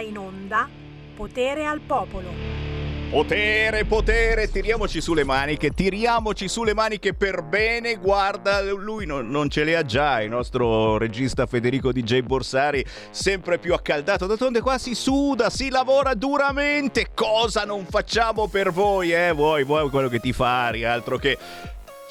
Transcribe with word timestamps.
in 0.00 0.18
onda 0.18 0.68
Potere 1.14 1.66
al 1.66 1.80
Popolo. 1.80 2.58
Potere, 3.10 3.86
potere, 3.86 4.50
tiriamoci 4.50 5.00
sulle 5.00 5.24
maniche, 5.24 5.70
tiriamoci 5.70 6.46
sulle 6.46 6.74
maniche 6.74 7.14
per 7.14 7.42
bene. 7.42 7.96
Guarda, 7.96 8.60
lui 8.60 9.06
non, 9.06 9.30
non, 9.30 9.48
ce 9.48 9.64
le 9.64 9.76
ha 9.76 9.82
già, 9.82 10.20
il 10.20 10.28
nostro 10.28 10.98
regista 10.98 11.46
Federico 11.46 11.90
DJ 11.90 12.20
Borsari, 12.20 12.84
sempre 13.10 13.58
più 13.58 13.72
accaldato. 13.72 14.26
D'altronde 14.26 14.60
qua 14.60 14.76
si 14.76 14.94
suda, 14.94 15.48
si 15.48 15.70
lavora 15.70 16.12
duramente. 16.12 17.08
Cosa 17.14 17.64
non 17.64 17.86
facciamo 17.86 18.46
per 18.46 18.70
voi, 18.70 19.12
eh? 19.12 19.32
Vuoi, 19.32 19.64
vuoi 19.64 19.88
quello 19.88 20.08
che 20.08 20.20
ti 20.20 20.34
fai, 20.34 20.84
altro 20.84 21.16
che... 21.16 21.38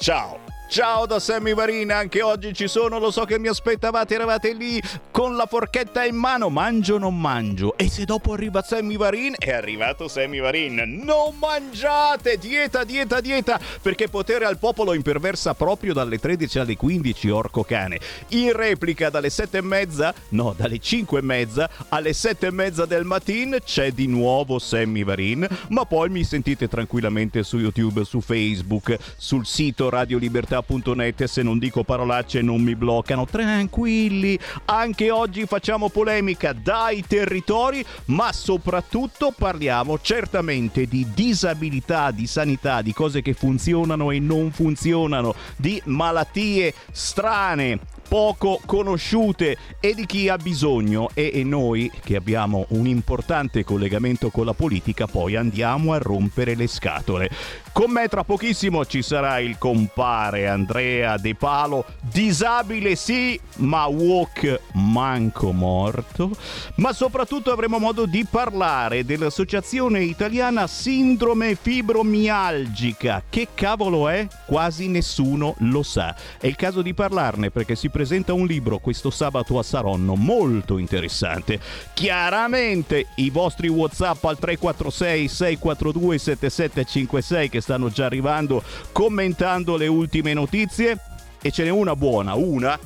Ciao! 0.00 0.47
Ciao 0.70 1.06
da 1.06 1.18
Sammy 1.18 1.54
Varin, 1.54 1.90
anche 1.90 2.20
oggi 2.20 2.52
ci 2.52 2.68
sono, 2.68 2.98
lo 2.98 3.10
so 3.10 3.24
che 3.24 3.38
mi 3.38 3.48
aspettavate, 3.48 4.14
eravate 4.14 4.52
lì 4.52 4.78
con 5.10 5.34
la 5.34 5.46
forchetta 5.46 6.04
in 6.04 6.14
mano, 6.14 6.50
mangio 6.50 6.96
o 6.96 6.98
non 6.98 7.18
mangio? 7.18 7.74
E 7.78 7.88
se 7.88 8.04
dopo 8.04 8.34
arriva 8.34 8.60
Sammy 8.60 8.98
Varin, 8.98 9.34
è 9.38 9.50
arrivato 9.50 10.08
Sammy 10.08 10.40
Varin, 10.40 11.00
non 11.02 11.36
mangiate, 11.38 12.36
dieta, 12.36 12.84
dieta, 12.84 13.22
dieta, 13.22 13.58
perché 13.80 14.08
potere 14.08 14.44
al 14.44 14.58
popolo 14.58 14.92
imperversa 14.92 15.54
proprio 15.54 15.94
dalle 15.94 16.18
13 16.18 16.58
alle 16.58 16.76
15, 16.76 17.30
orco 17.30 17.62
cane. 17.64 17.98
In 18.28 18.52
replica 18.52 19.08
dalle 19.08 19.30
7 19.30 19.56
e 19.56 19.62
mezza, 19.62 20.12
no, 20.30 20.54
dalle 20.54 20.78
5 20.78 21.18
e 21.18 21.22
mezza 21.22 21.70
alle 21.88 22.12
7 22.12 22.46
e 22.46 22.50
mezza 22.50 22.84
del 22.84 23.04
mattino 23.04 23.56
c'è 23.58 23.90
di 23.92 24.06
nuovo 24.06 24.58
Sammy 24.58 25.02
Varin, 25.02 25.48
ma 25.70 25.86
poi 25.86 26.10
mi 26.10 26.24
sentite 26.24 26.68
tranquillamente 26.68 27.42
su 27.42 27.56
YouTube, 27.56 28.04
su 28.04 28.20
Facebook, 28.20 28.98
sul 29.16 29.46
sito 29.46 29.88
Radio 29.88 30.18
Libertà 30.18 30.56
libertà.net 30.58 31.24
se 31.24 31.42
non 31.42 31.58
dico 31.58 31.84
parolacce 31.84 32.42
non 32.42 32.60
mi 32.60 32.74
bloccano. 32.74 33.26
Tranquilli, 33.26 34.38
anche 34.66 35.10
oggi 35.10 35.46
facciamo 35.46 35.88
polemica 35.88 36.52
dai 36.52 37.04
territori, 37.06 37.84
ma 38.06 38.32
soprattutto 38.32 39.32
parliamo 39.36 39.98
certamente 40.00 40.86
di 40.86 41.06
disabilità, 41.14 42.10
di 42.10 42.26
sanità, 42.26 42.82
di 42.82 42.92
cose 42.92 43.22
che 43.22 43.32
funzionano 43.32 44.10
e 44.10 44.18
non 44.18 44.50
funzionano, 44.50 45.34
di 45.56 45.80
malattie 45.84 46.74
strane, 46.90 47.78
poco 48.08 48.58
conosciute 48.64 49.56
e 49.78 49.94
di 49.94 50.06
chi 50.06 50.28
ha 50.30 50.38
bisogno 50.38 51.10
e, 51.12 51.30
e, 51.34 51.44
noi 51.44 51.90
che 52.02 52.16
abbiamo 52.16 52.64
un 52.70 52.86
importante 52.86 53.62
collegamento 53.64 54.30
con 54.30 54.46
la 54.46 54.54
politica 54.54 55.06
poi 55.06 55.36
andiamo 55.36 55.92
a 55.92 55.98
rompere 55.98 56.54
le 56.54 56.66
scatole. 56.66 57.28
Con 57.72 57.92
me 57.92 58.08
tra 58.08 58.24
pochissimo 58.24 58.84
ci 58.86 59.02
sarà 59.02 59.38
il 59.38 59.58
compare 59.58 60.48
Andrea 60.48 61.16
De 61.18 61.34
Palo, 61.34 61.84
disabile 62.00 62.96
sì, 62.96 63.38
ma 63.56 63.86
walk 63.86 64.60
manco 64.72 65.52
morto, 65.52 66.30
ma 66.76 66.92
soprattutto 66.92 67.52
avremo 67.52 67.78
modo 67.78 68.06
di 68.06 68.26
parlare 68.28 69.04
dell'associazione 69.04 70.02
italiana 70.02 70.66
Sindrome 70.66 71.54
Fibromialgica. 71.54 73.22
Che 73.28 73.48
cavolo 73.54 74.08
è? 74.08 74.26
Quasi 74.46 74.88
nessuno 74.88 75.54
lo 75.58 75.82
sa. 75.82 76.16
È 76.40 76.46
il 76.46 76.56
caso 76.56 76.82
di 76.82 76.94
parlarne 76.94 77.50
perché 77.50 77.76
si 77.76 77.90
presenta 77.98 78.32
un 78.32 78.46
libro 78.46 78.78
questo 78.78 79.10
sabato 79.10 79.58
a 79.58 79.64
Saronno 79.64 80.14
molto 80.14 80.78
interessante. 80.78 81.58
Chiaramente 81.92 83.06
i 83.16 83.28
vostri 83.28 83.66
WhatsApp 83.66 84.22
al 84.22 84.38
346 84.38 85.26
642 85.26 86.18
7756 86.18 87.48
che 87.48 87.60
stanno 87.60 87.90
già 87.90 88.04
arrivando 88.04 88.62
commentando 88.92 89.76
le 89.76 89.88
ultime 89.88 90.32
notizie 90.32 90.96
e 91.42 91.50
ce 91.50 91.64
n'è 91.64 91.70
una 91.70 91.96
buona, 91.96 92.34
una 92.34 92.78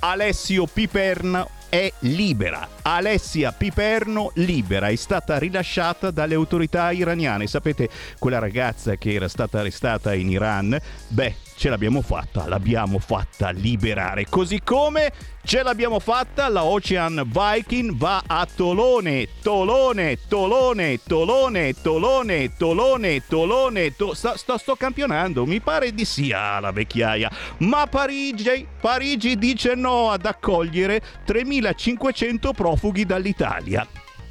Alessio 0.00 0.66
Piperna 0.66 1.46
è 1.68 1.92
libera. 2.00 2.66
Alessia 2.82 3.52
Piperno 3.52 4.32
libera, 4.34 4.88
è 4.88 4.96
stata 4.96 5.38
rilasciata 5.38 6.10
dalle 6.10 6.34
autorità 6.34 6.90
iraniane. 6.90 7.46
Sapete, 7.46 7.88
quella 8.18 8.40
ragazza 8.40 8.96
che 8.96 9.12
era 9.12 9.28
stata 9.28 9.60
arrestata 9.60 10.12
in 10.12 10.28
Iran? 10.28 10.76
Beh, 11.06 11.45
ce 11.56 11.70
l'abbiamo 11.70 12.02
fatta, 12.02 12.46
l'abbiamo 12.46 12.98
fatta 12.98 13.50
liberare. 13.50 14.26
Così 14.28 14.60
come 14.62 15.10
ce 15.42 15.62
l'abbiamo 15.62 15.98
fatta, 16.00 16.48
la 16.48 16.64
Ocean 16.64 17.22
Viking 17.26 17.96
va 17.96 18.22
a 18.26 18.46
Tolone, 18.46 19.28
Tolone, 19.42 20.18
Tolone, 20.28 21.00
Tolone, 21.06 21.74
Tolone, 21.80 22.56
Tolone, 22.56 23.22
Tolone, 23.26 23.96
to- 23.96 24.14
sto, 24.14 24.36
sto, 24.36 24.58
sto 24.58 24.76
campionando, 24.76 25.46
mi 25.46 25.60
pare 25.60 25.92
di 25.92 26.04
sì, 26.04 26.30
ah, 26.32 26.60
la 26.60 26.72
vecchiaia. 26.72 27.30
Ma 27.58 27.86
Parigi, 27.86 28.66
Parigi 28.78 29.36
dice 29.36 29.74
no 29.74 30.10
ad 30.10 30.26
accogliere 30.26 31.00
3500 31.24 32.52
profughi 32.52 33.06
dall'Italia. 33.06 33.86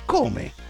Come? 0.06 0.65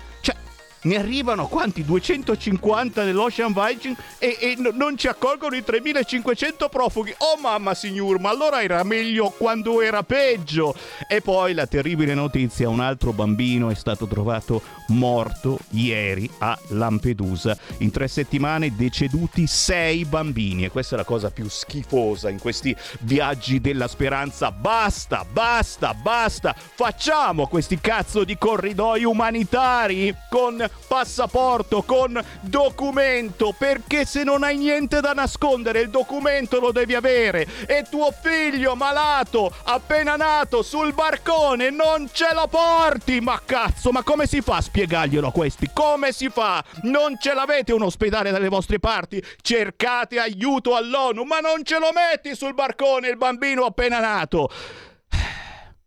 Ne 0.86 0.98
arrivano 0.98 1.48
quanti? 1.48 1.84
250 1.84 3.04
nell'Ocean 3.04 3.54
Viking 3.54 3.96
e, 4.20 4.38
e 4.40 4.56
n- 4.58 4.72
non 4.74 4.98
ci 4.98 5.08
accolgono 5.08 5.56
i 5.56 5.64
3500 5.64 6.70
profughi. 6.70 7.14
Oh 7.18 7.40
mamma 7.40 7.74
signor, 7.74 8.20
ma 8.20 8.30
allora 8.30 8.62
era 8.62 8.84
meglio 8.84 9.30
quando 9.30 9.82
era 9.82 10.04
peggio. 10.04 10.76
E 11.08 11.22
poi 11.22 11.54
la 11.54 11.66
terribile 11.68 12.14
notizia, 12.14 12.70
un 12.70 12.80
altro 12.80 13.14
bambino 13.14 13.70
è 13.70 13.76
stato 13.76 14.08
trovato 14.08 14.62
morto 14.88 15.60
ieri 15.72 16.30
a 16.40 16.58
Lampedusa. 16.70 17.58
In 17.80 17.92
tre 17.92 18.08
settimane 18.08 18.76
deceduti 18.76 19.48
sei 19.48 20.06
bambini 20.06 20.66
e 20.66 20.70
questa 20.70 20.96
è 20.96 20.98
la 20.98 21.04
cosa 21.04 21.32
più 21.32 21.50
schifosa 21.50 22.30
in 22.30 22.40
questi 22.40 22.76
viaggi 23.02 23.60
della 23.60 23.88
speranza. 23.88 24.52
Basta, 24.52 25.26
basta, 25.30 25.94
basta. 25.94 26.56
Facciamo 26.56 27.48
questi 27.48 27.80
cazzo 27.80 28.24
di 28.24 28.38
corridoi 28.38 29.04
umanitari 29.04 30.16
con 30.30 30.64
passaporto, 30.88 31.84
con 31.84 32.22
documento, 32.42 33.54
perché 33.58 34.06
se 34.06 34.24
non 34.24 34.44
hai 34.44 34.58
niente 34.58 35.02
da 35.02 35.14
nascondere 35.14 35.82
il 35.82 35.90
documento 35.90 36.60
lo 36.60 36.72
devi 36.72 36.96
avere 36.96 37.48
e 37.66 37.86
tuo 37.90 38.12
figlio 38.12 38.76
malato, 38.76 39.52
appena 39.64 40.16
nato, 40.16 40.62
sul 40.62 40.94
barcone, 40.94 41.70
non 41.70 42.10
ce 42.12 42.28
lo 42.34 42.48
porti, 42.48 43.20
ma 43.20 43.42
cazzo, 43.44 43.92
ma 43.92 44.04
come 44.04 44.28
si 44.28 44.42
fa 44.42 44.58
a 44.58 44.62
spiegarglielo 44.62 45.28
a 45.28 45.32
questi? 45.32 45.70
Come 45.74 46.12
si 46.12 46.30
fa? 46.30 46.64
Non 46.84 47.18
ce 47.20 47.34
l'avete 47.34 47.74
un 47.74 47.84
ospedale 47.84 48.32
dalle 48.32 48.50
vostre 48.50 48.80
parti? 48.80 49.24
Cercate 49.42 50.20
aiuto 50.20 50.76
all'ONU, 50.76 51.24
ma 51.24 51.40
non 51.40 51.64
ce 51.64 51.80
lo 51.80 51.90
metti 51.94 52.36
sul 52.36 52.54
barcone 52.54 53.10
il 53.10 53.18
bambino 53.18 53.66
appena 53.66 54.00
nato. 54.00 54.50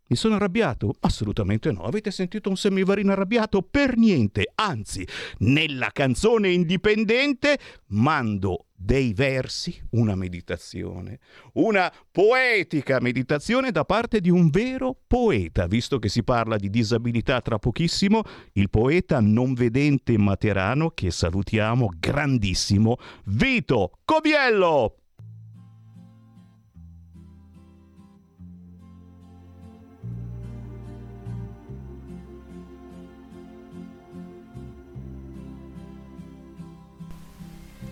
Mi 0.09 0.15
sono 0.15 0.35
arrabbiato? 0.35 0.95
Assolutamente 1.01 1.71
no. 1.71 1.83
Avete 1.83 2.09
sentito 2.09 2.49
un 2.49 2.57
semivarino 2.57 3.11
arrabbiato? 3.11 3.61
Per 3.61 3.95
niente. 3.95 4.51
Anzi, 4.55 5.07
nella 5.39 5.91
canzone 5.93 6.49
indipendente 6.49 7.59
mando 7.89 8.65
dei 8.75 9.13
versi, 9.13 9.79
una 9.91 10.15
meditazione, 10.15 11.19
una 11.53 11.93
poetica 12.09 12.99
meditazione 12.99 13.69
da 13.69 13.85
parte 13.85 14.19
di 14.19 14.31
un 14.31 14.49
vero 14.49 14.97
poeta, 15.05 15.67
visto 15.67 15.99
che 15.99 16.09
si 16.09 16.23
parla 16.23 16.55
di 16.55 16.71
disabilità 16.71 17.39
tra 17.41 17.59
pochissimo, 17.59 18.23
il 18.53 18.71
poeta 18.71 19.19
non 19.19 19.53
vedente 19.53 20.17
materano 20.17 20.89
che 20.89 21.11
salutiamo 21.11 21.87
grandissimo, 21.99 22.97
Vito 23.25 23.99
Coviello. 24.05 24.95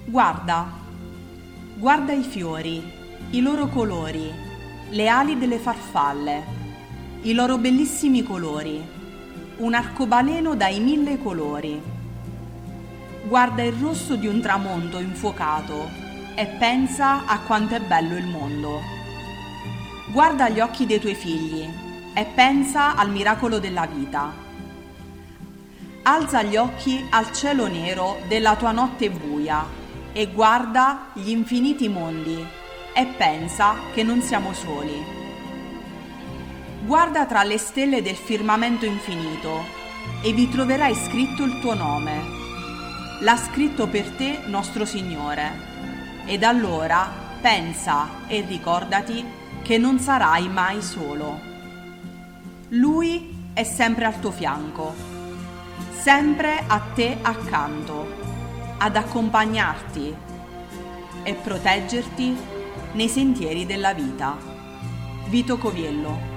Guarda, 0.10 0.72
guarda 1.76 2.14
i 2.14 2.24
fiori, 2.24 2.82
i 3.32 3.42
loro 3.42 3.68
colori, 3.68 4.32
le 4.88 5.08
ali 5.10 5.38
delle 5.38 5.58
farfalle, 5.58 6.46
i 7.24 7.34
loro 7.34 7.58
bellissimi 7.58 8.24
colori, 8.24 8.82
un 9.58 9.74
arcobaleno 9.74 10.56
dai 10.56 10.80
mille 10.80 11.22
colori. 11.22 11.82
Guarda 13.28 13.64
il 13.64 13.74
rosso 13.74 14.16
di 14.16 14.28
un 14.28 14.40
tramonto 14.40 14.98
infuocato 15.00 15.90
e 16.36 16.46
pensa 16.58 17.26
a 17.26 17.42
quanto 17.42 17.76
è 17.76 17.82
bello 17.82 18.16
il 18.16 18.28
mondo. 18.28 18.80
Guarda 20.14 20.48
gli 20.48 20.62
occhi 20.62 20.86
dei 20.86 21.02
tuoi 21.02 21.16
figli 21.16 21.68
e 22.14 22.26
pensa 22.34 22.96
al 22.96 23.10
miracolo 23.10 23.60
della 23.60 23.86
vita. 23.86 24.34
Alza 26.04 26.44
gli 26.44 26.56
occhi 26.56 27.06
al 27.10 27.34
cielo 27.34 27.68
nero 27.68 28.20
della 28.30 28.56
tua 28.56 28.72
notte 28.72 29.10
buia 29.10 29.77
e 30.18 30.32
guarda 30.32 31.10
gli 31.14 31.30
infiniti 31.30 31.88
mondi 31.88 32.44
e 32.92 33.06
pensa 33.06 33.76
che 33.94 34.02
non 34.02 34.20
siamo 34.24 34.52
soli. 34.52 35.00
Guarda 36.84 37.28
tra 37.28 37.44
le 37.44 37.60
stelle 37.60 38.02
del 38.02 38.16
firmamento 38.16 38.86
infinito 38.86 39.64
e 40.24 40.34
vi 40.34 40.50
troverai 40.50 40.96
scritto 40.96 41.44
il 41.44 41.60
tuo 41.60 41.76
nome. 41.76 42.20
L'ha 43.20 43.38
scritto 43.38 43.88
per 43.90 44.10
te 44.10 44.40
nostro 44.48 44.86
Signore. 44.86 45.52
Ed 46.26 46.42
allora 46.42 47.08
pensa 47.40 48.26
e 48.26 48.42
ricordati 48.42 49.24
che 49.62 49.78
non 49.78 50.00
sarai 50.00 50.50
mai 50.50 50.82
solo. 50.82 51.40
Lui 52.70 53.52
è 53.54 53.64
sempre 53.64 54.06
al 54.06 54.20
tuo 54.20 54.32
fianco. 54.32 54.96
sempre 56.08 56.64
a 56.66 56.80
te 56.96 57.18
accanto, 57.22 58.17
ad 58.78 58.96
accompagnarti 58.96 60.16
e 61.24 61.34
proteggerti 61.34 62.36
nei 62.94 63.10
sentieri 63.10 63.66
della 63.66 63.94
vita. 63.94 64.38
Vito 65.28 65.58
Coviello 65.58 66.36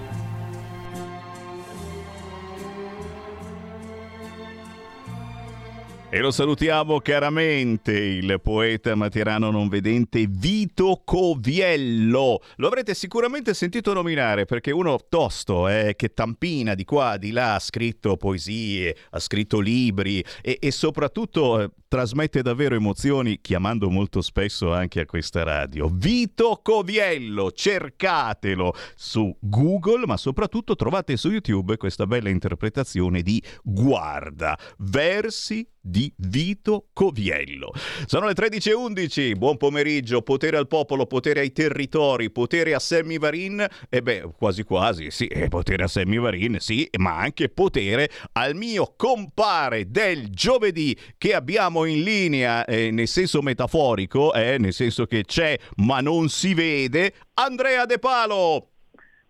E 6.13 6.19
lo 6.19 6.33
salutiamo 6.33 6.99
caramente, 6.99 7.93
il 7.93 8.41
poeta 8.43 8.97
materano 8.97 9.53
non 9.53 9.69
vedente 9.69 10.27
Vito 10.29 11.03
Coviello. 11.05 12.43
Lo 12.57 12.67
avrete 12.67 12.95
sicuramente 12.95 13.55
sentito 13.55 13.93
nominare 13.93 14.45
perché 14.45 14.73
uno 14.73 14.99
tosto, 15.09 15.69
eh, 15.69 15.95
che 15.95 16.13
tampina 16.13 16.75
di 16.75 16.85
qua, 16.85 17.17
di 17.17 17.31
là, 17.31 17.55
ha 17.55 17.61
scritto 17.61 18.17
poesie, 18.17 18.97
ha 19.11 19.21
scritto 19.21 19.61
libri 19.61 20.21
e, 20.43 20.59
e 20.61 20.73
soprattutto 20.73 21.61
eh, 21.61 21.71
trasmette 21.91 22.43
davvero 22.43 22.77
emozioni 22.77 23.41
chiamando 23.41 23.91
molto 23.91 24.23
spesso 24.23 24.73
anche 24.73 25.01
a 25.01 25.07
questa 25.07 25.43
radio. 25.43 25.91
Vito 25.93 26.61
Coviello, 26.63 27.51
cercatelo 27.51 28.73
su 28.95 29.37
Google, 29.41 30.07
ma 30.07 30.17
soprattutto 30.17 30.77
trovate 30.77 31.17
su 31.17 31.31
YouTube 31.31 31.77
questa 31.79 32.07
bella 32.07 32.29
interpretazione 32.29 33.23
di 33.23 33.43
Guarda, 33.65 34.57
versi 34.79 35.67
di 35.81 36.13
Vito 36.17 36.89
Coviello. 36.93 37.73
Sono 38.07 38.27
le 38.27 38.35
13.11, 38.35 39.37
buon 39.37 39.57
pomeriggio, 39.57 40.23
potere 40.23 40.57
al 40.57 40.67
popolo, 40.67 41.07
potere 41.07 41.41
ai 41.41 41.53
territori, 41.53 42.31
potere 42.31 42.75
a 42.75 42.79
Sammy 42.79 43.19
Varin, 43.19 43.67
e 43.89 44.03
beh, 44.03 44.31
quasi 44.37 44.63
quasi, 44.63 45.11
sì, 45.11 45.27
eh, 45.27 45.49
potere 45.49 45.85
a 45.85 45.89
Sammy 45.89 46.19
Varin, 46.19 46.59
sì, 46.61 46.89
ma 46.99 47.17
anche 47.17 47.49
potere 47.49 48.11
al 48.33 48.55
mio 48.55 48.93
compare 48.97 49.91
del 49.91 50.29
giovedì 50.31 50.97
che 51.17 51.35
abbiamo 51.35 51.80
in 51.85 52.03
linea, 52.03 52.65
eh, 52.65 52.91
nel 52.91 53.09
senso 53.09 53.43
metaforico, 53.43 54.33
eh, 54.33 54.59
nel 54.59 54.73
senso 54.73 55.07
che 55.07 55.25
c'è 55.25 55.57
ma 55.77 56.01
non 56.01 56.29
si 56.29 56.55
vede, 56.55 57.13
Andrea 57.35 57.87
De 57.87 57.99
Palo. 57.99 58.69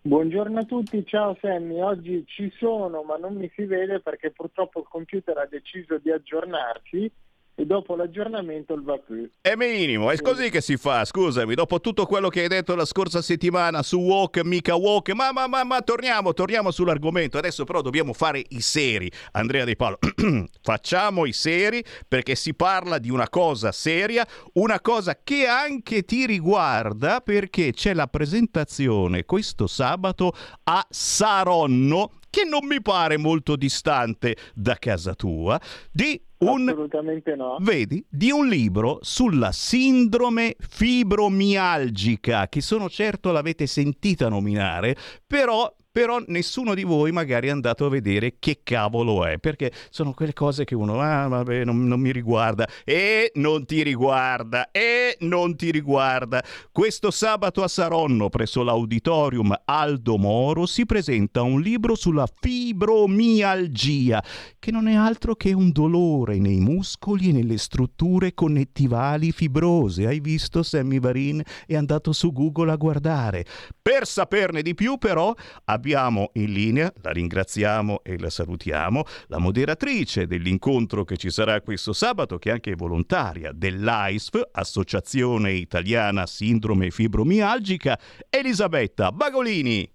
Buongiorno 0.02 0.60
a 0.60 0.64
tutti, 0.64 1.04
ciao 1.06 1.36
Sammy, 1.40 1.78
oggi 1.80 2.24
ci 2.26 2.50
sono 2.58 3.02
ma 3.02 3.16
non 3.16 3.34
mi 3.34 3.50
si 3.54 3.64
vede 3.64 4.00
perché 4.00 4.30
purtroppo 4.30 4.80
il 4.80 4.86
computer 4.88 5.36
ha 5.36 5.46
deciso 5.46 5.98
di 5.98 6.10
aggiornarsi 6.10 7.12
e 7.60 7.66
dopo 7.66 7.94
l'aggiornamento 7.94 8.72
il 8.72 8.82
va 8.82 8.96
più. 8.96 9.28
È 9.38 9.54
minimo, 9.54 10.10
è 10.10 10.16
così 10.22 10.48
che 10.48 10.62
si 10.62 10.78
fa, 10.78 11.04
scusami, 11.04 11.54
dopo 11.54 11.78
tutto 11.78 12.06
quello 12.06 12.30
che 12.30 12.40
hai 12.40 12.48
detto 12.48 12.74
la 12.74 12.86
scorsa 12.86 13.20
settimana 13.20 13.82
su 13.82 13.98
Walk, 13.98 14.42
mica 14.44 14.74
Walk, 14.76 15.10
ma, 15.10 15.30
ma, 15.30 15.46
ma, 15.46 15.62
ma 15.62 15.82
torniamo, 15.82 16.32
torniamo 16.32 16.70
sull'argomento, 16.70 17.36
adesso 17.36 17.64
però 17.64 17.82
dobbiamo 17.82 18.14
fare 18.14 18.42
i 18.48 18.62
seri, 18.62 19.12
Andrea 19.32 19.66
Di 19.66 19.76
Paolo, 19.76 19.98
facciamo 20.62 21.26
i 21.26 21.34
seri 21.34 21.84
perché 22.08 22.34
si 22.34 22.54
parla 22.54 22.96
di 22.96 23.10
una 23.10 23.28
cosa 23.28 23.72
seria, 23.72 24.26
una 24.54 24.80
cosa 24.80 25.20
che 25.22 25.46
anche 25.46 26.04
ti 26.04 26.24
riguarda 26.24 27.20
perché 27.20 27.72
c'è 27.74 27.92
la 27.92 28.06
presentazione 28.06 29.26
questo 29.26 29.66
sabato 29.66 30.32
a 30.64 30.86
Saronno 30.88 32.12
che 32.30 32.44
non 32.44 32.64
mi 32.66 32.80
pare 32.80 33.18
molto 33.18 33.56
distante 33.56 34.36
da 34.54 34.76
casa 34.76 35.14
tua, 35.14 35.60
di 35.90 36.18
un, 36.40 36.68
Assolutamente 36.68 37.34
no. 37.36 37.58
Vedi, 37.60 38.04
di 38.08 38.30
un 38.30 38.48
libro 38.48 38.98
sulla 39.02 39.52
sindrome 39.52 40.56
fibromialgica, 40.58 42.48
che 42.48 42.60
sono 42.60 42.88
certo 42.88 43.30
l'avete 43.30 43.66
sentita 43.66 44.28
nominare, 44.28 44.96
però 45.26 45.70
però 45.92 46.22
nessuno 46.28 46.74
di 46.74 46.84
voi 46.84 47.10
magari 47.10 47.48
è 47.48 47.50
andato 47.50 47.86
a 47.86 47.88
vedere 47.88 48.36
che 48.38 48.60
cavolo 48.62 49.24
è, 49.24 49.38
perché 49.38 49.72
sono 49.90 50.12
quelle 50.12 50.32
cose 50.32 50.64
che 50.64 50.76
uno, 50.76 51.00
ah 51.00 51.26
vabbè, 51.26 51.64
non, 51.64 51.86
non, 51.86 52.00
mi 52.00 52.12
riguarda, 52.12 52.68
e 52.84 53.32
non 53.34 53.66
ti 53.66 53.82
riguarda, 53.82 54.70
e 54.70 55.16
non 55.20 55.56
ti 55.56 55.72
riguarda. 55.72 56.42
Questo 56.70 57.10
sabato 57.10 57.64
a 57.64 57.68
Saronno, 57.68 58.28
presso 58.28 58.62
l'auditorium 58.62 59.52
Aldo 59.64 60.16
Moro, 60.16 60.66
si 60.66 60.86
presenta 60.86 61.42
un 61.42 61.60
libro 61.60 61.96
sulla 61.96 62.28
fibromialgia, 62.40 64.22
che 64.60 64.70
non 64.70 64.86
è 64.86 64.94
altro 64.94 65.34
che 65.34 65.52
un 65.52 65.72
dolore 65.72 66.38
nei 66.38 66.60
muscoli 66.60 67.30
e 67.30 67.32
nelle 67.32 67.58
strutture 67.58 68.32
connettivali 68.32 69.32
fibrose. 69.32 70.06
Hai 70.06 70.20
visto 70.20 70.62
Sammy 70.62 71.00
Varin? 71.00 71.42
È 71.66 71.74
andato 71.74 72.12
su 72.12 72.32
Google 72.32 72.70
a 72.70 72.76
guardare. 72.76 73.44
Per 73.82 74.06
saperne 74.06 74.62
di 74.62 74.74
più, 74.74 74.96
però, 74.96 75.34
abbiamo 75.80 76.28
in 76.34 76.52
linea, 76.52 76.92
la 77.00 77.10
ringraziamo 77.10 78.02
e 78.02 78.18
la 78.18 78.28
salutiamo, 78.28 79.02
la 79.28 79.38
moderatrice 79.38 80.26
dell'incontro 80.26 81.04
che 81.04 81.16
ci 81.16 81.30
sarà 81.30 81.62
questo 81.62 81.94
sabato, 81.94 82.38
che 82.38 82.50
è 82.50 82.52
anche 82.52 82.74
volontaria 82.74 83.50
dell'AISF, 83.52 84.50
Associazione 84.52 85.52
Italiana 85.52 86.26
Sindrome 86.26 86.90
Fibromialgica, 86.90 87.98
Elisabetta 88.28 89.10
Bagolini. 89.10 89.90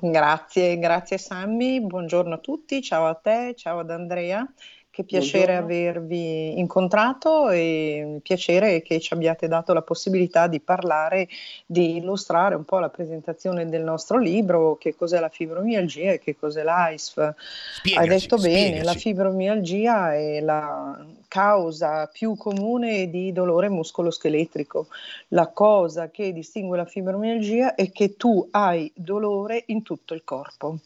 Grazie, 0.00 0.78
grazie 0.78 1.18
Sammy, 1.18 1.80
buongiorno 1.80 2.34
a 2.34 2.38
tutti, 2.38 2.82
ciao 2.82 3.06
a 3.06 3.14
te, 3.14 3.54
ciao 3.56 3.78
ad 3.78 3.90
Andrea. 3.90 4.46
Che 4.98 5.04
piacere 5.04 5.58
Buongiorno. 5.58 5.64
avervi 5.64 6.58
incontrato 6.58 7.50
e 7.50 8.18
piacere 8.20 8.82
che 8.82 8.98
ci 8.98 9.14
abbiate 9.14 9.46
dato 9.46 9.72
la 9.72 9.82
possibilità 9.82 10.48
di 10.48 10.58
parlare, 10.58 11.28
di 11.66 11.98
illustrare 11.98 12.56
un 12.56 12.64
po' 12.64 12.80
la 12.80 12.88
presentazione 12.88 13.68
del 13.68 13.84
nostro 13.84 14.18
libro, 14.18 14.74
che 14.74 14.96
cos'è 14.96 15.20
la 15.20 15.28
fibromialgia 15.28 16.10
e 16.10 16.18
che 16.18 16.36
cos'è 16.36 16.64
l'AISF. 16.64 17.32
Spiegaci, 17.76 17.96
Hai 17.96 18.08
detto 18.08 18.36
bene, 18.38 18.58
spiegaci. 18.58 18.84
la 18.84 18.94
fibromialgia 18.94 20.14
è 20.14 20.40
la 20.40 21.06
causa 21.28 22.08
più 22.12 22.36
comune 22.36 23.08
di 23.08 23.30
dolore 23.30 23.68
muscoloscheletrico. 23.68 24.88
La 25.28 25.46
cosa 25.46 26.10
che 26.10 26.32
distingue 26.32 26.76
la 26.76 26.86
fibromialgia 26.86 27.76
è 27.76 27.92
che 27.92 28.16
tu 28.16 28.48
hai 28.50 28.90
dolore 28.96 29.62
in 29.66 29.84
tutto 29.84 30.12
il 30.14 30.24
corpo. 30.24 30.78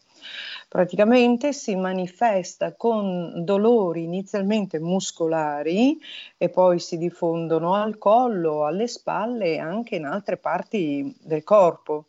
Praticamente 0.73 1.53
si 1.53 1.75
manifesta 1.75 2.73
con 2.73 3.45
dolori 3.45 4.05
inizialmente 4.05 4.79
muscolari 4.79 5.99
e 6.35 6.49
poi 6.49 6.79
si 6.79 6.97
diffondono 6.97 7.75
al 7.75 7.99
collo, 7.99 8.65
alle 8.65 8.87
spalle 8.87 9.53
e 9.53 9.59
anche 9.59 9.97
in 9.97 10.05
altre 10.05 10.37
parti 10.37 11.15
del 11.21 11.43
corpo. 11.43 12.05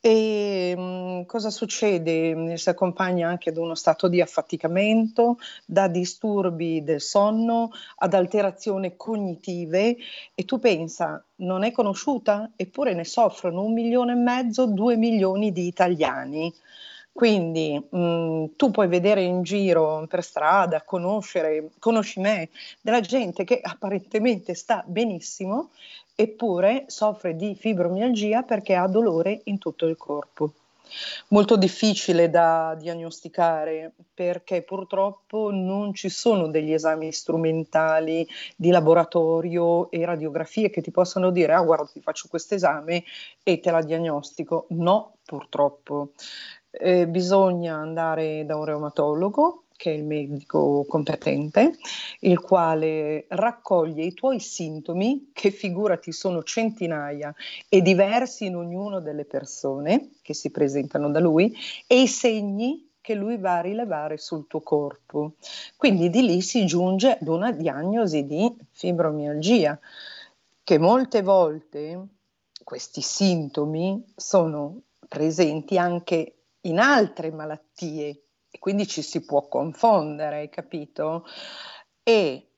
E 0.00 0.74
mh, 0.76 0.80
mm, 0.80 1.22
cosa 1.26 1.50
succede? 1.50 2.56
Si 2.56 2.68
accompagna 2.68 3.28
anche 3.28 3.50
ad 3.50 3.56
uno 3.56 3.76
stato 3.76 4.08
di 4.08 4.20
affaticamento, 4.20 5.38
da 5.64 5.86
disturbi 5.86 6.82
del 6.82 7.00
sonno, 7.00 7.70
ad 7.98 8.14
alterazioni 8.14 8.96
cognitive 8.96 9.96
e 10.34 10.44
tu 10.44 10.58
pensa, 10.58 11.24
non 11.36 11.62
è 11.62 11.70
conosciuta? 11.70 12.50
Eppure 12.56 12.94
ne 12.94 13.04
soffrono 13.04 13.62
un 13.62 13.72
milione 13.72 14.14
e 14.14 14.16
mezzo, 14.16 14.66
due 14.66 14.96
milioni 14.96 15.52
di 15.52 15.68
italiani. 15.68 16.52
Quindi 17.12 17.78
mh, 17.78 17.98
mm, 17.98 18.44
tu 18.56 18.70
puoi 18.70 18.88
vedere 18.88 19.22
in 19.22 19.42
giro 19.42 20.06
per 20.08 20.24
strada, 20.24 20.82
conoscere, 20.82 21.70
conosci 21.78 22.20
me, 22.20 22.48
della 22.80 23.00
gente 23.00 23.44
che 23.44 23.60
apparentemente 23.62 24.54
sta 24.54 24.82
benissimo, 24.86 25.70
eppure 26.14 26.84
soffre 26.88 27.36
di 27.36 27.54
fibromialgia 27.54 28.42
perché 28.42 28.74
ha 28.74 28.86
dolore 28.86 29.42
in 29.44 29.58
tutto 29.58 29.86
il 29.86 29.96
corpo. 29.96 30.52
Molto 31.28 31.56
difficile 31.56 32.28
da 32.28 32.76
diagnosticare 32.78 33.92
perché 34.12 34.62
purtroppo 34.62 35.50
non 35.50 35.94
ci 35.94 36.10
sono 36.10 36.48
degli 36.48 36.72
esami 36.72 37.12
strumentali 37.12 38.26
di 38.56 38.70
laboratorio 38.70 39.90
e 39.90 40.04
radiografie 40.04 40.68
che 40.68 40.82
ti 40.82 40.90
possano 40.90 41.30
dire 41.30 41.54
ah 41.54 41.62
guarda 41.62 41.86
ti 41.86 42.00
faccio 42.00 42.28
questo 42.28 42.54
esame 42.54 43.04
e 43.42 43.60
te 43.60 43.70
la 43.70 43.82
diagnostico. 43.82 44.66
No, 44.70 45.16
purtroppo 45.24 46.10
eh, 46.72 47.06
bisogna 47.06 47.76
andare 47.76 48.44
da 48.44 48.56
un 48.56 48.64
reumatologo, 48.64 49.64
che 49.76 49.92
è 49.92 49.94
il 49.94 50.04
medico 50.04 50.84
competente, 50.88 51.76
il 52.20 52.40
quale 52.40 53.26
raccoglie 53.28 54.04
i 54.04 54.14
tuoi 54.14 54.38
sintomi, 54.38 55.30
che 55.32 55.50
figurati 55.50 56.12
sono 56.12 56.42
centinaia 56.42 57.34
e 57.68 57.82
diversi 57.82 58.46
in 58.46 58.56
ognuno 58.56 59.00
delle 59.00 59.24
persone 59.24 60.10
che 60.22 60.34
si 60.34 60.50
presentano 60.50 61.10
da 61.10 61.18
lui, 61.18 61.52
e 61.86 62.02
i 62.02 62.06
segni 62.06 62.90
che 63.00 63.14
lui 63.14 63.36
va 63.36 63.58
a 63.58 63.60
rilevare 63.62 64.16
sul 64.16 64.46
tuo 64.46 64.60
corpo. 64.60 65.32
Quindi 65.76 66.08
di 66.08 66.22
lì 66.22 66.40
si 66.40 66.64
giunge 66.64 67.18
ad 67.20 67.26
una 67.26 67.50
diagnosi 67.50 68.24
di 68.24 68.54
fibromialgia, 68.70 69.78
che 70.62 70.78
molte 70.78 71.22
volte 71.22 72.06
questi 72.62 73.00
sintomi 73.02 74.00
sono 74.14 74.82
presenti 75.08 75.76
anche 75.76 76.36
in 76.62 76.78
altre 76.78 77.30
malattie 77.30 78.24
e 78.50 78.58
quindi 78.58 78.86
ci 78.86 79.02
si 79.02 79.24
può 79.24 79.48
confondere, 79.48 80.38
hai 80.38 80.48
capito? 80.48 81.24
E 82.02 82.48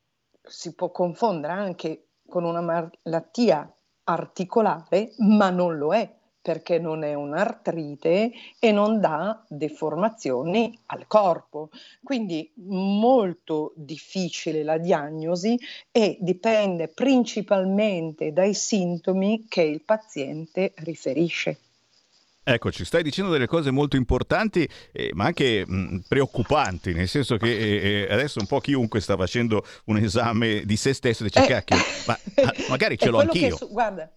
si 0.42 0.74
può 0.74 0.90
confondere 0.90 1.52
anche 1.52 2.06
con 2.26 2.44
una 2.44 2.60
malattia 2.60 3.72
articolare, 4.04 5.12
ma 5.18 5.50
non 5.50 5.76
lo 5.76 5.94
è 5.94 6.12
perché 6.44 6.78
non 6.78 7.04
è 7.04 7.14
un'artrite 7.14 8.30
e 8.58 8.70
non 8.70 9.00
dà 9.00 9.42
deformazioni 9.48 10.78
al 10.86 11.06
corpo. 11.06 11.70
Quindi 12.02 12.52
molto 12.56 13.72
difficile 13.76 14.62
la 14.62 14.76
diagnosi 14.76 15.58
e 15.90 16.18
dipende 16.20 16.88
principalmente 16.88 18.32
dai 18.34 18.52
sintomi 18.52 19.46
che 19.48 19.62
il 19.62 19.80
paziente 19.80 20.74
riferisce. 20.76 21.60
Ecco, 22.46 22.70
ci 22.70 22.84
stai 22.84 23.02
dicendo 23.02 23.30
delle 23.30 23.46
cose 23.46 23.70
molto 23.70 23.96
importanti, 23.96 24.68
eh, 24.92 25.10
ma 25.14 25.24
anche 25.24 25.64
mh, 25.66 26.00
preoccupanti, 26.06 26.92
nel 26.92 27.08
senso 27.08 27.38
che 27.38 27.50
eh, 27.50 28.06
eh, 28.06 28.12
adesso 28.12 28.38
un 28.38 28.46
po' 28.46 28.60
chiunque 28.60 29.00
sta 29.00 29.16
facendo 29.16 29.64
un 29.86 29.96
esame 29.96 30.62
di 30.66 30.76
se 30.76 30.92
stesso 30.92 31.24
e 31.24 31.28
dice, 31.28 31.42
eh, 31.42 31.48
cacchio, 31.48 31.76
ma 32.06 32.18
magari 32.68 32.98
ce 32.98 33.08
l'ho 33.08 33.20
anch'io. 33.20 33.56
Su- 33.56 33.70
guarda, 33.70 34.12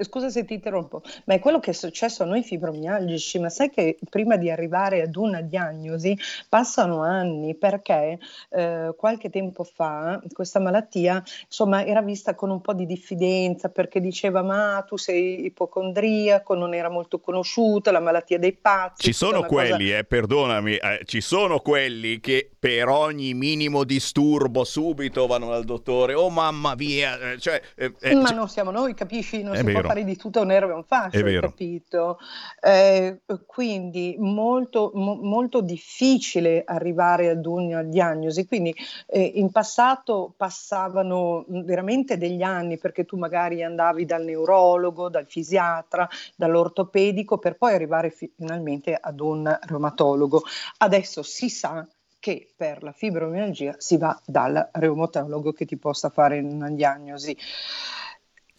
scusa 0.00 0.30
se 0.30 0.46
ti 0.46 0.54
interrompo, 0.54 1.02
ma 1.24 1.34
è 1.34 1.38
quello 1.38 1.60
che 1.60 1.72
è 1.72 1.74
successo 1.74 2.22
a 2.22 2.26
noi 2.26 2.42
fibromialgici, 2.42 3.38
ma 3.38 3.50
sai 3.50 3.68
che 3.68 3.98
prima 4.08 4.36
di 4.36 4.50
arrivare 4.50 5.02
ad 5.02 5.14
una 5.16 5.42
diagnosi 5.42 6.16
passano 6.48 7.02
anni 7.02 7.54
perché 7.54 8.18
eh, 8.48 8.94
qualche 8.96 9.28
tempo 9.28 9.62
fa 9.64 10.18
questa 10.32 10.60
malattia 10.60 11.22
insomma 11.44 11.84
era 11.84 12.00
vista 12.00 12.34
con 12.34 12.48
un 12.48 12.62
po' 12.62 12.72
di 12.72 12.86
diffidenza 12.86 13.68
perché 13.68 14.00
diceva 14.00 14.40
ma 14.42 14.82
tu 14.88 14.96
sei 14.96 15.44
ipocondriaco, 15.44 16.54
non 16.54 16.72
era 16.72 16.88
molto 16.88 17.20
conosciuta, 17.20 17.90
la 17.90 18.00
malattia 18.00 18.38
dei 18.38 18.54
pazzi. 18.54 19.02
Ci 19.02 19.12
sono 19.12 19.42
quelli, 19.42 19.88
cosa... 19.88 19.98
eh, 19.98 20.04
perdonami, 20.04 20.76
eh, 20.76 21.02
ci 21.04 21.20
sono 21.20 21.60
quelli 21.60 22.18
che 22.20 22.50
per 22.58 22.88
ogni 22.88 23.34
minimo 23.34 23.84
disturbo 23.84 24.64
subito 24.64 25.26
vanno 25.26 25.48
dal 25.50 25.64
dottore, 25.64 26.14
oh 26.14 26.30
mamma 26.30 26.74
mia, 26.74 27.32
eh, 27.32 27.38
cioè, 27.38 27.60
eh, 27.74 27.92
eh, 28.00 28.14
ma 28.14 28.28
cioè... 28.28 28.36
non 28.36 28.48
siamo 28.48 28.70
noi, 28.70 28.94
capisci? 28.94 29.48
Non 29.50 29.56
è 29.56 29.58
si 29.58 29.64
vero. 29.66 29.80
può 29.80 29.88
fare 29.88 30.04
di 30.04 30.16
tutto 30.16 30.40
un 30.40 30.50
errore 30.50 30.72
un 30.74 30.84
fascio, 30.84 31.24
capito? 31.40 32.18
Eh, 32.60 33.20
quindi 33.46 34.16
molto, 34.18 34.90
mo, 34.94 35.16
molto 35.16 35.60
difficile 35.60 36.62
arrivare 36.64 37.30
ad 37.30 37.44
una 37.46 37.82
diagnosi, 37.82 38.46
quindi 38.46 38.74
eh, 39.06 39.32
in 39.34 39.50
passato 39.50 40.32
passavano 40.36 41.44
veramente 41.48 42.16
degli 42.16 42.42
anni 42.42 42.78
perché 42.78 43.04
tu 43.04 43.16
magari 43.16 43.62
andavi 43.62 44.04
dal 44.04 44.24
neurologo, 44.24 45.08
dal 45.08 45.26
fisiatra, 45.26 46.08
dall'ortopedico 46.36 47.38
per 47.38 47.56
poi 47.56 47.74
arrivare 47.74 48.10
finalmente 48.10 48.94
ad 48.94 49.20
un 49.20 49.58
reumatologo. 49.62 50.42
Adesso 50.78 51.22
si 51.22 51.48
sa 51.48 51.86
che 52.20 52.52
per 52.54 52.82
la 52.82 52.92
fibromialgia 52.92 53.74
si 53.78 53.96
va 53.96 54.20
dal 54.26 54.68
reumatologo 54.72 55.52
che 55.52 55.64
ti 55.64 55.78
possa 55.78 56.10
fare 56.10 56.38
una 56.38 56.70
diagnosi. 56.70 57.36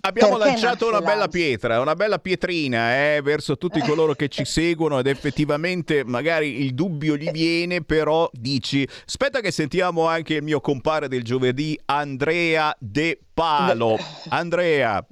Abbiamo 0.03 0.38
Perché 0.38 0.50
lanciato 0.50 0.88
una 0.88 1.01
bella 1.01 1.27
pietra, 1.27 1.79
una 1.79 1.93
bella 1.93 2.17
pietrina 2.17 3.15
eh, 3.15 3.22
verso 3.22 3.58
tutti 3.58 3.79
coloro 3.81 4.13
che 4.13 4.29
ci 4.29 4.46
seguono 4.46 4.98
ed 4.98 5.05
effettivamente 5.05 6.03
magari 6.03 6.63
il 6.63 6.74
dubbio 6.74 7.15
gli 7.15 7.29
viene, 7.29 7.84
però 7.84 8.27
dici, 8.34 8.88
aspetta 9.05 9.41
che 9.41 9.51
sentiamo 9.51 10.08
anche 10.08 10.36
il 10.36 10.43
mio 10.43 10.60
compare 10.60 11.08
del 11.08 11.24
giovedì, 11.24 11.79
Andrea 11.86 12.75
De 12.79 13.20
Palo. 13.31 13.98
Andrea. 14.29 15.05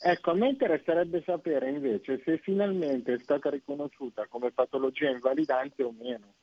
Ecco, 0.00 0.30
a 0.30 0.34
me 0.34 0.48
interesserebbe 0.48 1.22
sapere 1.26 1.68
invece 1.68 2.22
se 2.24 2.38
finalmente 2.38 3.14
è 3.14 3.18
stata 3.18 3.50
riconosciuta 3.50 4.26
come 4.28 4.52
patologia 4.52 5.10
invalidante 5.10 5.82
o 5.82 5.92
meno. 5.92 6.34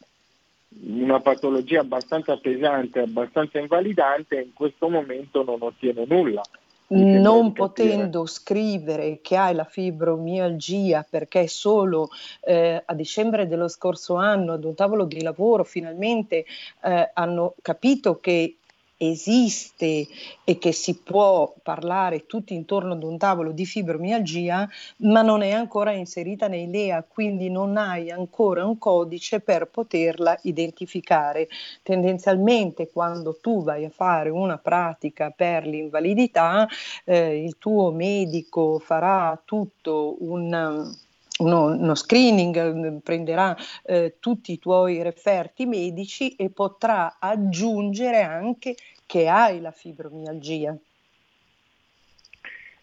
una 0.88 1.20
patologia 1.20 1.80
abbastanza 1.80 2.36
pesante, 2.36 3.00
abbastanza 3.00 3.58
invalidante, 3.58 4.40
in 4.40 4.52
questo 4.52 4.88
momento 4.88 5.44
non 5.44 5.58
ottiene 5.60 6.04
nulla 6.06 6.42
non 6.88 7.52
potendo 7.52 8.26
scrivere 8.26 9.20
che 9.20 9.36
hai 9.36 9.54
la 9.54 9.64
fibromialgia 9.64 11.04
perché 11.08 11.48
solo 11.48 12.08
eh, 12.42 12.82
a 12.84 12.94
dicembre 12.94 13.48
dello 13.48 13.68
scorso 13.68 14.14
anno 14.14 14.52
ad 14.52 14.64
un 14.64 14.74
tavolo 14.74 15.04
di 15.04 15.22
lavoro 15.22 15.64
finalmente 15.64 16.44
eh, 16.84 17.10
hanno 17.14 17.54
capito 17.60 18.16
che 18.18 18.58
esiste 18.96 20.06
e 20.44 20.58
che 20.58 20.72
si 20.72 20.98
può 20.98 21.54
parlare 21.62 22.26
tutti 22.26 22.54
intorno 22.54 22.94
ad 22.94 23.02
un 23.02 23.18
tavolo 23.18 23.52
di 23.52 23.66
fibromialgia, 23.66 24.68
ma 24.98 25.22
non 25.22 25.42
è 25.42 25.50
ancora 25.52 25.92
inserita 25.92 26.48
nei 26.48 26.70
LEA, 26.70 27.04
quindi 27.06 27.50
non 27.50 27.76
hai 27.76 28.10
ancora 28.10 28.64
un 28.64 28.78
codice 28.78 29.40
per 29.40 29.68
poterla 29.68 30.38
identificare. 30.42 31.48
Tendenzialmente 31.82 32.90
quando 32.90 33.38
tu 33.40 33.62
vai 33.62 33.84
a 33.84 33.90
fare 33.90 34.30
una 34.30 34.58
pratica 34.58 35.30
per 35.30 35.66
l'invalidità, 35.66 36.66
eh, 37.04 37.42
il 37.42 37.56
tuo 37.58 37.90
medico 37.90 38.78
farà 38.78 39.40
tutto 39.44 40.16
un 40.20 40.94
uno, 41.38 41.66
uno, 41.66 41.94
screening, 41.94 43.02
prenderà 43.02 43.56
eh, 43.84 44.16
tutti 44.20 44.52
i 44.52 44.58
tuoi 44.58 45.02
referti 45.02 45.66
medici 45.66 46.34
e 46.34 46.50
potrà 46.50 47.16
aggiungere 47.18 48.22
anche 48.22 48.74
che 49.06 49.28
hai 49.28 49.60
la 49.60 49.70
fibromialgia. 49.70 50.76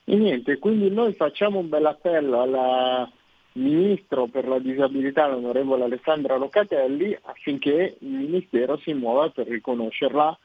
E 0.05 0.15
niente, 0.15 0.59
quindi 0.59 0.89
noi 0.89 1.13
facciamo 1.13 1.59
un 1.59 1.69
bel 1.69 1.85
appello 1.85 2.41
al 2.41 3.09
Ministro 3.53 4.27
per 4.27 4.47
la 4.47 4.59
disabilità, 4.59 5.27
l'onorevole 5.27 5.83
Alessandra 5.83 6.35
Locatelli, 6.35 7.17
affinché 7.21 7.97
il 7.99 8.07
Ministero 8.07 8.77
si 8.77 8.93
muova 8.93 9.29
per 9.29 9.47
riconoscerla 9.47 10.37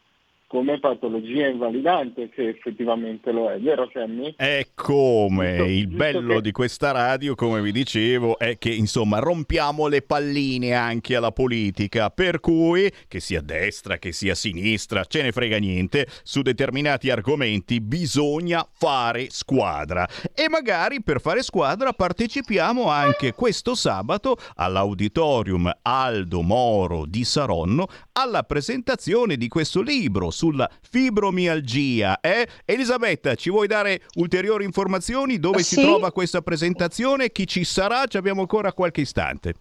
come 0.49 0.81
patologia 0.81 1.47
invalidante 1.47 2.31
se 2.35 2.49
effettivamente 2.49 3.33
lo 3.33 3.51
è, 3.51 3.61
vero 3.61 3.89
Sammy? 3.93 4.35
È 4.35 4.67
come 4.75 5.57
giusto, 5.57 5.71
il 5.71 5.87
bello 5.89 6.35
che... 6.37 6.41
di 6.41 6.53
questa 6.53 6.91
radio, 6.91 7.35
come 7.35 7.61
vi 7.61 7.71
dicevo, 7.71 8.39
è 8.39 8.57
che 8.57 8.71
insomma 8.71 9.19
rompiamo 9.19 9.87
le 9.89 10.01
palline 10.01 10.73
anche 10.73 11.17
alla 11.17 11.33
politica, 11.33 12.09
per 12.09 12.41
cui 12.41 12.91
che 13.09 13.21
sia 13.21 13.43
destra, 13.43 13.99
che 13.99 14.13
sia 14.13 14.35
sinistra, 14.35 15.05
ce 15.05 15.21
ne 15.21 15.33
frega 15.33 15.59
niente, 15.59 16.07
su 16.23 16.41
determinati 16.41 17.11
argomenti 17.11 17.83
bisogna 17.83 18.67
fare 18.73 19.27
squadra 19.29 20.09
e 20.35 20.49
magari 20.49 21.03
per 21.03 21.21
fare 21.21 21.43
squadra 21.43 21.93
partecipiamo 21.93 22.89
anche 22.89 23.35
questo 23.35 23.75
sabato 23.75 24.39
all'auditorium 24.55 25.71
Aldo 25.83 26.41
Moro 26.41 27.05
di 27.05 27.25
Saronno 27.25 27.87
alla 28.13 28.45
presentazione 28.45 29.37
di 29.37 29.49
questo 29.49 29.83
libro 29.83 30.31
sulla 30.39 30.71
fibromialgia. 30.89 32.21
Eh? 32.21 32.47
Elisabetta, 32.65 33.35
ci 33.35 33.51
vuoi 33.51 33.67
dare 33.67 34.03
ulteriori 34.15 34.65
informazioni? 34.65 35.41
Dove 35.41 35.65
sì. 35.65 35.75
si 35.75 35.81
trova 35.81 36.13
questa 36.13 36.43
presentazione? 36.43 37.33
Chi 37.33 37.45
ci 37.45 37.65
sarà? 37.65 38.07
Ci 38.07 38.17
abbiamo 38.19 38.43
ancora 38.43 38.73
qualche 38.73 39.01
istante. 39.01 39.55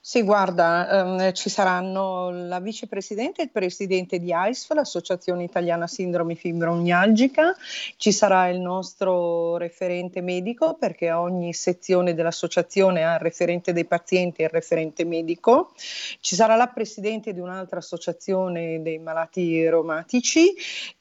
Sì, 0.00 0.22
guarda, 0.22 0.88
ehm, 0.88 1.32
ci 1.32 1.50
saranno 1.50 2.30
la 2.30 2.60
vicepresidente 2.60 3.40
e 3.40 3.44
il 3.44 3.50
presidente 3.50 4.20
di 4.20 4.32
AISF, 4.32 4.72
l'Associazione 4.72 5.42
Italiana 5.42 5.86
Sindromi 5.88 6.36
Fibromialgica, 6.36 7.54
ci 7.96 8.12
sarà 8.12 8.48
il 8.48 8.60
nostro 8.60 9.56
referente 9.56 10.20
medico 10.20 10.74
perché 10.74 11.10
ogni 11.10 11.52
sezione 11.52 12.14
dell'associazione 12.14 13.04
ha 13.04 13.14
il 13.14 13.20
referente 13.20 13.72
dei 13.72 13.86
pazienti 13.86 14.42
e 14.42 14.44
il 14.44 14.50
referente 14.50 15.04
medico, 15.04 15.72
ci 16.20 16.36
sarà 16.36 16.54
la 16.54 16.68
presidente 16.68 17.32
di 17.34 17.40
un'altra 17.40 17.78
associazione 17.80 18.80
dei 18.80 18.98
malati 18.98 19.68
reumatici 19.68 20.54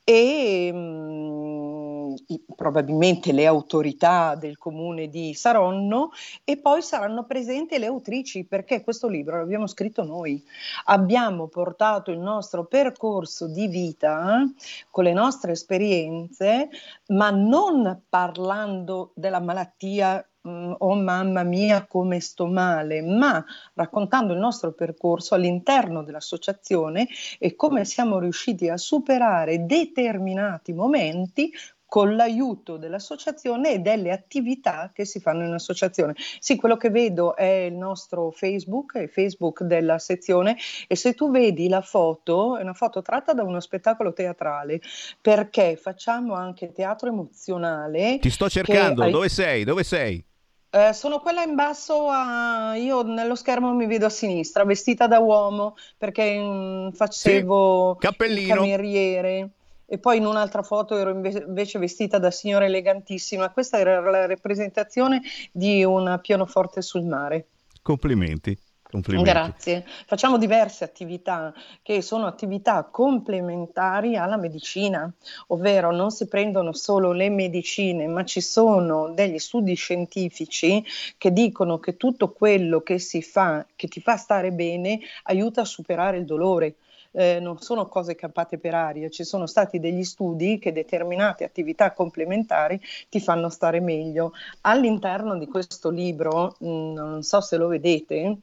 e 0.09 0.71
mh, 0.71 0.77
mm, 0.77 2.13
i, 2.27 2.41
probabilmente 2.55 3.33
le 3.33 3.45
autorità 3.45 4.35
del 4.35 4.57
comune 4.57 5.09
di 5.09 5.33
Saronno 5.33 6.11
e 6.45 6.55
poi 6.55 6.81
saranno 6.81 7.25
presenti 7.25 7.77
le 7.77 7.87
autrici 7.87 8.45
perché 8.45 8.83
questo 8.83 8.96
libro 9.05 9.37
l'abbiamo 9.37 9.67
scritto 9.67 10.03
noi. 10.03 10.43
Abbiamo 10.85 11.47
portato 11.47 12.09
il 12.09 12.17
nostro 12.17 12.65
percorso 12.65 13.47
di 13.47 13.67
vita 13.67 14.41
eh, 14.41 14.53
con 14.89 15.03
le 15.03 15.13
nostre 15.13 15.51
esperienze, 15.51 16.69
ma 17.09 17.29
non 17.29 18.01
parlando 18.09 19.11
della 19.13 19.39
malattia 19.39 20.27
mm, 20.47 20.73
oh 20.79 20.95
mamma 20.95 21.43
mia 21.43 21.85
come 21.85 22.19
sto 22.19 22.47
male, 22.47 23.03
ma 23.03 23.45
raccontando 23.75 24.33
il 24.33 24.39
nostro 24.39 24.71
percorso 24.71 25.35
all'interno 25.35 26.01
dell'associazione 26.01 27.07
e 27.37 27.55
come 27.55 27.85
siamo 27.85 28.17
riusciti 28.17 28.69
a 28.69 28.77
superare 28.77 29.67
determinati 29.67 30.73
momenti 30.73 31.53
con 31.87 32.15
l'aiuto 32.15 32.75
dell'associazione 32.75 33.71
e 33.71 33.79
delle 33.79 34.11
attività 34.11 34.91
che 34.93 35.05
si 35.05 35.19
fanno 35.19 35.45
in 35.45 35.53
associazione. 35.53 36.15
Sì, 36.39 36.57
quello 36.57 36.75
che 36.75 36.89
vedo 36.89 37.35
è 37.35 37.45
il 37.45 37.73
nostro 37.73 38.29
Facebook, 38.29 38.95
il 38.95 39.09
Facebook 39.09 39.63
della 39.63 39.97
sezione 39.97 40.57
e 40.87 40.95
se 40.95 41.13
tu 41.13 41.31
vedi 41.31 41.69
la 41.69 41.81
foto, 41.81 42.57
è 42.57 42.61
una 42.61 42.73
foto 42.73 43.01
tratta 43.01 43.33
da 43.33 43.43
uno 43.43 43.61
spettacolo 43.61 44.11
teatrale, 44.13 44.81
perché 45.21 45.77
facciamo 45.77 46.33
anche 46.33 46.73
teatro 46.73 47.07
emozionale. 47.07 48.19
Ti 48.19 48.29
sto 48.29 48.49
cercando, 48.49 49.03
hai... 49.03 49.11
dove 49.11 49.29
sei? 49.29 49.63
Dove 49.63 49.83
sei? 49.83 50.23
Eh, 50.69 50.91
sono 50.91 51.21
quella 51.21 51.43
in 51.43 51.55
basso, 51.55 52.09
a... 52.09 52.75
io 52.75 53.01
nello 53.03 53.35
schermo 53.35 53.73
mi 53.73 53.87
vedo 53.87 54.07
a 54.07 54.09
sinistra, 54.09 54.65
vestita 54.65 55.07
da 55.07 55.19
uomo 55.19 55.77
perché 55.97 56.37
mh, 56.37 56.87
mm, 56.87 56.89
facevo 56.89 57.97
sì, 57.99 58.07
il 58.25 58.47
cameriere 58.47 59.49
e 59.89 59.97
poi 59.97 60.17
in 60.17 60.25
un'altra 60.25 60.61
foto 60.61 60.97
ero 60.97 61.11
invece 61.11 61.79
vestita 61.79 62.19
da 62.19 62.29
signora 62.29 62.65
elegantissima. 62.65 63.49
Questa 63.51 63.79
era 63.79 64.01
la 64.01 64.25
rappresentazione 64.25 65.21
di 65.51 65.83
un 65.83 66.19
pianoforte 66.21 66.81
sul 66.81 67.03
mare. 67.03 67.47
Complimenti. 67.81 68.57
Complimenti. 68.89 69.29
Grazie. 69.29 69.85
Facciamo 70.05 70.37
diverse 70.37 70.85
attività 70.85 71.53
che 71.81 72.01
sono 72.01 72.25
attività 72.25 72.83
complementari 72.83 74.15
alla 74.15 74.37
medicina, 74.37 75.11
ovvero 75.47 75.91
non 75.91 76.09
si 76.09 76.27
prendono 76.27 76.71
solo 76.71 77.11
le 77.11 77.29
medicine, 77.29 78.07
ma 78.07 78.23
ci 78.23 78.39
sono 78.39 79.09
degli 79.13 79.39
studi 79.39 79.73
scientifici 79.73 80.83
che 81.17 81.33
dicono 81.33 81.79
che 81.79 81.97
tutto 81.97 82.31
quello 82.31 82.81
che 82.81 82.97
si 82.99 83.21
fa, 83.21 83.65
che 83.75 83.87
ti 83.87 83.99
fa 83.99 84.15
stare 84.15 84.51
bene, 84.51 84.99
aiuta 85.23 85.61
a 85.61 85.65
superare 85.65 86.17
il 86.17 86.25
dolore 86.25 86.75
eh, 87.11 87.39
non 87.39 87.59
sono 87.59 87.87
cose 87.87 88.15
campate 88.15 88.57
per 88.57 88.73
aria, 88.73 89.09
ci 89.09 89.23
sono 89.23 89.45
stati 89.45 89.79
degli 89.79 90.03
studi 90.03 90.59
che 90.59 90.71
determinate 90.71 91.43
attività 91.43 91.93
complementari 91.93 92.79
ti 93.09 93.19
fanno 93.19 93.49
stare 93.49 93.79
meglio. 93.79 94.33
All'interno 94.61 95.37
di 95.37 95.47
questo 95.47 95.89
libro, 95.89 96.55
mh, 96.59 96.67
mm, 96.67 96.93
non 96.93 97.23
so 97.23 97.41
se 97.41 97.57
lo 97.57 97.67
vedete, 97.67 98.37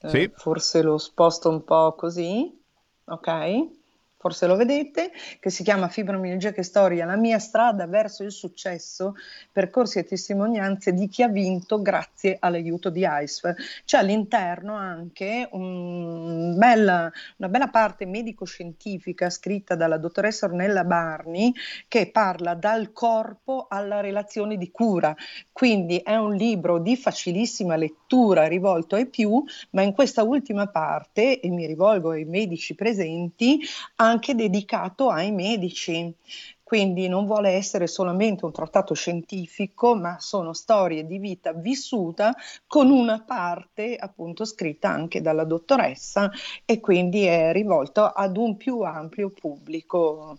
eh, 0.00 0.08
sì. 0.08 0.30
forse 0.34 0.82
lo 0.82 0.98
sposto 0.98 1.48
un 1.48 1.64
po' 1.64 1.94
così, 1.94 2.62
ok? 3.04 3.83
Forse 4.24 4.46
lo 4.46 4.56
vedete, 4.56 5.12
che 5.38 5.50
si 5.50 5.62
chiama 5.62 5.88
Fibromialgia 5.88 6.50
che 6.52 6.62
storia, 6.62 7.04
la 7.04 7.14
mia 7.14 7.38
strada 7.38 7.86
verso 7.86 8.22
il 8.22 8.32
successo, 8.32 9.16
percorsi 9.52 9.98
e 9.98 10.04
testimonianze 10.04 10.94
di 10.94 11.08
chi 11.08 11.22
ha 11.22 11.28
vinto 11.28 11.82
grazie 11.82 12.38
all'aiuto 12.40 12.88
di 12.88 13.06
ICE. 13.06 13.54
C'è 13.84 13.98
all'interno 13.98 14.76
anche 14.76 15.46
un 15.52 16.56
bella, 16.56 17.12
una 17.36 17.48
bella 17.50 17.68
parte 17.68 18.06
medico-scientifica 18.06 19.28
scritta 19.28 19.74
dalla 19.74 19.98
dottoressa 19.98 20.46
Ornella 20.46 20.84
Barni 20.84 21.54
che 21.86 22.10
parla 22.10 22.54
dal 22.54 22.94
corpo 22.94 23.66
alla 23.68 24.00
relazione 24.00 24.56
di 24.56 24.70
cura. 24.70 25.14
Quindi 25.52 25.98
è 25.98 26.16
un 26.16 26.34
libro 26.34 26.78
di 26.78 26.96
facilissima 26.96 27.76
lettura 27.76 28.46
rivolto 28.46 28.94
ai 28.96 29.04
più, 29.04 29.44
ma 29.72 29.82
in 29.82 29.92
questa 29.92 30.22
ultima 30.22 30.66
parte, 30.68 31.40
e 31.40 31.50
mi 31.50 31.66
rivolgo 31.66 32.12
ai 32.12 32.24
medici 32.24 32.74
presenti, 32.74 33.60
anche 33.96 34.12
dedicato 34.18 35.10
ai 35.10 35.32
medici. 35.32 36.14
Quindi 36.62 37.08
non 37.08 37.26
vuole 37.26 37.50
essere 37.50 37.86
solamente 37.86 38.44
un 38.44 38.52
trattato 38.52 38.94
scientifico, 38.94 39.94
ma 39.94 40.16
sono 40.18 40.52
storie 40.52 41.06
di 41.06 41.18
vita 41.18 41.52
vissuta 41.52 42.34
con 42.66 42.90
una 42.90 43.22
parte 43.22 43.96
appunto 43.96 44.44
scritta 44.44 44.88
anche 44.88 45.20
dalla 45.20 45.44
dottoressa 45.44 46.30
e 46.64 46.80
quindi 46.80 47.24
è 47.24 47.52
rivolto 47.52 48.04
ad 48.04 48.36
un 48.36 48.56
più 48.56 48.80
ampio 48.80 49.30
pubblico. 49.30 50.38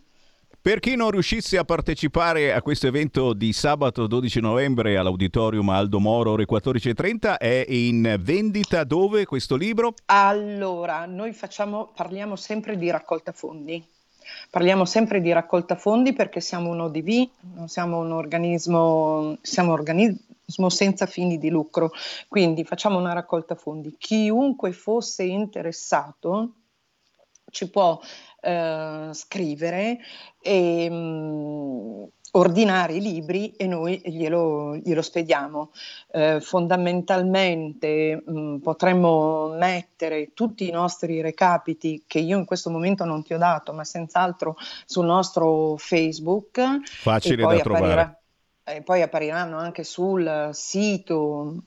Per 0.65 0.79
chi 0.79 0.95
non 0.95 1.11
riuscisse 1.11 1.59
a 1.59 1.63
partecipare 1.63 2.51
a 2.51 2.63
questo 2.63 2.87
evento 2.87 3.33
di 3.33 3.53
sabato 3.53 4.07
12 4.07 4.39
novembre 4.39 4.97
all'Auditorium 4.97 5.69
Aldo 5.69 5.99
Moro 5.99 6.31
ore 6.31 6.47
14.30 6.49 7.37
è 7.37 7.65
in 7.67 8.17
vendita 8.19 8.83
dove 8.83 9.25
questo 9.25 9.57
libro? 9.57 9.93
Allora, 10.05 11.05
noi 11.05 11.33
facciamo, 11.33 11.91
parliamo 11.95 12.35
sempre 12.35 12.77
di 12.77 12.89
raccolta 12.89 13.31
fondi. 13.31 13.85
Parliamo 14.49 14.85
sempre 14.85 15.21
di 15.21 15.31
raccolta 15.31 15.75
fondi 15.75 16.13
perché 16.13 16.41
siamo 16.41 16.71
un 16.71 16.79
ODV, 16.79 17.29
non 17.53 17.67
siamo 17.67 17.99
un 17.99 18.11
organismo, 18.13 19.37
siamo 19.43 19.71
organismo 19.71 20.69
senza 20.69 21.05
fini 21.05 21.37
di 21.37 21.51
lucro, 21.51 21.91
quindi 22.27 22.63
facciamo 22.63 22.97
una 22.97 23.13
raccolta 23.13 23.53
fondi. 23.53 23.95
Chiunque 23.99 24.71
fosse 24.71 25.25
interessato 25.25 26.53
ci 27.55 27.69
può 27.69 27.99
eh, 28.45 29.09
scrivere 29.11 29.97
e 30.39 30.89
mh, 30.89 30.93
mm, 30.93 32.03
ordinare 32.33 32.93
i 32.93 33.01
libri 33.01 33.51
e 33.55 33.65
noi 33.65 33.99
glielo, 34.05 34.75
glielo 34.75 35.01
spediamo. 35.01 35.71
Eh, 36.11 36.39
fondamentalmente 36.41 38.21
mh, 38.23 38.39
mm, 38.39 38.57
potremmo 38.57 39.55
mettere 39.57 40.33
tutti 40.33 40.67
i 40.67 40.71
nostri 40.71 41.21
recapiti 41.21 42.03
che 42.05 42.19
io 42.19 42.37
in 42.37 42.45
questo 42.45 42.69
momento 42.69 43.03
non 43.03 43.23
ti 43.23 43.33
ho 43.33 43.37
dato, 43.37 43.73
ma 43.73 43.83
senz'altro 43.83 44.55
sul 44.85 45.05
nostro 45.05 45.75
Facebook. 45.77 46.61
Facile 46.83 47.43
da 47.43 47.59
trovare. 47.59 48.19
E 48.63 48.81
poi 48.81 49.01
appariranno 49.01 49.57
anche 49.57 49.83
sul 49.83 50.49
sito 50.51 51.63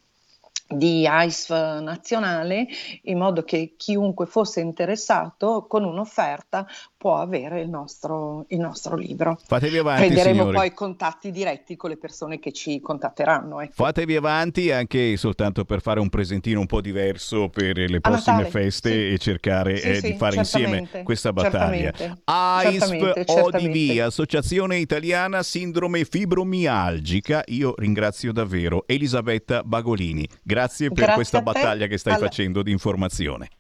di 0.69 1.07
ICE 1.09 1.81
nazionale 1.81 2.67
in 3.05 3.17
modo 3.17 3.43
che 3.43 3.75
chiunque 3.77 4.27
fosse 4.27 4.61
interessato 4.61 5.67
con 5.67 5.85
un'offerta 5.85 6.67
può 6.99 7.17
avere 7.17 7.61
il 7.61 7.69
nostro, 7.69 8.45
il 8.49 8.59
nostro 8.59 8.97
libro. 8.97 9.39
Fatevi 9.47 9.79
avanti, 9.79 10.07
Prenderemo 10.07 10.39
signori. 10.41 10.57
poi 10.57 10.75
contatti 10.75 11.31
diretti 11.31 11.77
con 11.77 11.91
le 11.91 11.97
persone 11.97 12.41
che 12.41 12.53
ci 12.53 12.81
contatteranno. 12.81 13.61
Ecco. 13.61 13.73
Fatevi 13.73 14.17
avanti 14.17 14.73
anche 14.73 15.17
soltanto 15.17 15.65
per 15.65 15.81
fare 15.81 16.01
un 16.01 16.09
presentino 16.09 16.59
un 16.59 16.67
po' 16.67 16.81
diverso 16.81 17.49
per 17.49 17.79
le 17.79 18.01
prossime 18.01 18.47
feste 18.47 18.91
sì. 18.91 19.13
e 19.13 19.19
cercare 19.19 19.77
sì, 19.77 19.89
eh, 19.89 19.95
sì, 19.95 20.11
di 20.11 20.19
fare 20.19 20.37
insieme 20.37 20.89
questa 21.05 21.33
battaglia. 21.33 21.93
AISP 22.25 23.23
ODV, 23.27 24.01
Associazione 24.01 24.79
Italiana 24.79 25.45
Sindrome 25.45 26.05
Fibromialgica. 26.05 27.45
Io 27.47 27.75
ringrazio 27.77 28.33
davvero 28.33 28.83
Elisabetta 28.89 29.63
Bagolini. 29.63 30.29
Grazie 30.43 30.89
per 30.89 30.97
Grazie 30.97 31.15
questa 31.15 31.43
battaglia 31.43 31.87
che 31.87 31.97
stai 31.97 32.15
alla... 32.15 32.25
facendo 32.25 32.63
di 32.63 32.73
informazione. 32.73 33.51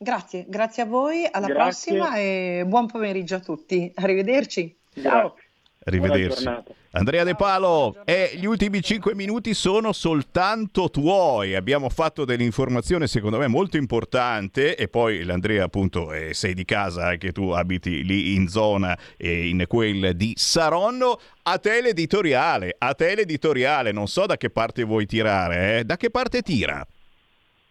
Grazie, 0.00 0.44
grazie 0.46 0.84
a 0.84 0.86
voi, 0.86 1.28
alla 1.28 1.48
grazie. 1.48 1.92
prossima 1.92 2.16
e 2.18 2.62
buon 2.64 2.86
pomeriggio 2.86 3.34
a 3.34 3.40
tutti. 3.40 3.90
Arrivederci. 3.96 4.76
Ciao. 5.02 5.34
Arrivederci. 5.82 6.44
Andrea 6.92 7.24
De 7.24 7.34
Palo, 7.34 7.96
e 8.04 8.30
gli 8.36 8.44
ultimi 8.44 8.80
cinque 8.80 9.16
minuti 9.16 9.54
sono 9.54 9.92
soltanto 9.92 10.88
tuoi. 10.88 11.56
Abbiamo 11.56 11.88
fatto 11.88 12.24
dell'informazione 12.24 13.08
secondo 13.08 13.38
me 13.38 13.48
molto 13.48 13.76
importante 13.76 14.76
e 14.76 14.86
poi 14.86 15.24
l'Andrea 15.24 15.64
appunto 15.64 16.12
eh, 16.12 16.32
sei 16.32 16.54
di 16.54 16.64
casa, 16.64 17.08
anche 17.08 17.32
tu 17.32 17.50
abiti 17.50 18.04
lì 18.04 18.34
in 18.36 18.46
zona 18.46 18.96
eh, 19.16 19.48
in 19.48 19.64
quel 19.66 20.14
di 20.14 20.32
Saronno. 20.36 21.18
A 21.42 21.58
te 21.58 21.82
l'editoriale, 21.82 22.76
a 22.78 22.94
te 22.94 23.16
l'editoriale, 23.16 23.90
non 23.90 24.06
so 24.06 24.26
da 24.26 24.36
che 24.36 24.50
parte 24.50 24.84
vuoi 24.84 25.06
tirare, 25.06 25.78
eh? 25.78 25.84
da 25.84 25.96
che 25.96 26.10
parte 26.10 26.42
tira? 26.42 26.86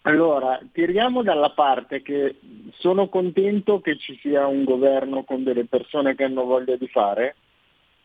Allora, 0.07 0.57
tiriamo 0.71 1.21
dalla 1.21 1.49
parte 1.49 2.01
che 2.01 2.37
sono 2.75 3.09
contento 3.09 3.81
che 3.81 3.97
ci 3.97 4.17
sia 4.21 4.47
un 4.47 4.63
governo 4.63 5.25
con 5.25 5.43
delle 5.43 5.65
persone 5.65 6.15
che 6.15 6.23
hanno 6.23 6.45
voglia 6.45 6.77
di 6.77 6.87
fare, 6.87 7.35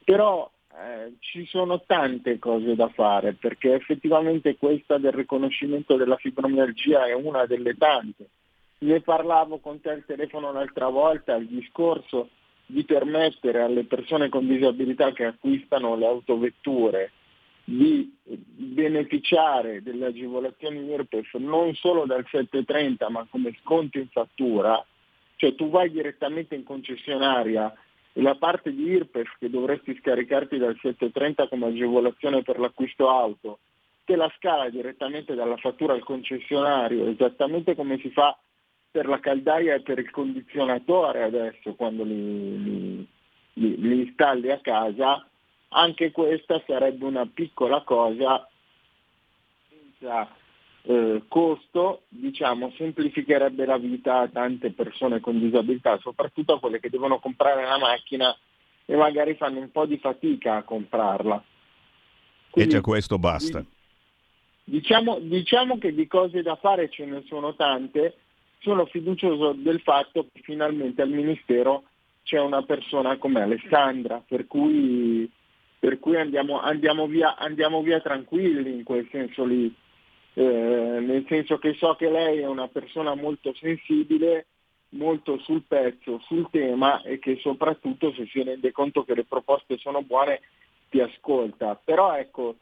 però 0.02 0.50
eh, 0.74 1.12
ci 1.20 1.46
sono 1.46 1.80
tante 1.86 2.40
cose 2.40 2.74
da 2.74 2.88
fare 2.88 3.34
perché 3.34 3.74
effettivamente 3.74 4.56
questa 4.56 4.98
del 4.98 5.12
riconoscimento 5.12 5.94
della 5.94 6.16
fibromialgia 6.16 7.06
è 7.06 7.12
una 7.12 7.46
delle 7.46 7.76
tante. 7.76 8.30
Ne 8.78 9.00
parlavo 9.00 9.58
con 9.58 9.80
te 9.80 9.90
al 9.90 10.04
telefono 10.04 10.50
l'altra 10.50 10.88
volta, 10.88 11.36
il 11.36 11.46
discorso 11.46 12.30
di 12.66 12.82
permettere 12.82 13.60
alle 13.60 13.84
persone 13.84 14.28
con 14.28 14.48
disabilità 14.48 15.12
che 15.12 15.26
acquistano 15.26 15.94
le 15.94 16.06
autovetture 16.06 17.12
di 17.64 18.12
beneficiare 18.24 19.82
delle 19.82 20.06
agevolazioni 20.06 20.84
IRPEF 20.90 21.34
non 21.34 21.74
solo 21.74 22.04
dal 22.06 22.24
730 22.28 23.08
ma 23.08 23.26
come 23.30 23.56
sconto 23.62 23.98
in 23.98 24.08
fattura, 24.08 24.84
cioè 25.36 25.54
tu 25.54 25.70
vai 25.70 25.90
direttamente 25.90 26.54
in 26.54 26.64
concessionaria 26.64 27.72
la 28.16 28.34
parte 28.34 28.74
di 28.74 28.84
IRPEF 28.84 29.36
che 29.38 29.48
dovresti 29.48 29.96
scaricarti 30.00 30.58
dal 30.58 30.74
730 30.74 31.48
come 31.48 31.66
agevolazione 31.66 32.42
per 32.42 32.58
l'acquisto 32.58 33.08
auto, 33.08 33.60
te 34.04 34.16
la 34.16 34.30
scala 34.36 34.68
direttamente 34.68 35.34
dalla 35.34 35.56
fattura 35.56 35.94
al 35.94 36.04
concessionario, 36.04 37.06
esattamente 37.06 37.74
come 37.74 37.98
si 37.98 38.10
fa 38.10 38.36
per 38.90 39.06
la 39.06 39.20
caldaia 39.20 39.74
e 39.74 39.80
per 39.80 39.98
il 39.98 40.10
condizionatore 40.10 41.22
adesso 41.22 41.74
quando 41.74 42.04
li, 42.04 43.06
li, 43.54 43.80
li 43.80 44.00
installi 44.00 44.50
a 44.50 44.60
casa, 44.60 45.26
anche 45.72 46.10
questa 46.10 46.62
sarebbe 46.66 47.04
una 47.04 47.26
piccola 47.26 47.82
cosa 47.82 48.48
senza 49.68 50.28
eh, 50.82 51.22
costo, 51.28 52.02
diciamo, 52.08 52.72
semplificherebbe 52.76 53.64
la 53.64 53.78
vita 53.78 54.20
a 54.20 54.28
tante 54.28 54.72
persone 54.72 55.20
con 55.20 55.38
disabilità, 55.38 55.98
soprattutto 55.98 56.54
a 56.54 56.60
quelle 56.60 56.80
che 56.80 56.90
devono 56.90 57.18
comprare 57.18 57.64
la 57.64 57.78
macchina 57.78 58.36
e 58.84 58.96
magari 58.96 59.34
fanno 59.34 59.60
un 59.60 59.70
po' 59.70 59.86
di 59.86 59.98
fatica 59.98 60.56
a 60.56 60.62
comprarla. 60.62 61.42
Quindi, 62.50 62.70
e 62.70 62.74
già 62.74 62.80
questo 62.82 63.18
basta. 63.18 63.64
Diciamo, 64.64 65.18
diciamo 65.20 65.78
che 65.78 65.94
di 65.94 66.06
cose 66.06 66.42
da 66.42 66.56
fare 66.56 66.88
ce 66.90 67.04
ne 67.04 67.22
sono 67.26 67.54
tante, 67.54 68.16
sono 68.60 68.86
fiducioso 68.86 69.52
del 69.52 69.80
fatto 69.80 70.28
che 70.32 70.40
finalmente 70.42 71.02
al 71.02 71.10
Ministero 71.10 71.84
c'è 72.22 72.38
una 72.38 72.62
persona 72.62 73.16
come 73.18 73.42
Alessandra, 73.42 74.22
per 74.26 74.46
cui, 74.46 75.28
per 75.82 75.98
cui 75.98 76.14
andiamo, 76.14 76.60
andiamo, 76.60 77.08
via, 77.08 77.34
andiamo, 77.34 77.82
via, 77.82 78.00
tranquilli 78.00 78.72
in 78.72 78.84
quel 78.84 79.08
senso 79.10 79.44
lì, 79.44 79.74
eh, 80.34 80.40
nel 80.40 81.24
senso 81.26 81.58
che 81.58 81.74
so 81.74 81.96
che 81.96 82.08
lei 82.08 82.38
è 82.38 82.46
una 82.46 82.68
persona 82.68 83.16
molto 83.16 83.52
sensibile, 83.54 84.46
molto 84.90 85.38
sul 85.38 85.64
pezzo, 85.66 86.20
sul 86.28 86.46
tema 86.52 87.02
e 87.02 87.18
che 87.18 87.36
soprattutto 87.40 88.12
se 88.12 88.26
si 88.26 88.44
rende 88.44 88.70
conto 88.70 89.02
che 89.02 89.16
le 89.16 89.24
proposte 89.24 89.76
sono 89.76 90.02
buone 90.02 90.42
ti 90.88 91.00
ascolta. 91.00 91.74
Però 91.84 92.16
ecco, 92.16 92.58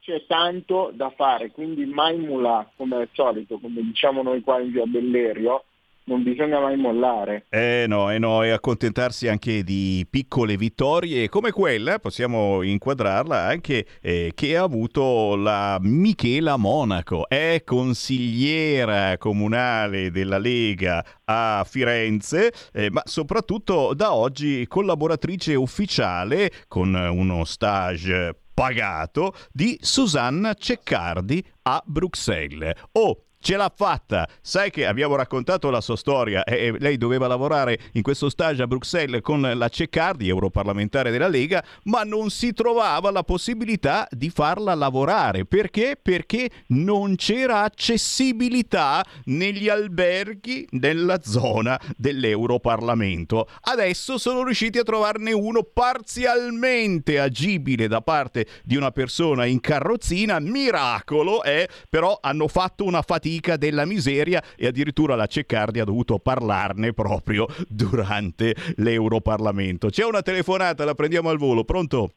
c'è 0.00 0.26
tanto 0.26 0.90
da 0.92 1.10
fare, 1.10 1.52
quindi 1.52 1.84
mai 1.84 2.18
mula 2.18 2.68
come 2.74 2.96
al 2.96 3.08
solito, 3.12 3.58
come 3.58 3.82
diciamo 3.82 4.20
noi 4.20 4.40
qua 4.40 4.58
in 4.58 4.72
via 4.72 4.84
Bellerio, 4.84 5.62
non 6.04 6.22
bisogna 6.22 6.60
mai 6.60 6.76
mollare. 6.76 7.46
Eh 7.48 7.86
no, 7.88 8.10
eh 8.10 8.18
no, 8.18 8.42
e 8.42 8.50
accontentarsi 8.50 9.28
anche 9.28 9.62
di 9.62 10.06
piccole 10.08 10.56
vittorie 10.56 11.28
come 11.28 11.50
quella, 11.50 11.98
possiamo 11.98 12.62
inquadrarla 12.62 13.46
anche 13.46 13.86
eh, 14.00 14.32
che 14.34 14.56
ha 14.56 14.62
avuto 14.62 15.36
la 15.36 15.78
Michela 15.80 16.56
Monaco, 16.56 17.28
è 17.28 17.62
consigliera 17.64 19.16
comunale 19.18 20.10
della 20.10 20.38
Lega 20.38 21.04
a 21.24 21.64
Firenze, 21.66 22.52
eh, 22.72 22.90
ma 22.90 23.02
soprattutto 23.04 23.94
da 23.94 24.14
oggi 24.14 24.66
collaboratrice 24.66 25.54
ufficiale 25.54 26.50
con 26.68 26.94
uno 26.94 27.44
stage 27.44 28.36
pagato 28.54 29.34
di 29.52 29.76
Susanna 29.80 30.54
Ceccardi 30.54 31.44
a 31.62 31.82
Bruxelles. 31.84 32.72
Oh, 32.92 33.24
ce 33.44 33.58
l'ha 33.58 33.70
fatta. 33.72 34.26
Sai 34.40 34.70
che 34.70 34.86
abbiamo 34.86 35.16
raccontato 35.16 35.68
la 35.68 35.82
sua 35.82 35.96
storia 35.96 36.44
e 36.44 36.74
lei 36.78 36.96
doveva 36.96 37.26
lavorare 37.26 37.78
in 37.92 38.00
questo 38.00 38.30
stage 38.30 38.62
a 38.62 38.66
Bruxelles 38.66 39.20
con 39.20 39.42
la 39.42 39.68
Ceccardi, 39.68 40.28
europarlamentare 40.28 41.10
della 41.10 41.28
Lega, 41.28 41.62
ma 41.84 42.04
non 42.04 42.30
si 42.30 42.54
trovava 42.54 43.10
la 43.10 43.22
possibilità 43.22 44.08
di 44.10 44.30
farla 44.30 44.74
lavorare. 44.74 45.44
Perché? 45.44 45.98
Perché 46.00 46.48
non 46.68 47.16
c'era 47.16 47.64
accessibilità 47.64 49.04
negli 49.24 49.68
alberghi 49.68 50.66
nella 50.70 51.20
zona 51.22 51.78
dell'Europarlamento. 51.98 53.46
Adesso 53.60 54.16
sono 54.16 54.42
riusciti 54.42 54.78
a 54.78 54.84
trovarne 54.84 55.32
uno 55.32 55.64
parzialmente 55.64 57.20
agibile 57.20 57.88
da 57.88 58.00
parte 58.00 58.46
di 58.62 58.76
una 58.76 58.90
persona 58.90 59.44
in 59.44 59.60
carrozzina. 59.60 60.40
Miracolo, 60.40 61.42
eh? 61.42 61.68
però 61.90 62.18
hanno 62.22 62.48
fatto 62.48 62.84
una 62.84 63.02
fatica 63.02 63.32
fatica, 63.34 63.56
della 63.56 63.84
miseria 63.84 64.42
e 64.56 64.66
addirittura 64.66 65.14
la 65.14 65.26
Ceccardi 65.26 65.80
ha 65.80 65.84
dovuto 65.84 66.18
parlarne 66.18 66.92
proprio 66.92 67.46
durante 67.68 68.54
l'Europarlamento. 68.76 69.88
C'è 69.88 70.04
una 70.04 70.22
telefonata, 70.22 70.84
la 70.84 70.94
prendiamo 70.94 71.30
al 71.30 71.38
volo, 71.38 71.64
pronto? 71.64 72.10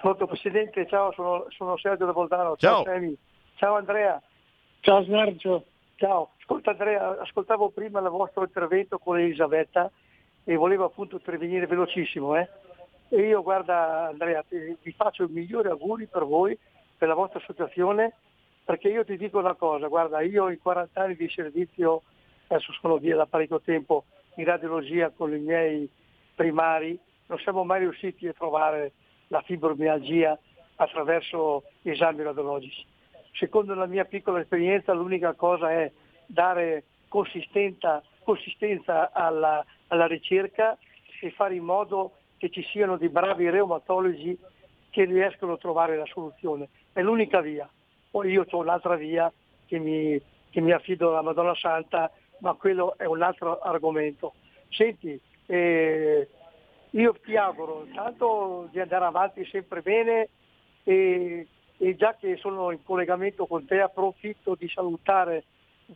Pronto 0.00 0.26
Presidente, 0.26 0.86
ciao, 0.86 1.12
sono, 1.12 1.46
sono 1.48 1.76
Sergio 1.78 2.06
da 2.06 2.12
Voltano. 2.12 2.56
Ciao. 2.56 2.84
Ciao, 2.84 3.12
ciao 3.56 3.76
Andrea. 3.76 4.20
Ciao 4.80 5.04
Sergio. 5.04 5.64
Ciao, 5.96 6.32
ascolta 6.38 6.72
Andrea, 6.72 7.20
ascoltavo 7.22 7.70
prima 7.70 8.00
il 8.00 8.08
vostro 8.08 8.42
intervento 8.42 8.98
con 8.98 9.18
Elisabetta 9.18 9.90
e 10.44 10.54
volevo 10.54 10.84
appunto 10.84 11.16
intervenire 11.16 11.66
velocissimo. 11.66 12.36
Eh? 12.36 12.48
E 13.08 13.28
io 13.28 13.42
guarda 13.42 14.08
Andrea, 14.08 14.44
vi 14.48 14.92
faccio 14.94 15.24
i 15.24 15.28
migliori 15.30 15.68
auguri 15.68 16.06
per 16.06 16.24
voi, 16.24 16.56
per 16.98 17.08
la 17.08 17.14
vostra 17.14 17.40
associazione 17.40 18.12
perché 18.66 18.88
io 18.88 19.04
ti 19.04 19.16
dico 19.16 19.38
una 19.38 19.54
cosa, 19.54 19.86
guarda, 19.86 20.22
io 20.22 20.48
in 20.48 20.58
40 20.58 21.00
anni 21.00 21.14
di 21.14 21.28
servizio, 21.28 22.02
adesso 22.48 22.72
sono 22.80 22.98
via 22.98 23.14
da 23.14 23.24
parecchio 23.24 23.60
tempo 23.60 24.06
in 24.34 24.44
radiologia 24.44 25.10
con 25.10 25.32
i 25.32 25.38
miei 25.38 25.88
primari, 26.34 26.98
non 27.26 27.38
siamo 27.38 27.62
mai 27.62 27.78
riusciti 27.78 28.26
a 28.26 28.32
trovare 28.32 28.90
la 29.28 29.40
fibromialgia 29.42 30.36
attraverso 30.74 31.62
esami 31.82 32.24
radiologici. 32.24 32.84
Secondo 33.34 33.72
la 33.74 33.86
mia 33.86 34.04
piccola 34.04 34.40
esperienza 34.40 34.92
l'unica 34.92 35.34
cosa 35.34 35.70
è 35.70 35.92
dare 36.26 36.82
consistenza, 37.06 38.02
consistenza 38.24 39.12
alla, 39.12 39.64
alla 39.86 40.06
ricerca 40.08 40.76
e 41.20 41.30
fare 41.30 41.54
in 41.54 41.62
modo 41.62 42.14
che 42.36 42.50
ci 42.50 42.64
siano 42.64 42.96
dei 42.96 43.10
bravi 43.10 43.48
reumatologi 43.48 44.36
che 44.90 45.04
riescono 45.04 45.52
a 45.52 45.58
trovare 45.58 45.96
la 45.96 46.06
soluzione. 46.06 46.68
È 46.92 47.00
l'unica 47.00 47.40
via. 47.40 47.70
Poi 48.16 48.30
io 48.30 48.46
ho 48.48 48.56
un'altra 48.56 48.96
via 48.96 49.30
che 49.66 49.78
mi, 49.78 50.18
che 50.48 50.62
mi 50.62 50.72
affido 50.72 51.10
alla 51.10 51.20
Madonna 51.20 51.54
Santa, 51.54 52.10
ma 52.38 52.54
quello 52.54 52.96
è 52.96 53.04
un 53.04 53.20
altro 53.20 53.58
argomento. 53.58 54.32
Senti, 54.70 55.20
eh, 55.44 56.26
io 56.92 57.12
ti 57.22 57.36
auguro 57.36 57.84
intanto 57.86 58.68
di 58.70 58.80
andare 58.80 59.04
avanti 59.04 59.44
sempre 59.44 59.82
bene 59.82 60.30
e, 60.82 61.46
e, 61.76 61.96
già 61.96 62.16
che 62.18 62.38
sono 62.38 62.70
in 62.70 62.82
collegamento 62.82 63.44
con 63.44 63.66
te 63.66 63.82
approfitto 63.82 64.54
di 64.54 64.66
salutare 64.70 65.44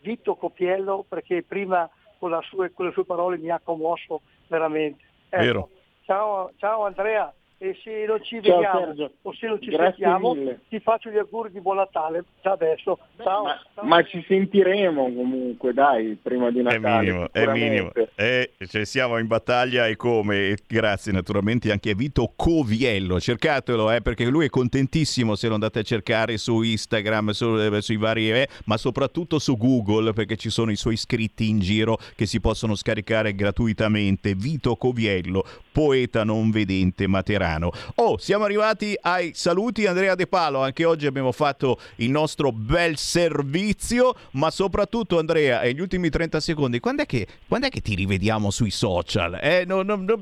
Vito 0.02 0.34
Copiello 0.34 1.06
perché 1.08 1.42
prima 1.42 1.88
con, 2.18 2.38
sue, 2.42 2.70
con 2.74 2.84
le 2.84 2.92
sue 2.92 3.06
parole 3.06 3.38
mi 3.38 3.48
ha 3.48 3.62
commosso 3.64 4.20
veramente. 4.46 5.04
Ecco. 5.30 5.70
Ciao, 6.02 6.52
ciao 6.58 6.84
Andrea 6.84 7.32
e 7.62 7.76
se 7.84 8.06
non 8.06 8.24
ci 8.24 8.36
vediamo 8.36 9.10
o 9.20 9.34
se 9.34 9.46
non 9.46 9.60
ci 9.60 9.68
Grazie 9.68 10.02
sentiamo 10.02 10.32
mille. 10.32 10.60
ti 10.70 10.80
faccio 10.80 11.10
gli 11.10 11.18
auguri 11.18 11.50
di 11.50 11.60
buon 11.60 11.76
Natale 11.76 12.24
da 12.40 12.52
adesso. 12.52 12.98
Ciao, 13.22 13.42
ma, 13.42 13.60
ciao. 13.74 13.84
ma, 13.84 14.02
ci 14.02 14.24
sentiremo 14.26 15.12
comunque, 15.12 15.74
dai, 15.74 16.16
prima 16.20 16.50
di 16.50 16.62
Natale. 16.62 16.78
È 16.78 17.10
minimo, 17.10 17.28
è 17.30 17.46
minimo. 17.52 17.92
Eh, 18.14 18.52
cioè, 18.66 18.86
siamo 18.86 19.18
in 19.18 19.26
battaglia 19.26 19.86
e 19.88 19.96
come? 19.96 20.56
Grazie 20.66 21.12
naturalmente 21.12 21.70
anche 21.70 21.90
a 21.90 21.94
Vito 21.94 22.32
Coviello, 22.34 23.20
cercatelo 23.20 23.90
eh, 23.90 24.00
perché 24.00 24.24
lui 24.24 24.46
è 24.46 24.48
contentissimo 24.48 25.34
se 25.34 25.48
lo 25.48 25.54
andate 25.54 25.80
a 25.80 25.82
cercare 25.82 26.38
su 26.38 26.62
Instagram, 26.62 27.32
su, 27.32 27.58
eh, 27.58 27.82
sui 27.82 27.98
vari, 27.98 28.32
eh, 28.32 28.48
ma 28.64 28.78
soprattutto 28.78 29.38
su 29.38 29.58
Google 29.58 30.14
perché 30.14 30.36
ci 30.36 30.48
sono 30.48 30.70
i 30.70 30.76
suoi 30.76 30.94
iscritti 30.94 31.50
in 31.50 31.58
giro 31.58 31.98
che 32.16 32.24
si 32.24 32.40
possono 32.40 32.74
scaricare 32.74 33.34
gratuitamente. 33.34 34.34
Vito 34.34 34.76
Coviello, 34.76 35.44
poeta 35.70 36.24
non 36.24 36.50
vedente 36.50 37.06
materano. 37.06 37.49
Milano. 37.50 37.70
Oh, 37.96 38.16
siamo 38.18 38.44
arrivati 38.44 38.96
ai 39.00 39.32
saluti 39.34 39.86
Andrea 39.86 40.14
De 40.14 40.26
Palo, 40.26 40.62
anche 40.62 40.84
oggi 40.84 41.06
abbiamo 41.06 41.32
fatto 41.32 41.78
il 41.96 42.10
nostro 42.10 42.52
bel 42.52 42.96
servizio, 42.96 44.14
ma 44.32 44.50
soprattutto 44.50 45.18
Andrea, 45.18 45.62
negli 45.62 45.80
ultimi 45.80 46.08
30 46.08 46.40
secondi, 46.40 46.78
quando 46.78 47.02
è 47.02 47.06
che, 47.06 47.26
quando 47.48 47.66
è 47.66 47.70
che 47.70 47.80
ti 47.80 47.94
rivediamo 47.94 48.50
sui 48.50 48.70
social? 48.70 49.38
Eh, 49.42 49.64
no, 49.66 49.82
no, 49.82 49.96
no, 49.96 50.18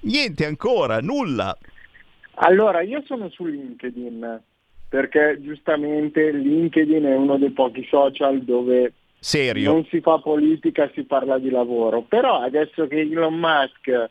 niente 0.00 0.44
ancora, 0.44 1.00
nulla. 1.00 1.56
Allora, 2.38 2.82
io 2.82 3.02
sono 3.06 3.30
su 3.30 3.44
LinkedIn, 3.46 4.42
perché 4.88 5.38
giustamente 5.40 6.30
LinkedIn 6.32 7.04
è 7.04 7.14
uno 7.14 7.38
dei 7.38 7.50
pochi 7.50 7.86
social 7.88 8.42
dove 8.42 8.92
Serio? 9.18 9.72
non 9.72 9.84
si 9.86 10.00
fa 10.00 10.18
politica, 10.18 10.90
si 10.94 11.04
parla 11.04 11.38
di 11.38 11.50
lavoro. 11.50 12.02
Però 12.02 12.40
adesso 12.40 12.86
che 12.86 13.00
Elon 13.00 13.34
Musk 13.34 14.10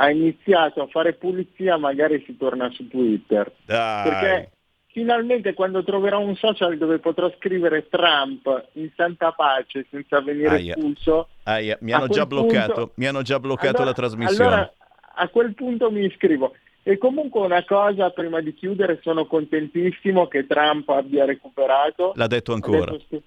ha 0.00 0.10
iniziato 0.10 0.80
a 0.82 0.86
fare 0.86 1.12
pulizia 1.12 1.76
magari 1.76 2.22
si 2.24 2.36
torna 2.36 2.70
su 2.70 2.88
Twitter. 2.88 3.52
Dai. 3.66 4.08
Perché 4.08 4.50
finalmente 4.86 5.52
quando 5.52 5.84
troverò 5.84 6.20
un 6.20 6.34
social 6.36 6.78
dove 6.78 6.98
potrò 6.98 7.30
scrivere 7.36 7.86
Trump 7.88 8.68
in 8.72 8.90
santa 8.96 9.32
pace 9.32 9.86
senza 9.90 10.22
venire 10.22 10.56
Aia. 10.56 10.74
espulso. 10.74 11.28
Aia. 11.42 11.76
Mi, 11.82 11.92
hanno 11.92 12.08
già 12.08 12.24
bloccato, 12.24 12.72
punto... 12.72 12.92
mi 12.94 13.06
hanno 13.06 13.22
già 13.22 13.38
bloccato 13.38 13.76
allora, 13.76 13.84
la 13.84 13.92
trasmissione. 13.92 14.44
Allora 14.44 14.72
a 15.14 15.28
quel 15.28 15.54
punto 15.54 15.90
mi 15.90 16.04
iscrivo. 16.06 16.54
E 16.82 16.96
comunque 16.96 17.40
una 17.42 17.62
cosa, 17.64 18.08
prima 18.08 18.40
di 18.40 18.54
chiudere, 18.54 19.00
sono 19.02 19.26
contentissimo 19.26 20.28
che 20.28 20.46
Trump 20.46 20.88
abbia 20.88 21.26
recuperato. 21.26 22.12
L'ha 22.14 22.26
detto 22.26 22.54
ancora. 22.54 22.92
Detto, 22.92 23.22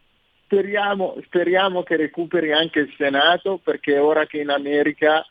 speriamo, 0.46 1.18
speriamo 1.26 1.84
che 1.84 1.98
recuperi 1.98 2.52
anche 2.52 2.80
il 2.80 2.94
Senato 2.98 3.60
perché 3.64 4.00
ora 4.00 4.26
che 4.26 4.40
in 4.40 4.50
America 4.50 5.24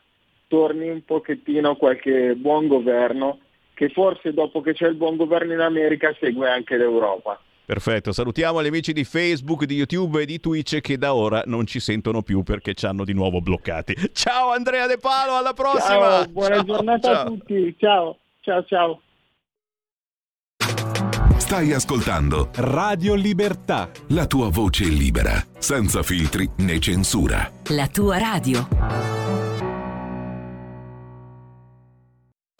torni 0.53 0.87
un 0.87 1.03
pochettino 1.03 1.75
qualche 1.77 2.35
buon 2.35 2.67
governo 2.67 3.39
che 3.73 3.89
forse 3.89 4.33
dopo 4.33 4.61
che 4.61 4.73
c'è 4.73 4.85
il 4.85 4.93
buon 4.93 5.15
governo 5.15 5.51
in 5.51 5.61
America 5.61 6.15
segue 6.19 6.47
anche 6.47 6.77
l'Europa. 6.77 7.41
Perfetto, 7.65 8.11
salutiamo 8.11 8.61
gli 8.61 8.67
amici 8.67 8.93
di 8.93 9.03
Facebook, 9.03 9.63
di 9.63 9.73
YouTube 9.73 10.21
e 10.21 10.25
di 10.27 10.39
Twitch 10.39 10.79
che 10.79 10.99
da 10.99 11.15
ora 11.15 11.41
non 11.47 11.65
ci 11.65 11.79
sentono 11.79 12.21
più 12.21 12.43
perché 12.43 12.75
ci 12.75 12.85
hanno 12.85 13.03
di 13.03 13.13
nuovo 13.13 13.41
bloccati. 13.41 13.95
Ciao 14.13 14.51
Andrea 14.51 14.85
De 14.85 14.99
Palo, 14.99 15.35
alla 15.35 15.53
prossima! 15.53 16.21
Ciao, 16.21 16.27
buona 16.27 16.55
ciao, 16.57 16.63
giornata 16.65 17.13
ciao. 17.13 17.21
a 17.21 17.25
tutti, 17.25 17.75
ciao, 17.79 18.17
ciao, 18.41 18.63
ciao. 18.65 19.01
Stai 21.37 21.73
ascoltando 21.73 22.49
Radio 22.57 23.15
Libertà, 23.15 23.89
la 24.09 24.27
tua 24.27 24.49
voce 24.49 24.83
libera, 24.83 25.33
senza 25.57 26.03
filtri 26.03 26.47
né 26.57 26.77
censura. 26.79 27.49
La 27.69 27.87
tua 27.87 28.19
radio. 28.19 29.22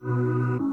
Esci 0.00 0.68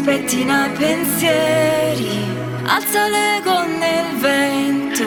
spettina 0.00 0.66
i 0.66 0.70
pensieri, 0.78 2.24
alza 2.64 3.06
le 3.08 3.42
gonne 3.44 3.90
il 4.00 4.16
vento, 4.16 5.04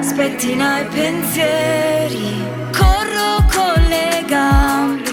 spettina 0.00 0.80
i 0.80 0.84
pensieri, 0.86 2.42
corro 2.72 3.46
con 3.54 3.80
le 3.88 4.24
gambe 4.26 5.09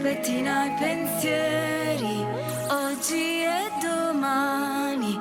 spettina 0.00 0.64
i 0.64 0.72
pensieri, 0.78 2.24
oggi 2.70 3.42
e 3.42 3.70
domani, 3.82 5.12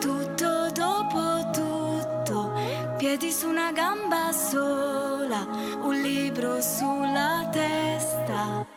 tutto 0.00 0.70
dopo 0.72 1.50
tutto, 1.52 2.52
piedi 2.96 3.30
su 3.30 3.48
una 3.48 3.72
gamba 3.72 4.32
sola, 4.32 5.46
un 5.82 6.00
libro 6.00 6.62
sulla 6.62 7.46
testa 7.52 8.71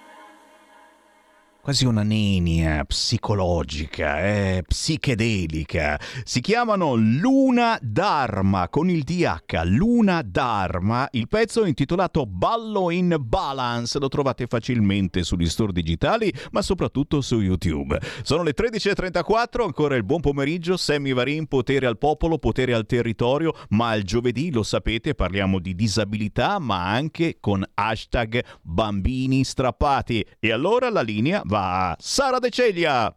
quasi 1.65 1.87
una 1.87 2.03
nenia 2.03 2.85
psicologica, 2.85 4.23
eh, 4.23 4.63
psichedelica. 4.67 5.99
Si 6.23 6.39
chiamano 6.39 6.93
Luna 6.93 7.79
Dharma 7.81 8.69
con 8.69 8.87
il 8.87 9.01
DH, 9.01 9.63
Luna 9.63 10.21
Dharma. 10.21 11.07
Il 11.13 11.27
pezzo 11.27 11.63
è 11.63 11.67
intitolato 11.67 12.27
Ballo 12.27 12.91
in 12.91 13.17
Balance, 13.19 13.97
lo 13.97 14.09
trovate 14.09 14.45
facilmente 14.45 15.23
sugli 15.23 15.49
store 15.49 15.71
digitali, 15.71 16.31
ma 16.51 16.61
soprattutto 16.61 17.19
su 17.21 17.41
YouTube. 17.41 17.99
Sono 18.21 18.43
le 18.43 18.53
13.34, 18.55 19.63
ancora 19.63 19.95
il 19.95 20.03
buon 20.03 20.21
pomeriggio, 20.21 20.77
Sammy 20.77 21.13
Varin, 21.13 21.47
potere 21.47 21.87
al 21.87 21.97
popolo, 21.97 22.37
potere 22.37 22.75
al 22.75 22.85
territorio, 22.85 23.55
ma 23.69 23.95
il 23.95 24.03
giovedì, 24.03 24.51
lo 24.51 24.61
sapete, 24.61 25.15
parliamo 25.15 25.57
di 25.57 25.73
disabilità, 25.73 26.59
ma 26.59 26.91
anche 26.91 27.37
con 27.39 27.65
hashtag 27.73 28.43
bambini 28.61 29.43
strappati. 29.43 30.23
E 30.39 30.51
allora 30.51 30.91
la 30.91 31.01
linea 31.01 31.41
va 31.43 31.54
va 31.55 31.95
Sara 31.97 32.39
De 32.39 32.49
Ceglia. 32.49 33.15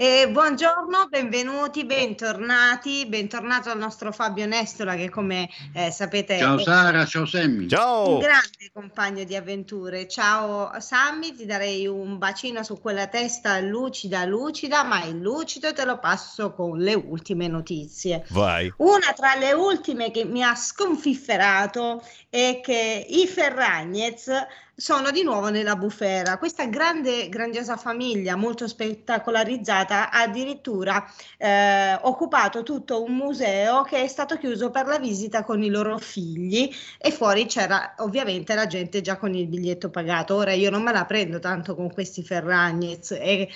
Eh, 0.00 0.28
buongiorno, 0.30 1.08
benvenuti, 1.10 1.84
bentornati, 1.84 3.04
bentornato 3.06 3.68
al 3.68 3.78
nostro 3.78 4.12
Fabio 4.12 4.46
Nestola 4.46 4.94
che 4.94 5.10
come 5.10 5.50
eh, 5.74 5.90
sapete 5.90 6.38
Ciao 6.38 6.56
Sara, 6.56 7.04
ciao 7.04 7.26
Sammy. 7.26 7.66
Ciao. 7.66 8.14
Un 8.14 8.18
grande 8.20 8.70
compagno 8.72 9.24
di 9.24 9.34
avventure. 9.34 10.06
Ciao 10.06 10.70
Sammy, 10.80 11.34
ti 11.34 11.44
darei 11.44 11.86
un 11.88 12.16
bacino 12.16 12.62
su 12.62 12.80
quella 12.80 13.08
testa 13.08 13.58
lucida, 13.58 14.24
lucida, 14.24 14.84
ma 14.84 15.02
il 15.04 15.18
lucido 15.18 15.72
te 15.72 15.84
lo 15.84 15.98
passo 15.98 16.54
con 16.54 16.78
le 16.78 16.94
ultime 16.94 17.48
notizie. 17.48 18.24
Vai. 18.30 18.72
Una 18.76 19.12
tra 19.14 19.34
le 19.34 19.52
ultime 19.52 20.12
che 20.12 20.24
mi 20.24 20.44
ha 20.44 20.54
sconfifferato 20.54 22.02
è 22.30 22.60
che 22.62 23.04
i 23.06 23.26
Ferragnez 23.26 24.30
sono 24.78 25.10
di 25.10 25.24
nuovo 25.24 25.48
nella 25.48 25.74
bufera. 25.74 26.38
Questa 26.38 26.64
grande, 26.66 27.28
grandiosa 27.28 27.76
famiglia, 27.76 28.36
molto 28.36 28.68
spettacolarizzata, 28.68 30.08
ha 30.08 30.22
addirittura 30.22 31.04
eh, 31.36 31.98
occupato 32.02 32.62
tutto 32.62 33.02
un 33.02 33.16
museo 33.16 33.82
che 33.82 34.02
è 34.02 34.06
stato 34.06 34.38
chiuso 34.38 34.70
per 34.70 34.86
la 34.86 35.00
visita 35.00 35.42
con 35.42 35.64
i 35.64 35.68
loro 35.68 35.98
figli 35.98 36.70
e 36.96 37.10
fuori 37.10 37.46
c'era 37.46 37.94
ovviamente 37.98 38.54
la 38.54 38.68
gente 38.68 39.00
già 39.00 39.16
con 39.16 39.34
il 39.34 39.48
biglietto 39.48 39.90
pagato. 39.90 40.36
Ora 40.36 40.52
io 40.52 40.70
non 40.70 40.84
me 40.84 40.92
la 40.92 41.04
prendo 41.06 41.40
tanto 41.40 41.74
con 41.74 41.92
questi 41.92 42.22
Ferragnez 42.22 43.10
e 43.10 43.48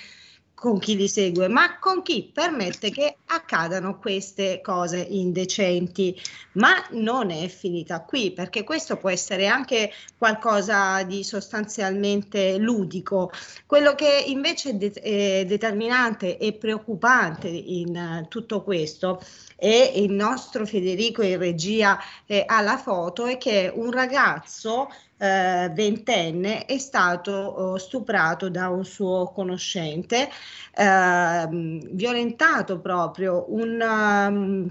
con 0.63 0.79
chi 0.79 0.95
li 0.95 1.09
segue, 1.09 1.49
ma 1.49 1.77
con 1.77 2.03
chi 2.03 2.31
permette 2.33 2.89
che 2.89 3.17
accadano 3.25 3.99
queste 3.99 4.61
cose 4.61 4.97
indecenti. 4.97 6.17
Ma 6.53 6.75
non 6.91 7.31
è 7.31 7.49
finita 7.49 7.99
qui, 8.03 8.31
perché 8.31 8.63
questo 8.63 8.95
può 8.95 9.09
essere 9.09 9.47
anche 9.47 9.91
qualcosa 10.17 11.03
di 11.03 11.21
sostanzialmente 11.25 12.57
ludico. 12.59 13.29
Quello 13.65 13.93
che 13.93 14.23
invece 14.25 14.69
è, 14.69 14.73
de- 14.75 14.93
è 14.93 15.45
determinante 15.45 16.37
e 16.37 16.53
preoccupante 16.53 17.49
in 17.49 18.21
uh, 18.23 18.27
tutto 18.29 18.63
questo 18.63 19.21
e 19.63 19.93
il 19.95 20.11
nostro 20.11 20.65
Federico 20.65 21.21
in 21.21 21.37
regia 21.37 21.97
eh, 22.25 22.43
alla 22.45 22.75
foto 22.77 23.27
è 23.27 23.37
che 23.37 23.71
un 23.73 23.91
ragazzo 23.91 24.89
eh, 25.17 25.71
ventenne 25.73 26.65
è 26.65 26.77
stato 26.77 27.31
oh, 27.31 27.77
stuprato 27.77 28.49
da 28.49 28.67
un 28.67 28.83
suo 28.83 29.31
conoscente, 29.31 30.29
eh, 30.75 31.47
violentato 31.93 32.79
proprio 32.81 33.45
un... 33.53 33.79
Um, 33.81 34.67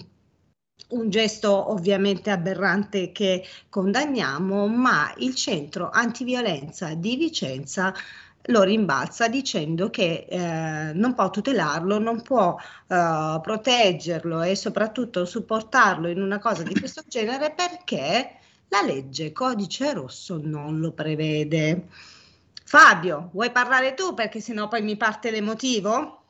un 0.93 1.09
gesto 1.09 1.71
ovviamente 1.71 2.29
aberrante 2.29 3.13
che 3.13 3.47
condanniamo, 3.71 4.67
ma 4.67 5.11
il 5.19 5.35
centro 5.35 5.89
antiviolenza 5.89 6.93
di 6.93 7.17
Vicenza 7.17 7.95
lo 8.47 8.63
rimbalza 8.63 9.29
dicendo 9.29 9.91
che 9.91 10.27
eh, 10.29 10.93
non 10.95 11.15
può 11.15 11.31
tutelarlo, 11.31 11.99
non 11.99 12.23
può 12.23 12.57
eh, 12.89 13.41
proteggerlo 13.43 14.43
e 14.43 14.57
soprattutto 14.57 15.25
supportarlo 15.25 16.09
in 16.09 16.21
una 16.21 16.39
cosa 16.39 16.63
di 16.63 16.75
questo 16.75 17.03
genere 17.09 17.55
perché 17.55 18.39
la 18.69 18.83
legge 18.83 19.33
codice 19.33 19.93
rosso 19.93 20.41
non 20.43 20.81
lo 20.81 20.93
prevede. 20.93 21.87
Fabio, 22.65 23.31
vuoi 23.33 23.51
parlare 23.51 23.95
tu 23.95 24.15
perché 24.15 24.41
sennò 24.41 24.67
poi 24.67 24.83
mi 24.83 24.97
parte 24.97 25.31
l'emotivo? 25.31 26.23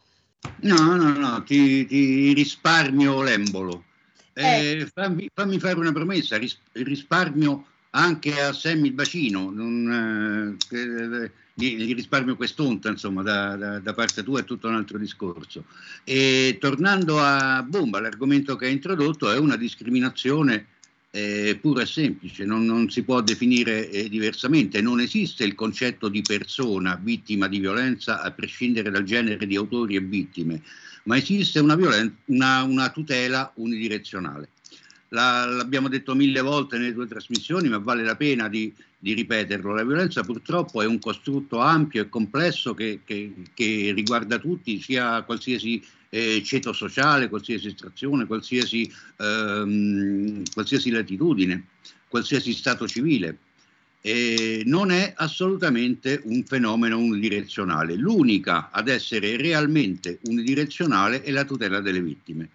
No, 0.63 0.97
no, 0.97 1.13
no, 1.13 1.43
ti, 1.45 1.87
ti 1.87 2.33
risparmio 2.33 3.23
l'embolo. 3.23 3.85
Eh, 4.33 4.81
eh. 4.81 4.91
Fammi, 4.93 5.31
fammi, 5.33 5.59
fare 5.59 5.79
una 5.79 5.93
promessa, 5.93 6.37
ris, 6.37 6.59
risparmio 6.73 7.67
anche 7.91 8.41
a 8.41 8.53
Sammy 8.53 8.89
il 8.89 8.95
bacino, 8.95 9.51
non, 9.51 10.59
eh, 10.71 11.33
gli, 11.55 11.95
risparmio 11.95 12.37
quest'onta, 12.37 12.89
insomma, 12.89 13.23
da, 13.23 13.57
da, 13.57 13.79
da, 13.79 13.93
parte 13.93 14.23
tua 14.23 14.41
è 14.41 14.45
tutto 14.45 14.69
un 14.69 14.75
altro 14.75 14.99
discorso. 14.99 15.65
E 16.05 16.57
tornando 16.61 17.21
a 17.21 17.63
Bomba, 17.63 18.01
l'argomento 18.01 18.57
che 18.57 18.67
ha 18.67 18.71
introdotto 18.71 19.31
è 19.31 19.39
una 19.39 19.57
discriminazione 19.57 20.67
eh, 21.11 21.59
pura 21.61 21.83
e 21.83 21.87
semplice, 21.87 22.45
non, 22.45 22.65
non 22.65 22.89
si 22.89 23.03
può 23.03 23.21
definire 23.21 23.91
eh, 23.91 24.09
diversamente, 24.09 24.81
non 24.81 24.99
esiste 24.99 25.45
il 25.45 25.55
concetto 25.55 26.09
di 26.09 26.23
persona 26.23 26.99
vittima 27.01 27.49
di 27.49 27.59
violenza 27.59 28.23
a 28.23 28.31
prescindere 28.31 28.91
dal 28.91 29.05
genere 29.05 29.47
di 29.47 29.57
autori 29.57 29.97
e 29.97 30.01
vittime, 30.01 30.63
ma 31.05 31.19
esiste 31.19 31.61
una, 31.61 31.77
violen- 31.77 32.17
una, 32.27 32.63
una 32.63 32.89
tutela 32.91 33.53
unidirezionale. 33.57 34.49
La, 35.13 35.45
l'abbiamo 35.45 35.89
detto 35.89 36.15
mille 36.15 36.41
volte 36.41 36.79
nelle 36.79 36.95
due 36.95 37.07
trasmissioni, 37.07 37.69
ma 37.69 37.79
vale 37.79 38.03
la 38.03 38.17
pena 38.17 38.49
di, 38.49 38.73
di 38.99 39.13
ripeterlo. 39.13 39.75
La 39.75 39.85
violenza 39.85 40.23
purtroppo 40.23 40.81
è 40.81 40.87
un 40.87 40.99
costrutto 40.99 41.59
ampio 41.59 42.03
e 42.03 42.09
complesso 42.09 42.73
che, 42.73 43.01
che, 43.05 43.33
che 43.53 43.93
riguarda 43.95 44.39
tutti, 44.39 44.81
sia 44.81 45.23
qualsiasi 45.23 45.83
eh, 46.09 46.43
ceto 46.43 46.73
sociale, 46.73 47.29
qualsiasi 47.29 47.69
estrazione, 47.69 48.27
qualsiasi, 48.27 48.91
ehm, 49.19 50.43
qualsiasi 50.53 50.91
latitudine, 50.91 51.67
qualsiasi 52.09 52.55
stato 52.55 52.89
civile. 52.89 53.39
Eh, 54.01 54.63
non 54.65 54.91
è 54.91 55.13
assolutamente 55.15 56.23
un 56.25 56.43
fenomeno 56.45 56.99
unidirezionale. 56.99 57.97
L'unica 57.97 58.71
ad 58.71 58.89
essere 58.89 59.37
realmente 59.37 60.21
unidirezionale 60.25 61.23
è 61.23 61.31
la 61.31 61.45
tutela 61.45 61.81
delle 61.81 62.01
vittime. 62.01 62.49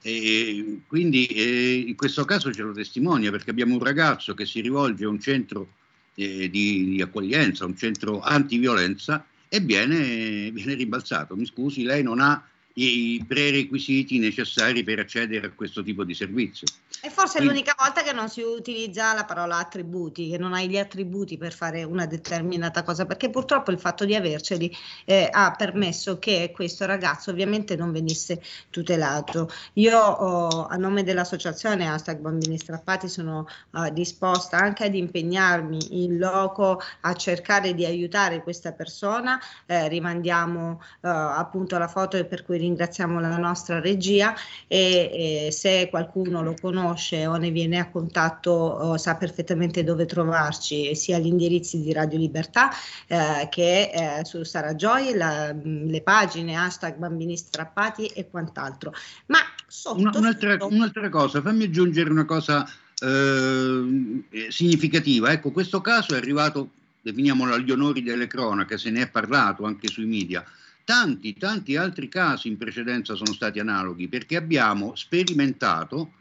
E 0.00 0.80
quindi 0.86 1.26
eh, 1.26 1.84
in 1.86 1.96
questo 1.96 2.24
caso 2.24 2.52
ce 2.52 2.62
lo 2.62 2.72
testimonia 2.72 3.30
perché 3.30 3.50
abbiamo 3.50 3.74
un 3.74 3.82
ragazzo 3.82 4.34
che 4.34 4.46
si 4.46 4.60
rivolge 4.60 5.04
a 5.04 5.08
un 5.08 5.20
centro 5.20 5.74
eh, 6.14 6.48
di, 6.48 6.84
di, 6.84 7.02
accoglienza, 7.02 7.64
un 7.64 7.76
centro 7.76 8.20
antiviolenza 8.20 9.26
e 9.48 9.60
viene, 9.60 10.50
viene 10.50 10.74
ribalzato. 10.74 11.34
Mi 11.34 11.46
scusi, 11.46 11.82
lei 11.82 12.02
non 12.02 12.20
ha 12.20 12.42
i 12.78 13.24
prerequisiti 13.26 14.18
necessari 14.18 14.84
per 14.84 15.00
accedere 15.00 15.46
a 15.46 15.50
questo 15.50 15.82
tipo 15.82 16.04
di 16.04 16.14
servizio. 16.14 16.66
E 17.00 17.10
forse 17.10 17.38
è 17.38 17.42
l'unica 17.42 17.76
volta 17.78 18.02
che 18.02 18.12
non 18.12 18.28
si 18.28 18.42
utilizza 18.42 19.14
la 19.14 19.24
parola 19.24 19.58
attributi, 19.58 20.30
che 20.30 20.38
non 20.38 20.52
hai 20.52 20.68
gli 20.68 20.78
attributi 20.78 21.36
per 21.36 21.52
fare 21.52 21.84
una 21.84 22.06
determinata 22.06 22.82
cosa, 22.82 23.06
perché 23.06 23.30
purtroppo 23.30 23.70
il 23.70 23.78
fatto 23.78 24.04
di 24.04 24.16
averceli 24.16 24.74
eh, 25.04 25.28
ha 25.30 25.54
permesso 25.56 26.18
che 26.18 26.50
questo 26.52 26.86
ragazzo 26.86 27.30
ovviamente 27.30 27.76
non 27.76 27.92
venisse 27.92 28.42
tutelato. 28.70 29.48
Io 29.74 29.96
oh, 29.96 30.66
a 30.66 30.76
nome 30.76 31.04
dell'associazione 31.04 31.88
hashtag 31.88 32.18
bambini 32.18 32.58
strappati 32.58 33.08
sono 33.08 33.46
uh, 33.70 33.90
disposta 33.92 34.58
anche 34.58 34.84
ad 34.84 34.94
impegnarmi 34.94 36.02
in 36.02 36.18
loco 36.18 36.80
a 37.02 37.14
cercare 37.14 37.74
di 37.74 37.84
aiutare 37.84 38.42
questa 38.42 38.72
persona, 38.72 39.40
eh, 39.66 39.86
rimandiamo 39.88 40.70
uh, 40.70 41.06
appunto 41.08 41.78
la 41.78 41.88
foto 41.88 42.24
per 42.26 42.44
cui 42.44 42.58
ringraziamo 42.68 43.18
la 43.20 43.36
nostra 43.36 43.80
regia 43.80 44.34
e, 44.66 45.46
e 45.46 45.52
se 45.52 45.88
qualcuno 45.90 46.42
lo 46.42 46.54
conosce 46.60 47.26
o 47.26 47.36
ne 47.36 47.50
viene 47.50 47.78
a 47.78 47.90
contatto 47.90 48.50
o 48.50 48.96
sa 48.96 49.16
perfettamente 49.16 49.82
dove 49.82 50.04
trovarci, 50.06 50.94
sia 50.94 51.16
agli 51.16 51.26
indirizzi 51.26 51.80
di 51.80 51.92
Radio 51.92 52.18
Libertà 52.18 52.70
eh, 53.06 53.48
che 53.50 53.90
eh, 53.92 54.24
su 54.24 54.42
Sara 54.44 54.74
Joy, 54.74 55.14
la, 55.14 55.52
le 55.52 56.02
pagine 56.02 56.56
hashtag 56.56 56.96
bambini 56.96 57.36
strappati 57.36 58.06
e 58.06 58.28
quant'altro. 58.28 58.92
Ma 59.26 59.38
sotto, 59.66 60.00
Una, 60.00 60.12
un'altra, 60.14 60.52
sotto... 60.58 60.74
un'altra, 60.74 61.08
cosa, 61.08 61.40
fammi 61.40 61.64
aggiungere 61.64 62.10
una 62.10 62.24
cosa 62.24 62.68
eh, 63.00 64.24
significativa. 64.48 65.32
Ecco, 65.32 65.50
questo 65.50 65.80
caso 65.80 66.14
è 66.14 66.18
arrivato, 66.18 66.70
definiamolo 67.00 67.54
agli 67.54 67.70
onori 67.70 68.02
delle 68.02 68.26
cronache, 68.26 68.76
se 68.76 68.90
ne 68.90 69.02
è 69.02 69.08
parlato 69.08 69.64
anche 69.64 69.88
sui 69.88 70.06
media. 70.06 70.44
Tanti, 70.88 71.34
tanti 71.34 71.76
altri 71.76 72.08
casi 72.08 72.48
in 72.48 72.56
precedenza 72.56 73.14
sono 73.14 73.34
stati 73.34 73.58
analoghi 73.58 74.08
perché 74.08 74.36
abbiamo 74.36 74.94
sperimentato 74.96 76.14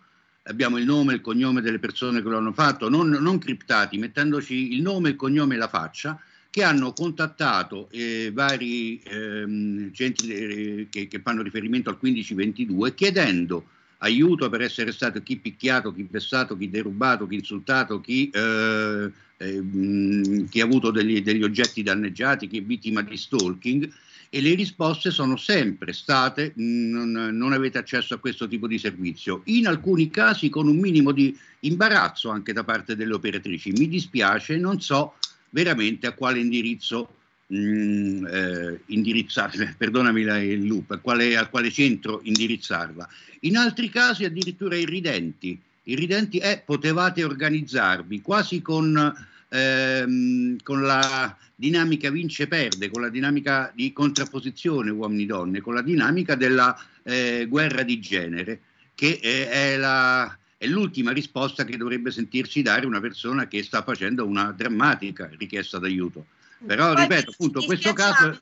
abbiamo 0.44 0.78
il 0.78 0.84
nome 0.84 1.14
e 1.14 1.16
il 1.16 1.22
cognome 1.22 1.62
delle 1.62 1.80
persone 1.80 2.22
che 2.22 2.28
lo 2.28 2.36
hanno 2.36 2.52
fatto, 2.52 2.90
non, 2.90 3.08
non 3.08 3.38
criptati, 3.38 3.98
mettendoci 3.98 4.74
il 4.74 4.82
nome, 4.82 5.12
il 5.12 5.16
cognome 5.16 5.56
e 5.56 5.58
la 5.58 5.70
faccia, 5.70 6.20
che 6.50 6.64
hanno 6.64 6.92
contattato 6.92 7.88
eh, 7.92 8.30
vari 8.34 9.02
ehm, 9.06 9.94
centri 9.94 10.34
eh, 10.34 10.88
che, 10.90 11.08
che, 11.08 11.22
fanno 11.22 11.44
riferimento 11.44 11.90
al 11.90 11.98
1522 12.02 12.94
chiedendo 12.94 13.68
aiuto 14.00 14.50
per 14.50 14.60
essere 14.60 14.92
stato 14.92 15.24
chi 15.24 15.38
picchiato, 15.38 15.94
chi 15.94 16.06
vessato, 16.12 16.58
chi 16.58 16.70
derubato, 16.70 17.26
chi 17.26 17.36
insultato, 17.36 18.02
chi, 18.02 18.30
eh, 18.32 19.12
ehm, 19.38 20.50
chi 20.50 20.60
ha 20.60 20.66
avuto 20.66 20.92
degli, 20.92 21.22
degli 21.22 21.44
oggetti 21.44 21.84
danneggiati, 21.84 22.50
chi 22.50 22.58
è 22.58 22.64
vittima 22.64 23.02
di 23.02 23.16
stalking 23.16 23.90
e 24.30 24.42
le 24.42 24.54
risposte 24.56 25.10
sono 25.12 25.38
sempre 25.38 25.94
state 25.94 26.54
non, 26.56 27.12
non, 27.12 27.54
avete 27.54 27.78
accesso 27.78 28.14
a 28.14 28.20
questo 28.20 28.48
tipo 28.48 28.68
di 28.68 28.78
servizio, 28.78 29.42
in 29.46 29.68
alcuni 29.68 30.10
casi 30.10 30.50
con 30.50 30.68
un 30.68 30.78
minimo 30.78 31.12
di 31.12 31.38
imbarazzo 31.62 32.30
anche 32.30 32.54
da 32.54 32.64
parte 32.64 32.96
delle 32.96 33.14
operatrici. 33.14 33.72
Mi 33.72 33.88
dispiace, 33.88 34.58
non 34.58 34.82
so 34.82 35.16
veramente 35.50 36.08
a 36.08 36.14
quale 36.14 36.40
indirizzo 36.40 37.16
mh, 37.48 38.26
eh, 38.26 38.80
indirizzarla, 38.88 39.76
perdonami 39.78 40.24
la, 40.24 40.38
il 40.42 40.68
loop, 40.68 40.92
a 40.92 40.98
quale, 40.98 41.38
a 41.38 41.48
quale 41.48 41.72
centro 41.72 42.20
indirizzarla. 42.24 43.08
In 43.42 43.58
altri 43.58 43.90
casi 43.90 44.26
addirittura 44.26 44.76
irridenti. 44.76 45.60
Irridenti 45.84 46.38
è 46.40 46.62
potevate 46.66 47.24
organizzarvi 47.24 48.22
quasi 48.22 48.62
con 48.62 49.16
ehm, 49.50 50.58
con 50.64 50.82
la 50.82 51.36
dinamica 51.56 52.10
vince-perde, 52.10 52.90
con 52.90 53.02
la 53.02 53.10
dinamica 53.10 53.72
di 53.74 53.92
contrapposizione 53.92 54.92
uomini-donne, 54.92 55.62
con 55.62 55.74
la 55.74 55.82
dinamica 55.82 56.36
della 56.36 56.78
eh, 57.04 57.46
guerra 57.50 57.84
di 57.84 58.00
genere, 58.00 58.62
che 58.94 59.20
è, 59.20 59.50
è, 59.50 59.78
la, 59.78 60.38
è 60.58 60.68
l'ultima 60.68 61.12
risposta 61.12 61.64
che 61.64 61.78
dovrebbe 61.78 62.12
sentirsi 62.12 62.62
dare 62.62 62.86
una 62.86 63.00
persona 63.00 63.48
che 63.48 63.64
sta 63.64 63.84
facendo 63.84 64.26
una 64.26 64.52
drammatica 64.52 65.30
richiesta 65.38 65.80
d'aiuto. 65.80 66.26
Però, 66.66 66.94
Poi 66.94 67.04
ripeto, 67.04 67.32
appunto, 67.32 67.64
questo 67.64 67.94
caso, 67.94 68.42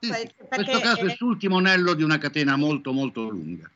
sì, 0.00 0.10
questo 0.48 0.80
caso 0.80 1.06
è 1.06 1.16
l'ultimo 1.18 1.58
anello 1.58 1.94
di 1.94 2.02
una 2.02 2.18
catena 2.18 2.56
molto, 2.56 2.92
molto 2.92 3.28
lunga. 3.28 3.70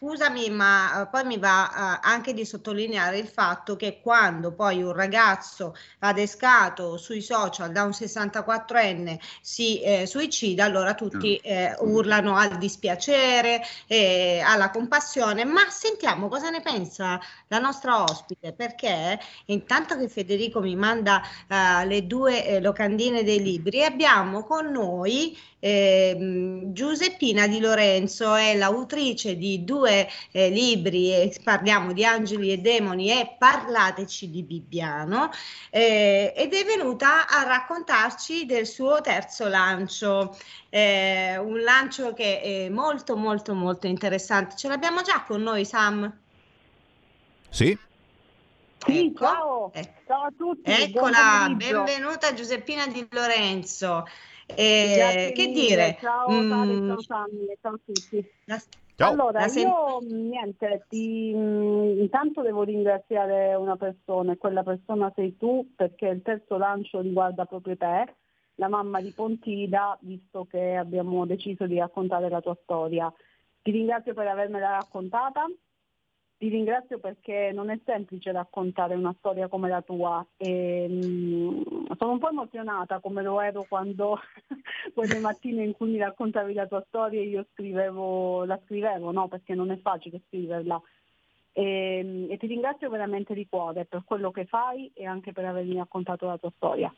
Scusami, 0.00 0.48
ma 0.48 1.02
uh, 1.02 1.10
poi 1.10 1.24
mi 1.24 1.36
va 1.36 1.98
uh, 2.00 2.06
anche 2.08 2.32
di 2.32 2.46
sottolineare 2.46 3.18
il 3.18 3.28
fatto 3.28 3.76
che 3.76 4.00
quando 4.02 4.50
poi 4.50 4.82
un 4.82 4.94
ragazzo 4.94 5.76
adescato 5.98 6.96
sui 6.96 7.20
social 7.20 7.70
da 7.70 7.82
un 7.82 7.90
64enne 7.90 9.18
si 9.42 9.82
eh, 9.82 10.06
suicida, 10.06 10.64
allora 10.64 10.94
tutti 10.94 11.36
eh, 11.36 11.76
urlano 11.80 12.34
al 12.34 12.56
dispiacere, 12.56 13.60
eh, 13.86 14.40
alla 14.42 14.70
compassione, 14.70 15.44
ma 15.44 15.68
sentiamo 15.68 16.28
cosa 16.28 16.48
ne 16.48 16.62
pensa 16.62 17.20
la 17.48 17.58
nostra 17.58 18.02
ospite, 18.02 18.54
perché 18.54 19.20
intanto 19.46 19.98
che 19.98 20.08
Federico 20.08 20.60
mi 20.62 20.76
manda 20.76 21.20
uh, 21.48 21.86
le 21.86 22.06
due 22.06 22.58
locandine 22.60 23.22
dei 23.22 23.42
libri, 23.42 23.84
abbiamo 23.84 24.44
con 24.44 24.70
noi 24.70 25.36
eh, 25.60 26.60
Giuseppina 26.72 27.46
Di 27.46 27.60
Lorenzo 27.60 28.34
è 28.34 28.56
l'autrice 28.56 29.36
di 29.36 29.62
due 29.64 30.08
eh, 30.32 30.48
libri, 30.48 31.12
eh, 31.12 31.38
parliamo 31.44 31.92
di 31.92 32.04
Angeli 32.04 32.50
e 32.50 32.58
Demoni 32.58 33.10
e 33.10 33.36
Parlateci 33.38 34.30
di 34.30 34.42
Bibbiano, 34.42 35.30
eh, 35.70 36.32
ed 36.34 36.52
è 36.54 36.64
venuta 36.64 37.28
a 37.28 37.44
raccontarci 37.44 38.46
del 38.46 38.66
suo 38.66 39.00
terzo 39.00 39.46
lancio, 39.46 40.36
eh, 40.70 41.36
un 41.36 41.60
lancio 41.60 42.14
che 42.14 42.40
è 42.40 42.68
molto 42.70 43.16
molto 43.16 43.54
molto 43.54 43.86
interessante. 43.86 44.56
Ce 44.56 44.68
l'abbiamo 44.68 45.02
già 45.02 45.22
con 45.24 45.42
noi 45.42 45.64
Sam? 45.64 46.10
Sì. 47.50 47.76
Sì, 48.86 49.06
ecco. 49.06 49.24
ciao. 49.24 49.72
Eh. 49.74 49.92
ciao 50.06 50.22
a 50.22 50.32
tutti. 50.34 50.70
Eccola, 50.70 51.52
benvenuta 51.54 52.32
Giuseppina 52.32 52.86
Di 52.86 53.06
Lorenzo. 53.10 54.06
Eh, 54.54 55.32
che 55.34 55.46
dire? 55.48 55.96
Ciao, 56.00 56.28
mm. 56.28 56.86
ciao 56.86 57.00
Sammy, 57.02 57.46
ciao 57.60 57.74
a 57.74 57.80
tutti. 57.84 58.30
Ciao. 58.96 59.12
Allora, 59.12 59.48
sen- 59.48 59.66
io 59.66 59.98
niente, 60.02 60.84
ti, 60.88 61.32
mm, 61.34 62.00
intanto 62.00 62.42
devo 62.42 62.64
ringraziare 62.64 63.54
una 63.54 63.76
persona 63.76 64.32
e 64.32 64.36
quella 64.36 64.62
persona 64.62 65.10
sei 65.14 65.38
tu 65.38 65.72
perché 65.74 66.08
il 66.08 66.20
terzo 66.20 66.58
lancio 66.58 67.00
riguarda 67.00 67.46
proprio 67.46 67.78
te, 67.78 68.14
la 68.56 68.68
mamma 68.68 69.00
di 69.00 69.10
Pontida, 69.12 69.96
visto 70.02 70.46
che 70.50 70.76
abbiamo 70.76 71.24
deciso 71.24 71.66
di 71.66 71.78
raccontare 71.78 72.28
la 72.28 72.42
tua 72.42 72.56
storia. 72.62 73.10
Ti 73.62 73.70
ringrazio 73.70 74.12
per 74.12 74.26
avermela 74.26 74.72
raccontata 74.72 75.46
ti 76.40 76.48
ringrazio 76.48 76.98
perché 76.98 77.50
non 77.52 77.68
è 77.68 77.78
semplice 77.84 78.32
raccontare 78.32 78.94
una 78.94 79.14
storia 79.18 79.46
come 79.48 79.68
la 79.68 79.82
tua. 79.82 80.26
E, 80.38 80.88
mh, 80.88 81.94
sono 81.98 82.12
un 82.12 82.18
po' 82.18 82.30
emozionata 82.30 82.98
come 82.98 83.22
lo 83.22 83.42
ero 83.42 83.66
quando 83.68 84.18
quelle 84.94 85.18
mattine 85.18 85.64
in 85.64 85.74
cui 85.74 85.90
mi 85.90 85.98
raccontavi 85.98 86.54
la 86.54 86.66
tua 86.66 86.82
storia 86.88 87.20
e 87.20 87.24
io 87.24 87.46
scrivevo, 87.52 88.46
la 88.46 88.58
scrivevo, 88.64 89.10
no? 89.10 89.28
perché 89.28 89.54
non 89.54 89.70
è 89.70 89.78
facile 89.80 90.22
scriverla. 90.28 90.80
E, 91.52 92.26
e 92.30 92.36
ti 92.38 92.46
ringrazio 92.46 92.88
veramente 92.88 93.34
di 93.34 93.46
cuore 93.46 93.84
per 93.84 94.02
quello 94.06 94.30
che 94.30 94.46
fai 94.46 94.90
e 94.94 95.04
anche 95.04 95.32
per 95.32 95.44
avermi 95.44 95.76
raccontato 95.76 96.24
la 96.24 96.38
tua 96.38 96.52
storia. 96.56 96.90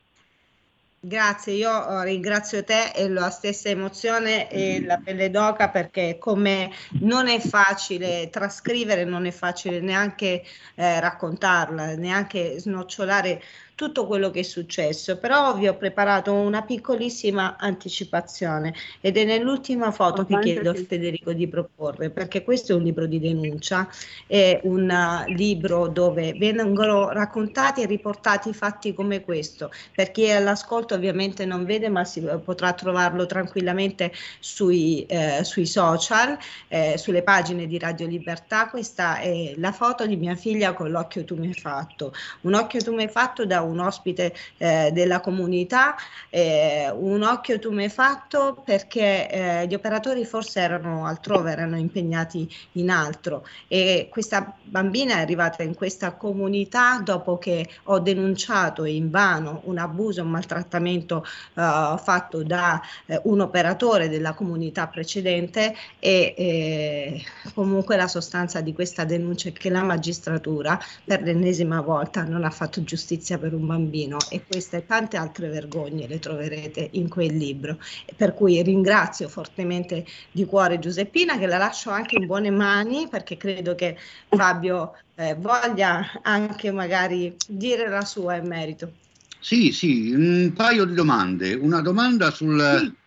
Grazie, 1.04 1.54
io 1.54 1.68
oh, 1.68 2.02
ringrazio 2.02 2.62
te 2.62 2.92
e 2.94 3.08
la 3.08 3.28
stessa 3.30 3.68
emozione 3.68 4.48
e 4.48 4.84
la 4.84 4.98
pelle 4.98 5.30
d'oca 5.30 5.68
perché 5.68 6.16
come 6.16 6.70
non 7.00 7.26
è 7.26 7.40
facile 7.40 8.28
trascrivere, 8.30 9.02
non 9.02 9.26
è 9.26 9.32
facile 9.32 9.80
neanche 9.80 10.44
eh, 10.76 11.00
raccontarla, 11.00 11.96
neanche 11.96 12.60
snocciolare 12.60 13.42
tutto 13.82 14.06
quello 14.06 14.30
che 14.30 14.40
è 14.40 14.42
successo, 14.44 15.18
però 15.18 15.56
vi 15.56 15.66
ho 15.66 15.74
preparato 15.74 16.32
una 16.32 16.62
piccolissima 16.62 17.56
anticipazione 17.58 18.72
ed 19.00 19.16
è 19.16 19.24
nell'ultima 19.24 19.90
foto 19.90 20.24
che 20.24 20.38
chiedo 20.38 20.70
a 20.70 20.74
Federico 20.74 21.32
di 21.32 21.48
proporre, 21.48 22.10
perché 22.10 22.44
questo 22.44 22.70
è 22.70 22.76
un 22.76 22.84
libro 22.84 23.06
di 23.06 23.18
denuncia, 23.18 23.88
è 24.28 24.60
un 24.62 24.88
uh, 24.88 25.32
libro 25.32 25.88
dove 25.88 26.32
vengono 26.34 27.10
raccontati 27.10 27.82
e 27.82 27.86
riportati 27.86 28.54
fatti 28.54 28.94
come 28.94 29.24
questo, 29.24 29.72
per 29.92 30.12
chi 30.12 30.26
è 30.26 30.34
all'ascolto 30.34 30.94
ovviamente 30.94 31.44
non 31.44 31.64
vede 31.64 31.88
ma 31.88 32.04
si 32.04 32.20
potrà 32.44 32.74
trovarlo 32.74 33.26
tranquillamente 33.26 34.12
sui, 34.38 35.04
eh, 35.06 35.42
sui 35.42 35.66
social, 35.66 36.38
eh, 36.68 36.94
sulle 36.96 37.24
pagine 37.24 37.66
di 37.66 37.80
Radio 37.80 38.06
Libertà, 38.06 38.68
questa 38.68 39.18
è 39.18 39.54
la 39.56 39.72
foto 39.72 40.06
di 40.06 40.14
mia 40.14 40.36
figlia 40.36 40.72
con 40.72 40.88
l'occhio 40.88 41.24
tu 41.24 41.34
mi 41.34 41.48
hai 41.48 41.54
fatto, 41.54 42.12
un 42.42 42.54
occhio 42.54 42.80
tu 42.80 42.94
mi 42.94 43.02
hai 43.02 43.08
fatto 43.08 43.44
da 43.44 43.60
un 43.71 43.71
ospite 43.80 44.34
eh, 44.58 44.90
della 44.92 45.20
comunità, 45.20 45.94
eh, 46.30 46.90
un 46.94 47.22
occhio 47.22 47.58
tu 47.58 47.70
mi 47.70 47.84
hai 47.84 47.88
fatto 47.90 48.62
perché 48.64 49.30
eh, 49.30 49.66
gli 49.66 49.74
operatori 49.74 50.24
forse 50.24 50.60
erano 50.60 51.06
altrove, 51.06 51.52
erano 51.52 51.76
impegnati 51.76 52.48
in 52.72 52.90
altro. 52.90 53.46
E 53.68 54.08
questa 54.10 54.54
bambina 54.62 55.16
è 55.16 55.20
arrivata 55.20 55.62
in 55.62 55.74
questa 55.74 56.12
comunità 56.12 57.00
dopo 57.02 57.38
che 57.38 57.68
ho 57.84 57.98
denunciato 57.98 58.84
in 58.84 59.10
vano 59.10 59.60
un 59.64 59.78
abuso, 59.78 60.22
un 60.22 60.30
maltrattamento 60.30 61.24
uh, 61.54 61.96
fatto 61.98 62.42
da 62.42 62.80
uh, 63.06 63.20
un 63.24 63.40
operatore 63.40 64.08
della 64.08 64.32
comunità 64.32 64.86
precedente 64.86 65.74
e 65.98 66.34
eh, 66.36 67.24
comunque 67.54 67.96
la 67.96 68.08
sostanza 68.08 68.60
di 68.60 68.72
questa 68.72 69.04
denuncia 69.04 69.48
è 69.48 69.52
che 69.52 69.70
la 69.70 69.82
magistratura 69.82 70.78
per 71.04 71.22
l'ennesima 71.22 71.80
volta 71.80 72.22
non 72.24 72.44
ha 72.44 72.50
fatto 72.50 72.82
giustizia 72.84 73.38
per 73.38 73.54
un 73.54 73.61
bambino 73.66 74.18
e 74.30 74.42
queste 74.46 74.78
e 74.78 74.86
tante 74.86 75.16
altre 75.16 75.48
vergogne 75.48 76.06
le 76.06 76.18
troverete 76.18 76.88
in 76.92 77.08
quel 77.08 77.36
libro. 77.36 77.78
Per 78.16 78.34
cui 78.34 78.62
ringrazio 78.62 79.28
fortemente 79.28 80.04
di 80.30 80.44
cuore 80.44 80.78
Giuseppina 80.78 81.38
che 81.38 81.46
la 81.46 81.58
lascio 81.58 81.90
anche 81.90 82.16
in 82.16 82.26
buone 82.26 82.50
mani 82.50 83.08
perché 83.08 83.36
credo 83.36 83.74
che 83.74 83.96
Fabio 84.28 84.94
eh, 85.14 85.34
voglia 85.34 86.20
anche 86.22 86.70
magari 86.70 87.34
dire 87.46 87.88
la 87.88 88.04
sua 88.04 88.36
in 88.36 88.46
merito. 88.46 88.92
Sì, 89.38 89.72
sì, 89.72 90.12
un 90.12 90.52
paio 90.54 90.84
di 90.84 90.94
domande. 90.94 91.54
Una 91.54 91.80
domanda 91.80 92.30
sul... 92.30 92.78
Sì 92.80 93.00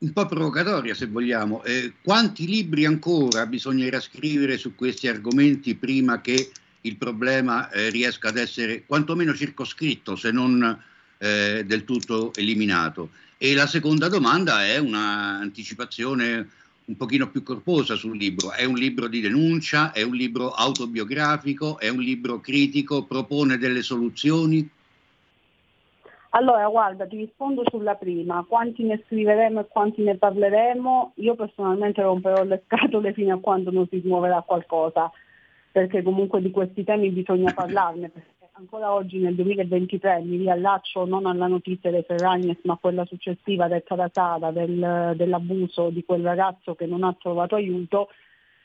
un 0.00 0.12
po' 0.14 0.24
provocatoria 0.24 0.94
se 0.94 1.06
vogliamo, 1.06 1.62
eh, 1.62 1.92
quanti 2.02 2.46
libri 2.46 2.86
ancora 2.86 3.44
bisognerà 3.44 4.00
scrivere 4.00 4.56
su 4.56 4.74
questi 4.74 5.08
argomenti 5.08 5.74
prima 5.74 6.22
che 6.22 6.50
il 6.82 6.96
problema 6.96 7.70
eh, 7.70 7.90
riesca 7.90 8.28
ad 8.28 8.36
essere 8.36 8.84
quantomeno 8.86 9.34
circoscritto, 9.34 10.16
se 10.16 10.30
non 10.30 10.82
eh, 11.18 11.64
del 11.66 11.84
tutto 11.84 12.32
eliminato. 12.34 13.10
E 13.36 13.54
la 13.54 13.66
seconda 13.66 14.08
domanda 14.08 14.64
è 14.64 14.78
un'anticipazione 14.78 16.48
un 16.90 16.96
pochino 16.96 17.30
più 17.30 17.42
corposa 17.42 17.94
sul 17.94 18.16
libro. 18.16 18.52
È 18.52 18.64
un 18.64 18.74
libro 18.74 19.06
di 19.06 19.20
denuncia, 19.20 19.92
è 19.92 20.02
un 20.02 20.14
libro 20.14 20.50
autobiografico, 20.50 21.78
è 21.78 21.88
un 21.88 22.00
libro 22.00 22.40
critico, 22.40 23.04
propone 23.04 23.58
delle 23.58 23.82
soluzioni? 23.82 24.68
Allora, 26.30 26.66
guarda, 26.68 27.06
ti 27.06 27.16
rispondo 27.16 27.62
sulla 27.68 27.94
prima. 27.94 28.44
Quanti 28.46 28.82
ne 28.84 29.02
scriveremo 29.06 29.60
e 29.60 29.66
quanti 29.68 30.02
ne 30.02 30.16
parleremo? 30.16 31.12
Io 31.16 31.34
personalmente 31.34 32.02
romperò 32.02 32.44
le 32.44 32.62
scatole 32.66 33.12
fino 33.12 33.34
a 33.34 33.40
quando 33.40 33.70
non 33.70 33.86
si 33.88 34.00
smuoverà 34.00 34.42
qualcosa 34.42 35.10
perché 35.72 36.02
comunque 36.02 36.40
di 36.40 36.50
questi 36.50 36.84
temi 36.84 37.10
bisogna 37.10 37.52
parlarne, 37.52 38.08
perché 38.08 38.48
ancora 38.52 38.92
oggi 38.92 39.18
nel 39.18 39.34
2023 39.34 40.20
mi 40.20 40.36
riallaccio 40.36 41.06
non 41.06 41.26
alla 41.26 41.46
notizia 41.46 41.90
dei 41.90 42.02
Ferragnes 42.02 42.58
ma 42.64 42.74
a 42.74 42.78
quella 42.78 43.04
successiva 43.06 43.68
detta 43.68 43.94
da 43.94 44.10
Sara 44.12 44.50
del, 44.50 45.14
dell'abuso 45.16 45.88
di 45.88 46.04
quel 46.04 46.22
ragazzo 46.22 46.74
che 46.74 46.86
non 46.86 47.02
ha 47.02 47.16
trovato 47.18 47.54
aiuto, 47.54 48.08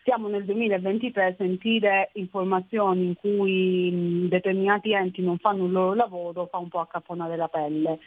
siamo 0.03 0.27
nel 0.27 0.45
2023 0.45 1.35
sentire 1.37 2.09
informazioni 2.13 3.05
in 3.05 3.15
cui 3.15 4.27
determinati 4.29 4.93
enti 4.93 5.21
non 5.21 5.37
fanno 5.39 5.65
il 5.65 5.71
loro 5.71 5.95
lavoro 5.95 6.45
fa 6.45 6.57
un 6.57 6.69
po' 6.69 6.79
accapponare 6.79 7.35
la 7.35 7.47
pelle. 7.47 7.99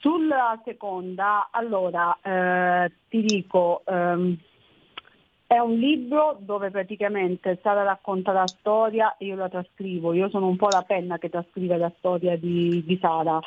Sulla 0.00 0.60
seconda, 0.64 1.48
allora 1.50 2.16
eh, 2.22 2.90
ti 3.08 3.20
dico, 3.20 3.82
ehm, 3.84 4.36
è 5.48 5.56
un 5.56 5.78
libro 5.78 6.36
dove 6.40 6.70
praticamente 6.70 7.58
Sara 7.62 7.82
racconta 7.82 8.32
la 8.32 8.46
storia 8.46 9.16
e 9.16 9.24
io 9.24 9.34
la 9.34 9.48
trascrivo, 9.48 10.12
io 10.12 10.28
sono 10.28 10.46
un 10.46 10.56
po' 10.56 10.68
la 10.68 10.84
penna 10.86 11.16
che 11.16 11.30
trascrive 11.30 11.78
la 11.78 11.90
storia 11.96 12.36
di, 12.36 12.84
di 12.84 12.98
Sara. 13.00 13.40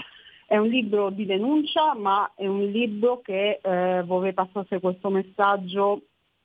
È 0.48 0.58
un 0.58 0.68
libro 0.68 1.12
di 1.12 1.28
denuncia, 1.28 1.94
ma 1.94 2.32
è 2.36 2.48
un 2.48 2.66
libro 2.66 3.22
che 3.22 3.60
eh, 3.62 4.02
vorrei 4.04 4.34
passasse 4.34 4.80
questo 4.80 5.12
messaggio, 5.12 6.02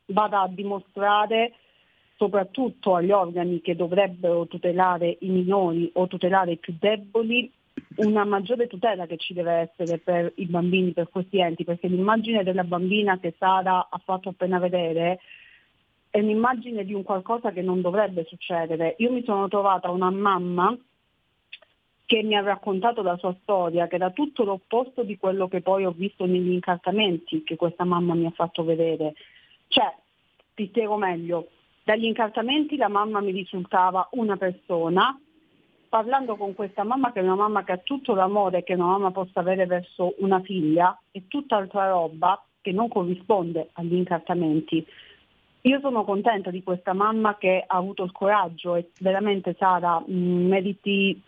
vada 0.09 0.42
a 0.42 0.48
dimostrare 0.48 1.54
soprattutto 2.16 2.94
agli 2.94 3.11
organi 3.11 3.62
che 3.62 3.74
dovrebbero 3.76 4.46
tutelare 4.46 5.16
i 5.20 5.28
minori 5.30 5.90
o 5.94 6.07
tutelare 6.07 6.52
i 6.52 6.59
più 6.59 6.76
deboli 6.78 7.50
una 7.96 8.26
maggiore 8.26 8.66
tutela 8.66 9.07
che 9.07 9.16
ci 9.16 9.32
deve 9.32 9.52
essere 9.52 9.96
per 9.96 10.34
i 10.36 10.44
bambini, 10.44 10.92
per 10.92 11.09
questi 11.09 11.40
enti, 11.40 11.64
perché 11.64 11.88
l'immagine 11.88 12.42
della 12.42 12.64
bambina 12.64 13.18
che 13.18 13.34
Sara 13.38 13.88
ha 13.88 14.00
fatto 14.04 14.28
appena 14.28 14.59
vedere 14.59 15.18
è 16.16 16.20
un'immagine 16.20 16.84
di 16.86 16.94
un 16.94 17.02
qualcosa 17.02 17.52
che 17.52 17.60
non 17.60 17.82
dovrebbe 17.82 18.24
succedere. 18.24 18.94
Io 18.98 19.12
mi 19.12 19.22
sono 19.22 19.48
trovata 19.48 19.90
una 19.90 20.10
mamma 20.10 20.74
che 22.06 22.22
mi 22.22 22.34
ha 22.34 22.40
raccontato 22.40 23.02
la 23.02 23.18
sua 23.18 23.36
storia, 23.42 23.86
che 23.86 23.96
era 23.96 24.10
tutto 24.10 24.44
l'opposto 24.44 25.02
di 25.02 25.18
quello 25.18 25.46
che 25.46 25.60
poi 25.60 25.84
ho 25.84 25.90
visto 25.90 26.24
negli 26.24 26.52
incartamenti 26.52 27.42
che 27.42 27.56
questa 27.56 27.84
mamma 27.84 28.14
mi 28.14 28.24
ha 28.24 28.30
fatto 28.30 28.64
vedere. 28.64 29.12
Cioè, 29.68 29.94
ti 30.54 30.66
spiego 30.68 30.96
meglio, 30.96 31.48
Dagli 31.84 32.06
incartamenti 32.06 32.76
la 32.76 32.88
mamma 32.88 33.20
mi 33.20 33.30
risultava 33.30 34.08
una 34.12 34.38
persona, 34.38 35.20
parlando 35.90 36.36
con 36.36 36.54
questa 36.54 36.82
mamma 36.82 37.12
che 37.12 37.20
è 37.20 37.22
una 37.22 37.36
mamma 37.36 37.62
che 37.62 37.72
ha 37.72 37.76
tutto 37.76 38.14
l'amore 38.14 38.64
che 38.64 38.74
una 38.74 38.86
mamma 38.86 39.10
possa 39.12 39.38
avere 39.38 39.66
verso 39.66 40.14
una 40.18 40.40
figlia 40.40 40.98
e 41.12 41.28
tutt'altra 41.28 41.90
roba 41.90 42.42
che 42.62 42.72
non 42.72 42.88
corrisponde 42.88 43.68
agli 43.74 43.94
incartamenti. 43.94 44.84
Io 45.66 45.80
sono 45.80 46.04
contenta 46.04 46.50
di 46.50 46.62
questa 46.62 46.92
mamma 46.92 47.36
che 47.38 47.64
ha 47.66 47.76
avuto 47.76 48.04
il 48.04 48.12
coraggio 48.12 48.76
e 48.76 48.90
veramente 49.00 49.56
Sara 49.58 50.00
mm, 50.00 50.46
meriti 50.46 51.20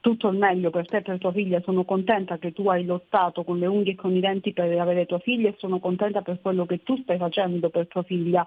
tutto 0.00 0.28
il 0.28 0.36
meglio 0.36 0.68
per 0.68 0.86
te 0.86 0.98
e 0.98 1.02
per 1.02 1.16
tua 1.16 1.32
figlia, 1.32 1.62
sono 1.62 1.84
contenta 1.84 2.36
che 2.36 2.52
tu 2.52 2.68
hai 2.68 2.84
lottato 2.84 3.44
con 3.44 3.58
le 3.58 3.64
unghie 3.64 3.92
e 3.92 3.96
con 3.96 4.14
i 4.14 4.20
denti 4.20 4.52
per 4.52 4.78
avere 4.78 5.06
tua 5.06 5.18
figlia 5.20 5.48
e 5.48 5.54
sono 5.56 5.78
contenta 5.78 6.20
per 6.20 6.38
quello 6.42 6.66
che 6.66 6.82
tu 6.82 6.98
stai 6.98 7.16
facendo 7.16 7.70
per 7.70 7.86
tua 7.86 8.02
figlia. 8.02 8.44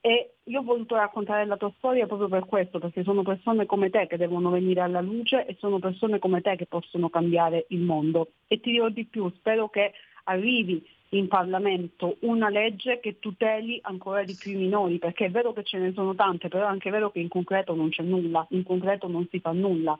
E 0.00 0.36
io 0.44 0.60
ho 0.60 0.64
voluto 0.64 0.96
raccontare 0.96 1.44
la 1.44 1.58
tua 1.58 1.72
storia 1.76 2.06
proprio 2.06 2.28
per 2.28 2.46
questo, 2.46 2.78
perché 2.78 3.02
sono 3.02 3.22
persone 3.22 3.66
come 3.66 3.90
te 3.90 4.06
che 4.06 4.16
devono 4.16 4.48
venire 4.48 4.80
alla 4.80 5.02
luce 5.02 5.44
e 5.44 5.56
sono 5.58 5.78
persone 5.78 6.18
come 6.18 6.40
te 6.40 6.56
che 6.56 6.64
possono 6.64 7.10
cambiare 7.10 7.66
il 7.68 7.80
mondo. 7.80 8.30
E 8.46 8.60
ti 8.60 8.70
dirò 8.70 8.88
di 8.88 9.04
più, 9.04 9.30
spero 9.36 9.68
che 9.68 9.92
arrivi 10.24 10.82
in 11.10 11.28
Parlamento 11.28 12.16
una 12.20 12.48
legge 12.48 13.00
che 13.00 13.18
tuteli 13.18 13.78
ancora 13.82 14.22
di 14.22 14.36
più 14.38 14.52
i 14.52 14.56
minori, 14.56 14.98
perché 14.98 15.26
è 15.26 15.30
vero 15.30 15.52
che 15.52 15.64
ce 15.64 15.78
ne 15.78 15.92
sono 15.92 16.14
tante, 16.14 16.48
però 16.48 16.66
è 16.66 16.68
anche 16.68 16.90
vero 16.90 17.10
che 17.10 17.18
in 17.18 17.28
concreto 17.28 17.74
non 17.74 17.88
c'è 17.88 18.02
nulla, 18.02 18.46
in 18.50 18.62
concreto 18.62 19.08
non 19.08 19.26
si 19.30 19.40
fa 19.40 19.52
nulla. 19.52 19.98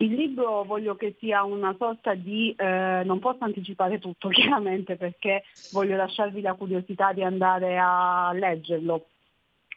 Il 0.00 0.14
libro 0.14 0.62
voglio 0.62 0.94
che 0.94 1.16
sia 1.18 1.42
una 1.42 1.74
sorta 1.76 2.14
di, 2.14 2.54
eh, 2.56 3.02
non 3.04 3.18
posso 3.18 3.42
anticipare 3.42 3.98
tutto 3.98 4.28
chiaramente 4.30 4.96
perché 4.96 5.44
voglio 5.72 5.96
lasciarvi 5.96 6.40
la 6.40 6.54
curiosità 6.54 7.12
di 7.12 7.22
andare 7.22 7.78
a 7.80 8.30
leggerlo, 8.32 9.06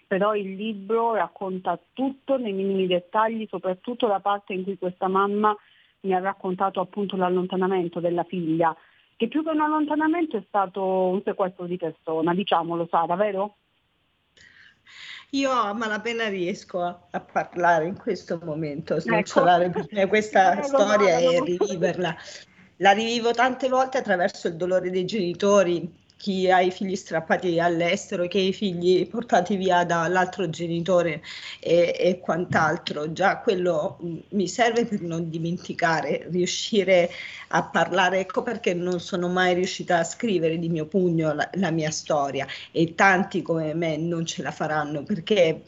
però 0.06 0.36
il 0.36 0.56
libro 0.56 1.16
racconta 1.16 1.80
tutto 1.94 2.38
nei 2.38 2.52
minimi 2.52 2.86
dettagli, 2.86 3.48
soprattutto 3.50 4.08
la 4.08 4.20
parte 4.20 4.54
in 4.54 4.64
cui 4.64 4.78
questa 4.78 5.08
mamma 5.08 5.56
mi 6.02 6.14
ha 6.14 6.20
raccontato 6.20 6.82
appunto 6.82 7.16
l'allontanamento 7.16 8.00
della 8.00 8.24
figlia, 8.24 8.76
che 9.22 9.28
più 9.28 9.44
che 9.44 9.52
un 9.52 9.62
allontanamento 9.62 10.36
è 10.36 10.44
stato 10.48 10.84
un 10.84 11.22
sequestro 11.24 11.68
di 11.68 11.78
persona, 11.78 12.34
diciamolo 12.34 12.88
Sara, 12.90 13.16
vero? 13.16 13.58
Io 15.34 15.52
a 15.52 15.74
malapena 15.74 16.28
riesco 16.28 16.82
a, 16.82 17.08
a 17.12 17.20
parlare 17.20 17.86
in 17.86 17.96
questo 17.96 18.40
momento, 18.42 19.00
snocciolare 19.00 19.66
ecco. 19.66 19.86
per 19.86 19.88
me 19.92 20.08
questa 20.08 20.54
Prego, 20.58 20.66
storia 20.66 21.20
e 21.20 21.40
riviverla. 21.40 22.16
La 22.78 22.92
rivivo 22.94 23.30
tante 23.32 23.70
volte 23.70 24.00
attraverso 24.00 24.48
il 24.48 24.56
dolore 24.56 24.90
dei 24.90 25.06
genitori, 25.06 25.88
chi 26.22 26.52
ha 26.52 26.62
i 26.62 26.70
figli 26.70 26.96
strappati 26.96 27.60
all'estero, 27.60 28.28
chi 28.28 28.38
ha 28.38 28.42
i 28.42 28.54
figli 28.54 29.08
portati 29.08 29.56
via 29.56 29.84
dall'altro 29.84 30.48
genitore 30.52 31.24
e, 31.60 31.96
e 31.98 32.20
quant'altro. 32.20 33.12
Già 33.12 33.40
quello 33.40 33.98
mm, 34.04 34.18
mi 34.30 34.48
serve 34.48 34.86
per 34.86 35.02
non 35.02 35.32
dimenticare, 35.32 36.28
riuscire 36.30 37.10
a 37.48 37.64
parlare. 37.64 38.20
Ecco 38.20 38.44
perché 38.44 38.76
non 38.76 39.00
sono 39.00 39.30
mai 39.30 39.56
riuscita 39.56 39.98
a 39.98 40.04
scrivere 40.04 40.60
di 40.60 40.70
mio 40.70 40.86
pugno 40.86 41.34
la, 41.34 41.50
la 41.54 41.72
mia 41.72 41.90
storia 41.90 42.46
e 42.72 42.94
tanti 42.94 43.42
come 43.42 43.74
me 43.74 43.98
non 43.98 44.24
ce 44.24 44.44
la 44.44 44.52
faranno 44.52 45.02
perché 45.02 45.64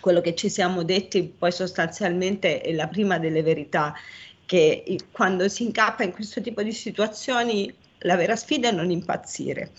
quello 0.00 0.20
che 0.20 0.36
ci 0.36 0.48
siamo 0.48 0.84
detti 0.84 1.24
poi 1.36 1.50
sostanzialmente 1.50 2.60
è 2.60 2.72
la 2.74 2.86
prima 2.86 3.18
delle 3.18 3.42
verità 3.42 3.92
che 4.46 4.98
quando 5.10 5.48
si 5.48 5.64
incappa 5.64 6.04
in 6.04 6.12
questo 6.12 6.40
tipo 6.40 6.62
di 6.62 6.72
situazioni 6.72 7.82
la 8.04 8.16
vera 8.16 8.36
sfida 8.36 8.68
è 8.68 8.72
non 8.72 8.90
impazzire 8.90 9.72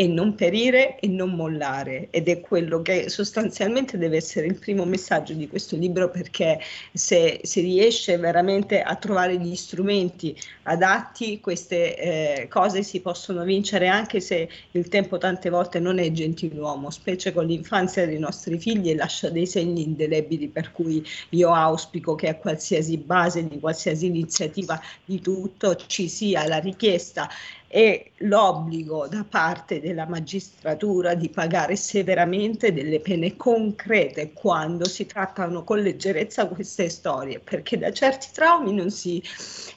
e 0.00 0.06
non 0.06 0.36
perire 0.36 0.96
e 1.00 1.08
non 1.08 1.30
mollare. 1.30 2.06
Ed 2.10 2.28
è 2.28 2.38
quello 2.40 2.82
che 2.82 3.08
sostanzialmente 3.08 3.98
deve 3.98 4.18
essere 4.18 4.46
il 4.46 4.56
primo 4.56 4.84
messaggio 4.84 5.32
di 5.32 5.48
questo 5.48 5.74
libro 5.74 6.08
perché 6.08 6.60
se 6.92 7.40
si 7.42 7.60
riesce 7.62 8.16
veramente 8.16 8.80
a 8.80 8.94
trovare 8.94 9.38
gli 9.38 9.56
strumenti 9.56 10.40
adatti 10.62 11.40
queste 11.40 11.96
eh, 11.96 12.48
cose 12.48 12.84
si 12.84 13.00
possono 13.00 13.42
vincere 13.42 13.88
anche 13.88 14.20
se 14.20 14.48
il 14.70 14.86
tempo 14.86 15.18
tante 15.18 15.50
volte 15.50 15.80
non 15.80 15.98
è 15.98 16.12
gentiluomo 16.12 16.90
specie 16.90 17.32
con 17.32 17.46
l'infanzia 17.46 18.06
dei 18.06 18.20
nostri 18.20 18.56
figli 18.56 18.90
e 18.90 18.94
lascia 18.94 19.30
dei 19.30 19.46
segni 19.46 19.82
indelebili 19.82 20.46
per 20.46 20.70
cui 20.70 21.04
io 21.30 21.52
auspico 21.52 22.14
che 22.14 22.28
a 22.28 22.36
qualsiasi 22.36 22.98
base 22.98 23.48
di 23.48 23.58
qualsiasi 23.58 24.06
iniziativa 24.06 24.80
di 25.04 25.20
tutto 25.20 25.74
ci 25.74 26.08
sia 26.08 26.46
la 26.46 26.58
richiesta 26.58 27.28
e 27.70 28.12
l'obbligo 28.20 29.06
da 29.08 29.26
parte 29.28 29.78
della 29.78 30.06
magistratura 30.06 31.14
di 31.14 31.28
pagare 31.28 31.76
severamente 31.76 32.72
delle 32.72 32.98
pene 33.00 33.36
concrete 33.36 34.32
quando 34.32 34.86
si 34.86 35.04
trattano 35.04 35.64
con 35.64 35.80
leggerezza 35.80 36.48
queste 36.48 36.88
storie, 36.88 37.40
perché 37.40 37.76
da 37.76 37.92
certi 37.92 38.28
traumi 38.32 38.72
non, 38.72 38.90
si, 38.90 39.22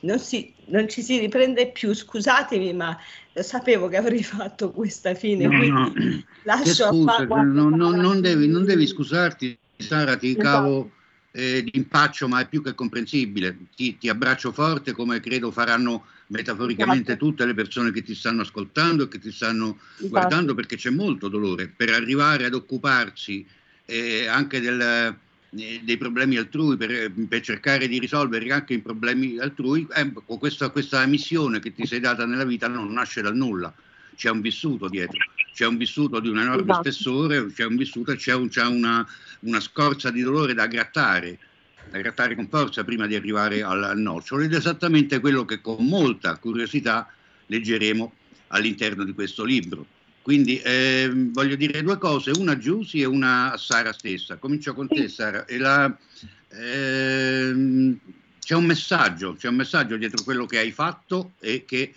non, 0.02 0.20
si, 0.20 0.54
non 0.68 0.88
ci 0.88 1.02
si 1.02 1.20
riprende 1.20 1.70
più. 1.72 1.94
Scusatemi, 1.94 2.72
ma 2.74 2.98
sapevo 3.34 3.89
che 3.89 3.98
avrei 3.98 4.24
fatto 4.24 4.72
questa 4.72 5.14
fine, 5.14 5.48
no, 5.48 5.68
no. 5.68 5.94
lascio 6.44 6.88
scusa, 6.88 7.18
a 7.18 7.28
fare. 7.28 7.44
No, 7.44 7.70
non, 7.70 8.22
devi, 8.22 8.48
non 8.48 8.64
devi 8.64 8.88
scusarti, 8.88 9.58
Sara, 9.76 10.16
ti 10.16 10.30
esatto. 10.30 10.44
cavo 10.44 10.92
eh, 11.32 11.62
d'impaccio, 11.62 12.30
ma 12.30 12.39
è 12.39 12.48
più 12.48 12.64
che 12.64 12.74
comprensibile. 12.74 13.58
Ti, 13.76 13.98
ti 13.98 14.08
abbraccio 14.08 14.54
forte 14.54 14.94
come 14.94 15.20
credo 15.20 15.52
faranno 15.52 16.06
metaforicamente 16.32 17.12
esatto. 17.12 17.26
tutte 17.26 17.46
le 17.46 17.54
persone 17.54 17.92
che 17.92 18.04
ti 18.04 18.16
stanno 18.16 18.42
ascoltando 18.42 19.04
e 19.04 19.08
che 19.08 19.20
ti 19.20 19.32
stanno 19.32 19.78
esatto. 19.96 20.10
guardando 20.10 20.56
perché 20.56 20.78
c'è 20.78 20.90
molto 20.90 21.28
dolore 21.28 21.68
per 21.68 21.90
arrivare 21.90 22.46
ad 22.46 22.54
occuparsi 22.54 23.46
eh, 23.86 24.28
anche 24.28 24.62
del, 24.62 24.82
eh, 24.82 25.82
dei 25.84 25.98
problemi 25.98 26.38
altrui, 26.38 26.78
per, 26.78 27.12
per, 27.28 27.42
cercare 27.42 27.88
di 27.88 28.00
risolvere 28.00 28.52
anche 28.52 28.76
i 28.76 28.80
problemi 28.80 29.38
altrui, 29.38 29.86
eh, 29.94 30.12
questa, 30.14 30.70
questa 30.70 31.06
missione 31.06 31.60
che 31.60 31.74
ti 31.74 31.86
sei 31.86 32.00
data 32.00 32.26
nella 32.26 32.46
vita 32.46 32.68
non 32.68 32.92
nasce 32.94 33.22
dal 33.22 33.36
nulla, 33.36 33.74
c'è 34.16 34.30
un 34.30 34.40
vissuto 34.40 34.88
dietro, 34.88 35.18
c'è 35.54 35.66
un 35.66 35.76
vissuto 35.76 36.22
di 36.22 36.30
un 36.30 36.40
enorme 36.40 36.64
esatto. 36.64 36.82
spessore, 36.82 37.52
c'è 37.52 37.66
un 37.66 37.76
vissuto, 37.76 38.16
c'è, 38.16 38.34
un, 38.34 38.48
c'è 38.48 38.64
una, 38.64 39.06
una 39.42 39.60
scorza 39.60 40.10
di 40.10 40.22
dolore 40.22 40.54
da 40.54 40.68
grattare 40.68 41.40
grattare 42.00 42.36
con 42.36 42.48
forza 42.48 42.84
prima 42.84 43.08
di 43.08 43.16
arrivare 43.16 43.64
al, 43.64 43.84
al 43.84 44.00
nocciolo 44.00 44.44
ed 44.44 44.54
è 44.54 44.58
esattamente 44.58 45.20
quello 45.20 45.46
che 45.46 45.62
con 45.62 45.86
molta 45.86 46.38
curiosità 46.38 47.12
leggeremo 47.48 48.14
all'interno 48.48 49.04
di 49.04 49.14
questo 49.14 49.44
libro. 49.44 49.86
Quindi 50.22 50.60
eh, 50.60 51.10
voglio 51.14 51.56
dire 51.56 51.82
due 51.82 51.98
cose, 51.98 52.32
una 52.32 52.52
a 52.52 52.58
Giussi 52.58 53.02
e 53.02 53.06
una 53.06 53.54
a 53.54 53.58
Sara 53.58 53.92
stessa. 53.92 54.38
Comincio 54.38 54.74
con 54.74 54.88
te 54.88 55.08
Sara. 55.08 55.46
La, 55.58 55.98
eh, 56.50 57.96
c'è 58.39 58.56
un 58.56 58.66
messaggio, 58.66 59.34
c'è 59.34 59.48
un 59.48 59.56
messaggio 59.56 59.98
dietro 59.98 60.24
quello 60.24 60.46
che 60.46 60.60
hai 60.60 60.72
fatto 60.72 61.34
e 61.39 61.66
che 61.66 61.94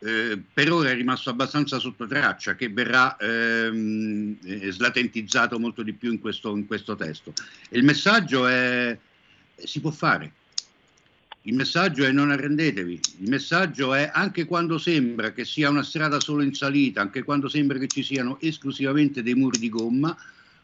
eh, 0.00 0.40
per 0.52 0.70
ora 0.70 0.90
è 0.90 0.94
rimasto 0.94 1.30
abbastanza 1.30 1.80
sotto 1.80 2.06
traccia, 2.06 2.54
che 2.54 2.68
verrà 2.68 3.16
ehm, 3.16 4.36
eh, 4.44 4.70
slatentizzato 4.70 5.58
molto 5.58 5.82
di 5.82 5.92
più 5.92 6.12
in 6.12 6.20
questo, 6.20 6.54
in 6.54 6.66
questo 6.66 6.94
testo. 6.94 7.32
Il 7.70 7.82
messaggio 7.82 8.46
è 8.46 8.96
si 9.64 9.80
può 9.80 9.90
fare. 9.90 10.32
Il 11.42 11.54
messaggio 11.54 12.04
è 12.04 12.10
non 12.10 12.30
arrendetevi, 12.30 13.00
il 13.20 13.28
messaggio 13.30 13.94
è 13.94 14.10
anche 14.12 14.44
quando 14.44 14.76
sembra 14.76 15.32
che 15.32 15.44
sia 15.44 15.70
una 15.70 15.82
strada 15.82 16.20
solo 16.20 16.42
in 16.42 16.52
salita, 16.52 17.00
anche 17.00 17.22
quando 17.22 17.48
sembra 17.48 17.78
che 17.78 17.86
ci 17.86 18.02
siano 18.02 18.38
esclusivamente 18.40 19.22
dei 19.22 19.34
muri 19.34 19.58
di 19.58 19.68
gomma, 19.68 20.16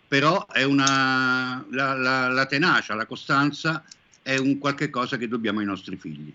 però 0.07 0.47
è 0.47 0.63
una, 0.63 1.65
la, 1.71 1.95
la, 1.95 2.29
la 2.29 2.47
tenacia, 2.47 2.95
la 2.95 3.07
costanza 3.07 3.83
è 4.21 4.37
un 4.37 4.59
qualche 4.59 4.91
cosa 4.91 5.17
che 5.17 5.29
dobbiamo 5.29 5.61
ai 5.61 5.67
nostri 5.67 5.97
figli. 5.97 6.33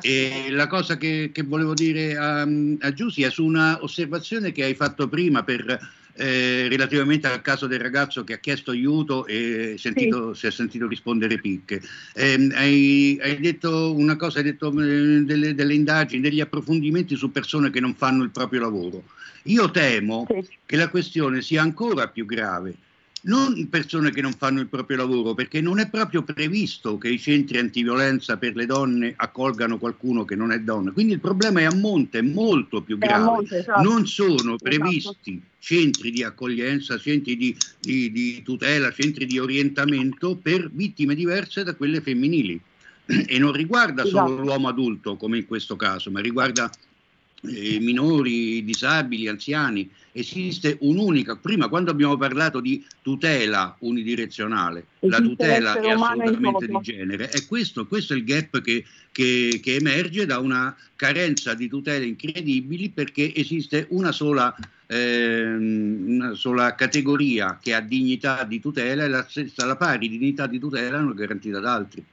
E 0.00 0.46
la 0.50 0.66
cosa 0.66 0.96
che, 0.96 1.30
che 1.32 1.42
volevo 1.42 1.74
dire 1.74 2.16
a, 2.16 2.42
a 2.42 2.92
Giussi 2.92 3.22
è 3.22 3.30
su 3.30 3.44
una 3.44 3.82
osservazione 3.82 4.52
che 4.52 4.64
hai 4.64 4.74
fatto 4.74 5.08
prima 5.08 5.42
per 5.42 5.78
eh, 6.20 6.68
relativamente 6.68 7.26
al 7.26 7.40
caso 7.40 7.66
del 7.66 7.80
ragazzo 7.80 8.24
che 8.24 8.34
ha 8.34 8.38
chiesto 8.38 8.72
aiuto 8.72 9.26
e 9.26 9.76
sentito, 9.78 10.34
sì. 10.34 10.40
si 10.40 10.46
è 10.48 10.50
sentito 10.50 10.86
rispondere 10.86 11.38
picche. 11.38 11.80
Eh, 12.14 12.48
hai, 12.52 13.18
hai, 13.22 13.40
detto 13.40 13.94
una 13.96 14.16
cosa, 14.16 14.38
hai 14.38 14.44
detto 14.44 14.68
eh, 14.68 15.22
delle, 15.22 15.54
delle, 15.54 15.74
indagini, 15.74 16.20
degli 16.20 16.40
approfondimenti 16.40 17.16
su 17.16 17.32
persone 17.32 17.70
che 17.70 17.80
non 17.80 17.94
fanno 17.94 18.22
il 18.22 18.30
proprio 18.30 18.60
lavoro. 18.60 19.04
Io 19.44 19.70
temo 19.70 20.26
sì. 20.28 20.46
che 20.66 20.76
la 20.76 20.88
questione 20.88 21.40
sia 21.40 21.62
ancora 21.62 22.08
più 22.08 22.26
grave 22.26 22.74
non 23.22 23.68
persone 23.68 24.10
che 24.10 24.22
non 24.22 24.32
fanno 24.32 24.60
il 24.60 24.66
proprio 24.66 24.96
lavoro, 24.96 25.34
perché 25.34 25.60
non 25.60 25.78
è 25.78 25.88
proprio 25.88 26.22
previsto 26.22 26.96
che 26.96 27.08
i 27.08 27.18
centri 27.18 27.58
antiviolenza 27.58 28.36
per 28.36 28.56
le 28.56 28.66
donne 28.66 29.12
accolgano 29.16 29.78
qualcuno 29.78 30.24
che 30.24 30.36
non 30.36 30.52
è 30.52 30.60
donna. 30.60 30.92
Quindi 30.92 31.14
il 31.14 31.20
problema 31.20 31.60
è 31.60 31.64
a 31.64 31.74
monte, 31.74 32.18
è 32.18 32.22
molto 32.22 32.80
più 32.82 32.96
grave. 32.96 33.24
Monte, 33.24 33.58
esatto. 33.58 33.82
Non 33.82 34.06
sono 34.06 34.30
esatto. 34.32 34.56
previsti 34.62 35.32
esatto. 35.32 35.46
centri 35.58 36.10
di 36.10 36.22
accoglienza, 36.22 36.98
centri 36.98 37.36
di, 37.36 37.56
di, 37.78 38.10
di 38.10 38.42
tutela, 38.42 38.92
centri 38.92 39.26
di 39.26 39.38
orientamento 39.38 40.36
per 40.36 40.70
vittime 40.72 41.14
diverse 41.14 41.62
da 41.62 41.74
quelle 41.74 42.00
femminili. 42.00 42.60
E 43.06 43.38
non 43.40 43.52
riguarda 43.52 44.04
solo 44.04 44.26
esatto. 44.26 44.42
l'uomo 44.42 44.68
adulto, 44.68 45.16
come 45.16 45.38
in 45.38 45.46
questo 45.46 45.74
caso, 45.74 46.12
ma 46.12 46.20
riguarda 46.20 46.70
eh, 47.42 47.78
minori, 47.80 48.64
disabili, 48.64 49.26
anziani. 49.26 49.90
Esiste 50.12 50.76
un'unica, 50.80 51.36
prima 51.36 51.68
quando 51.68 51.90
abbiamo 51.90 52.16
parlato 52.16 52.60
di 52.60 52.84
tutela 53.00 53.76
unidirezionale, 53.80 54.86
la 55.00 55.20
tutela 55.20 55.80
è 55.80 55.90
assolutamente 55.90 56.66
di 56.66 56.78
genere, 56.80 57.30
e 57.30 57.46
questo, 57.46 57.86
questo, 57.86 58.14
è 58.14 58.16
il 58.16 58.24
gap 58.24 58.60
che, 58.60 58.84
che, 59.12 59.60
che 59.62 59.74
emerge 59.76 60.26
da 60.26 60.38
una 60.40 60.76
carenza 60.96 61.54
di 61.54 61.68
tutele 61.68 62.06
incredibili 62.06 62.90
perché 62.90 63.32
esiste 63.34 63.86
una 63.90 64.10
sola 64.10 64.54
eh, 64.90 65.44
una 65.44 66.34
sola 66.34 66.74
categoria 66.74 67.58
che 67.62 67.74
ha 67.74 67.80
dignità 67.80 68.42
di 68.42 68.58
tutela 68.58 69.04
e 69.04 69.08
la, 69.08 69.24
stessa, 69.28 69.64
la 69.64 69.76
pari 69.76 70.08
dignità 70.08 70.48
di 70.48 70.58
tutela 70.58 70.98
non 70.98 71.14
garantita 71.14 71.60
da 71.60 71.74
altri. 71.74 72.04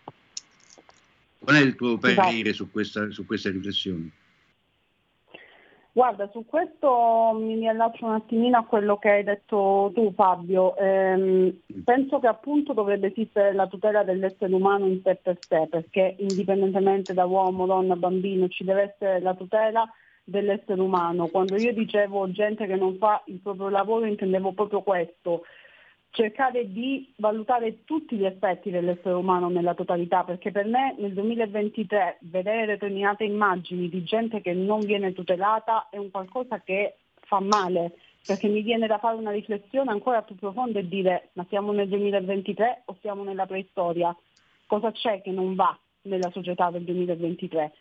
Qual 1.39 1.55
è 1.55 1.59
il 1.59 1.75
tuo 1.75 1.99
esatto. 1.99 2.21
parere 2.21 2.53
su 2.53 2.69
questa, 2.69 3.09
su 3.09 3.25
questa 3.25 3.49
riflessione? 3.49 4.11
Guarda, 5.97 6.29
su 6.31 6.45
questo 6.45 7.35
mi 7.39 7.55
riallaccio 7.55 8.05
un 8.05 8.11
attimino 8.11 8.59
a 8.59 8.65
quello 8.65 8.97
che 8.97 9.09
hai 9.09 9.23
detto 9.23 9.89
tu 9.95 10.13
Fabio. 10.13 10.77
Eh, 10.77 11.59
penso 11.83 12.19
che 12.19 12.27
appunto 12.27 12.73
dovrebbe 12.73 13.07
esistere 13.07 13.51
la 13.51 13.65
tutela 13.65 14.03
dell'essere 14.03 14.53
umano 14.53 14.85
in 14.85 15.01
sé 15.03 15.15
per 15.15 15.39
sé, 15.49 15.65
perché 15.67 16.17
indipendentemente 16.19 17.15
da 17.15 17.25
uomo, 17.25 17.65
donna, 17.65 17.95
bambino, 17.95 18.47
ci 18.47 18.63
deve 18.63 18.93
essere 18.93 19.21
la 19.21 19.33
tutela 19.33 19.91
dell'essere 20.23 20.79
umano. 20.79 21.29
Quando 21.29 21.55
io 21.55 21.73
dicevo 21.73 22.29
gente 22.29 22.67
che 22.67 22.75
non 22.75 22.97
fa 22.97 23.23
il 23.25 23.39
proprio 23.39 23.69
lavoro 23.69 24.05
intendevo 24.05 24.51
proprio 24.51 24.83
questo, 24.83 25.45
cercare 26.17 26.71
di 26.71 27.13
valutare 27.17 27.83
tutti 27.85 28.15
gli 28.15 28.25
aspetti 28.25 28.71
dell'essere 28.71 29.13
umano 29.13 29.49
nella 29.49 29.75
totalità, 29.75 30.23
perché 30.23 30.49
per 30.49 30.65
me 30.65 30.95
nel 30.97 31.13
2023 31.13 32.17
vedere 32.21 32.65
determinate 32.65 33.23
immagini 33.23 33.87
di 33.87 34.03
gente 34.03 34.41
che 34.41 34.53
non 34.53 34.79
viene 34.79 35.13
tutelata 35.13 35.89
è 35.91 35.97
un 35.97 36.09
qualcosa 36.09 36.59
che 36.61 36.95
fa 37.19 37.39
male, 37.39 37.97
perché 38.25 38.47
mi 38.47 38.63
viene 38.63 38.87
da 38.87 38.97
fare 38.97 39.15
una 39.15 39.29
riflessione 39.29 39.91
ancora 39.91 40.23
più 40.23 40.33
profonda 40.35 40.79
e 40.79 40.87
dire 40.87 41.29
ma 41.33 41.45
siamo 41.49 41.71
nel 41.71 41.87
2023 41.87 42.81
o 42.85 42.97
siamo 42.99 43.23
nella 43.23 43.45
preistoria? 43.45 44.15
Cosa 44.65 44.91
c'è 44.91 45.21
che 45.21 45.29
non 45.29 45.53
va 45.53 45.77
nella 46.01 46.31
società 46.31 46.71
del 46.71 46.81
2023? 46.81 47.73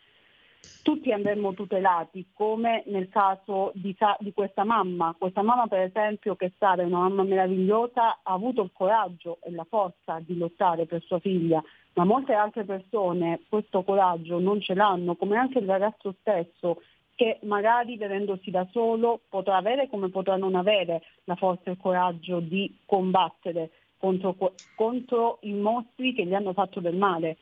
Tutti 0.83 1.11
andremmo 1.11 1.53
tutelati, 1.53 2.27
come 2.33 2.83
nel 2.87 3.09
caso 3.09 3.71
di, 3.73 3.95
di, 4.19 4.33
questa 4.33 4.63
mamma. 4.63 5.15
Questa 5.17 5.41
mamma, 5.41 5.67
per 5.67 5.81
esempio, 5.81 6.35
che 6.35 6.47
è 6.47 6.51
stata 6.55 6.83
una 6.83 6.99
mamma 6.99 7.23
meravigliosa, 7.23 8.19
ha 8.23 8.33
avuto 8.33 8.61
il 8.61 8.71
coraggio 8.73 9.39
e 9.43 9.51
la 9.51 9.65
forza 9.67 10.19
di 10.19 10.37
lottare 10.37 10.85
per 10.85 11.01
sua 11.03 11.19
figlia, 11.19 11.61
ma 11.93 12.05
molte 12.05 12.33
altre 12.33 12.63
persone 12.63 13.41
questo 13.49 13.83
coraggio 13.83 14.39
non 14.39 14.61
ce 14.61 14.73
l'hanno, 14.73 15.15
come 15.15 15.37
anche 15.37 15.59
il 15.59 15.65
ragazzo 15.65 16.15
stesso 16.19 16.81
che 17.15 17.39
magari 17.43 17.97
vedendosi 17.97 18.51
da 18.51 18.67
solo 18.71 19.21
potrà 19.27 19.57
avere 19.57 19.89
come 19.89 20.09
potrà 20.09 20.37
non 20.37 20.53
avere 20.53 21.01
la 21.23 21.35
forza 21.35 21.63
e 21.65 21.71
il 21.71 21.79
coraggio 21.81 22.39
di 22.39 22.77
combattere 22.85 23.71
contro, 23.97 24.35
contro 24.75 25.39
i 25.41 25.53
mostri 25.53 26.13
che 26.13 26.25
gli 26.25 26.33
hanno 26.33 26.53
fatto 26.53 26.79
del 26.79 26.95
male. 26.95 27.37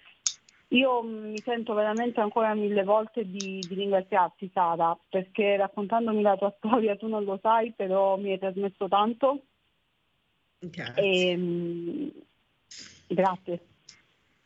Io 0.76 1.02
mi 1.02 1.40
sento 1.40 1.74
veramente 1.74 2.20
ancora 2.20 2.54
mille 2.54 2.84
volte 2.84 3.24
di, 3.24 3.60
di, 3.66 3.76
ringraziarti 3.76 4.52
Sara, 4.54 4.98
perché 5.10 5.56
raccontandomi 5.56 6.22
la 6.22 6.36
tua 6.36 6.54
storia 6.60 6.98
tu 6.98 7.08
non 7.08 7.24
lo 7.24 7.40
sai, 7.42 7.72
però 7.72 8.18
mi 8.18 8.32
hai 8.32 8.40
trasmesso 8.40 8.88
tanto. 8.90 9.44
Grazie. 10.60 11.02
E, 11.02 11.38
mh, 11.38 12.12
grazie. 13.08 13.60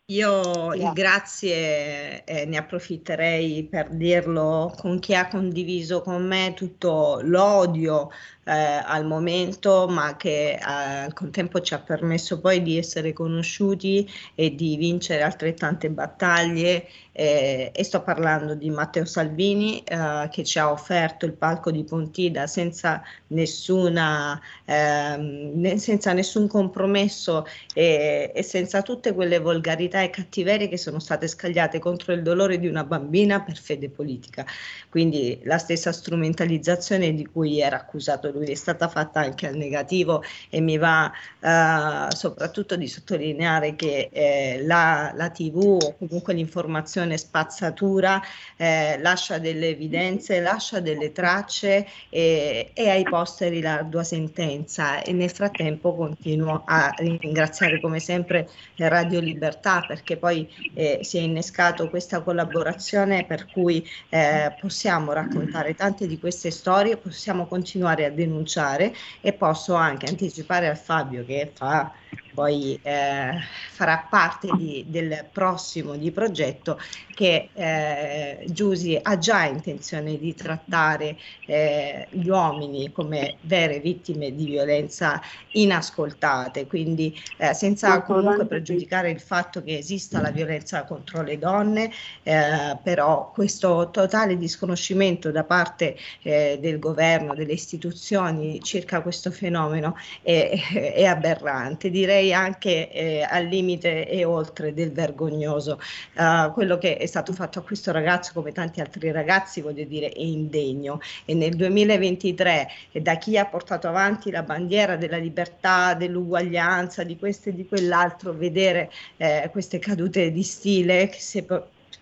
Io 0.09 0.41
grazie. 0.41 0.83
il 0.83 0.93
grazie 0.93 2.23
eh, 2.23 2.45
ne 2.45 2.57
approfitterei 2.57 3.63
per 3.65 3.89
dirlo 3.89 4.73
con 4.75 4.99
chi 4.99 5.13
ha 5.15 5.27
condiviso 5.27 6.01
con 6.01 6.25
me 6.25 6.53
tutto 6.55 7.19
l'odio 7.21 8.09
eh, 8.49 8.81
al 8.83 9.05
momento, 9.05 9.87
ma 9.87 10.15
che 10.17 10.53
eh, 10.53 10.59
al 10.59 11.13
contempo 11.13 11.61
ci 11.61 11.75
ha 11.75 11.79
permesso 11.79 12.39
poi 12.39 12.63
di 12.63 12.77
essere 12.79 13.13
conosciuti 13.13 14.09
e 14.33 14.55
di 14.55 14.75
vincere 14.75 15.21
altrettante 15.21 15.89
battaglie. 15.91 16.87
Eh, 17.11 17.71
e 17.75 17.83
sto 17.83 18.01
parlando 18.01 18.55
di 18.55 18.69
Matteo 18.69 19.03
Salvini 19.03 19.83
eh, 19.83 20.29
che 20.31 20.45
ci 20.45 20.57
ha 20.57 20.71
offerto 20.71 21.25
il 21.25 21.33
palco 21.33 21.69
di 21.69 21.83
Pontida 21.83 22.47
senza, 22.47 23.03
nessuna, 23.27 24.39
ehm, 24.63 25.75
senza 25.75 26.13
nessun 26.13 26.47
compromesso 26.47 27.45
e, 27.73 28.31
e 28.33 28.41
senza 28.41 28.81
tutte 28.83 29.13
quelle 29.13 29.39
volgarità 29.39 30.01
e 30.01 30.09
cattiverie 30.09 30.69
che 30.69 30.77
sono 30.77 30.99
state 30.99 31.27
scagliate 31.27 31.79
contro 31.79 32.13
il 32.13 32.21
dolore 32.21 32.57
di 32.57 32.67
una 32.67 32.85
bambina 32.85 33.41
per 33.41 33.57
fede 33.57 33.89
politica. 33.89 34.45
Quindi 34.89 35.41
la 35.43 35.57
stessa 35.57 35.91
strumentalizzazione 35.91 37.13
di 37.13 37.25
cui 37.25 37.59
era 37.59 37.75
accusato 37.75 38.31
lui 38.31 38.38
lui 38.39 38.51
è 38.51 38.55
stata 38.55 38.87
fatta 38.87 39.19
anche 39.19 39.47
al 39.47 39.55
negativo 39.55 40.23
e 40.49 40.61
mi 40.61 40.77
va 40.77 41.11
eh, 41.41 42.15
soprattutto 42.15 42.75
di 42.75 42.87
sottolineare 42.87 43.75
che 43.75 44.09
eh, 44.11 44.61
la, 44.63 45.11
la, 45.15 45.29
TV 45.29 45.77
o 45.81 45.95
comunque 45.97 46.33
l'informazione 46.33 47.17
spazzatura 47.17 48.21
eh, 48.55 48.97
lascia 48.99 49.37
delle 49.37 49.69
evidenze, 49.69 50.39
lascia 50.39 50.79
delle 50.79 51.11
tracce 51.11 51.85
e, 52.09 52.71
e 52.73 52.89
ai 52.89 53.03
posteri 53.03 53.61
l'ardua 53.61 54.03
sentenza 54.03 55.01
e 55.01 55.11
nel 55.11 55.29
frattempo 55.29 55.95
continuo 55.95 56.63
a 56.65 56.93
ringraziare 56.97 57.79
come 57.81 57.99
sempre 57.99 58.49
Radio 58.75 59.19
Libertà 59.19 59.83
perché 59.85 60.17
poi 60.17 60.49
eh, 60.73 60.99
si 61.01 61.17
è 61.17 61.21
innescato 61.21 61.89
questa 61.89 62.21
collaborazione 62.21 63.25
per 63.25 63.47
cui 63.51 63.85
eh, 64.09 64.55
possiamo 64.59 65.11
raccontare 65.11 65.75
tante 65.75 66.07
di 66.07 66.17
queste 66.19 66.51
storie, 66.51 66.97
possiamo 66.97 67.45
continuare 67.45 68.05
a 68.05 68.09
denunciare 68.19 68.93
e 69.21 69.33
posso 69.33 69.73
anche 69.75 70.07
anticipare 70.07 70.67
al 70.67 70.77
Fabio 70.77 71.23
che 71.25 71.51
fa 71.53 71.91
poi 72.39 72.79
eh, 72.83 73.37
farà 73.71 74.07
parte 74.09 74.47
di, 74.55 74.85
del 74.87 75.25
prossimo 75.29 75.97
di 75.97 76.09
progetto 76.09 76.79
che 77.13 77.49
eh, 77.51 78.45
Giusi 78.47 78.97
ha 79.01 79.17
già 79.17 79.43
intenzione 79.43 80.17
di 80.17 80.33
trattare 80.33 81.17
eh, 81.45 82.07
gli 82.11 82.29
uomini 82.29 82.93
come 82.93 83.35
vere 83.41 83.81
vittime 83.81 84.33
di 84.33 84.45
violenza 84.45 85.21
inascoltate, 85.51 86.65
quindi 86.65 87.13
eh, 87.35 87.53
senza 87.53 88.01
comunque 88.03 88.45
pregiudicare 88.45 89.11
il 89.11 89.19
fatto 89.19 89.61
che 89.61 89.77
esista 89.77 90.21
la 90.21 90.31
violenza 90.31 90.85
contro 90.85 91.21
le 91.21 91.37
donne, 91.37 91.91
eh, 92.23 92.77
però 92.81 93.31
questo 93.33 93.89
totale 93.91 94.37
disconoscimento 94.37 95.29
da 95.29 95.43
parte 95.43 95.97
eh, 96.21 96.57
del 96.61 96.79
governo, 96.79 97.35
delle 97.35 97.51
istituzioni 97.51 98.61
circa 98.61 99.01
questo 99.01 99.29
fenomeno 99.29 99.97
è, 100.21 100.57
è 100.93 101.03
aberrante. 101.03 101.89
Direi 101.89 102.28
anche 102.33 102.91
eh, 102.91 103.21
al 103.21 103.45
limite 103.45 104.07
e 104.07 104.25
oltre 104.25 104.73
del 104.73 104.91
vergognoso. 104.91 105.79
Uh, 106.15 106.51
quello 106.53 106.77
che 106.77 106.97
è 106.97 107.05
stato 107.05 107.33
fatto 107.33 107.59
a 107.59 107.61
questo 107.61 107.91
ragazzo, 107.91 108.31
come 108.33 108.51
tanti 108.51 108.81
altri 108.81 109.11
ragazzi, 109.11 109.61
voglio 109.61 109.83
dire, 109.85 110.09
è 110.09 110.19
indegno. 110.19 110.99
E 111.25 111.33
nel 111.33 111.55
2023, 111.55 112.67
da 113.01 113.17
chi 113.17 113.37
ha 113.37 113.45
portato 113.45 113.87
avanti 113.87 114.31
la 114.31 114.43
bandiera 114.43 114.95
della 114.95 115.17
libertà, 115.17 115.93
dell'uguaglianza, 115.93 117.03
di 117.03 117.17
questo 117.17 117.49
e 117.49 117.55
di 117.55 117.67
quell'altro, 117.67 118.33
vedere 118.33 118.91
eh, 119.17 119.49
queste 119.51 119.79
cadute 119.79 120.31
di 120.31 120.43
stile 120.43 121.07
che 121.07 121.19
se 121.19 121.45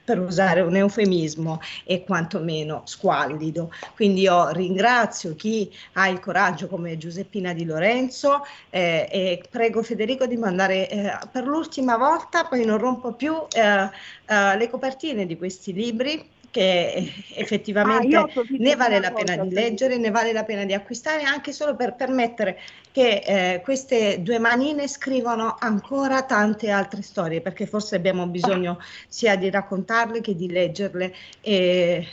per 0.08 0.20
usare 0.20 0.62
un 0.62 0.74
eufemismo, 0.78 1.60
è 1.84 2.02
quantomeno 2.06 2.84
squallido. 2.86 3.74
Quindi 3.94 4.22
io 4.22 4.52
ringrazio 4.52 5.36
chi 5.36 5.70
ha 5.94 6.08
il 6.08 6.22
coraggio 6.22 6.68
come 6.68 6.98
Giuseppina 6.98 7.52
Di 7.52 7.66
Lorenzo 7.66 8.46
eh, 8.70 9.10
e 9.12 9.44
prego 9.52 9.84
Federico 9.84 10.26
di 10.26 10.38
mandare 10.38 10.90
eh, 10.90 11.18
per 11.30 11.46
l'ultima 11.46 11.98
volta, 11.98 12.46
poi 12.46 12.64
non 12.64 12.78
rompo 12.78 13.12
più, 13.12 13.36
eh, 13.52 13.90
eh 14.26 14.58
le 14.58 14.70
copertine 14.70 15.26
di 15.26 15.38
questi 15.38 15.74
libri 15.74 16.36
che 16.52 17.12
effettivamente 17.36 18.16
ah, 18.16 18.28
ne 18.58 18.76
vale 18.76 19.00
la 19.00 19.12
pena 19.12 19.44
di 19.44 19.54
leggere, 19.54 19.98
ne 19.98 20.12
vale 20.12 20.32
la 20.34 20.44
pena 20.44 20.66
di 20.66 20.74
acquistare 20.74 21.24
anche 21.24 21.52
solo 21.52 21.76
per 21.76 21.96
permettere 21.96 22.60
che 22.92 23.22
eh, 23.26 23.62
queste 23.62 24.22
due 24.22 24.40
manine 24.40 24.88
scrivano 24.88 25.56
ancora 25.60 26.24
tante 26.24 26.70
altre 26.70 27.02
storie, 27.02 27.42
perché 27.42 27.66
forse 27.66 27.96
abbiamo 27.96 28.26
bisogno 28.28 28.80
sia 29.08 29.36
di 29.36 29.50
raccontarle 29.50 30.22
che 30.22 30.36
di 30.36 30.50
leggerle 30.50 31.14
e, 31.42 32.08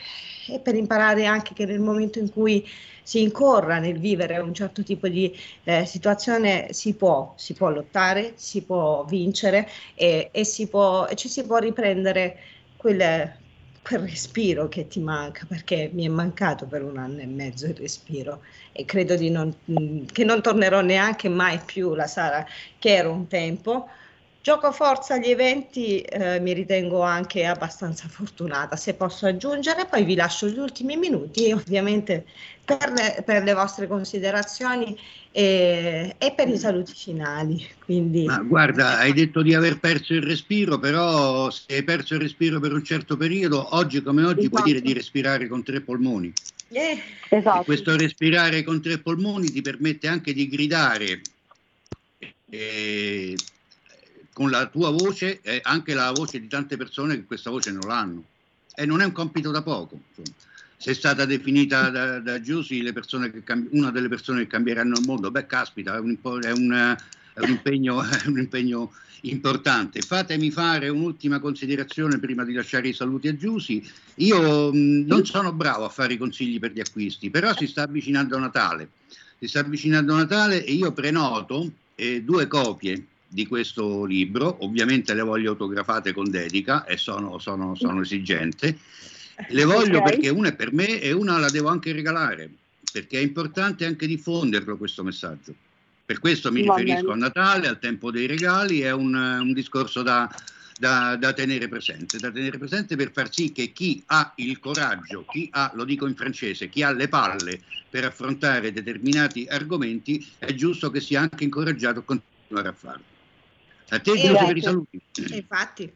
e 0.49 0.59
per 0.61 0.75
imparare 0.75 1.25
anche 1.27 1.55
che 1.55 1.65
nel 1.65 1.81
momento 1.81 2.19
in 2.19 2.31
cui 2.31 2.67
si 3.05 3.23
incorra 3.23 3.79
nel 3.79 3.99
vivere 3.99 4.39
un 4.39 4.55
certo 4.55 4.83
tipo 4.83 5.09
di 5.09 5.37
eh, 5.65 5.85
situazione 5.85 6.73
si 6.73 6.95
può, 6.95 7.35
si 7.37 7.53
può 7.53 7.69
lottare, 7.69 8.33
si 8.37 8.63
può 8.63 9.05
vincere 9.05 9.69
e, 9.95 10.31
e, 10.33 10.45
si 10.45 10.67
può, 10.67 11.07
e 11.07 11.15
ci 11.15 11.29
si 11.29 11.45
può 11.45 11.59
riprendere 11.59 12.39
quelle, 12.77 13.39
quel 13.85 14.01
respiro 14.01 14.67
che 14.69 14.89
ti 14.89 14.99
manca, 14.99 15.45
perché 15.47 15.91
mi 15.93 16.07
è 16.07 16.09
mancato 16.09 16.65
per 16.65 16.83
un 16.83 16.97
anno 16.97 17.21
e 17.21 17.27
mezzo 17.27 17.67
il 17.67 17.77
respiro 17.77 18.43
e 18.73 18.87
credo 18.87 19.15
non, 19.29 19.55
che 20.11 20.25
non 20.25 20.41
tornerò 20.41 20.81
neanche 20.81 21.29
mai 21.29 21.61
più 21.63 21.95
la 21.95 22.07
Sara 22.07 22.47
che 22.79 22.95
ero 22.95 23.13
un 23.13 23.27
tempo, 23.27 23.87
Gioco 24.45 24.73
forza 24.73 25.15
agli 25.15 25.31
eventi, 25.31 26.03
eh, 26.03 26.39
mi 26.39 26.53
ritengo 26.53 27.01
anche 27.01 27.47
abbastanza 27.47 28.09
fortunata, 28.09 28.77
se 28.77 28.93
posso 28.93 29.25
aggiungere, 29.25 29.87
poi 29.87 30.05
vi 30.05 30.15
lascio 30.15 30.49
gli 30.49 30.59
ultimi 30.59 30.99
minuti 30.99 31.47
e 31.47 31.55
ovviamente 31.55 32.27
per 32.65 32.93
le, 32.93 33.23
per 33.25 33.43
le 33.43 33.53
vostre 33.53 33.87
considerazioni 33.87 34.99
e, 35.31 36.15
e, 36.17 36.33
per 36.33 36.49
i 36.49 36.57
saluti 36.57 36.95
finali. 36.95 37.67
Quindi... 37.85 38.25
Ma 38.25 38.39
guarda, 38.39 38.99
hai 38.99 39.13
detto 39.13 39.43
di 39.43 39.55
aver 39.55 39.79
perso 39.79 40.15
il 40.15 40.23
respiro, 40.23 40.79
però 40.79 41.51
se 41.51 41.75
hai 41.75 41.85
perso 41.85 42.15
il 42.15 42.21
respiro 42.21 42.61
per 42.61 42.73
un 42.73 42.83
certo 42.83 43.17
periodo, 43.17 43.75
oggi 43.77 44.03
come 44.03 44.25
oggi 44.25 44.47
esatto. 44.47 44.57
puoi 44.57 44.63
dire 44.63 44.81
di 44.81 44.93
respirare 44.93 45.47
con 45.47 45.63
tre 45.63 45.81
polmoni. 45.81 46.33
Eh. 46.69 47.01
Esatto. 47.29 47.65
questo 47.65 47.97
respirare 47.97 48.65
con 48.65 48.81
tre 48.81 48.99
polmoni 48.99 49.51
ti 49.51 49.61
permette 49.61 50.09
anche 50.09 50.33
di 50.33 50.49
gridare. 50.49 51.21
Eh, 52.49 53.37
con 54.33 54.51
la 54.51 54.67
tua 54.67 54.91
voce 54.91 55.41
e 55.43 55.61
anche 55.63 55.95
la 55.95 56.11
voce 56.13 56.41
di 56.41 56.49
tante 56.49 56.77
persone 56.77 57.15
che 57.15 57.25
questa 57.25 57.51
voce 57.51 57.71
non 57.71 57.87
l'hanno. 57.87 58.25
E 58.75 58.85
non 58.87 59.01
è 59.01 59.05
un 59.05 59.13
compito 59.13 59.51
da 59.51 59.63
poco. 59.63 59.99
Insomma. 60.09 60.37
Se 60.85 60.91
è 60.91 60.95
stata 60.95 61.25
definita 61.25 61.89
da, 61.89 62.21
da 62.21 62.43
Giussi 62.43 62.83
cambi- 63.43 63.69
una 63.71 63.91
delle 63.91 64.09
persone 64.09 64.41
che 64.41 64.49
cambieranno 64.49 64.99
il 64.99 65.07
mondo, 65.07 65.31
beh, 65.31 65.47
caspita, 65.47 65.97
è 65.97 65.99
un, 65.99 66.19
è 66.43 66.51
un, 66.51 66.97
è 67.33 67.41
un, 67.41 67.49
impegno, 67.49 68.03
è 68.05 68.27
un 68.27 68.39
impegno, 68.39 68.93
importante. 69.23 70.03
Fatemi 70.03 70.51
fare 70.51 70.91
un'ultima 70.91 71.39
considerazione 71.39 72.19
prima 72.19 72.45
di 72.45 72.53
lasciare 72.53 72.89
i 72.89 72.93
saluti 72.93 73.29
a 73.29 73.35
Giussi. 73.35 73.83
Io 74.17 74.71
mh, 74.75 75.07
non 75.07 75.25
sono 75.25 75.55
bravo 75.55 75.87
a 75.87 75.89
fare 75.89 76.13
i 76.13 76.19
consigli 76.19 76.59
per 76.59 76.73
gli 76.73 76.81
acquisti, 76.81 77.31
però 77.31 77.57
si 77.57 77.67
sta 77.67 77.85
avvicinando 77.85 78.39
Natale. 78.39 78.91
Si 79.39 79.49
sta 79.49 79.61
avvicinando 79.61 80.15
Natale 80.15 80.67
e 80.67 80.73
io 80.75 80.93
prenoto 80.93 81.67
eh, 81.95 82.21
due 82.21 82.47
copie 82.47 83.07
di 83.27 83.47
questo 83.47 84.05
libro, 84.05 84.59
ovviamente 84.61 85.15
le 85.15 85.23
voglio 85.23 85.53
autografate 85.53 86.13
con 86.13 86.29
dedica 86.29 86.85
e 86.85 86.99
sono, 86.99 87.39
sono, 87.39 87.75
sono 87.75 88.03
esigente. 88.03 88.77
Le 89.49 89.65
voglio 89.65 89.99
okay. 89.99 90.13
perché 90.13 90.29
una 90.29 90.49
è 90.49 90.55
per 90.55 90.73
me 90.73 91.01
e 91.01 91.13
una 91.13 91.39
la 91.39 91.51
devo 91.51 91.69
anche 91.69 91.93
regalare, 91.93 92.49
perché 92.93 93.19
è 93.19 93.23
importante 93.23 93.85
anche 93.85 94.07
diffonderlo 94.07 94.77
questo 94.77 95.03
messaggio. 95.03 95.55
Per 96.07 96.19
questo 96.19 96.53
mi 96.53 96.65
Va 96.65 96.75
riferisco 96.77 97.09
bene. 97.09 97.13
a 97.13 97.17
Natale, 97.17 97.67
al 97.67 97.79
tempo 97.79 98.11
dei 98.11 98.27
regali, 98.27 98.81
è 98.81 98.93
un, 98.93 99.15
un 99.15 99.53
discorso 99.53 100.03
da, 100.03 100.31
da, 100.79 101.17
da, 101.17 101.33
tenere 101.33 101.67
presente, 101.67 102.19
da 102.19 102.31
tenere 102.31 102.59
presente 102.59 102.95
per 102.95 103.11
far 103.11 103.33
sì 103.33 103.53
che 103.53 103.73
chi 103.73 104.03
ha 104.07 104.33
il 104.37 104.59
coraggio, 104.59 105.25
chi 105.25 105.49
ha, 105.53 105.73
lo 105.75 105.85
dico 105.85 106.07
in 106.07 106.15
francese, 106.15 106.69
chi 106.69 106.83
ha 106.83 106.93
le 106.93 107.09
palle 107.09 107.61
per 107.89 108.05
affrontare 108.05 108.73
determinati 108.73 109.47
argomenti, 109.49 110.25
è 110.39 110.53
giusto 110.53 110.91
che 110.91 111.01
sia 111.01 111.21
anche 111.23 111.45
incoraggiato 111.45 112.01
a 112.01 112.03
continuare 112.03 112.69
a 112.69 112.73
farlo. 112.73 113.05
A 113.89 113.99
te 113.99 114.13
Giuseppe 114.13 114.45
per 114.45 114.57
i 114.57 114.63
saluti. 114.63 115.03
Infatti. 115.31 115.93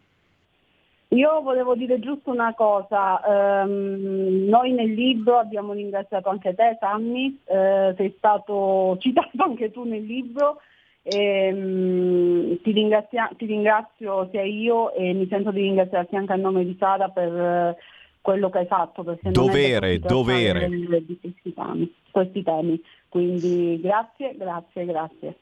Io 1.12 1.40
volevo 1.40 1.74
dire 1.74 1.98
giusto 2.00 2.30
una 2.30 2.52
cosa, 2.54 3.64
um, 3.64 4.44
noi 4.46 4.72
nel 4.72 4.92
libro 4.92 5.38
abbiamo 5.38 5.72
ringraziato 5.72 6.28
anche 6.28 6.54
te 6.54 6.76
Sammy, 6.78 7.28
uh, 7.44 7.94
sei 7.96 8.14
stato 8.18 8.94
citato 9.00 9.42
anche 9.42 9.70
tu 9.70 9.84
nel 9.84 10.04
libro, 10.04 10.61
e, 11.02 11.50
um, 11.50 12.61
ti, 12.61 12.72
ringrazia- 12.72 13.30
ti, 13.38 13.46
ringrazio 13.46 14.28
sia 14.30 14.42
io 14.42 14.92
e 14.92 15.14
mi 15.14 15.26
sento 15.28 15.50
di 15.50 15.62
ringraziarti 15.62 16.14
anche 16.14 16.32
a 16.34 16.36
nome 16.36 16.66
di 16.66 16.76
Sara 16.78 17.09
per 17.09 17.32
uh, 17.32 17.82
quello 18.20 18.50
che 18.50 18.59
hai 18.59 18.66
fatto. 18.66 19.02
Perché 19.02 19.30
dovere, 19.30 19.98
dovere. 20.00 20.68
Di 20.68 21.90
questi 22.11 22.42
temi, 22.42 22.78
quindi 23.09 23.80
grazie, 23.80 24.34
grazie, 24.36 24.84
grazie. 24.84 25.36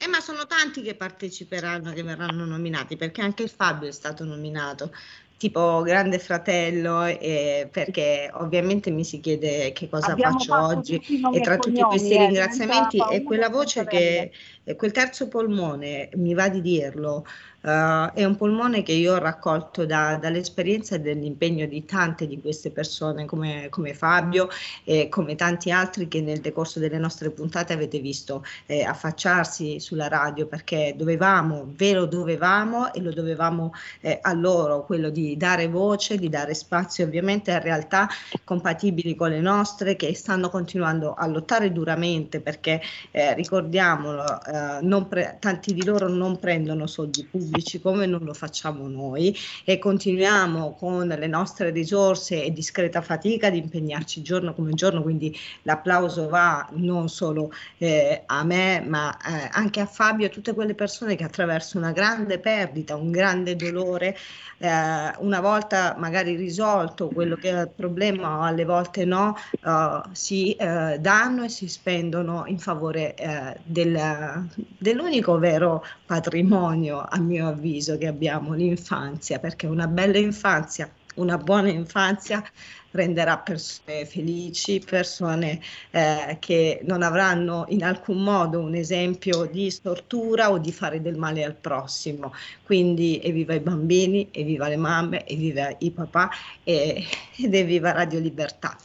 Eh, 0.00 0.06
ma 0.06 0.20
sono 0.20 0.46
tanti 0.46 0.80
che 0.80 0.94
parteciperanno, 0.94 1.92
che 1.92 2.04
verranno 2.04 2.44
nominati, 2.44 2.96
perché 2.96 3.20
anche 3.20 3.42
il 3.42 3.48
Fabio 3.48 3.88
è 3.88 3.92
stato 3.92 4.24
nominato, 4.24 4.92
tipo 5.36 5.82
Grande 5.82 6.20
Fratello, 6.20 7.04
eh, 7.04 7.68
perché 7.70 8.30
ovviamente 8.34 8.90
mi 8.90 9.04
si 9.04 9.18
chiede 9.18 9.72
che 9.72 9.88
cosa 9.88 10.12
Abbiamo 10.12 10.38
faccio 10.38 10.54
oggi 10.54 11.00
e 11.32 11.40
tra 11.40 11.56
tutti 11.56 11.80
questi 11.80 12.14
eh, 12.14 12.26
ringraziamenti 12.26 12.98
è 13.10 13.22
quella 13.24 13.48
voce 13.48 13.86
che, 13.86 14.30
quel 14.76 14.92
terzo 14.92 15.26
polmone, 15.26 16.10
mi 16.14 16.32
va 16.32 16.48
di 16.48 16.60
dirlo, 16.60 17.26
Uh, 17.60 18.12
è 18.14 18.24
un 18.24 18.36
polmone 18.36 18.84
che 18.84 18.92
io 18.92 19.14
ho 19.14 19.18
raccolto 19.18 19.84
da, 19.84 20.16
dall'esperienza 20.16 20.94
e 20.94 21.00
dall'impegno 21.00 21.66
di 21.66 21.84
tante 21.84 22.28
di 22.28 22.40
queste 22.40 22.70
persone 22.70 23.24
come, 23.24 23.66
come, 23.68 23.94
Fabio 23.94 24.48
e 24.84 25.08
come 25.08 25.34
tanti 25.34 25.72
altri 25.72 26.06
che 26.06 26.20
nel 26.20 26.38
decorso 26.38 26.78
delle 26.78 26.98
nostre 26.98 27.30
puntate 27.30 27.72
avete 27.72 27.98
visto 27.98 28.44
eh, 28.66 28.84
affacciarsi 28.84 29.80
sulla 29.80 30.06
radio 30.06 30.46
perché 30.46 30.94
dovevamo, 30.96 31.72
ve 31.74 31.94
lo 31.94 32.06
dovevamo 32.06 32.92
e 32.94 33.00
lo 33.00 33.12
dovevamo 33.12 33.72
eh, 34.02 34.20
a 34.22 34.32
loro, 34.34 34.84
quello 34.86 35.10
di 35.10 35.36
dare 35.36 35.66
voce, 35.66 36.16
di 36.16 36.28
dare 36.28 36.54
spazio 36.54 37.06
ovviamente 37.06 37.50
a 37.50 37.58
realtà 37.58 38.08
compatibili 38.44 39.16
con 39.16 39.30
le 39.30 39.40
nostre 39.40 39.96
che 39.96 40.14
stanno 40.14 40.48
continuando 40.48 41.12
a 41.12 41.26
lottare 41.26 41.72
duramente 41.72 42.40
perché 42.40 42.80
eh, 43.10 43.34
ricordiamolo, 43.34 44.42
eh, 44.44 45.04
pre- 45.08 45.38
tanti 45.40 45.74
di 45.74 45.84
loro 45.84 46.06
non 46.06 46.38
prendono 46.38 46.86
soldi 46.86 47.24
pubblici 47.24 47.46
pubblici 47.48 47.80
come 47.80 48.04
non 48.04 48.22
lo 48.22 48.34
facciamo 48.34 48.86
noi 48.88 49.36
e 49.64 49.78
continuiamo 49.78 50.74
con 50.74 51.08
le 51.08 51.26
nostre 51.26 51.70
risorse 51.70 52.44
e 52.44 52.52
discreta 52.52 53.00
fatica 53.00 53.46
ad 53.46 53.56
impegnarci 53.56 54.22
giorno 54.22 54.52
come 54.52 54.72
giorno, 54.74 55.02
quindi 55.02 55.34
l'applauso 55.62 56.28
va 56.28 56.68
non 56.72 57.08
solo 57.08 57.50
eh, 57.78 58.22
a 58.26 58.44
me 58.44 58.84
ma 58.86 59.16
eh, 59.16 59.48
anche 59.52 59.80
a 59.80 59.86
Fabio 59.86 60.26
e 60.26 60.28
a 60.28 60.32
tutte 60.32 60.52
quelle 60.52 60.74
persone 60.74 61.16
che 61.16 61.24
attraverso 61.24 61.78
una 61.78 61.92
grande 61.92 62.38
perdita, 62.38 62.96
un 62.96 63.10
grande 63.10 63.56
dolore, 63.56 64.16
eh, 64.58 65.12
una 65.18 65.40
volta 65.40 65.94
magari 65.98 66.36
risolto 66.36 67.08
quello 67.08 67.36
che 67.36 67.50
è 67.50 67.60
il 67.62 67.70
problema 67.74 68.38
o 68.38 68.42
alle 68.42 68.64
volte 68.64 69.04
no, 69.04 69.36
uh, 69.62 70.00
si 70.12 70.56
uh, 70.58 70.98
danno 70.98 71.44
e 71.44 71.48
si 71.48 71.68
spendono 71.68 72.44
in 72.46 72.58
favore 72.58 73.14
uh, 73.18 73.58
del, 73.62 74.48
dell'unico 74.78 75.38
vero 75.38 75.84
patrimonio 76.04 77.04
a 77.08 77.18
mio 77.18 77.37
mio 77.38 77.48
avviso, 77.48 77.96
che 77.96 78.06
abbiamo 78.06 78.54
l'infanzia, 78.54 79.38
perché 79.38 79.66
una 79.66 79.86
bella 79.86 80.18
infanzia, 80.18 80.90
una 81.14 81.38
buona 81.38 81.68
infanzia 81.68 82.44
renderà 82.90 83.38
persone 83.38 84.06
felici, 84.06 84.82
persone 84.84 85.60
eh, 85.90 86.36
che 86.40 86.80
non 86.84 87.02
avranno 87.02 87.66
in 87.68 87.84
alcun 87.84 88.22
modo 88.22 88.60
un 88.60 88.74
esempio 88.74 89.44
di 89.44 89.70
stortura 89.70 90.50
o 90.50 90.58
di 90.58 90.72
fare 90.72 91.00
del 91.00 91.16
male 91.16 91.44
al 91.44 91.54
prossimo. 91.54 92.32
Quindi 92.64 93.20
evviva 93.22 93.54
i 93.54 93.60
bambini, 93.60 94.28
evviva 94.32 94.68
le 94.68 94.76
mamme, 94.76 95.26
evviva 95.26 95.74
i 95.78 95.90
papà 95.90 96.30
e, 96.64 97.04
ed 97.36 97.54
evviva 97.54 97.92
Radio 97.92 98.20
Libertà. 98.20 98.76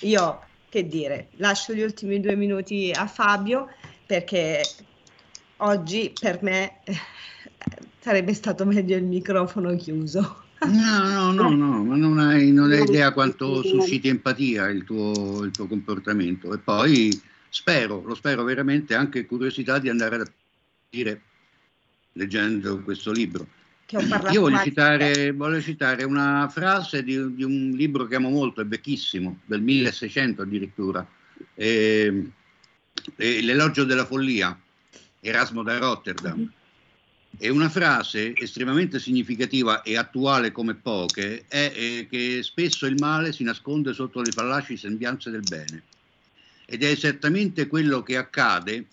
Io 0.00 0.40
che 0.68 0.86
dire, 0.86 1.28
lascio 1.36 1.72
gli 1.72 1.80
ultimi 1.80 2.20
due 2.20 2.36
minuti 2.36 2.92
a 2.94 3.06
Fabio 3.06 3.68
perché 4.04 4.62
oggi 5.58 6.12
per 6.18 6.42
me 6.42 6.80
sarebbe 8.08 8.32
stato 8.32 8.64
meglio 8.64 8.96
il 8.96 9.04
microfono 9.04 9.76
chiuso. 9.76 10.44
No, 10.60 11.08
no, 11.08 11.30
no, 11.30 11.50
no, 11.50 11.84
ma 11.84 11.94
non 11.94 12.18
hai, 12.18 12.50
non 12.52 12.72
hai 12.72 12.80
idea 12.80 13.12
quanto 13.12 13.62
susciti 13.62 14.08
empatia 14.08 14.68
il 14.68 14.84
tuo, 14.84 15.44
il 15.44 15.50
tuo, 15.50 15.66
comportamento. 15.66 16.54
E 16.54 16.58
poi 16.58 17.10
spero, 17.50 18.02
lo 18.02 18.14
spero 18.14 18.44
veramente, 18.44 18.94
anche 18.94 19.26
curiosità 19.26 19.78
di 19.78 19.90
andare 19.90 20.16
a 20.16 20.24
dire 20.88 21.20
leggendo 22.12 22.80
questo 22.80 23.12
libro. 23.12 23.46
Io 24.30 24.40
voglio 24.40 24.62
citare, 24.62 25.32
voglio 25.32 25.60
citare, 25.60 26.04
una 26.04 26.48
frase 26.50 27.02
di, 27.02 27.34
di, 27.34 27.44
un 27.44 27.72
libro 27.74 28.06
che 28.06 28.16
amo 28.16 28.30
molto, 28.30 28.62
è 28.62 28.66
vecchissimo, 28.66 29.40
del 29.44 29.60
1600 29.60 30.42
addirittura, 30.42 31.06
eh, 31.54 32.30
L'elogio 33.16 33.84
della 33.84 34.04
follia, 34.04 34.58
Erasmo 35.20 35.62
da 35.62 35.78
Rotterdam. 35.78 36.50
E 37.36 37.50
una 37.50 37.68
frase 37.68 38.34
estremamente 38.36 38.98
significativa 38.98 39.82
e 39.82 39.96
attuale 39.96 40.50
come 40.50 40.74
poche 40.74 41.44
è, 41.46 41.72
è 41.72 42.06
che 42.08 42.42
spesso 42.42 42.86
il 42.86 42.96
male 42.98 43.32
si 43.32 43.44
nasconde 43.44 43.92
sotto 43.92 44.22
le 44.22 44.32
fallaci 44.32 44.76
sembianze 44.76 45.30
del 45.30 45.42
bene. 45.46 45.82
Ed 46.64 46.82
è 46.82 46.88
esattamente 46.88 47.66
quello 47.66 48.02
che 48.02 48.16
accade 48.16 48.86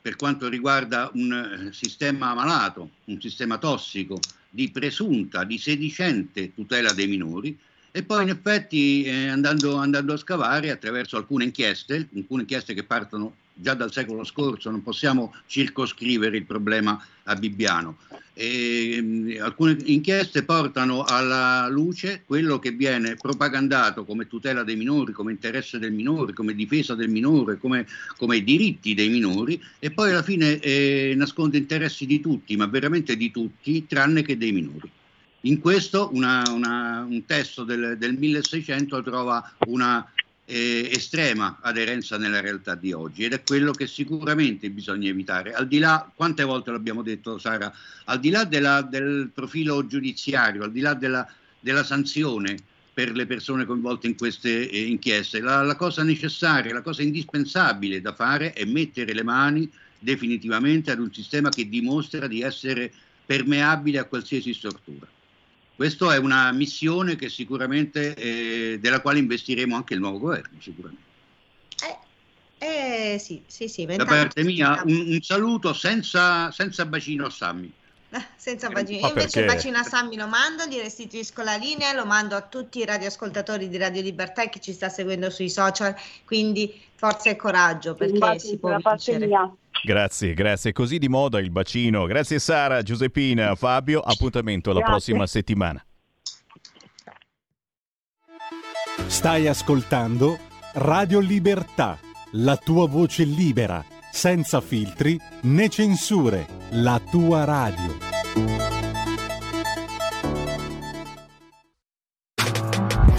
per 0.00 0.16
quanto 0.16 0.48
riguarda 0.48 1.10
un 1.14 1.68
eh, 1.68 1.72
sistema 1.72 2.34
malato, 2.34 2.90
un 3.04 3.20
sistema 3.20 3.58
tossico 3.58 4.18
di 4.48 4.70
presunta, 4.70 5.44
di 5.44 5.58
sedicente 5.58 6.54
tutela 6.54 6.92
dei 6.92 7.06
minori, 7.06 7.56
e 7.90 8.02
poi 8.02 8.22
in 8.22 8.28
effetti 8.30 9.04
eh, 9.04 9.28
andando, 9.28 9.76
andando, 9.76 10.12
a 10.12 10.16
scavare 10.16 10.70
attraverso 10.70 11.16
alcune 11.16 11.44
inchieste, 11.44 12.08
alcune 12.14 12.42
inchieste 12.42 12.74
che 12.74 12.84
partono 12.84 13.34
già 13.60 13.74
dal 13.74 13.92
secolo 13.92 14.24
scorso, 14.24 14.70
non 14.70 14.82
possiamo 14.82 15.34
circoscrivere 15.46 16.36
il 16.36 16.44
problema 16.44 17.02
a 17.24 17.34
Bibbiano. 17.34 17.98
E, 18.32 19.00
mh, 19.02 19.42
alcune 19.42 19.76
inchieste 19.84 20.44
portano 20.44 21.02
alla 21.02 21.68
luce 21.68 22.22
quello 22.24 22.58
che 22.58 22.70
viene 22.70 23.16
propagandato 23.16 24.04
come 24.04 24.28
tutela 24.28 24.62
dei 24.62 24.76
minori, 24.76 25.12
come 25.12 25.32
interesse 25.32 25.78
del 25.78 25.92
minore, 25.92 26.32
come 26.32 26.54
difesa 26.54 26.94
del 26.94 27.08
minore, 27.08 27.58
come, 27.58 27.86
come 28.16 28.42
diritti 28.42 28.94
dei 28.94 29.08
minori 29.08 29.60
e 29.78 29.90
poi 29.90 30.10
alla 30.10 30.22
fine 30.22 30.60
eh, 30.60 31.14
nasconde 31.16 31.58
interessi 31.58 32.06
di 32.06 32.20
tutti, 32.20 32.56
ma 32.56 32.66
veramente 32.66 33.16
di 33.16 33.30
tutti, 33.30 33.86
tranne 33.86 34.22
che 34.22 34.36
dei 34.36 34.52
minori. 34.52 34.90
In 35.42 35.60
questo 35.60 36.10
una, 36.12 36.42
una, 36.50 37.06
un 37.08 37.24
testo 37.24 37.64
del, 37.64 37.96
del 37.98 38.14
1600 38.14 39.02
trova 39.02 39.52
una 39.66 40.04
eh, 40.50 40.88
estrema 40.90 41.58
aderenza 41.60 42.16
nella 42.16 42.40
realtà 42.40 42.74
di 42.74 42.92
oggi 42.92 43.24
ed 43.24 43.34
è 43.34 43.42
quello 43.42 43.72
che 43.72 43.86
sicuramente 43.86 44.70
bisogna 44.70 45.10
evitare. 45.10 45.52
Al 45.52 45.68
di 45.68 45.78
là, 45.78 46.10
quante 46.14 46.42
volte 46.42 46.70
l'abbiamo 46.70 47.02
detto 47.02 47.36
Sara, 47.38 47.70
al 48.04 48.18
di 48.18 48.30
là 48.30 48.44
della, 48.44 48.80
del 48.80 49.30
profilo 49.34 49.86
giudiziario, 49.86 50.62
al 50.64 50.72
di 50.72 50.80
là 50.80 50.94
della, 50.94 51.30
della, 51.60 51.84
sanzione 51.84 52.56
per 52.94 53.12
le 53.12 53.26
persone 53.26 53.66
coinvolte 53.66 54.06
in 54.06 54.16
queste 54.16 54.70
eh, 54.70 54.86
inchieste, 54.86 55.40
la, 55.40 55.62
la 55.62 55.76
cosa 55.76 56.02
necessaria, 56.02 56.72
la 56.72 56.80
cosa 56.80 57.02
indispensabile 57.02 58.00
da 58.00 58.14
fare 58.14 58.54
è 58.54 58.64
mettere 58.64 59.12
le 59.12 59.22
mani 59.22 59.70
definitivamente 59.98 60.90
ad 60.90 60.98
un 60.98 61.12
sistema 61.12 61.50
che 61.50 61.68
dimostra 61.68 62.26
di 62.26 62.40
essere 62.40 62.90
permeabile 63.26 63.98
a 63.98 64.04
qualsiasi 64.04 64.54
stortura. 64.54 65.06
Questa 65.78 66.12
è 66.12 66.18
una 66.18 66.50
missione 66.50 67.14
che 67.14 67.28
sicuramente, 67.28 68.12
eh, 68.16 68.78
della 68.80 69.00
quale 69.00 69.20
investiremo 69.20 69.76
anche 69.76 69.94
il 69.94 70.00
nuovo 70.00 70.18
governo, 70.18 70.58
sicuramente. 70.60 71.02
Eh, 72.58 73.12
eh 73.12 73.18
sì, 73.20 73.44
sì, 73.46 73.68
sì. 73.68 73.86
Da 73.86 74.04
parte 74.04 74.42
mia 74.42 74.82
un, 74.84 75.04
un 75.06 75.22
saluto 75.22 75.72
senza, 75.72 76.50
senza, 76.50 76.84
bacino 76.84 77.26
a 77.26 77.30
Sammy. 77.30 77.70
Ah, 78.10 78.26
senza 78.34 78.68
bacino. 78.70 79.06
Io 79.06 79.08
invece 79.08 79.38
il 79.38 79.46
bacino 79.46 79.78
a 79.78 79.84
Sammy 79.84 80.16
lo 80.16 80.26
mando, 80.26 80.66
gli 80.66 80.78
restituisco 80.78 81.42
la 81.42 81.54
linea, 81.54 81.92
lo 81.92 82.06
mando 82.06 82.34
a 82.34 82.42
tutti 82.42 82.80
i 82.80 82.84
radioascoltatori 82.84 83.68
di 83.68 83.76
Radio 83.76 84.02
Libertà 84.02 84.42
e 84.42 84.48
chi 84.48 84.60
ci 84.60 84.72
sta 84.72 84.88
seguendo 84.88 85.30
sui 85.30 85.48
social, 85.48 85.94
quindi 86.24 86.74
forza 86.96 87.30
e 87.30 87.36
coraggio 87.36 87.94
perché 87.94 88.40
si 88.40 88.58
può 88.58 88.76
vincere. 88.76 89.28
Mia. 89.28 89.48
Grazie, 89.82 90.34
grazie. 90.34 90.72
Così 90.72 90.98
di 90.98 91.08
moda 91.08 91.38
il 91.38 91.50
bacino. 91.50 92.04
Grazie 92.06 92.38
Sara, 92.38 92.82
Giuseppina, 92.82 93.54
Fabio. 93.54 94.00
Appuntamento 94.00 94.70
alla 94.70 94.80
grazie. 94.80 94.94
prossima 94.96 95.26
settimana. 95.26 95.82
Stai 99.06 99.46
ascoltando 99.46 100.38
Radio 100.74 101.18
Libertà, 101.18 101.98
la 102.32 102.56
tua 102.56 102.86
voce 102.86 103.24
libera, 103.24 103.84
senza 104.12 104.60
filtri 104.60 105.18
né 105.42 105.68
censure, 105.68 106.46
la 106.70 107.00
tua 107.10 107.44
radio. 107.44 108.77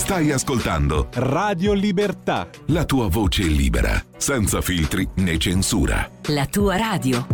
Stai 0.10 0.32
ascoltando 0.32 1.10
Radio 1.14 1.72
Libertà. 1.74 2.49
La 2.70 2.84
tua 2.84 3.07
voce 3.07 3.43
libera, 3.43 4.03
senza 4.18 4.60
filtri 4.60 5.07
né 5.18 5.38
censura. 5.38 6.10
La 6.30 6.47
tua 6.47 6.78
radio. 6.78 7.28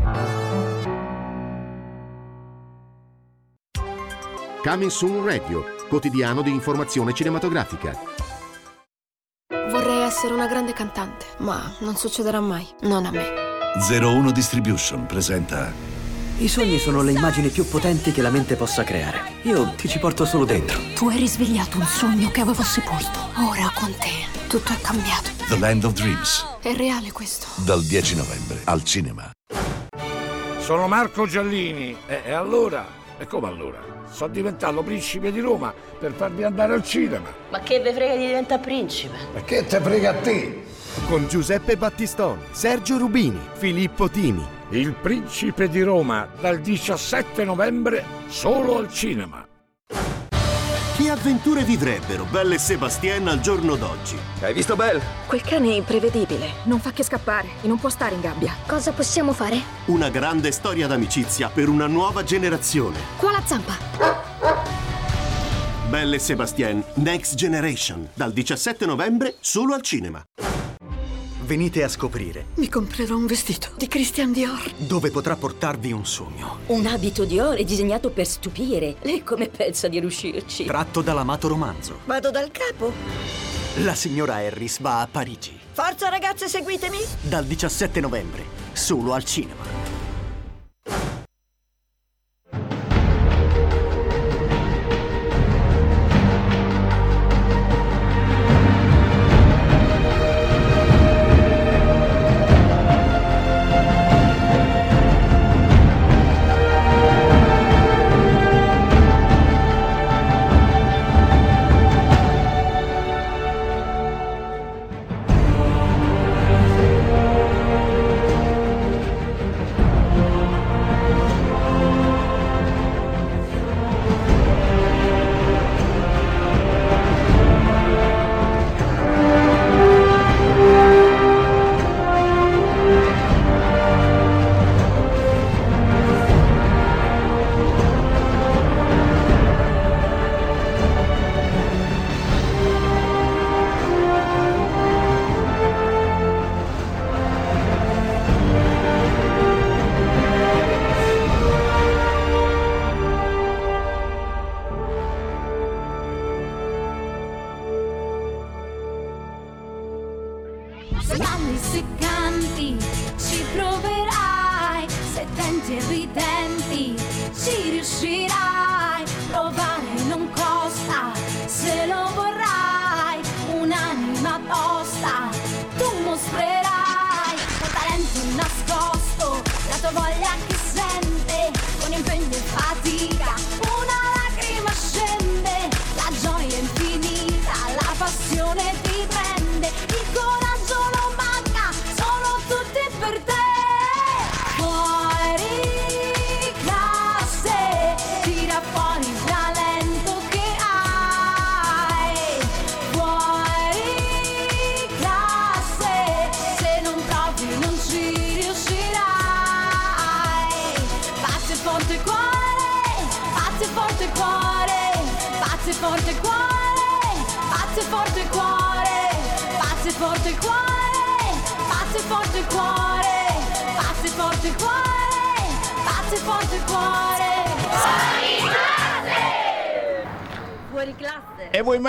Coming 4.61 4.89
Soon 4.91 5.23
Radio, 5.23 5.63
quotidiano 5.87 6.41
di 6.41 6.49
informazione 6.49 7.13
cinematografica. 7.13 7.97
Vorrei 9.69 10.01
essere 10.01 10.33
una 10.33 10.47
grande 10.47 10.73
cantante, 10.73 11.27
ma 11.37 11.77
non 11.79 11.95
succederà 11.95 12.41
mai, 12.41 12.67
non 12.81 13.05
a 13.05 13.11
me. 13.11 13.25
01 13.89 14.31
Distribution 14.31 15.05
presenta 15.05 15.94
i 16.37 16.49
sogni 16.49 16.79
sono 16.79 17.01
le 17.01 17.13
immagini 17.13 17.47
più 17.47 17.65
potenti 17.65 18.11
che 18.11 18.21
la 18.21 18.29
mente 18.29 18.57
possa 18.57 18.83
creare. 18.83 19.35
Io 19.43 19.73
ti 19.77 19.87
ci 19.87 19.99
porto 19.99 20.25
solo 20.25 20.43
dentro. 20.43 20.77
Tu 20.93 21.07
hai 21.07 21.17
risvegliato 21.17 21.77
un 21.77 21.85
sogno 21.85 22.29
che 22.29 22.41
avevo 22.41 22.61
sepolto. 22.61 23.19
Ora 23.37 23.71
con 23.73 23.93
te 23.97 24.27
tutto 24.49 24.73
è 24.73 24.81
cambiato. 24.81 25.29
The 25.47 25.57
Land 25.57 25.85
of 25.85 25.93
Dreams. 25.93 26.45
È 26.61 26.73
reale 26.73 27.11
questo. 27.13 27.47
Dal 27.63 27.81
10 27.81 28.15
novembre 28.17 28.61
al 28.65 28.83
cinema. 28.83 29.31
Sono 30.59 30.87
Marco 30.87 31.25
Giallini. 31.25 31.95
E, 32.05 32.23
e 32.25 32.31
allora? 32.33 32.85
E 33.17 33.27
come 33.27 33.47
allora? 33.47 33.79
Sono 34.11 34.33
diventato 34.33 34.83
principe 34.83 35.31
di 35.31 35.39
Roma 35.39 35.73
per 35.97 36.13
farvi 36.13 36.43
andare 36.43 36.73
al 36.73 36.83
cinema. 36.83 37.29
Ma 37.49 37.59
che 37.61 37.79
ve 37.79 37.93
frega 37.93 38.15
di 38.15 38.25
diventare 38.25 38.61
principe? 38.61 39.15
Ma 39.33 39.41
che 39.41 39.65
te 39.65 39.79
frega 39.79 40.09
a 40.09 40.15
te? 40.15 40.63
Con 41.07 41.27
Giuseppe 41.29 41.77
Battistoni, 41.77 42.41
Sergio 42.51 42.97
Rubini, 42.97 43.39
Filippo 43.57 44.09
Timi 44.09 44.54
il 44.69 44.93
Principe 44.93 45.69
di 45.69 45.81
Roma 45.81 46.27
dal 46.39 46.59
17 46.59 47.43
novembre 47.43 48.03
solo 48.27 48.77
al 48.77 48.91
cinema. 48.91 49.47
Che 50.97 51.09
avventure 51.09 51.63
vivrebbero 51.63 52.25
Belle 52.25 52.55
e 52.55 52.57
Sebastien 52.57 53.27
al 53.27 53.41
giorno 53.41 53.75
d'oggi? 53.75 54.17
Hai 54.41 54.53
visto 54.53 54.75
Belle? 54.75 55.01
Quel 55.27 55.41
cane 55.41 55.69
è 55.69 55.73
imprevedibile, 55.73 56.47
non 56.63 56.79
fa 56.79 56.91
che 56.91 57.03
scappare 57.03 57.47
e 57.61 57.67
non 57.67 57.77
può 57.77 57.89
stare 57.89 58.15
in 58.15 58.21
gabbia. 58.21 58.55
Cosa 58.65 58.91
possiamo 58.91 59.33
fare? 59.33 59.59
Una 59.85 60.09
grande 60.09 60.51
storia 60.51 60.87
d'amicizia 60.87 61.49
per 61.49 61.67
una 61.67 61.87
nuova 61.87 62.23
generazione. 62.23 62.97
Qua 63.17 63.31
la 63.31 63.41
zampa! 63.45 63.77
Belle 65.89 66.15
e 66.15 66.19
Sebastien 66.19 66.83
Next 66.95 67.35
Generation 67.35 68.09
dal 68.13 68.31
17 68.31 68.85
novembre 68.85 69.35
solo 69.41 69.73
al 69.73 69.81
cinema. 69.81 70.25
Venite 71.45 71.83
a 71.83 71.87
scoprire. 71.87 72.47
Mi 72.55 72.67
comprerò 72.67 73.15
un 73.15 73.27
vestito 73.27 73.69
di 73.77 73.87
Christian 73.87 74.31
Dior. 74.31 74.73
Dove 74.77 75.11
potrà 75.11 75.35
portarvi 75.35 75.91
un 75.91 76.03
sogno. 76.03 76.57
Un 76.67 76.87
abito 76.87 77.23
Dior 77.23 77.57
è 77.57 77.63
disegnato 77.63 78.09
per 78.09 78.25
stupire. 78.25 78.95
Lei 79.01 79.21
come 79.21 79.49
pensa 79.49 79.87
di 79.87 79.99
riuscirci? 79.99 80.65
Tratto 80.65 81.01
dall'amato 81.01 81.47
romanzo. 81.47 81.99
Vado 82.05 82.31
dal 82.31 82.49
capo. 82.49 82.91
La 83.83 83.93
signora 83.93 84.37
Harris 84.37 84.79
va 84.79 85.01
a 85.01 85.07
Parigi. 85.07 85.55
Forza 85.71 86.09
ragazze, 86.09 86.47
seguitemi! 86.47 86.97
Dal 87.21 87.45
17 87.45 87.99
novembre, 87.99 88.43
solo 88.73 89.13
al 89.13 89.23
cinema. 89.23 89.65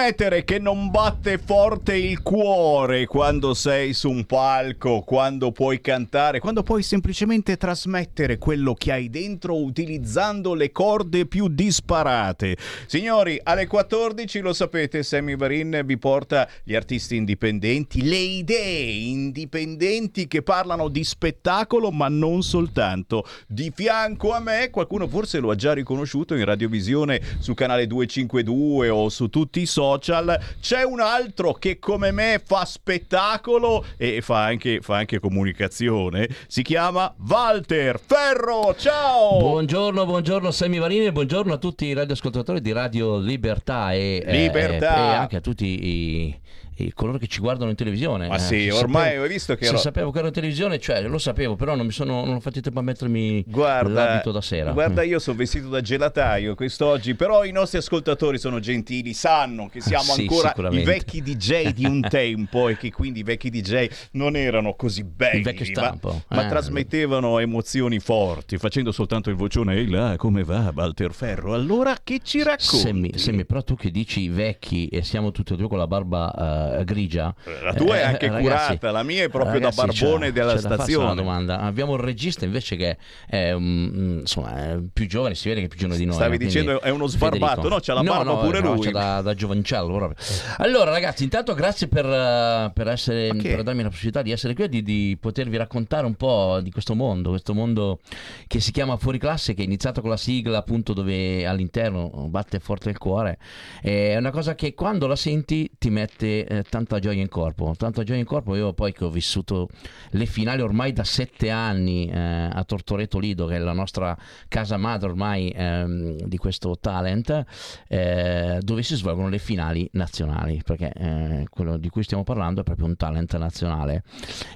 E 0.07 0.13
vuoi 0.13 0.13
mettere 0.13 0.45
che 0.57 0.63
non 0.63 0.91
batte 0.91 1.37
forte 1.37 1.97
il 1.97 2.23
cuore 2.23 3.05
quando 3.05 3.53
sei 3.53 3.93
su 3.93 4.09
un 4.09 4.25
palco, 4.25 5.03
quando 5.03 5.53
puoi 5.53 5.83
cantare, 5.83 6.41
quando 6.41 6.63
puoi 6.63 6.83
semplicemente 6.83 7.59
trasmettere 7.59 8.39
quello 8.39 8.73
che 8.73 8.93
hai 8.93 9.11
dentro 9.11 9.63
utilizzando 9.63 10.55
le 10.55 10.73
corde 10.73 11.27
più 11.27 11.49
disparate. 11.49 12.57
Signori, 12.87 13.39
alle 13.43 13.67
14 13.67 14.41
lo 14.41 14.55
sapete, 14.55 15.03
Sammy 15.03 15.37
Varin 15.37 15.83
vi 15.85 15.99
porta 15.99 16.49
gli 16.63 16.75
artisti 16.75 17.17
indipendenti, 17.17 18.03
le 18.03 18.17
idee 18.17 18.91
indipendenti 18.93 20.27
che 20.27 20.41
parlano 20.41 20.89
di 20.89 21.05
spettacolo, 21.05 21.91
ma 21.91 22.09
non 22.09 22.43
soltanto. 22.43 23.27
Di 23.47 23.71
fianco 23.75 24.33
a 24.33 24.41
me, 24.41 24.71
qualcuno 24.71 25.07
forse 25.07 25.39
lo 25.39 25.51
ha 25.51 25.55
già 25.55 25.75
riconosciuto 25.75 26.35
in 26.35 26.47
radiovisione 26.47 27.21
su 27.41 27.53
canale 27.53 27.87
252 27.87 28.89
o 28.89 29.11
su 29.11 29.29
tutti 29.29 29.61
i 29.61 29.67
social. 29.67 30.45
C'è 30.61 30.83
un 30.85 31.01
altro 31.01 31.53
che 31.55 31.79
come 31.79 32.11
me 32.11 32.41
fa 32.45 32.65
spettacolo 32.65 33.85
e 33.97 34.21
fa 34.21 34.45
anche, 34.45 34.81
fa 34.81 34.97
anche 34.97 35.19
comunicazione. 35.19 36.29
Si 36.47 36.63
chiama 36.63 37.15
Walter 37.29 38.01
Ferro. 38.05 38.75
Ciao! 38.77 39.39
Buongiorno, 39.39 40.05
buongiorno 40.05 40.51
Sammy 40.51 40.79
Varini 40.79 41.07
e 41.07 41.13
buongiorno 41.13 41.53
a 41.53 41.59
tutti 41.59 41.87
i 41.87 41.93
radioascoltatori 41.93 42.61
di 42.61 42.73
Radio 42.73 43.19
Libertà 43.19 43.93
e, 43.93 44.23
eh, 44.25 44.33
Libertà. 44.33 44.97
e 44.97 45.15
anche 45.15 45.37
a 45.37 45.41
tutti 45.41 45.67
i, 45.67 46.41
i- 46.77 46.93
coloro 46.93 47.19
che 47.19 47.27
ci 47.27 47.41
guardano 47.41 47.71
in 47.71 47.77
televisione. 47.77 48.29
Ma 48.29 48.37
Eh, 48.37 48.39
sì, 48.39 48.69
ormai 48.69 49.05
sapevo- 49.05 49.23
hai 49.23 49.29
visto 49.29 49.55
che 49.55 49.65
se 49.65 49.71
ero- 49.71 49.79
sapevo 49.79 50.11
che 50.11 50.19
ero 50.19 50.27
in 50.29 50.33
televisione, 50.33 50.79
cioè 50.79 51.03
lo 51.03 51.19
sapevo, 51.19 51.57
però 51.57 51.75
non 51.75 51.87
mi 51.87 51.93
sono 51.93 52.25
non 52.25 52.35
ho 52.37 52.41
fatto 52.41 52.61
tempo 52.61 52.79
a 52.79 52.83
mettermi 52.83 53.45
Guarda, 53.47 54.05
l'abito 54.05 54.33
da 54.33 54.41
sera. 54.41 54.73
guarda, 54.73 55.03
Mm. 55.03 55.09
io 55.09 55.19
sono 55.19 55.37
vestito 55.37 55.69
da 55.69 55.81
gelataio 55.81 56.55
quest'oggi, 56.55 57.15
però 57.15 57.45
i 57.45 57.53
nostri 57.53 57.79
ascoltatori 57.79 58.39
sono 58.39 58.59
gentili, 58.61 59.13
sanno 59.15 59.69
che 59.69 59.81
siamo 59.81 60.05
Sì, 60.13 60.23
ancora 60.29 60.69
i 60.71 60.83
vecchi 60.83 61.23
DJ 61.23 61.71
di 61.73 61.85
un 61.85 62.01
tempo 62.09 62.69
e 62.69 62.77
che 62.77 62.91
quindi 62.91 63.21
i 63.21 63.23
vecchi 63.23 63.51
DJ 63.51 63.89
non 64.13 64.37
erano 64.37 64.75
così 64.75 65.05
belli, 65.05 65.43
ma, 65.75 65.97
ma 66.29 66.45
eh. 66.47 66.49
trasmettevano 66.49 67.39
emozioni 67.39 67.99
forti, 67.99 68.59
facendo 68.59 68.93
soltanto 68.93 69.31
il 69.31 69.37
vocione 69.37 69.75
Ehi 69.77 69.89
là, 69.89 70.15
come 70.17 70.45
va 70.45 70.73
Walter 70.75 71.13
Ferro? 71.13 71.55
Allora 71.55 71.97
che 72.03 72.21
ci 72.23 72.43
racconti? 72.43 72.77
Semmi, 72.77 73.13
Semmi, 73.17 73.45
però 73.45 73.63
tu 73.63 73.75
che 73.77 73.91
dici 73.91 74.29
vecchi 74.29 74.89
e 74.89 75.03
siamo 75.03 75.31
tutti 75.33 75.53
e 75.53 75.57
due 75.57 75.69
con 75.69 75.79
la 75.79 75.87
barba 75.87 76.33
eh, 76.79 76.85
grigia. 76.85 77.35
La 77.63 77.75
tua 77.75 77.97
è 77.97 78.03
anche 78.03 78.27
ragazzi, 78.29 78.43
curata, 78.43 78.91
la 78.91 79.03
mia 79.03 79.25
è 79.25 79.29
proprio 79.29 79.61
da 79.61 79.71
ragazzi, 79.71 80.01
barbone 80.03 80.27
c'è- 80.27 80.33
della 80.33 80.55
c'è 80.55 80.61
da 80.61 80.75
stazione. 80.75 81.05
una 81.05 81.15
domanda. 81.15 81.61
Abbiamo 81.61 81.93
un 81.93 81.99
regista 82.01 82.45
invece 82.45 82.77
che 82.77 82.97
è 83.29 83.55
mm, 83.55 84.19
insomma, 84.21 84.81
più 84.93 85.07
giovane, 85.07 85.35
si 85.35 85.49
vede 85.49 85.61
che 85.61 85.67
è 85.67 85.69
più 85.69 85.79
giovane 85.79 85.99
di 85.99 86.05
noi. 86.05 86.15
Stavi 86.15 86.39
no? 86.39 86.45
Dicendo 86.45 86.81
è 86.81 86.91
uno 86.91 87.07
sbarbato, 87.07 87.47
Federico. 87.63 87.69
no, 87.69 87.81
c'ha 87.81 87.95
la 87.95 88.03
No, 88.03 88.11
barba 88.13 88.33
no, 88.33 88.39
pure 88.41 88.61
no, 88.61 88.75
lui. 88.75 88.91
da, 88.91 89.21
da 89.23 89.35
giovancello 89.35 89.87
proprio. 89.95 90.17
Allora 90.59 90.91
ragazzi, 90.91 91.25
intanto 91.25 91.55
grazie 91.55 91.89
per, 91.89 92.05
eh, 92.07 92.71
per, 92.75 92.89
essere, 92.89 93.35
per 93.35 93.63
darmi 93.63 93.83
la 93.83 93.89
possibilità 93.89 94.23
di 94.23 94.31
essere 94.33 94.55
qui 94.55 94.65
e 94.65 94.69
di, 94.69 94.83
di 94.83 95.17
potervi 95.21 95.57
raccontare 95.57 96.07
un 96.07 96.15
po' 96.15 96.61
di 96.63 96.71
questo 96.71 96.95
mondo, 96.95 97.31
questo 97.31 97.55
mondo 97.55 98.01
che 98.47 98.61
si 98.61 98.73
chiama 98.73 98.97
Fuori 98.97 99.19
Classe, 99.19 99.55
che 99.55 99.63
è 99.63 99.65
iniziato 99.65 100.01
con 100.01 100.11
la 100.11 100.17
sigla 100.17 100.59
appunto 100.59 100.93
dove 100.93 101.47
all'interno 101.47 102.09
batte 102.29 102.59
forte 102.61 102.91
il 102.91 102.99
cuore. 102.99 103.39
È 103.81 104.17
una 104.17 104.31
cosa 104.31 104.55
che 104.55 104.75
quando 104.75 105.07
la 105.07 105.17
senti 105.17 105.71
ti 105.79 105.91
mette 105.91 106.47
eh, 106.57 106.63
tanta 106.63 106.99
gioia 106.99 107.21
in 107.21 107.29
corpo, 107.29 107.75
tanta 107.77 108.03
gioia 108.03 108.19
in 108.19 108.25
corpo. 108.25 108.55
Io 108.55 108.73
poi 108.73 108.93
che 108.93 109.05
ho 109.05 109.11
vissuto 109.11 109.69
le 110.11 110.27
finali 110.27 110.63
ormai 110.63 110.93
da 110.93 111.05
sette 111.05 111.51
anni 111.51 112.09
eh, 112.09 112.49
a 112.53 112.65
Tortoreto 112.65 113.19
Lido, 113.19 113.47
che 113.47 113.57
è 113.57 113.59
la 113.59 113.73
nostra 113.73 114.17
casa 114.49 114.77
madre 114.77 115.09
ormai 115.09 115.53
ehm, 115.55 116.23
di 116.23 116.37
questo 116.37 116.77
talent, 116.81 117.45
eh, 117.89 118.59
dove 118.61 118.83
si 118.83 118.97
svolgono 118.97 119.29
le 119.29 119.39
finali 119.39 119.89
nazionali, 119.93 120.63
perché 120.65 120.93
eh, 120.93 121.47
quello 121.51 121.77
di 121.77 121.89
cui 121.89 122.03
stiamo 122.03 122.25
parlando 122.25 122.61
è 122.61 122.65
proprio 122.65 122.87
un 122.87 122.97
talent 122.97 123.37
nazionale. 123.37 124.03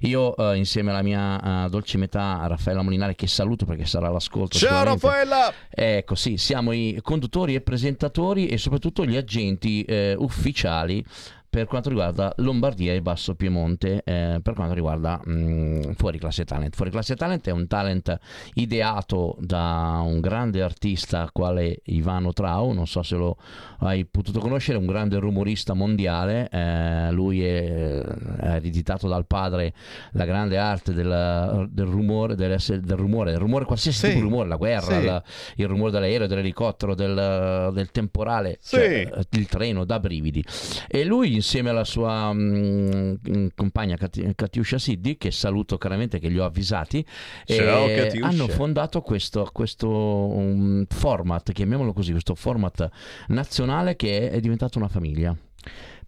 Io 0.00 0.36
eh, 0.36 0.56
insieme 0.56 0.90
alla 0.90 1.02
mia 1.02 1.68
dolce 1.70 1.98
metà 1.98 2.46
Raffaella 2.46 2.82
Molinari, 2.82 3.14
che 3.14 3.26
saluto 3.26 3.64
perché 3.64 3.84
sarà 3.84 4.08
all'ascolto. 4.08 4.58
Ciao. 4.58 4.84
Raffaella! 4.84 5.52
Ecco, 5.68 6.14
sì, 6.14 6.36
siamo 6.36 6.72
i 6.72 6.98
conduttori 7.02 7.54
e 7.54 7.60
presentatori 7.60 8.46
e 8.46 8.58
soprattutto 8.58 9.04
gli 9.04 9.16
agenti 9.16 9.84
ufficiali 10.16 11.04
per 11.50 11.66
quanto 11.66 11.88
riguarda 11.88 12.32
Lombardia 12.36 12.92
e 12.94 13.02
Basso 13.02 13.34
Piemonte, 13.34 14.02
eh, 14.04 14.38
per 14.40 14.54
quanto 14.54 14.72
riguarda 14.72 15.20
mh, 15.22 15.94
Fuori 15.96 16.18
Classe 16.18 16.44
Talent. 16.44 16.76
Fuori 16.76 16.92
Classe 16.92 17.16
Talent 17.16 17.48
è 17.48 17.50
un 17.50 17.66
talent 17.66 18.16
ideato 18.54 19.36
da 19.40 20.00
un 20.04 20.20
grande 20.20 20.62
artista 20.62 21.28
quale 21.32 21.80
Ivano 21.86 22.32
Trau, 22.32 22.70
non 22.72 22.86
so 22.86 23.02
se 23.02 23.16
lo 23.16 23.36
hai 23.80 24.04
potuto 24.06 24.38
conoscere, 24.38 24.78
un 24.78 24.86
grande 24.86 25.18
rumorista 25.18 25.74
mondiale, 25.74 26.48
eh, 26.50 27.10
lui 27.10 27.42
ha 27.44 28.54
ereditato 28.54 29.08
dal 29.08 29.26
padre 29.26 29.74
la 30.12 30.24
grande 30.24 30.56
arte 30.56 30.92
del, 30.94 31.68
del 31.70 31.86
rumore, 31.86 32.36
dell'essere- 32.36 32.80
del 32.80 32.96
rumore, 32.96 33.32
del 33.32 33.40
rumore, 33.40 33.64
qualsiasi 33.64 33.98
Sì, 33.98 34.06
tipo 34.06 34.18
di 34.18 34.24
rumore, 34.24 34.48
la 34.48 34.56
guerra, 34.56 35.00
sì. 35.00 35.04
la- 35.04 35.22
il 35.56 35.66
rumore 35.66 35.90
dell'aereo, 35.90 36.26
dell'elicottero, 36.28 36.94
del, 36.94 37.70
del 37.72 37.90
temporale, 37.90 38.58
Sì. 38.60 38.76
cioè, 38.76 39.10
eh, 39.12 39.24
il 39.30 39.46
treno, 39.48 39.84
da 39.84 39.98
brividi. 39.98 40.44
E 40.88 41.04
lui 41.04 41.39
insieme 41.40 41.70
alla 41.70 41.84
sua 41.84 42.32
mm, 42.32 43.14
mm, 43.28 43.46
compagna 43.54 43.96
Kat- 43.96 44.34
Katiusha 44.34 44.78
Siddi, 44.78 45.16
che 45.16 45.30
saluto 45.30 45.78
caramente, 45.78 46.18
che 46.18 46.28
li 46.28 46.38
ho 46.38 46.44
avvisati, 46.44 47.04
Ciao, 47.44 47.86
Katiuscia. 47.86 48.26
hanno 48.26 48.46
fondato 48.48 49.00
questo, 49.00 49.48
questo 49.52 49.88
um, 49.88 50.84
format, 50.88 51.50
chiamiamolo 51.52 51.92
così, 51.92 52.12
questo 52.12 52.34
format 52.34 52.88
nazionale 53.28 53.96
che 53.96 54.30
è 54.30 54.40
diventato 54.40 54.78
una 54.78 54.88
famiglia. 54.88 55.34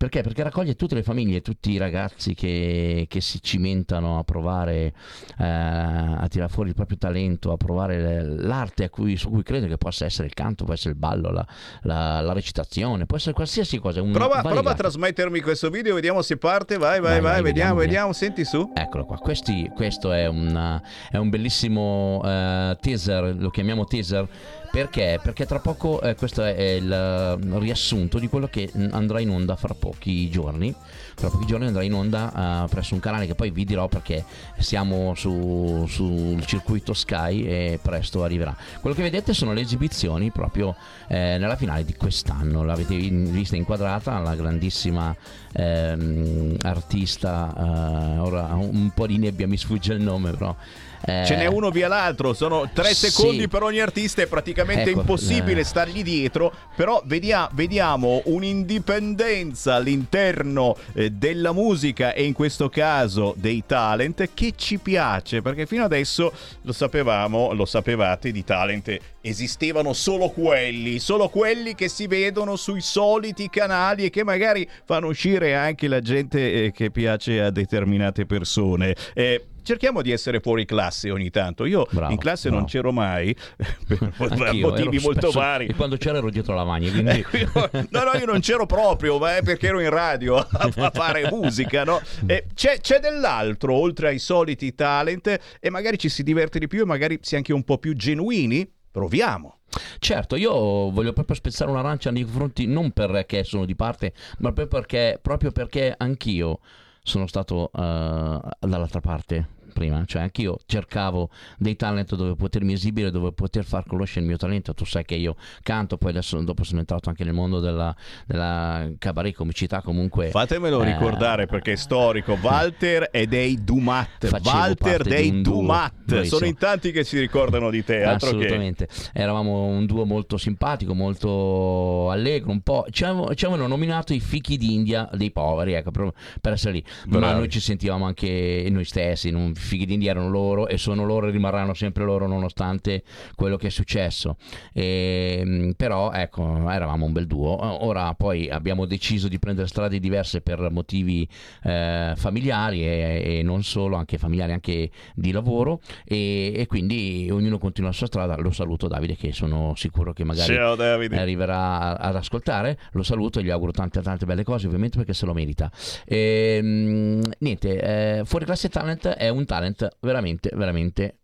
Perché? 0.03 0.22
Perché 0.22 0.42
raccoglie 0.42 0.74
tutte 0.74 0.96
le 0.96 1.05
famiglie, 1.05 1.42
tutti 1.42 1.70
i 1.70 1.76
ragazzi 1.76 2.34
che, 2.34 3.07
che 3.09 3.20
si 3.20 3.40
cimentano 3.40 4.18
a 4.18 4.24
provare 4.24 4.92
eh, 5.38 5.44
a 5.44 6.26
tirare 6.28 6.50
fuori 6.50 6.70
il 6.70 6.74
proprio 6.74 6.98
talento, 6.98 7.53
a 7.53 7.57
provare 7.57 8.24
l'arte 8.24 8.82
a 8.82 8.90
cui, 8.90 9.16
su 9.16 9.30
cui 9.30 9.44
credo 9.44 9.68
che 9.68 9.76
possa 9.78 10.05
essere 10.05 10.26
il 10.26 10.34
canto, 10.34 10.64
può 10.64 10.74
essere 10.74 10.90
il 10.94 10.98
ballo, 10.98 11.30
la, 11.30 11.46
la- 11.82 12.20
la 12.20 12.32
recitazione, 12.32 13.07
può 13.07 13.16
essere 13.16 13.32
qualsiasi 13.32 13.78
cosa. 13.78 14.03
Prova, 14.03 14.40
prova 14.40 14.72
a 14.72 14.74
trasmettermi 14.74 15.40
questo 15.40 15.70
video, 15.70 15.94
vediamo 15.94 16.20
se 16.22 16.36
parte. 16.36 16.78
Vai, 16.78 16.98
vai, 16.98 17.20
vai, 17.20 17.20
Vai, 17.20 17.42
vediamo, 17.42 17.76
vediamo, 17.76 17.78
vediamo, 17.78 18.12
senti 18.12 18.44
su. 18.44 18.72
Eccolo 18.74 19.05
qua, 19.05 19.18
Questi- 19.18 19.70
questo 19.72 20.11
è 20.11 20.26
un, 20.26 20.80
è 21.12 21.16
un 21.16 21.30
bellissimo 21.30 22.20
eh, 22.24 22.76
teaser, 22.80 23.36
lo 23.38 23.50
chiamiamo 23.50 23.84
teaser 23.84 24.28
perché? 24.73 25.20
Perché 25.23 25.45
tra 25.45 25.59
poco 25.59 26.01
eh, 26.01 26.14
questo 26.14 26.43
è 26.43 26.59
il 26.62 26.91
eh, 26.91 27.59
riassunto 27.59 28.18
di 28.18 28.27
quello 28.27 28.47
che 28.47 28.73
mm, 28.75 28.87
andrà 28.93 29.20
in 29.20 29.29
onda 29.29 29.55
fra 29.55 29.75
pochi 29.75 30.31
giorni. 30.31 30.75
Fra 31.14 31.29
pochi 31.29 31.45
giorni 31.45 31.66
andrà 31.66 31.83
in 31.83 31.93
onda 31.93 32.64
eh, 32.64 32.68
presso 32.68 32.95
un 32.95 33.01
canale 33.01 33.27
che 33.27 33.35
poi 33.35 33.51
vi 33.51 33.66
dirò 33.66 33.87
perché 33.89 34.25
siamo 34.57 35.14
su- 35.14 35.85
sul 35.87 36.43
circuito 36.47 36.95
Sky 36.95 37.45
e 37.45 37.81
presto 37.83 38.25
arriverà. 38.25 38.57
Quello 38.81 38.97
che 38.97 39.03
vedete 39.03 39.35
sono 39.35 39.53
le 39.53 39.61
esibizioni 39.61 40.31
proprio 40.31 40.75
eh, 41.07 41.37
nella 41.39 41.57
finale 41.57 41.85
di 41.85 41.95
quest'anno. 41.95 42.64
L'avete 42.64 42.97
vista 42.97 43.57
inquadrata, 43.57 44.20
la 44.20 44.35
grandissima 44.35 45.14
ehm, 45.53 46.57
artista, 46.62 47.55
eh, 47.55 48.18
ora 48.20 48.55
un 48.55 48.91
po' 48.95 49.07
di 49.07 49.18
nebbia 49.18 49.47
mi 49.47 49.59
sfugge 49.59 49.93
il 49.93 50.01
nome 50.01 50.31
però. 50.31 50.57
Eh, 51.05 51.24
Ce 51.26 51.36
n'è 51.36 51.46
uno 51.46 51.70
via 51.70 51.88
l'altro, 51.88 52.32
sono 52.32 52.70
tre 52.72 52.94
sì. 52.94 53.11
secondi 53.11 53.48
per 53.48 53.62
ogni 53.62 53.80
artista, 53.80 54.22
è 54.22 54.26
praticamente 54.26 54.90
Ecco, 54.90 55.00
impossibile 55.00 55.61
eh. 55.61 55.64
stargli 55.64 56.03
dietro, 56.03 56.53
però 56.76 57.03
vedia- 57.05 57.48
vediamo 57.53 58.22
un'indipendenza 58.26 59.74
all'interno 59.74 60.76
eh, 60.94 61.11
della 61.11 61.53
musica 61.53 62.12
e 62.12 62.24
in 62.24 62.32
questo 62.32 62.68
caso 62.68 63.34
dei 63.36 63.64
talent 63.66 64.30
che 64.34 64.53
ci 64.57 64.78
piace, 64.78 65.42
perché 65.42 65.66
fino 65.66 65.84
adesso 65.84 66.32
lo 66.62 66.72
sapevamo, 66.72 67.53
lo 67.53 67.64
sapevate, 67.64 68.30
di 68.30 68.44
talent 68.44 68.98
esistevano 69.22 69.92
solo 69.92 70.30
quelli, 70.30 70.98
solo 70.98 71.28
quelli 71.28 71.74
che 71.74 71.88
si 71.88 72.07
vedono 72.07 72.57
sui 72.57 72.80
soliti 72.80 73.48
canali 73.48 74.05
e 74.05 74.11
che 74.11 74.24
magari 74.24 74.68
fanno 74.84 75.09
uscire 75.09 75.55
anche 75.55 75.88
la 75.88 76.00
gente 76.00 76.64
eh, 76.64 76.72
che 76.72 76.90
piace 76.90 77.40
a 77.40 77.50
determinate 77.50 78.26
persone. 78.26 78.94
Eh, 79.14 79.46
Cerchiamo 79.63 80.03
di 80.03 80.11
essere 80.11 80.41
fuori 80.41 80.65
classe 80.65 81.11
ogni 81.11 81.31
tanto. 81.31 81.65
Io 81.65 81.87
in 82.09 82.19
classe 82.19 82.51
non 82.51 82.65
c'ero 82.65 82.93
mai, 82.93 83.35
per 83.87 84.13
Anch'io, 84.19 84.69
motivi 84.69 84.99
molto 84.99 85.31
spesso- 85.31 85.39
vari. 85.39 85.67
E 85.67 85.75
quando 85.75 85.97
c'ero 85.97 86.19
ero 86.19 86.31
dietro 86.31 86.55
la 86.55 86.63
lavagna, 86.63 86.91
quindi... 86.91 87.11
Ecco, 87.11 87.37
io- 87.37 87.51
no, 87.91 88.03
no, 88.03 88.19
io 88.19 88.27
non 88.27 88.41
c'ero 88.41 88.67
proprio, 88.67 89.19
ma 89.19 89.37
è 89.37 89.43
perché 89.43 89.69
ero 89.69 89.81
in 89.81 89.91
radio 89.91 90.37
a, 90.39 90.47
a 90.75 90.91
fare 90.91 91.29
musica, 91.31 91.85
no? 91.85 92.01
E 92.27 92.47
c'è, 92.55 92.81
c'è 92.81 92.99
dell'altro, 92.99 93.75
oltre 93.75 94.09
ai 94.09 94.19
soliti 94.19 94.75
talent, 94.75 95.39
e 95.61 95.71
magari 95.71 95.99
ci 95.99 96.09
si 96.09 96.23
diverte 96.23 96.59
di 96.59 96.67
più 96.67 96.83
e 96.83 96.85
magari 96.85 97.19
si 97.23 97.35
è 97.35 97.37
anche 97.37 97.53
un 97.53 97.63
po' 97.63 97.79
più 97.79 97.95
genuini. 97.95 98.69
Proviamo. 98.91 99.61
Certo, 99.99 100.37
io 100.37 100.53
voglio 100.91 101.15
proprio 101.15 101.35
spezzare 101.35 101.71
un'arancia 101.71 102.11
nei 102.11 102.25
confronti 102.25 102.67
non 102.67 102.91
perché 102.91 103.43
sono 103.43 103.65
di 103.65 103.75
parte, 103.75 104.13
ma 104.39 104.53
proprio 104.53 104.67
perché, 104.67 105.19
proprio 105.23 105.51
perché 105.51 105.95
anch'io 105.97 106.59
sono 107.03 107.27
stato 107.27 107.71
eh, 107.75 108.39
dall'altra 108.61 109.01
parte 109.01 109.51
prima, 109.73 110.05
cioè 110.05 110.23
anch'io 110.23 110.59
cercavo 110.66 111.31
dei 111.59 111.77
talent 111.77 112.14
dove 112.14 112.35
potermi 112.35 112.73
esibire, 112.73 113.11
dove 113.11 113.33
poter 113.33 113.64
far 113.64 113.85
conoscere 113.87 114.20
il 114.20 114.27
mio 114.27 114.37
talento. 114.37 114.75
Tu 114.75 114.85
sai 114.85 115.05
che 115.05 115.14
io 115.14 115.37
canto, 115.62 115.97
poi 115.97 116.11
adesso 116.11 116.41
dopo 116.41 116.64
sono 116.64 116.81
entrato 116.81 117.09
anche 117.09 117.25
nel 117.25 117.35
mondo 117.35 117.61
della, 117.61 117.95
della 118.27 118.89
cabaret 118.99 119.35
comicità 119.35 119.81
comunque. 119.83 120.31
Fatemelo 120.31 120.83
eh, 120.83 120.93
ricordare 120.93 121.47
perché 121.47 121.73
è 121.73 121.77
storico. 121.77 122.39
Walter 122.41 123.09
e 123.11 123.27
dei 123.27 123.62
Dumat. 123.62 124.41
Walter 124.43 125.03
dei 125.03 125.41
Dumat. 125.41 126.23
Sono 126.23 126.47
in 126.47 126.57
tanti 126.57 126.93
che 126.93 127.05
si 127.05 127.18
ricordano 127.18 127.70
di 127.70 127.85
te. 127.85 128.03
Altro 128.03 128.31
che... 128.31 128.37
Assolutamente, 128.37 128.89
eravamo 129.12 129.66
un 129.66 129.87
duo 129.87 130.05
molto 130.05 130.37
simpatico, 130.37 130.95
molto 130.95 132.11
allegro, 132.11 132.51
un 132.51 132.61
po'. 132.61 132.87
Ci 132.91 133.05
avevano, 133.05 133.66
nominato 133.66 134.12
i 134.12 134.20
fichi 134.20 134.57
d'India 134.57 135.09
dei 135.12 135.31
poveri, 135.31 135.75
ecco, 135.75 135.91
proprio 135.91 136.14
per 136.41 136.53
essere 136.53 136.73
lì. 136.73 136.85
Ma 137.07 137.18
Bravi. 137.18 137.39
noi 137.39 137.49
ci 137.49 137.61
sentivamo 137.61 138.05
anche 138.05 138.66
noi 138.70 138.85
stessi, 138.85 139.31
non, 139.31 139.55
fighi 139.63 139.87
d'India 139.87 140.11
erano 140.11 140.29
loro 140.29 140.67
e 140.69 140.77
sono 140.77 141.05
loro 141.05 141.29
e 141.29 141.31
rimarranno 141.31 141.75
sempre 141.75 142.05
loro 142.05 142.27
nonostante 142.27 143.03
quello 143.35 143.57
che 143.57 143.69
è 143.69 143.71
successo. 143.71 144.37
E, 144.73 145.75
però 145.77 146.13
ecco, 146.13 146.69
eravamo 146.69 147.07
un 147.07 147.13
bel 147.13 147.27
duo. 147.27 147.85
Ora 147.85 148.13
poi 148.15 148.51
abbiamo 148.51 148.85
deciso 148.85 149.29
di 149.29 149.39
prendere 149.39 149.69
strade 149.69 149.99
diverse 149.99 150.41
per 150.41 150.69
motivi 150.71 151.29
eh, 151.65 152.13
familiari 152.17 152.85
e, 152.85 153.39
e 153.39 153.43
non 153.43 153.63
solo, 153.63 153.97
anche 153.97 154.19
familiari, 154.19 154.53
anche 154.53 154.91
di 155.15 155.33
lavoro 155.33 155.81
e, 156.05 156.53
e 156.55 156.67
quindi 156.67 157.29
ognuno 157.31 157.59
continua 157.59 157.91
la 157.91 157.97
sua 157.97 158.07
strada. 158.07 158.37
Lo 158.37 158.51
saluto 158.51 158.89
Davide 158.89 159.17
che 159.17 159.33
sono 159.33 159.75
sicuro 159.77 160.13
che 160.13 160.25
magari 160.25 160.55
Ciao, 160.55 160.75
arriverà 161.19 161.99
ad 161.99 162.17
ascoltare. 162.17 162.79
Lo 162.93 163.03
saluto 163.03 163.39
e 163.39 163.45
gli 163.45 163.51
auguro 163.51 163.73
tante 163.73 164.01
tante 164.03 164.27
belle 164.27 164.45
cose 164.45 164.67
ovviamente 164.67 164.97
perché 164.97 165.15
se 165.15 165.27
lo 165.27 165.33
merita. 165.33 165.71
Ehm, 166.07 167.23
niente, 167.39 168.19
eh, 168.19 168.25
Fuori 168.25 168.45
Classe 168.45 168.69
Talent 168.69 169.09
è 169.09 169.29
un 169.29 169.45
talent 169.53 169.96
veramente, 170.00 170.50
veramente 170.55 171.18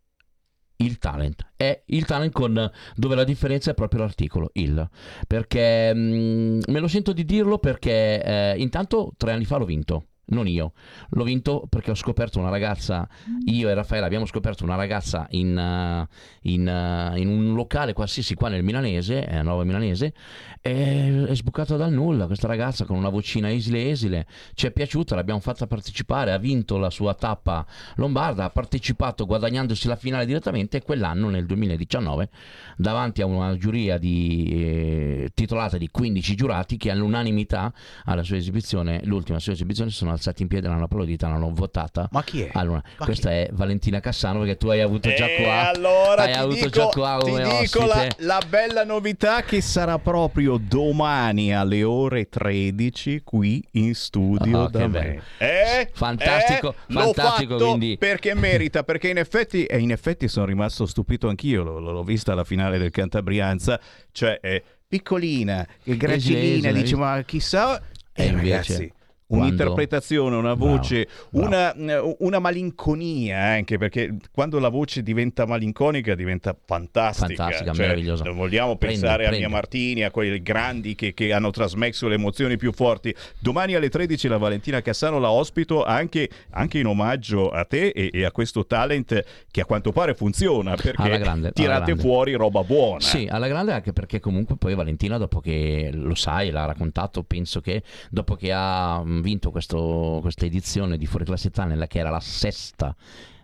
il 0.76 0.98
talent. 0.98 1.52
È 1.56 1.82
il 1.86 2.04
talent 2.04 2.32
con 2.32 2.70
dove 2.94 3.14
la 3.14 3.24
differenza 3.24 3.70
è 3.70 3.74
proprio 3.74 4.00
l'articolo 4.00 4.50
il. 4.54 4.86
Perché 5.26 5.94
mm, 5.94 6.60
me 6.68 6.78
lo 6.78 6.88
sento 6.88 7.12
di 7.12 7.24
dirlo 7.24 7.58
perché 7.58 8.22
eh, 8.22 8.54
intanto 8.58 9.14
tre 9.16 9.32
anni 9.32 9.46
fa 9.46 9.56
l'ho 9.56 9.64
vinto 9.64 10.06
non 10.28 10.46
io, 10.46 10.72
l'ho 11.10 11.24
vinto 11.24 11.66
perché 11.68 11.90
ho 11.90 11.94
scoperto 11.94 12.38
una 12.38 12.50
ragazza, 12.50 13.08
io 13.46 13.68
e 13.68 13.74
Raffaele 13.74 14.04
abbiamo 14.04 14.26
scoperto 14.26 14.64
una 14.64 14.74
ragazza 14.74 15.26
in, 15.30 15.56
eh, 15.56 16.08
in, 16.42 16.68
eh, 16.68 17.18
in 17.18 17.28
un 17.28 17.54
locale 17.54 17.92
qualsiasi 17.92 18.34
qua 18.34 18.48
nel 18.48 18.62
milanese, 18.62 19.26
eh, 19.26 19.42
Nova 19.42 19.64
Milanese, 19.64 20.12
e 20.60 21.26
è 21.26 21.34
sbucata 21.34 21.76
dal 21.76 21.92
nulla 21.92 22.26
questa 22.26 22.46
ragazza 22.46 22.84
con 22.84 22.96
una 22.96 23.08
vocina 23.08 23.50
esile 23.50 23.90
esile, 23.90 24.26
ci 24.54 24.66
è 24.66 24.70
piaciuta, 24.70 25.14
l'abbiamo 25.14 25.40
fatta 25.40 25.66
partecipare, 25.66 26.32
ha 26.32 26.38
vinto 26.38 26.76
la 26.78 26.90
sua 26.90 27.14
tappa 27.14 27.66
lombarda, 27.96 28.44
ha 28.44 28.50
partecipato 28.50 29.24
guadagnandosi 29.24 29.88
la 29.88 29.96
finale 29.96 30.26
direttamente 30.26 30.78
e 30.78 30.82
quell'anno 30.82 31.28
nel 31.28 31.46
2019 31.46 32.28
davanti 32.76 33.22
a 33.22 33.26
una 33.26 33.56
giuria 33.56 33.98
di, 33.98 34.48
eh, 34.50 35.30
titolata 35.34 35.78
di 35.78 35.88
15 35.90 36.34
giurati 36.34 36.76
che 36.76 36.90
all'unanimità 36.90 37.72
alla 38.04 38.22
sua 38.22 38.36
esibizione, 38.36 39.00
l'ultima 39.04 39.38
sua 39.38 39.52
esibizione, 39.52 39.90
si 39.90 39.96
sono 39.96 40.12
alzati 40.18 40.42
in 40.42 40.48
piedi, 40.48 40.66
l'hanno 40.66 40.84
applaudita, 40.84 41.28
l'hanno 41.28 41.50
votata. 41.54 42.08
Ma 42.10 42.22
chi 42.22 42.42
è? 42.42 42.50
Allora, 42.52 42.82
questa 42.98 43.30
è 43.30 43.48
Valentina 43.52 44.00
Cassano 44.00 44.40
perché 44.40 44.56
tu 44.56 44.68
hai 44.68 44.80
avuto 44.80 45.12
già 45.14 45.26
E 45.26 45.42
qua. 45.42 45.68
allora 45.70 46.22
hai 46.22 46.32
ti 46.32 46.38
avuto 46.38 46.54
dico, 46.56 46.68
già 46.68 46.86
qua 46.88 47.18
ti 47.22 47.30
come 47.30 47.58
dico 47.60 47.86
la, 47.86 48.06
la 48.18 48.42
bella 48.48 48.84
novità 48.84 49.42
che 49.42 49.60
sarà 49.60 49.98
proprio 49.98 50.58
domani 50.58 51.54
alle 51.54 51.82
ore 51.84 52.28
13 52.28 53.22
qui 53.24 53.62
in 53.72 53.94
studio 53.94 54.66
che 54.66 54.78
da 54.78 54.86
me. 54.88 55.22
Eh? 55.38 55.90
Fantastico, 55.92 56.74
Eh? 56.88 56.92
Fantastico, 56.92 57.56
quindi- 57.56 57.96
perché 57.98 58.34
merita, 58.34 58.82
perché 58.82 59.08
in 59.08 59.18
effetti, 59.18 59.64
e 59.64 59.78
in 59.78 59.90
effetti 59.92 60.28
sono 60.28 60.46
rimasto 60.46 60.84
stupito 60.86 61.28
anch'io, 61.28 61.62
l'ho, 61.62 61.78
l'ho 61.78 62.02
vista 62.02 62.32
alla 62.32 62.44
finale 62.44 62.78
del 62.78 62.90
Cantabrianza, 62.90 63.80
cioè 64.12 64.40
è 64.40 64.62
piccolina, 64.86 65.66
è 65.82 65.94
gracilina, 65.96 66.72
dice 66.72 66.96
ma 66.96 67.22
chissà... 67.24 67.78
E 68.12 68.24
Eh, 68.24 68.26
invece, 68.26 68.50
ragazzi, 68.50 68.92
quando- 69.28 69.46
un'interpretazione, 69.46 70.36
una 70.36 70.56
Bravo, 70.56 70.76
voce, 70.76 71.06
Una, 71.32 71.74
una 72.18 72.38
malinconia 72.38 73.38
anche 73.38 73.76
perché 73.76 74.16
quando 74.32 74.58
la 74.58 74.68
voce 74.70 75.02
diventa 75.02 75.46
malinconica 75.46 76.14
diventa 76.14 76.56
fantastica. 76.64 77.26
Fantastica, 77.26 77.72
Cioè, 77.72 77.86
meravigliosa. 77.86 78.24
non 78.24 78.36
vogliamo 78.36 78.76
Prende, 78.76 78.98
pensare 79.00 79.24
a 79.24 79.28
prende. 79.28 79.46
Mia 79.46 79.54
Martini, 79.54 80.02
a 80.04 80.10
quei 80.10 80.40
grandi 80.42 80.94
che, 80.94 81.12
che 81.12 81.32
hanno 81.32 81.50
trasmesso 81.50 82.08
le 82.08 82.14
emozioni 82.14 82.56
più 82.56 82.72
forti. 82.72 83.14
Domani 83.38 83.74
alle 83.74 83.90
13 83.90 84.28
la 84.28 84.38
Valentina 84.38 84.80
Cassano 84.80 85.18
la 85.18 85.30
ospito 85.30 85.84
anche, 85.84 86.28
anche 86.50 86.78
in 86.78 86.86
omaggio 86.86 87.50
a 87.50 87.64
te 87.64 87.88
e, 87.88 88.10
e 88.12 88.24
a 88.24 88.32
questo 88.32 88.64
talent 88.66 89.22
che 89.50 89.60
a 89.60 89.64
quanto 89.66 89.92
pare 89.92 90.14
funziona 90.14 90.74
perché 90.74 91.18
grande, 91.18 91.52
tirate 91.52 91.94
fuori 91.96 92.32
roba 92.32 92.62
buona. 92.64 93.00
Sì, 93.00 93.26
alla 93.30 93.48
grande 93.48 93.72
anche 93.72 93.92
perché 93.92 94.20
comunque 94.20 94.56
poi 94.56 94.74
Valentina 94.74 95.18
dopo 95.18 95.40
che 95.40 95.90
lo 95.92 96.14
sai, 96.14 96.50
l'ha 96.50 96.64
raccontato, 96.64 97.22
penso 97.24 97.60
che 97.60 97.82
dopo 98.10 98.34
che 98.36 98.52
ha 98.52 99.02
mh, 99.04 99.17
vinto 99.22 99.50
questo- 99.50 100.18
questa 100.20 100.44
edizione 100.46 100.96
di 100.96 101.06
Fuori 101.06 101.24
Classe 101.24 101.50
Tunnel, 101.50 101.86
che 101.86 101.98
era 101.98 102.10
la 102.10 102.20
sesta 102.20 102.94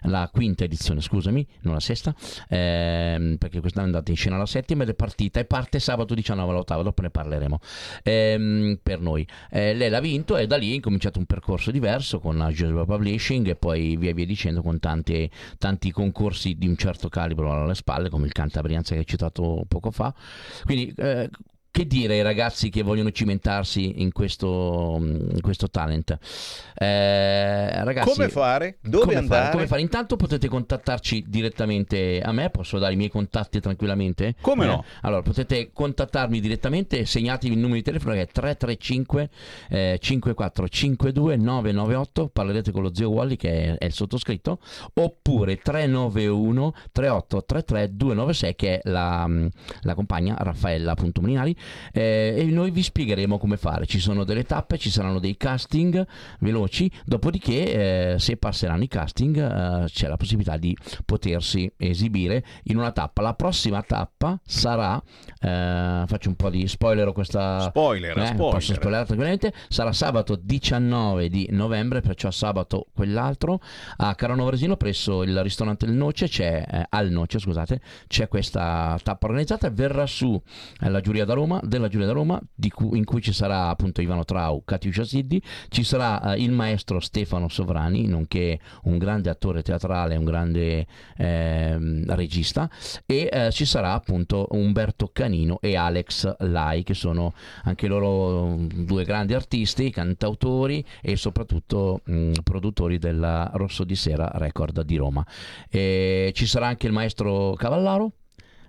la 0.07 0.29
quinta 0.33 0.65
edizione, 0.65 1.01
scusami, 1.01 1.47
non 1.63 1.75
la 1.75 1.81
sesta, 1.81 2.15
ehm, 2.49 3.37
perché 3.39 3.61
quest'anno 3.61 3.87
è 3.87 3.91
andata 3.91 4.11
in 4.11 4.17
scena 4.17 4.37
la 4.37 4.47
settima 4.47 4.83
ed 4.83 4.91
è 4.91 4.95
partita 4.95 5.41
e 5.41 5.45
parte 5.45 5.79
sabato 5.79 6.15
19 6.15 6.51
all'ottava, 6.51 6.83
dopo 6.83 7.03
ne 7.03 7.11
parleremo 7.11 7.59
ehm, 8.03 8.79
per 8.83 9.01
noi. 9.01 9.27
Eh, 9.51 9.75
lei 9.75 9.89
l'ha 9.91 10.01
vinto 10.01 10.37
e 10.37 10.47
da 10.47 10.57
lì 10.57 10.73
è 10.73 10.75
incominciato 10.75 11.19
un 11.19 11.27
percorso 11.27 11.71
diverso 11.71 12.21
con 12.21 12.37
la 12.37 12.51
Joseph 12.51 12.85
Publishing 12.85 13.49
e 13.49 13.57
poi 13.57 13.97
via 13.97 14.13
via 14.13 14.27
dicendo 14.27 14.63
con 14.63 14.79
tante- 14.79 15.31
tanti 15.59 15.91
concorsi 15.91 16.55
di 16.57 16.67
un 16.69 16.77
certo 16.77 17.09
calibro 17.09 17.53
alle 17.53 17.75
spalle, 17.75 18.09
come 18.09 18.27
il 18.27 18.33
Cantabrianza 18.33 18.95
che 18.95 19.01
hai 19.01 19.07
citato 19.07 19.65
poco 19.69 19.91
fa. 19.91 20.15
Quindi 20.65 20.93
eh, 20.97 21.31
che 21.75 21.89
dire 21.89 22.15
ai 22.15 22.23
ragazzi 22.23 22.71
che 22.71 22.83
vogliono 22.83 23.11
cimentarsi 23.11 24.01
in 24.01 24.13
questo, 24.13 24.97
in 25.01 25.41
questo 25.41 25.69
talent? 25.69 26.17
Eh, 26.73 27.83
ragazzi, 27.83 28.11
Come 28.11 28.29
fare? 28.29 28.79
Dove 28.81 29.07
come 29.07 29.17
andare? 29.17 29.41
Fare? 29.41 29.55
Come 29.55 29.67
fare? 29.67 29.81
Intanto 29.81 30.15
potete 30.15 30.47
contattarci 30.47 31.25
direttamente 31.27 32.21
a 32.21 32.31
me, 32.31 32.51
posso 32.51 32.79
dare 32.79 32.93
i 32.93 32.97
miei 32.97 33.11
contatti 33.11 33.59
tranquillamente? 33.59 34.37
Come 34.41 34.67
Eh, 34.67 34.69
no? 34.69 34.85
Allora, 35.01 35.23
potete 35.23 35.73
contattarmi 35.73 36.39
direttamente, 36.39 37.05
segnatevi 37.07 37.55
il 37.55 37.59
numero 37.59 37.79
di 37.79 37.83
telefono 37.83 38.15
che 38.15 38.23
è 38.23 38.27
335 38.29 39.31
eh, 39.71 39.99
5452 40.01 41.37
998, 41.37 42.29
parlerete 42.29 42.71
con 42.71 42.83
lo 42.83 42.95
zio 42.95 43.11
Wally 43.11 43.35
che 43.35 43.51
è, 43.51 43.79
è 43.79 43.85
il 43.87 43.93
sottoscritto, 43.93 44.61
oppure 44.93 45.57
391 45.57 46.73
3833 46.93 47.97
296 47.97 48.55
che 48.55 48.79
è 48.79 48.89
la, 48.89 49.27
mm, 49.27 49.47
la 49.81 49.95
compagna 49.95 50.37
Raffaella.Molinari 50.39 51.63
eh, 51.93 52.35
e 52.37 52.45
noi 52.45 52.71
vi 52.71 52.83
spiegheremo 52.83 53.39
come 53.39 53.57
fare. 53.57 53.87
Ci 53.87 53.99
sono 53.99 54.25
delle 54.25 54.45
tappe, 54.45 54.79
ci 54.79 54.91
saranno 54.91 55.19
dei 55.19 55.37
casting 55.37 56.07
veloci, 56.41 56.91
dopodiché 57.05 58.15
eh, 58.15 58.19
se 58.19 58.37
passeranno 58.37 58.83
i 58.83 58.89
casting 58.89 59.37
eh, 59.37 59.85
c'è 59.87 60.09
la 60.09 60.17
possibilità 60.17 60.57
di 60.57 60.77
potersi 61.05 61.71
esibire 61.77 62.45
in 62.65 62.77
una 62.77 62.93
tappa. 62.93 63.23
La 63.23 63.35
prossima 63.35 63.83
tappa 63.83 64.39
sarà, 64.45 65.01
eh, 65.41 66.05
faccio 66.07 66.29
un 66.29 66.37
po' 66.37 66.51
di 66.51 66.67
spoiler 66.67 67.13
questa... 67.13 67.61
Spoiler, 67.61 68.17
eh, 68.19 68.27
spoiler. 68.27 68.53
Posso 68.55 68.75
spoilerare 68.75 69.07
tranquillamente, 69.07 69.53
sarà 69.69 69.93
sabato 69.93 70.37
19 70.37 71.29
di 71.29 71.49
novembre, 71.51 72.01
perciò 72.01 72.31
sabato 72.31 72.87
quell'altro, 72.95 73.61
a 73.97 74.15
Caranovresino 74.15 74.77
presso 74.77 75.23
il 75.23 75.43
ristorante 75.43 75.87
Il 75.87 75.93
Noce, 75.93 76.29
c'è, 76.29 76.65
eh, 76.69 76.87
al 76.89 77.11
Noce 77.11 77.39
scusate, 77.39 77.81
c'è 78.07 78.29
questa 78.29 78.99
tappa 79.03 79.27
organizzata, 79.27 79.71
verrà 79.71 80.07
su 80.07 80.41
eh, 80.81 80.89
la 80.89 81.01
giuria 81.01 81.25
da 81.25 81.35
Roma, 81.35 81.54
della 81.63 81.89
giuria 81.89 82.07
da 82.07 82.13
Roma, 82.13 82.41
cui- 82.71 82.99
in 82.99 83.05
cui 83.05 83.21
ci 83.21 83.33
sarà 83.33 83.69
appunto 83.69 84.01
Ivano 84.01 84.25
Trau, 84.25 84.63
Katiuscia 84.65 85.05
Siddi, 85.05 85.43
ci 85.69 85.85
sarà 85.85 86.35
eh, 86.35 86.43
il 86.43 86.53
maestro 86.53 87.01
Stefano 87.01 87.49
Sovrani, 87.49 88.07
nonché 88.07 88.59
un 88.85 88.99
grande 88.99 89.31
attore 89.31 89.63
teatrale, 89.63 90.17
un 90.17 90.25
grande 90.25 90.87
ehm, 91.17 92.15
regista, 92.15 92.69
e 93.07 93.29
eh, 93.31 93.51
ci 93.53 93.65
sarà 93.65 93.93
appunto 93.93 94.47
Umberto 94.51 95.11
Canino 95.13 95.59
e 95.61 95.77
Alex 95.77 96.37
Lai, 96.39 96.83
che 96.83 96.95
sono 96.95 97.35
anche 97.65 97.87
loro 97.87 98.57
mm, 98.57 98.69
due 98.85 99.05
grandi 99.05 99.35
artisti, 99.35 99.91
cantautori 99.91 100.85
e 101.01 101.17
soprattutto 101.17 102.01
mh, 102.05 102.33
produttori 102.43 102.99
della 102.99 103.51
Rosso 103.55 103.85
di 103.85 103.97
Sera 103.97 104.31
Record 104.35 104.83
di 104.83 104.97
Roma. 104.97 105.25
E 105.69 106.33
ci 106.35 106.47
sarà 106.47 106.67
anche 106.67 106.87
il 106.87 106.93
maestro 106.93 107.55
Cavallaro. 107.55 108.13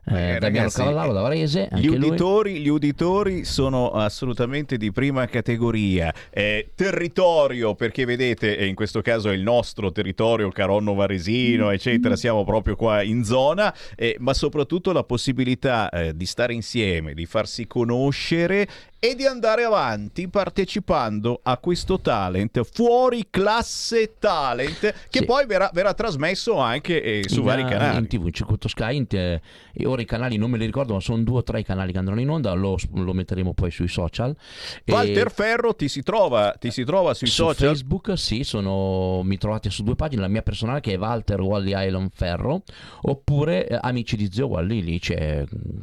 Eh, 0.08 0.12
Damiano 0.12 0.40
ragazzi, 0.40 0.78
Cavallaro 0.78 1.14
da 1.14 1.22
Varese, 1.22 1.68
Gli 1.74 1.88
uditori, 1.88 2.60
gli 2.60 2.68
uditori 2.68 3.44
sono 3.44 3.90
assolutamente 3.90 4.78
di 4.78 4.92
prima 4.92 5.26
categoria. 5.26 6.14
Eh, 6.30 6.72
territorio, 6.76 7.74
perché 7.74 8.06
vedete, 8.06 8.56
e 8.56 8.68
in 8.68 8.76
questo 8.76 9.02
caso 9.02 9.30
è 9.30 9.34
il 9.34 9.42
nostro 9.42 9.92
territorio, 9.92 10.50
Caronno 10.50 10.94
Varesino, 10.94 11.72
eccetera, 11.72 12.16
siamo 12.16 12.44
proprio 12.44 12.76
qua 12.76 13.02
in 13.02 13.24
zona, 13.24 13.74
eh, 13.96 14.16
ma 14.20 14.34
soprattutto 14.34 14.92
la 14.92 15.04
possibilità 15.04 15.90
eh, 15.90 16.16
di 16.16 16.26
stare 16.26 16.54
insieme, 16.54 17.14
di 17.14 17.26
farsi 17.26 17.66
conoscere 17.66 18.68
e 19.00 19.14
di 19.16 19.26
andare 19.26 19.64
avanti 19.64 20.28
partecipando 20.28 21.40
a 21.44 21.58
questo 21.58 22.00
talent 22.00 22.64
fuori 22.64 23.28
classe 23.30 24.16
talent 24.18 24.80
che 25.10 25.20
Sì. 25.20 25.26
poi 25.26 25.46
verrà, 25.46 25.70
verrà 25.74 25.94
trasmesso 25.94 26.58
anche 26.58 27.02
eh, 27.02 27.24
su 27.28 27.40
in, 27.40 27.44
vari 27.46 27.62
eh, 27.62 27.66
canali. 27.66 27.98
in 28.00 28.08
tv 28.08 28.26
in 28.26 28.34
circuito 28.34 28.68
Sky 28.68 28.96
in 28.96 29.06
te- 29.08 29.42
e 29.74 29.86
ora 29.86 30.02
i 30.02 30.06
canali 30.06 30.38
non 30.38 30.50
me 30.50 30.58
li 30.58 30.66
ricordo 30.66 30.94
ma 30.94 31.00
sono 31.00 31.22
due 31.24 31.38
o 31.40 31.44
tre 31.44 31.60
i 31.60 31.64
canali 31.64 31.92
che 31.92 31.98
andranno 32.00 32.20
in 32.22 32.30
onda 32.30 32.54
lo, 32.54 32.78
lo 32.94 33.14
metteremo 33.14 33.54
poi 33.54 33.70
sui 33.70 33.88
social 33.88 34.36
E 34.84 34.92
Walter 34.92 35.32
Ferro 35.32 35.76
ti 35.76 35.88
si 35.88 36.02
trova, 36.02 36.56
ti 36.60 36.72
si 36.72 36.84
trova 36.84 37.14
sui 37.14 37.28
su 37.28 37.44
social. 37.44 37.68
Facebook 37.68 38.18
sì 38.18 38.44
sono, 38.44 39.22
mi 39.24 39.38
trovate 39.38 39.70
su 39.70 39.84
due 39.84 39.96
pagine 39.96 40.22
la 40.22 40.28
mia 40.28 40.42
personale 40.42 40.80
che 40.80 40.94
è 40.94 40.98
Walter 40.98 41.42
Wally 41.42 41.74
Island 41.76 42.10
Ferro 42.14 42.64
oppure 43.02 43.68
eh, 43.68 43.78
Amici 43.82 44.16
di 44.16 44.30
Zio 44.32 44.48
Wally 44.48 44.82
lì 44.82 45.00
c'è 45.00 45.42
mm, 45.44 45.82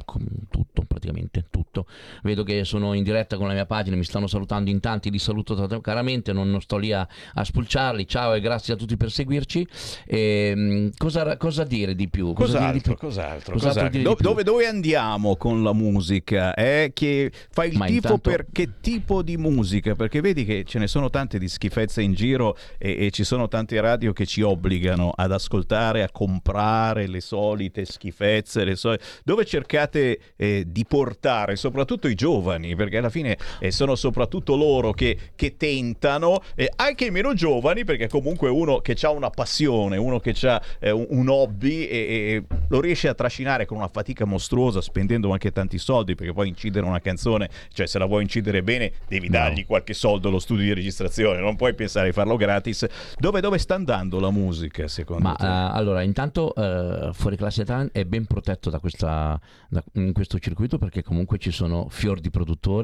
tutto 0.50 0.82
praticamente 0.86 1.44
tutto 1.50 1.86
vedo 2.22 2.42
che 2.42 2.64
sono 2.64 2.94
in 2.94 3.01
diretta 3.02 3.36
con 3.36 3.46
la 3.48 3.52
mia 3.54 3.66
pagina 3.66 3.96
mi 3.96 4.04
stanno 4.04 4.26
salutando 4.26 4.70
in 4.70 4.80
tanti 4.80 5.10
li 5.10 5.18
saluto 5.18 5.80
caramente 5.80 6.32
non, 6.32 6.50
non 6.50 6.60
sto 6.60 6.76
lì 6.76 6.92
a, 6.92 7.06
a 7.34 7.44
spulciarli 7.44 8.06
ciao 8.06 8.34
e 8.34 8.40
grazie 8.40 8.74
a 8.74 8.76
tutti 8.76 8.96
per 8.96 9.10
seguirci 9.10 9.66
E, 10.06 10.52
mm, 10.54 10.88
cosa, 10.96 11.36
cosa 11.36 11.64
dire 11.64 11.94
di 11.94 12.08
più 12.08 12.32
Cosa 12.32 12.58
dire 12.58 12.72
di 12.72 12.80
Cos'altro, 12.80 12.94
più? 12.94 13.06
cos'altro, 13.08 13.52
Cos'altro 13.54 13.82
cos'altro? 13.82 13.98
di 14.10 14.16
più? 14.16 14.24
dove, 14.28 14.42
dove 14.44 14.66
andiamo 14.66 15.36
con 15.36 15.62
la 15.62 15.72
musica? 15.72 16.54
Eh? 16.54 16.90
Che 16.94 17.32
fai 17.50 17.70
il 17.70 17.76
Ma 17.78 17.86
tifo 17.86 17.96
intanto- 17.96 18.18
per 18.30 18.46
che 18.52 18.68
tipo 18.80 19.22
di 19.22 19.36
musica? 19.36 19.94
Perché 19.94 20.20
vedi 20.20 20.44
che 20.44 20.64
ce 20.64 20.78
ne 20.78 20.86
sono 20.86 21.10
tante 21.10 21.38
di 21.38 21.48
schifezze 21.48 22.02
in 22.02 22.14
giro 22.14 22.56
e, 22.78 23.06
e 23.06 23.10
ci 23.10 23.24
sono 23.24 23.48
tante 23.48 23.80
radio 23.80 24.12
che 24.12 24.26
ci 24.26 24.42
obbligano 24.42 25.12
ad 25.14 25.32
ascoltare, 25.32 26.02
a 26.02 26.10
comprare 26.10 27.06
le 27.06 27.20
solite 27.20 27.84
schifezze, 27.84 28.64
le 28.64 28.76
soli- 28.76 28.98
dove 29.24 29.44
cercate 29.44 30.18
eh, 30.36 30.64
di 30.66 30.84
portare 30.86 31.56
soprattutto 31.56 32.08
i 32.08 32.14
giovani, 32.14 32.74
perché 32.76 32.91
alla 32.98 33.10
fine 33.10 33.36
eh, 33.60 33.70
sono 33.70 33.94
soprattutto 33.94 34.56
loro 34.56 34.92
che, 34.92 35.16
che 35.34 35.56
tentano, 35.56 36.42
eh, 36.54 36.70
anche 36.76 37.06
i 37.06 37.10
meno 37.10 37.34
giovani, 37.34 37.84
perché 37.84 38.08
comunque 38.08 38.48
uno 38.48 38.78
che 38.80 38.96
ha 39.02 39.10
una 39.10 39.30
passione, 39.30 39.96
uno 39.96 40.18
che 40.18 40.34
ha 40.46 40.60
un, 40.92 41.06
un 41.08 41.28
hobby 41.28 41.84
e, 41.84 41.96
e 41.96 42.44
lo 42.68 42.80
riesce 42.80 43.08
a 43.08 43.14
trascinare 43.14 43.66
con 43.66 43.76
una 43.76 43.88
fatica 43.88 44.24
mostruosa, 44.24 44.80
spendendo 44.80 45.30
anche 45.32 45.52
tanti 45.52 45.78
soldi, 45.78 46.14
perché 46.14 46.32
poi 46.32 46.48
incidere 46.48 46.86
una 46.86 47.00
canzone, 47.00 47.48
cioè 47.72 47.86
se 47.86 47.98
la 47.98 48.06
vuoi 48.06 48.22
incidere 48.22 48.62
bene, 48.62 48.92
devi 49.08 49.28
dargli 49.28 49.66
qualche 49.66 49.94
soldo 49.94 50.28
allo 50.28 50.38
studio 50.38 50.64
di 50.64 50.74
registrazione, 50.74 51.40
non 51.40 51.56
puoi 51.56 51.74
pensare 51.74 52.06
di 52.06 52.12
farlo 52.12 52.36
gratis. 52.36 52.86
Dove, 53.18 53.40
dove 53.40 53.58
sta 53.58 53.74
andando 53.74 54.20
la 54.20 54.30
musica, 54.30 54.88
secondo 54.88 55.22
Ma 55.22 55.34
te? 55.34 55.44
eh, 55.44 55.48
allora, 55.48 56.02
intanto 56.02 56.54
eh, 56.54 57.10
Fuori 57.12 57.36
Classe 57.36 57.64
Talent 57.64 57.92
è 57.92 58.04
ben 58.04 58.26
protetto 58.26 58.70
da 58.70 58.78
questa, 58.78 59.38
da- 59.68 59.84
in 59.94 60.12
questo 60.12 60.38
circuito 60.38 60.78
perché 60.78 61.02
comunque 61.02 61.38
ci 61.38 61.50
sono 61.50 61.88
fior 61.88 62.20
di 62.20 62.30
produttori 62.30 62.81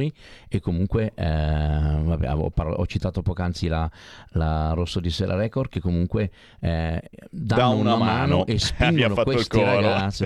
e 0.49 0.61
comunque, 0.61 1.13
eh, 1.15 1.25
vabbè, 1.25 2.27
avevo 2.27 2.51
parla- 2.51 2.77
ho 2.77 2.87
citato 2.87 3.23
poc'anzi 3.23 3.69
la, 3.69 3.91
la 4.31 4.73
Rosso 4.75 5.01
di 5.01 5.11
Sera 5.11 5.35
Record 5.35 5.69
che 5.69 5.81
comunque 5.81 6.31
eh, 6.61 7.03
danno 7.31 7.57
Dà 7.57 7.67
una 7.69 7.95
una, 7.95 8.05
mano, 8.05 8.37
mano. 8.39 8.47
e 8.47 8.59
spingono 8.59 9.15
questi 9.15 9.61
ragazzi, 9.61 10.25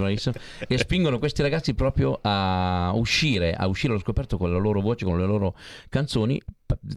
e 0.66 0.78
spingono 0.78 1.18
questi 1.18 1.42
ragazzi 1.42 1.74
proprio 1.74 2.18
a 2.22 2.90
uscire, 2.94 3.54
a 3.54 3.66
uscire 3.66 3.92
allo 3.92 4.02
scoperto 4.02 4.36
con 4.36 4.52
la 4.52 4.58
loro 4.58 4.80
voce, 4.80 5.04
con 5.04 5.18
le 5.18 5.26
loro 5.26 5.56
canzoni 5.88 6.40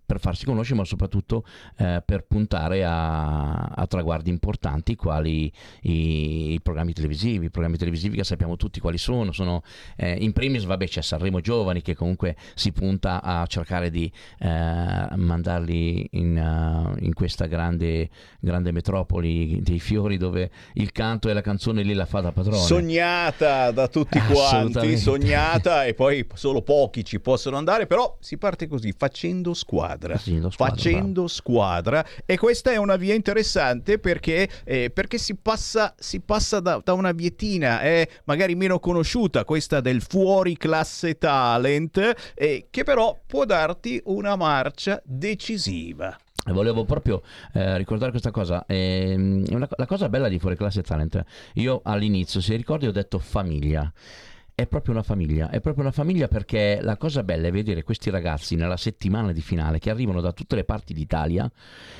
per 0.05 0.19
farsi 0.19 0.45
conoscere, 0.45 0.77
ma 0.79 0.85
soprattutto 0.85 1.45
eh, 1.77 2.01
per 2.05 2.25
puntare 2.25 2.83
a, 2.83 3.53
a 3.53 3.87
traguardi 3.87 4.29
importanti 4.29 4.95
quali 4.95 5.51
i, 5.81 6.53
i 6.53 6.61
programmi 6.61 6.93
televisivi. 6.93 7.45
I 7.45 7.49
programmi 7.49 7.77
televisivi 7.77 8.17
che 8.17 8.23
sappiamo 8.23 8.55
tutti 8.55 8.79
quali 8.79 8.97
sono. 8.97 9.31
sono 9.31 9.61
eh, 9.95 10.13
in 10.13 10.33
primis, 10.33 10.63
vabbè, 10.63 10.87
c'è 10.87 11.01
Sanremo 11.01 11.41
Giovani 11.41 11.81
che 11.81 11.95
comunque 11.95 12.35
si 12.53 12.71
punta 12.71 13.21
a 13.21 13.45
cercare 13.47 13.89
di 13.89 14.11
eh, 14.39 15.07
mandarli 15.15 16.07
in, 16.11 16.37
eh, 16.37 17.05
in 17.05 17.13
questa 17.13 17.45
grande, 17.45 18.09
grande 18.39 18.71
metropoli 18.71 19.61
dei 19.61 19.79
fiori 19.79 20.17
dove 20.17 20.51
il 20.73 20.91
canto 20.91 21.29
e 21.29 21.33
la 21.33 21.41
canzone 21.41 21.83
lì 21.83 21.93
la 21.93 22.05
fa 22.05 22.21
da 22.21 22.31
padrone. 22.31 22.57
Sognata 22.57 23.71
da 23.71 23.87
tutti 23.87 24.19
quanti, 24.19 24.77
Assolutamente. 24.77 24.97
sognata 24.97 25.85
e 25.85 25.93
poi 25.93 26.25
solo 26.33 26.61
pochi 26.61 27.03
ci 27.03 27.19
possono 27.19 27.57
andare, 27.57 27.87
però 27.87 28.17
si 28.19 28.37
parte 28.37 28.67
così, 28.67 28.93
facendo 28.97 29.53
squadra, 29.65 30.15
Facendo 30.17 30.49
squadra, 30.51 30.75
facendo 30.75 31.27
squadra 31.27 32.05
e 32.25 32.37
questa 32.37 32.71
è 32.71 32.77
una 32.77 32.97
via 32.97 33.15
interessante 33.15 33.97
perché, 33.97 34.47
eh, 34.63 34.91
perché 34.91 35.17
si 35.17 35.35
passa, 35.35 35.95
si 35.97 36.19
passa 36.19 36.59
da, 36.59 36.79
da 36.83 36.93
una 36.93 37.11
vietina 37.11 37.81
eh, 37.81 38.07
magari 38.25 38.53
meno 38.53 38.79
conosciuta, 38.79 39.43
questa 39.43 39.81
del 39.81 40.03
fuori 40.03 40.55
classe 40.55 41.17
talent, 41.17 42.13
eh, 42.35 42.67
che 42.69 42.83
però 42.83 43.19
può 43.25 43.43
darti 43.45 43.99
una 44.05 44.35
marcia 44.35 45.01
decisiva. 45.03 46.15
Volevo 46.47 46.85
proprio 46.85 47.23
eh, 47.53 47.75
ricordare 47.77 48.11
questa 48.11 48.29
cosa. 48.29 48.65
Ehm, 48.67 49.45
una- 49.49 49.67
la 49.77 49.85
cosa 49.87 50.09
bella 50.09 50.27
di 50.27 50.37
Fuori 50.37 50.55
Classe 50.55 50.83
Talent, 50.83 51.23
io 51.53 51.81
all'inizio, 51.83 52.39
se 52.39 52.55
ricordi, 52.55 52.85
ho 52.85 52.91
detto 52.91 53.17
famiglia. 53.17 53.91
È 54.57 54.67
proprio 54.67 54.93
una 54.93 55.03
famiglia, 55.03 55.49
è 55.49 55.59
proprio 55.59 55.83
una 55.83 55.91
famiglia 55.91 56.29
perché 56.29 56.79
la 56.81 56.95
cosa 56.95 57.23
bella 57.23 57.49
è 57.49 57.51
vedere 57.51 57.83
questi 57.83 58.09
ragazzi 58.09 58.55
nella 58.55 58.77
settimana 58.77 59.33
di 59.33 59.41
finale 59.41 59.79
che 59.79 59.89
arrivano 59.89 60.21
da 60.21 60.31
tutte 60.31 60.55
le 60.55 60.63
parti 60.63 60.93
d'Italia 60.93 61.51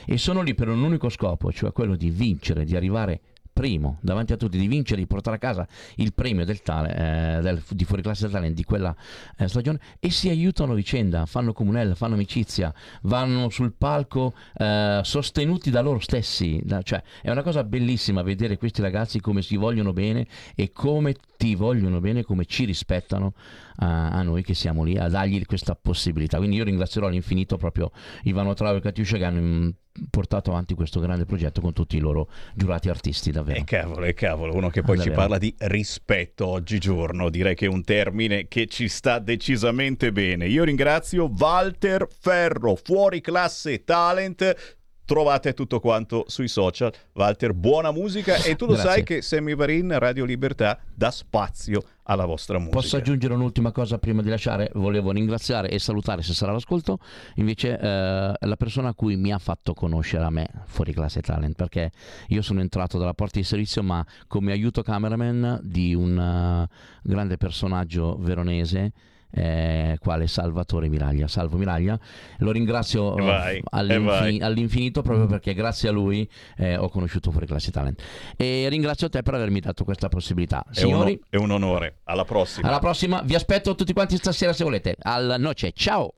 e 0.06 0.18
sono 0.18 0.42
lì 0.42 0.54
per 0.54 0.70
un 0.70 0.82
unico 0.82 1.10
scopo, 1.10 1.52
cioè 1.52 1.74
quello 1.74 1.98
di 1.98 2.10
vincere, 2.10 2.64
di 2.64 2.78
arrivare 2.78 3.20
primo 3.56 4.00
davanti 4.02 4.34
a 4.34 4.38
tutti, 4.38 4.58
di 4.58 4.68
vincere, 4.68 5.00
di 5.00 5.08
portare 5.08 5.38
a 5.38 5.40
casa 5.40 5.66
il 5.96 6.14
premio 6.14 6.44
del 6.44 6.62
tale, 6.62 7.38
eh, 7.38 7.42
del- 7.42 7.64
di 7.70 7.86
fuori 7.86 8.02
classe 8.02 8.28
talent 8.28 8.54
di 8.54 8.66
quella 8.66 8.94
eh, 9.38 9.48
stagione 9.48 9.80
e 9.98 10.12
si 10.12 10.28
aiutano 10.28 10.74
a 10.74 10.76
vicenda, 10.76 11.26
fanno 11.26 11.54
comunella, 11.54 11.96
fanno 11.96 12.16
amicizia, 12.16 12.74
vanno 13.04 13.50
sul 13.50 13.74
palco 13.74 14.34
eh, 14.58 15.00
sostenuti 15.04 15.72
da 15.72 15.80
loro 15.80 16.00
stessi. 16.00 16.60
da- 16.64 16.82
cioè, 16.82 17.02
è 17.22 17.32
una 17.32 17.44
cosa 17.44 17.64
bellissima 17.64 18.22
vedere 18.24 18.58
questi 18.58 18.82
ragazzi 18.82 19.22
come 19.22 19.42
si 19.42 19.56
vogliono 19.56 19.94
bene 19.94 20.28
e 20.54 20.74
come 20.74 21.16
ti 21.38 21.56
vogliono 21.56 22.02
bene, 22.02 22.24
come 22.24 22.46
ci 22.46 22.66
rispettano 22.66 23.34
a, 23.78 24.10
a 24.10 24.22
noi 24.22 24.44
che 24.44 24.54
siamo 24.54 24.84
lì 24.84 24.98
a 24.98 25.08
dargli 25.08 25.46
questa 25.46 25.76
possibilità. 25.76 26.38
Quindi 26.38 26.58
io 26.58 26.66
ringrazierò 26.66 27.08
all'infinito 27.08 27.56
proprio 27.56 27.92
Ivano 28.24 28.54
Trau 28.54 28.76
e 28.76 28.82
Katiuscia 28.82 29.18
che 29.18 29.24
hanno 29.24 29.42
mm, 29.42 29.70
portato 30.10 30.52
avanti 30.52 30.74
questo 30.74 31.00
grande 31.00 31.26
progetto 31.26 31.62
con 31.62 31.74
tutti 31.74 31.96
i 31.98 32.00
loro 32.00 32.30
giurati 32.54 32.90
artisti, 32.90 33.32
davvero. 33.32 33.60
E 33.60 33.64
cavolo, 33.64 34.06
e 34.06 34.14
cavolo, 34.14 34.54
uno 34.54 34.70
che 34.70 34.82
poi 34.82 34.98
Ah, 34.98 35.02
ci 35.02 35.10
davvero. 35.10 35.28
parla 35.28 35.38
di 35.38 35.54
rispetto 35.60 36.48
oggigiorno, 36.48 37.30
direi 37.30 37.56
che 37.56 37.66
è 37.66 37.70
un 37.70 37.84
termine 37.84 38.48
che 38.48 38.68
ci 38.68 38.88
sta 38.88 39.20
decisamente 39.20 40.12
bene. 40.12 40.48
Io 40.48 40.64
ringrazio 40.64 41.32
Walter 41.38 42.08
Ferro, 42.20 42.76
fuori 42.76 43.22
classe 43.22 43.84
talent. 43.84 44.84
Trovate 45.06 45.54
tutto 45.54 45.80
quanto 45.80 46.26
sui 46.28 46.48
social. 46.48 46.92
Walter, 47.14 47.54
buona 47.54 47.92
musica 47.92 48.36
e 48.38 48.56
tu 48.56 48.66
lo 48.66 48.74
Grazie. 48.74 48.90
sai 48.90 49.04
che 49.04 49.22
Sammy 49.22 49.54
Varin, 49.54 49.98
Radio 50.00 50.26
Libertà, 50.26 50.80
dà 50.94 51.12
spazio 51.12 51.84
alla 52.06 52.26
vostra 52.26 52.58
musica. 52.58 52.78
Posso 52.78 52.98
aggiungere 52.98 53.36
un'ultima 53.36 53.72
cosa 53.72 54.00
prima 54.00 54.24
di 54.24 54.30
lasciare? 54.30 54.72
Volevo 54.74 55.12
ringraziare 55.12 55.70
e 55.70 55.78
salutare 55.78 56.24
se 56.24 56.34
sarà 56.34 56.52
l'ascolto 56.52 56.98
invece 57.36 57.80
eh, 57.80 58.34
la 58.40 58.56
persona 58.58 58.90
a 58.90 58.94
cui 58.96 59.16
mi 59.16 59.32
ha 59.32 59.38
fatto 59.38 59.74
conoscere 59.74 60.24
a 60.24 60.30
me 60.32 60.48
fuori 60.66 60.92
classe 60.92 61.22
talent 61.22 61.56
perché 61.56 61.92
io 62.30 62.42
sono 62.42 62.62
entrato 62.62 62.98
dalla 62.98 63.14
porta 63.14 63.38
di 63.40 63.46
servizio 63.46 63.84
ma 63.84 64.06
come 64.28 64.52
aiuto 64.52 64.82
cameraman 64.82 65.60
di 65.64 65.94
un 65.94 66.18
eh, 66.18 66.76
grande 67.04 67.38
personaggio 67.38 68.18
veronese 68.20 68.92
eh, 69.36 69.98
quale 70.00 70.28
Salvatore 70.28 70.88
Miraglia. 70.88 71.28
Salvo 71.28 71.58
Miraglia, 71.58 72.00
lo 72.40 72.52
ringrazio 72.52 73.18
eh, 73.18 73.22
vai, 73.22 73.62
all'infi- 73.72 74.06
vai. 74.06 74.42
all'infinito 74.42 75.02
proprio 75.02 75.28
perché 75.28 75.54
grazie 75.54 75.90
a 75.90 75.92
lui 75.92 76.28
eh, 76.58 76.78
ho 76.78 76.88
conosciuto 76.90 77.32
fuori 77.32 77.46
classe 77.46 77.72
talent 77.72 78.02
e 78.38 78.68
ringrazio 78.70 79.10
te 79.10 79.22
per 79.22 79.34
avermi 79.34 79.60
dato 79.60 79.84
questa 79.84 80.08
possibilità. 80.08 80.64
È 80.64 80.68
un- 80.68 80.74
Signori, 80.76 81.22
è 81.30 81.36
un 81.36 81.52
onore. 81.52 81.98
Alla 82.06 82.24
prossima. 82.26 82.68
alla 82.68 82.80
prossima, 82.80 83.22
vi 83.24 83.36
aspetto 83.36 83.76
tutti 83.76 83.94
quanti 83.94 84.16
stasera 84.18 84.54
se 84.54 84.64
volete. 84.64 84.96
Alla 85.02 85.38
noce, 85.38 85.72
ciao! 85.76 86.14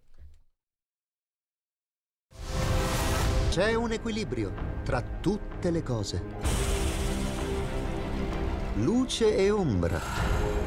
C'è 3.49 3.73
un 3.73 3.91
equilibrio 3.91 4.53
tra 4.84 5.02
tutte 5.02 5.72
le 5.72 5.81
cose. 5.81 6.22
Luce 8.76 9.35
e 9.35 9.49
ombra. 9.49 10.66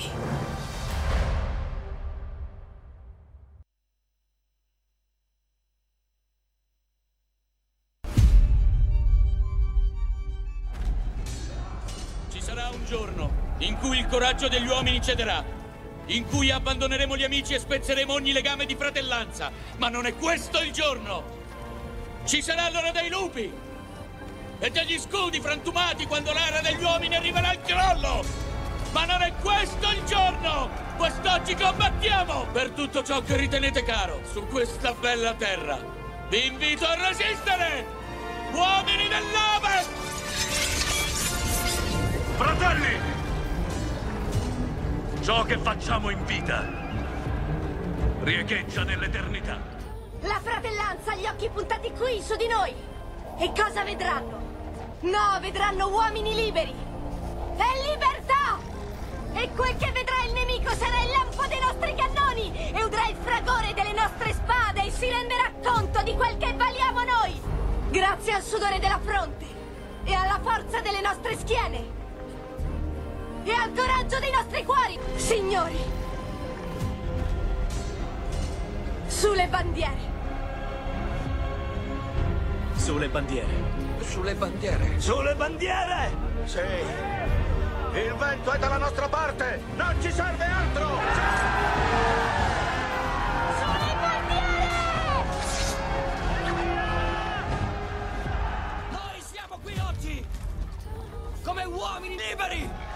Coraggio 14.11 14.49
degli 14.49 14.67
uomini 14.67 15.01
cederà, 15.01 15.41
in 16.07 16.25
cui 16.25 16.51
abbandoneremo 16.51 17.15
gli 17.15 17.23
amici 17.23 17.53
e 17.53 17.59
spezzeremo 17.59 18.11
ogni 18.11 18.33
legame 18.33 18.65
di 18.65 18.75
fratellanza. 18.75 19.49
Ma 19.77 19.87
non 19.87 20.05
è 20.05 20.13
questo 20.15 20.59
il 20.61 20.73
giorno! 20.73 21.39
Ci 22.25 22.41
sarà 22.41 22.69
l'ora 22.69 22.91
dei 22.91 23.09
lupi 23.09 23.49
e 24.59 24.69
degli 24.69 24.99
scudi 24.99 25.39
frantumati 25.39 26.05
quando 26.07 26.33
l'era 26.33 26.59
degli 26.59 26.83
uomini 26.83 27.15
arriverà 27.15 27.51
al 27.51 27.61
crollo! 27.61 28.25
Ma 28.91 29.05
non 29.05 29.21
è 29.21 29.31
questo 29.39 29.89
il 29.89 30.03
giorno! 30.03 30.69
Quest'oggi 30.97 31.55
combattiamo 31.55 32.47
per 32.51 32.71
tutto 32.71 33.03
ciò 33.03 33.21
che 33.21 33.37
ritenete 33.37 33.81
caro 33.83 34.23
su 34.29 34.45
questa 34.47 34.91
bella 34.91 35.33
terra. 35.35 35.79
Vi 36.27 36.47
invito 36.47 36.85
a 36.85 37.07
resistere! 37.07 37.85
Uomini 38.51 39.07
dell'Ovest! 39.07 39.89
Fratelli! 42.35 43.20
Ciò 45.21 45.43
che 45.43 45.59
facciamo 45.59 46.09
in 46.09 46.25
vita 46.25 46.65
riecheggia 48.23 48.83
nell'eternità. 48.83 49.55
La 50.21 50.39
fratellanza 50.41 51.11
ha 51.11 51.15
gli 51.15 51.27
occhi 51.27 51.47
puntati 51.49 51.91
qui, 51.91 52.19
su 52.23 52.35
di 52.37 52.47
noi! 52.47 52.73
E 53.37 53.51
cosa 53.55 53.83
vedranno? 53.83 54.39
No, 55.01 55.37
vedranno 55.39 55.89
uomini 55.89 56.33
liberi! 56.33 56.73
E 57.55 57.89
libertà! 57.91 58.57
E 59.33 59.49
quel 59.55 59.77
che 59.77 59.91
vedrà 59.91 60.23
il 60.25 60.33
nemico 60.33 60.73
sarà 60.73 61.03
il 61.03 61.11
lampo 61.11 61.45
dei 61.45 61.59
nostri 61.59 61.93
cannoni! 61.93 62.71
E 62.73 62.83
udrà 62.83 63.07
il 63.07 63.17
fragore 63.21 63.75
delle 63.75 63.93
nostre 63.93 64.33
spade 64.33 64.85
e 64.85 64.89
si 64.89 65.07
renderà 65.07 65.51
conto 65.63 66.01
di 66.01 66.15
quel 66.15 66.35
che 66.37 66.51
valiamo 66.53 67.03
noi! 67.03 67.39
Grazie 67.91 68.33
al 68.33 68.41
sudore 68.41 68.79
della 68.79 68.99
fronte! 68.99 69.45
E 70.03 70.13
alla 70.15 70.39
forza 70.41 70.79
delle 70.81 71.01
nostre 71.01 71.37
schiene! 71.37 72.00
E 73.43 73.51
al 73.51 73.73
coraggio 73.73 74.19
dei 74.19 74.31
nostri 74.31 74.63
cuori! 74.63 74.99
Signori! 75.15 75.77
Sulle 79.07 79.47
bandiere! 79.47 80.09
Sulle 82.75 83.07
bandiere. 83.09 83.53
Sulle 84.01 84.35
bandiere! 84.35 84.99
Sulle 84.99 85.35
bandiere! 85.35 86.11
Sì. 86.45 86.59
Il 87.93 88.15
vento 88.15 88.51
è 88.51 88.59
dalla 88.59 88.77
nostra 88.77 89.09
parte! 89.09 89.61
Non 89.75 89.95
ci 90.01 90.11
serve 90.11 90.45
altro! 90.45 90.87
Noi 98.91 99.21
siamo 99.21 99.59
qui 99.63 99.81
oggi 99.87 100.25
come 101.43 101.63
uomini 101.63 102.17
liberi! 102.17 102.90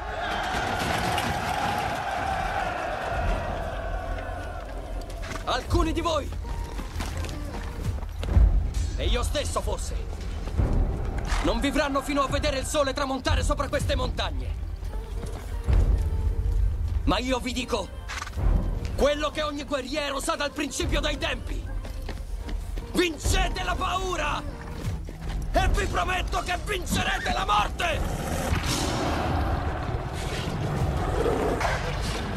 Alcuni 5.45 5.91
di 5.93 6.01
voi 6.01 6.29
e 8.97 9.05
io 9.05 9.23
stesso 9.23 9.61
forse 9.61 9.95
non 11.43 11.59
vivranno 11.59 12.01
fino 12.01 12.23
a 12.23 12.27
vedere 12.27 12.57
il 12.59 12.65
sole 12.65 12.93
tramontare 12.93 13.43
sopra 13.43 13.67
queste 13.67 13.95
montagne. 13.95 14.63
Ma 17.03 17.19
io 17.19 17.39
vi 17.39 17.53
dico 17.53 17.87
quello 18.95 19.29
che 19.29 19.43
ogni 19.43 19.63
guerriero 19.63 20.19
sa 20.19 20.35
dal 20.35 20.51
principio 20.51 20.99
dei 20.99 21.17
tempi. 21.19 21.63
Vincete 22.93 23.63
la 23.63 23.75
paura! 23.75 24.41
E 25.51 25.67
vi 25.69 25.85
prometto 25.85 26.39
che 26.39 26.57
vincerete 26.65 27.31
la 27.31 27.45
morte! 27.45 27.99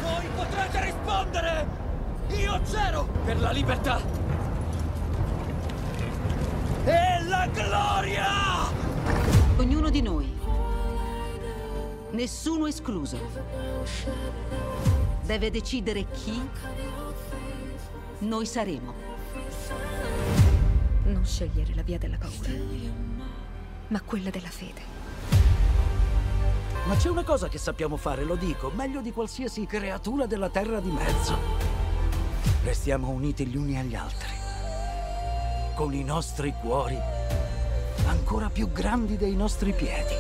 Voi 0.01 0.27
potrete 0.35 0.85
rispondere! 0.85 1.67
Io 2.29 2.61
c'ero 2.71 3.09
per 3.25 3.41
la 3.41 3.51
libertà! 3.51 4.01
E 6.85 7.23
la 7.25 7.47
gloria! 7.53 8.27
Ognuno 9.59 9.91
di 9.91 10.03
noi, 10.03 10.33
nessuno 12.13 12.67
escluso, 12.67 13.19
deve 15.25 15.51
decidere 15.51 16.07
chi 16.11 16.49
noi 18.21 18.47
saremo. 18.47 18.95
Non 21.05 21.25
scegliere 21.25 21.75
la 21.75 21.83
via 21.83 21.99
della 21.99 22.19
paura, 22.19 22.51
ma 23.89 24.01
quella 24.03 24.31
della 24.31 24.49
fede. 24.49 24.98
Ma 26.89 26.97
c'è 26.97 27.11
una 27.11 27.23
cosa 27.23 27.49
che 27.49 27.59
sappiamo 27.59 27.99
fare, 27.99 28.25
lo 28.25 28.35
dico, 28.35 28.73
meglio 28.75 29.03
di 29.03 29.13
qualsiasi 29.13 29.67
creatura 29.67 30.25
della 30.25 30.49
terra 30.49 30.81
di 30.81 30.91
mezzo. 30.91 31.37
Restiamo 32.65 33.11
uniti 33.11 33.47
gli 33.47 33.59
uni 33.59 33.79
agli 33.79 33.95
altri, 33.95 34.33
con 35.75 35.93
i 35.93 36.03
nostri 36.03 36.55
cuori 36.59 36.99
ancora 38.07 38.49
più 38.49 38.73
grandi 38.73 39.19
dei 39.19 39.37
nostri 39.37 39.75
piedi. 39.75 40.15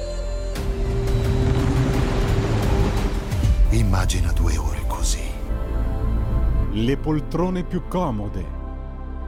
Immagina 3.71 4.31
due 4.33 4.59
ore 4.59 4.85
così. 4.87 5.27
Le 6.73 6.97
poltrone 6.99 7.65
più 7.65 7.89
comode, 7.89 8.47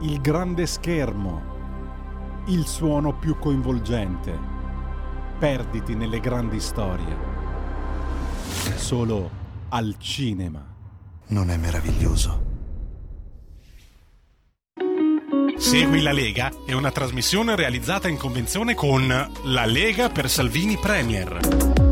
il 0.01 0.21
grande 0.21 0.67
schermo, 0.67 1.41
il 2.45 2.67
suono 2.67 3.17
più 3.17 3.39
coinvolgente. 3.39 4.37
Perditi 5.39 5.95
nelle 5.95 6.19
grandi 6.19 6.59
storie. 6.59 7.30
Solo 8.75 9.29
al 9.69 9.95
cinema. 9.99 10.65
Non 11.27 11.49
è 11.49 11.57
meraviglioso? 11.57 12.49
Segui 15.57 16.01
la 16.01 16.11
Lega 16.11 16.51
è 16.65 16.73
una 16.73 16.91
trasmissione 16.91 17.55
realizzata 17.55 18.07
in 18.07 18.17
convenzione 18.17 18.73
con 18.73 19.07
La 19.43 19.65
Lega 19.65 20.09
per 20.09 20.29
Salvini 20.29 20.77
Premier. 20.77 21.90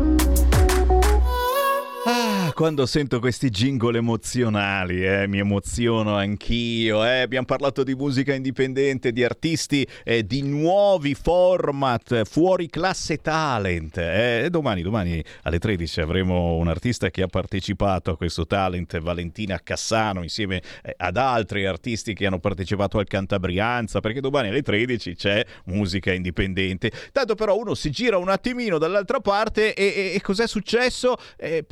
Quando 2.60 2.84
sento 2.84 3.20
questi 3.20 3.48
jingle 3.48 3.96
emozionali, 3.96 5.02
eh, 5.02 5.26
mi 5.26 5.38
emoziono 5.38 6.16
anch'io. 6.16 7.02
Eh. 7.06 7.20
Abbiamo 7.20 7.46
parlato 7.46 7.82
di 7.82 7.94
musica 7.94 8.34
indipendente, 8.34 9.12
di 9.12 9.24
artisti, 9.24 9.88
eh, 10.04 10.26
di 10.26 10.42
nuovi 10.42 11.14
format, 11.14 12.24
fuori 12.24 12.68
classe 12.68 13.16
talent. 13.16 13.96
Eh. 13.96 14.48
Domani, 14.50 14.82
domani 14.82 15.24
alle 15.44 15.58
13 15.58 16.02
avremo 16.02 16.56
un 16.56 16.68
artista 16.68 17.08
che 17.08 17.22
ha 17.22 17.28
partecipato 17.28 18.10
a 18.10 18.16
questo 18.18 18.46
talent, 18.46 19.00
Valentina 19.00 19.58
Cassano, 19.64 20.22
insieme 20.22 20.60
eh, 20.82 20.92
ad 20.98 21.16
altri 21.16 21.64
artisti 21.64 22.12
che 22.12 22.26
hanno 22.26 22.40
partecipato 22.40 22.98
al 22.98 23.06
Cantabrianza, 23.06 24.00
perché 24.00 24.20
domani 24.20 24.48
alle 24.48 24.60
13 24.60 25.14
c'è 25.14 25.42
musica 25.64 26.12
indipendente. 26.12 26.92
Tanto 27.10 27.36
però 27.36 27.56
uno 27.56 27.72
si 27.72 27.88
gira 27.88 28.18
un 28.18 28.28
attimino 28.28 28.76
dall'altra 28.76 29.20
parte 29.20 29.72
e, 29.72 29.82
e- 29.82 30.12
e 30.14 30.20
cos'è 30.20 30.46
successo? 30.46 31.16
Eh, 31.38 31.64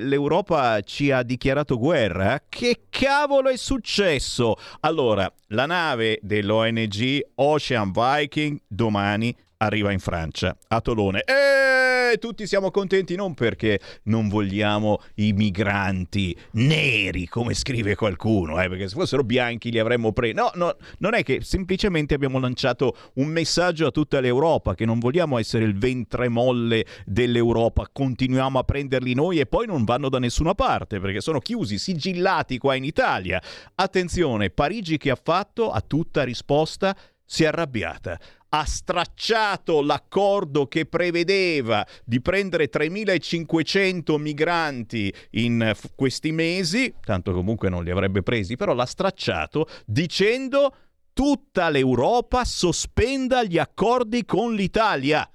l'Europa 0.00 0.80
ci 0.82 1.10
ha 1.10 1.22
dichiarato 1.22 1.78
guerra. 1.78 2.42
Che 2.48 2.84
cavolo 2.88 3.48
è 3.48 3.56
successo? 3.56 4.56
Allora, 4.80 5.32
la 5.48 5.66
nave 5.66 6.18
dell'ONG 6.22 7.20
Ocean 7.36 7.92
Viking 7.92 8.60
domani 8.66 9.34
arriva 9.62 9.92
in 9.92 9.98
Francia, 9.98 10.56
a 10.68 10.80
Tolone. 10.80 11.22
E 11.22 12.18
tutti 12.18 12.46
siamo 12.46 12.70
contenti 12.70 13.14
non 13.14 13.34
perché 13.34 13.80
non 14.04 14.28
vogliamo 14.28 15.00
i 15.14 15.32
migranti 15.32 16.36
neri, 16.52 17.26
come 17.26 17.54
scrive 17.54 17.94
qualcuno, 17.94 18.60
eh, 18.60 18.68
perché 18.68 18.88
se 18.88 18.94
fossero 18.94 19.22
bianchi 19.22 19.70
li 19.70 19.78
avremmo 19.78 20.12
presi. 20.12 20.34
No, 20.34 20.50
no, 20.54 20.76
non 20.98 21.14
è 21.14 21.22
che 21.22 21.40
semplicemente 21.42 22.14
abbiamo 22.14 22.38
lanciato 22.38 22.96
un 23.14 23.28
messaggio 23.28 23.86
a 23.86 23.90
tutta 23.90 24.20
l'Europa 24.20 24.74
che 24.74 24.84
non 24.84 24.98
vogliamo 24.98 25.38
essere 25.38 25.64
il 25.64 25.76
ventre 25.78 26.28
molle 26.28 26.84
dell'Europa, 27.06 27.88
continuiamo 27.90 28.58
a 28.58 28.64
prenderli 28.64 29.14
noi 29.14 29.38
e 29.38 29.46
poi 29.46 29.66
non 29.66 29.84
vanno 29.84 30.08
da 30.08 30.18
nessuna 30.18 30.54
parte 30.54 31.00
perché 31.00 31.20
sono 31.20 31.38
chiusi, 31.38 31.78
sigillati 31.78 32.58
qua 32.58 32.74
in 32.74 32.84
Italia. 32.84 33.40
Attenzione, 33.74 34.50
Parigi 34.50 34.98
che 34.98 35.10
ha 35.10 35.18
fatto 35.20 35.70
a 35.70 35.80
tutta 35.80 36.24
risposta 36.24 36.94
si 37.32 37.44
è 37.44 37.46
arrabbiata 37.46 38.20
ha 38.54 38.66
stracciato 38.66 39.80
l'accordo 39.80 40.66
che 40.66 40.84
prevedeva 40.84 41.86
di 42.04 42.20
prendere 42.20 42.68
3.500 42.68 44.20
migranti 44.20 45.10
in 45.30 45.72
f- 45.74 45.92
questi 45.94 46.32
mesi, 46.32 46.92
tanto 47.02 47.32
comunque 47.32 47.70
non 47.70 47.82
li 47.82 47.90
avrebbe 47.90 48.22
presi, 48.22 48.56
però 48.56 48.74
l'ha 48.74 48.84
stracciato 48.84 49.66
dicendo 49.86 50.74
tutta 51.14 51.70
l'Europa 51.70 52.44
sospenda 52.44 53.42
gli 53.42 53.56
accordi 53.56 54.26
con 54.26 54.54
l'Italia. 54.54 55.26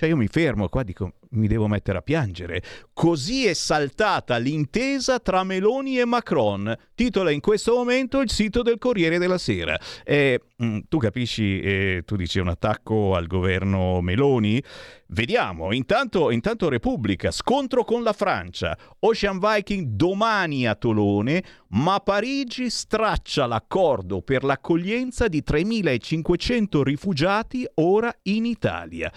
Cioè 0.00 0.08
io 0.08 0.16
mi 0.16 0.28
fermo 0.28 0.70
qua, 0.70 0.82
dico, 0.82 1.12
mi 1.32 1.46
devo 1.46 1.68
mettere 1.68 1.98
a 1.98 2.00
piangere. 2.00 2.62
Così 2.94 3.44
è 3.44 3.52
saltata 3.52 4.38
l'intesa 4.38 5.18
tra 5.18 5.44
Meloni 5.44 5.98
e 5.98 6.06
Macron. 6.06 6.74
Titola 6.94 7.30
in 7.30 7.40
questo 7.40 7.74
momento 7.74 8.20
il 8.20 8.30
sito 8.30 8.62
del 8.62 8.78
Corriere 8.78 9.18
della 9.18 9.36
Sera. 9.36 9.78
Eh, 10.02 10.40
tu 10.88 10.96
capisci, 10.96 11.60
eh, 11.60 12.02
tu 12.06 12.16
dici 12.16 12.38
un 12.38 12.48
attacco 12.48 13.14
al 13.14 13.26
governo 13.26 14.00
Meloni? 14.00 14.64
Vediamo, 15.08 15.70
intanto, 15.74 16.30
intanto 16.30 16.70
Repubblica, 16.70 17.30
scontro 17.30 17.84
con 17.84 18.02
la 18.02 18.14
Francia, 18.14 18.74
Ocean 19.00 19.38
Viking 19.38 19.84
domani 19.84 20.66
a 20.66 20.76
Tolone, 20.76 21.44
ma 21.72 22.00
Parigi 22.00 22.70
straccia 22.70 23.44
l'accordo 23.44 24.22
per 24.22 24.44
l'accoglienza 24.44 25.28
di 25.28 25.42
3.500 25.46 26.80
rifugiati 26.80 27.68
ora 27.74 28.10
in 28.22 28.46
Italia. 28.46 29.12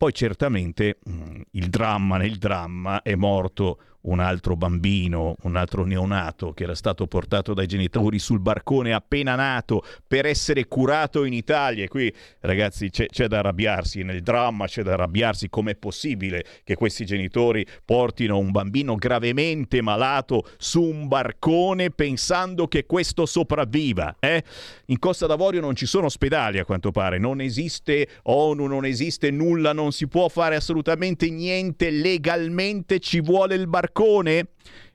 Poi 0.00 0.14
certamente 0.14 0.98
mm, 1.06 1.40
il 1.50 1.68
dramma 1.68 2.16
nel 2.16 2.38
dramma 2.38 3.02
è 3.02 3.14
morto 3.16 3.80
un 4.02 4.20
altro 4.20 4.56
bambino, 4.56 5.36
un 5.42 5.56
altro 5.56 5.84
neonato 5.84 6.52
che 6.52 6.64
era 6.64 6.74
stato 6.74 7.06
portato 7.06 7.52
dai 7.52 7.66
genitori 7.66 8.18
sul 8.18 8.40
barcone 8.40 8.92
appena 8.92 9.34
nato 9.34 9.84
per 10.06 10.26
essere 10.26 10.66
curato 10.66 11.24
in 11.24 11.32
Italia. 11.32 11.84
E 11.84 11.88
qui, 11.88 12.12
ragazzi, 12.40 12.88
c'è, 12.90 13.06
c'è 13.06 13.26
da 13.26 13.40
arrabbiarsi, 13.40 14.02
nel 14.02 14.22
dramma 14.22 14.66
c'è 14.66 14.82
da 14.82 14.94
arrabbiarsi. 14.94 15.50
Com'è 15.50 15.76
possibile 15.76 16.44
che 16.64 16.76
questi 16.76 17.04
genitori 17.04 17.66
portino 17.84 18.38
un 18.38 18.50
bambino 18.50 18.94
gravemente 18.94 19.82
malato 19.82 20.48
su 20.56 20.82
un 20.82 21.08
barcone 21.08 21.90
pensando 21.90 22.68
che 22.68 22.86
questo 22.86 23.26
sopravviva? 23.26 24.16
Eh? 24.18 24.42
In 24.86 24.98
Costa 24.98 25.26
d'Avorio 25.26 25.60
non 25.60 25.74
ci 25.74 25.86
sono 25.86 26.06
ospedali, 26.06 26.58
a 26.58 26.64
quanto 26.64 26.90
pare, 26.90 27.18
non 27.18 27.40
esiste 27.40 28.08
ONU, 28.22 28.66
non 28.66 28.84
esiste 28.84 29.30
nulla, 29.30 29.72
non 29.72 29.92
si 29.92 30.08
può 30.08 30.28
fare 30.28 30.56
assolutamente 30.56 31.28
niente 31.30 31.90
legalmente, 31.90 32.98
ci 32.98 33.20
vuole 33.20 33.54
il 33.54 33.66
barcone 33.66 33.89
barcone? 33.90 34.48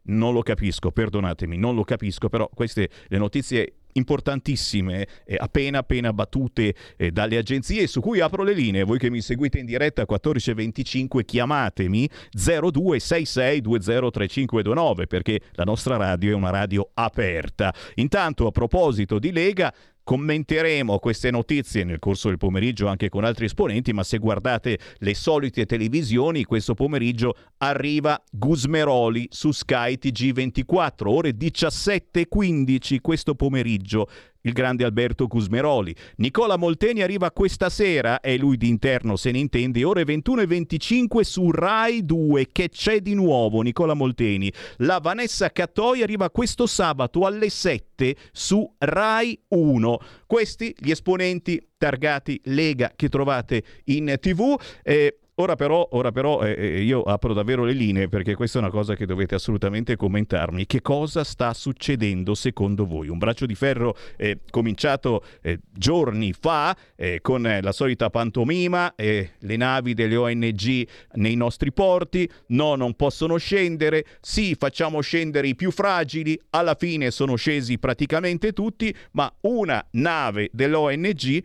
Non 0.08 0.34
lo 0.34 0.42
capisco, 0.42 0.92
perdonatemi, 0.92 1.58
non 1.58 1.76
lo 1.76 1.84
capisco, 1.84 2.30
però 2.30 2.50
queste 2.54 2.90
le 3.08 3.18
notizie 3.18 3.74
importantissime, 3.94 5.08
eh, 5.26 5.36
appena 5.40 5.80
appena 5.80 6.14
battute 6.14 6.76
eh, 6.98 7.10
dalle 7.12 7.38
agenzie, 7.38 7.88
su 7.88 8.02
cui 8.02 8.20
apro 8.20 8.44
le 8.44 8.54
linee. 8.54 8.84
Voi 8.84 9.00
che 9.00 9.10
mi 9.10 9.22
seguite 9.22 9.58
in 9.58 9.66
diretta 9.66 10.04
a 10.04 10.06
14.25, 10.08 11.26
chiamatemi 11.26 12.08
0266203529 12.36 15.08
perché 15.08 15.42
la 15.54 15.64
nostra 15.64 15.98
radio 15.98 16.30
è 16.32 16.36
una 16.36 16.52
radio 16.52 16.92
aperta. 16.94 17.74
Intanto, 17.96 18.46
a 18.48 18.52
proposito 18.52 19.18
di 19.18 19.32
Lega, 19.32 19.74
Commenteremo 20.06 21.00
queste 21.00 21.32
notizie 21.32 21.84
nel 21.84 21.98
corso 21.98 22.28
del 22.28 22.38
pomeriggio 22.38 22.86
anche 22.86 23.10
con 23.10 23.24
altri 23.24 23.46
esponenti, 23.46 23.92
ma 23.92 24.04
se 24.04 24.20
guardate 24.20 24.78
le 25.00 25.16
solite 25.16 25.66
televisioni, 25.66 26.44
questo 26.44 26.76
pomeriggio 26.76 27.36
arriva 27.58 28.24
Gusmeroli 28.30 29.26
su 29.32 29.52
Sky 29.52 29.98
TG24, 30.00 31.08
ore 31.08 31.32
17.15 31.32 32.98
questo 33.02 33.34
pomeriggio 33.34 34.08
il 34.46 34.54
grande 34.54 34.84
Alberto 34.84 35.28
Cusmeroli. 35.28 35.96
Nicola 36.18 36.58
Molteni 36.58 37.02
arriva 37.02 37.32
questa 37.32 37.70
sera, 37.70 38.20
e 38.22 38.38
lui 38.38 38.58
di 38.58 38.68
interno 38.68 39.16
se 39.16 39.32
ne 39.32 39.40
intende, 39.40 39.84
ore 39.84 40.04
21.25 40.04 41.22
su 41.22 41.52
Rai 41.52 42.06
2, 42.06 42.50
che 42.52 42.70
c'è 42.70 43.02
di 43.02 43.14
nuovo 43.14 43.62
Nicola 43.62 43.94
Molteni. 43.94 44.52
La 44.78 45.00
Vanessa 45.00 45.52
Cattoi 45.52 46.02
arriva 46.02 46.30
questo 46.30 46.66
sabato 46.66 47.26
alle 47.26 47.50
7 47.50 48.16
su 48.32 48.68
Rai 48.78 49.40
1. 49.50 50.00
Questi 50.26 50.76
gli 50.78 50.92
esponenti 50.92 51.62
targati 51.78 52.40
Lega 52.46 52.92
che 52.96 53.10
trovate 53.10 53.64
in 53.86 54.16
tv. 54.20 54.60
Eh, 54.84 55.20
Ora 55.38 55.56
però, 55.58 55.86
ora 55.92 56.14
però 56.14 56.44
eh, 56.44 56.56
eh, 56.58 56.82
io 56.82 57.02
apro 57.02 57.34
davvero 57.34 57.66
le 57.66 57.74
linee 57.74 58.08
perché 58.08 58.36
questa 58.36 58.58
è 58.58 58.62
una 58.62 58.72
cosa 58.72 58.96
che 58.96 59.06
dovete 59.06 59.36
assolutamente 59.36 59.98
commentarmi. 59.98 60.66
Che 60.66 60.82
cosa 60.82 61.26
sta 61.26 61.54
succedendo 61.54 62.34
secondo 62.36 62.86
voi? 62.86 63.10
Un 63.10 63.18
braccio 63.18 63.46
di 63.46 63.54
ferro 63.54 63.98
eh, 64.16 64.40
cominciato 64.50 65.26
eh, 65.42 65.60
giorni 65.74 66.32
fa 66.32 66.74
eh, 66.96 67.20
con 67.22 67.42
la 67.42 67.72
solita 67.74 68.10
pantomima, 68.10 68.94
le 68.96 69.58
navi 69.58 69.94
delle 69.94 70.16
ONG 70.16 70.88
nei 71.16 71.36
nostri 71.36 71.74
porti, 71.74 72.30
no 72.48 72.76
non 72.76 72.94
possono 72.94 73.36
scendere, 73.36 74.06
sì 74.22 74.56
facciamo 74.56 75.02
scendere 75.02 75.50
i 75.50 75.56
più 75.56 75.72
fragili, 75.72 76.40
alla 76.52 76.76
fine 76.76 77.12
sono 77.12 77.36
scesi 77.36 77.78
praticamente 77.78 78.54
tutti, 78.54 78.96
ma 79.12 79.30
una 79.42 79.86
nave 79.92 80.50
dell'ONG 80.54 81.44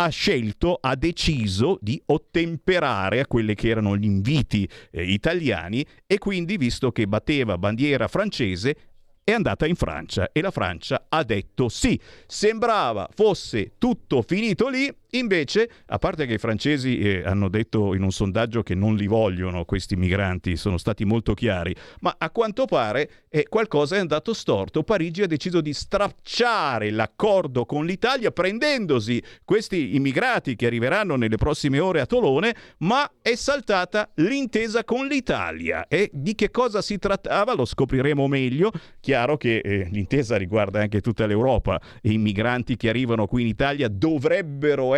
ha 0.00 0.08
scelto, 0.10 0.78
ha 0.80 0.94
deciso 0.94 1.76
di 1.80 2.00
ottemperare 2.06 3.20
a 3.20 3.26
quelli 3.26 3.54
che 3.54 3.68
erano 3.68 3.96
gli 3.96 4.04
inviti 4.04 4.68
eh, 4.90 5.02
italiani 5.02 5.84
e 6.06 6.18
quindi, 6.18 6.56
visto 6.56 6.92
che 6.92 7.06
batteva 7.06 7.58
bandiera 7.58 8.06
francese, 8.06 8.76
è 9.24 9.32
andata 9.32 9.66
in 9.66 9.74
Francia 9.74 10.30
e 10.32 10.40
la 10.40 10.52
Francia 10.52 11.06
ha 11.08 11.22
detto 11.22 11.68
sì. 11.68 12.00
Sembrava 12.26 13.08
fosse 13.12 13.72
tutto 13.76 14.22
finito 14.22 14.68
lì 14.68 14.90
Invece, 15.12 15.70
a 15.86 15.96
parte 15.96 16.26
che 16.26 16.34
i 16.34 16.38
francesi 16.38 16.98
eh, 16.98 17.22
hanno 17.24 17.48
detto 17.48 17.94
in 17.94 18.02
un 18.02 18.10
sondaggio 18.10 18.62
che 18.62 18.74
non 18.74 18.94
li 18.94 19.06
vogliono 19.06 19.64
questi 19.64 19.96
migranti, 19.96 20.54
sono 20.56 20.76
stati 20.76 21.06
molto 21.06 21.32
chiari, 21.32 21.74
ma 22.00 22.14
a 22.18 22.28
quanto 22.30 22.66
pare 22.66 23.10
eh, 23.30 23.46
qualcosa 23.48 23.96
è 23.96 24.00
andato 24.00 24.34
storto. 24.34 24.82
Parigi 24.82 25.22
ha 25.22 25.26
deciso 25.26 25.62
di 25.62 25.72
stracciare 25.72 26.90
l'accordo 26.90 27.64
con 27.64 27.86
l'Italia 27.86 28.30
prendendosi 28.32 29.22
questi 29.44 29.96
immigrati 29.96 30.56
che 30.56 30.66
arriveranno 30.66 31.16
nelle 31.16 31.36
prossime 31.36 31.78
ore 31.78 32.00
a 32.02 32.06
Tolone, 32.06 32.54
ma 32.78 33.10
è 33.22 33.34
saltata 33.34 34.10
l'intesa 34.16 34.84
con 34.84 35.06
l'Italia. 35.06 35.86
E 35.88 36.10
di 36.12 36.34
che 36.34 36.50
cosa 36.50 36.82
si 36.82 36.98
trattava 36.98 37.54
lo 37.54 37.64
scopriremo 37.64 38.26
meglio. 38.26 38.72
Chiaro 39.00 39.38
che 39.38 39.60
eh, 39.64 39.88
l'intesa 39.90 40.36
riguarda 40.36 40.80
anche 40.80 41.00
tutta 41.00 41.24
l'Europa 41.24 41.80
i 42.02 42.18
migranti 42.18 42.76
che 42.76 42.90
arrivano 42.90 43.26
qui 43.26 43.40
in 43.40 43.48
Italia 43.48 43.88
dovrebbero 43.88 44.88
essere 44.90 44.97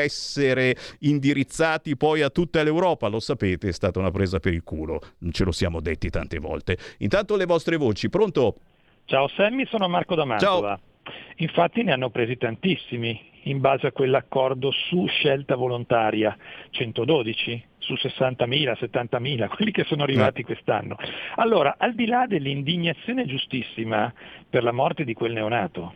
indirizzati 1.01 1.97
poi 1.97 2.23
a 2.23 2.31
tutta 2.31 2.63
l'Europa, 2.63 3.09
lo 3.09 3.21
sapete, 3.21 3.69
è 3.69 3.73
stata 3.73 3.99
una 3.99 4.11
presa 4.11 4.39
per 4.39 4.55
il 4.55 4.63
culo, 4.63 5.01
ce 5.31 5.45
lo 5.45 5.53
siamo 5.53 5.81
detti 5.81 6.09
tante 6.11 6.39
volte. 6.39 6.77
Intanto 6.99 7.37
le 7.37 7.47
vostre 7.47 7.77
voci, 7.77 8.09
pronto? 8.09 8.57
Ciao 9.05 9.29
Sammy, 9.29 9.67
sono 9.67 9.89
Marco 9.89 10.15
da 10.15 10.25
Mantova. 10.25 10.77
Ciao. 10.77 10.89
Infatti 11.37 11.83
ne 11.83 11.93
hanno 11.93 12.11
presi 12.11 12.37
tantissimi 12.37 13.29
in 13.45 13.61
base 13.61 13.87
a 13.87 13.93
quell'accordo 13.93 14.71
su 14.71 15.07
scelta 15.07 15.57
volontaria, 15.57 16.37
112 16.71 17.65
su 17.79 17.95
60.000, 17.95 18.77
70.000, 18.79 19.49
quelli 19.57 19.71
che 19.73 19.85
sono 19.85 20.03
arrivati 20.03 20.43
eh. 20.43 20.45
quest'anno. 20.45 20.97
Allora, 21.37 21.77
al 21.79 21.95
di 21.95 22.07
là 22.07 22.27
dell'indignazione 22.27 23.25
giustissima 23.27 24.13
per 24.49 24.63
la 24.63 24.73
morte 24.73 25.05
di 25.05 25.15
quel 25.15 25.33
neonato, 25.33 25.95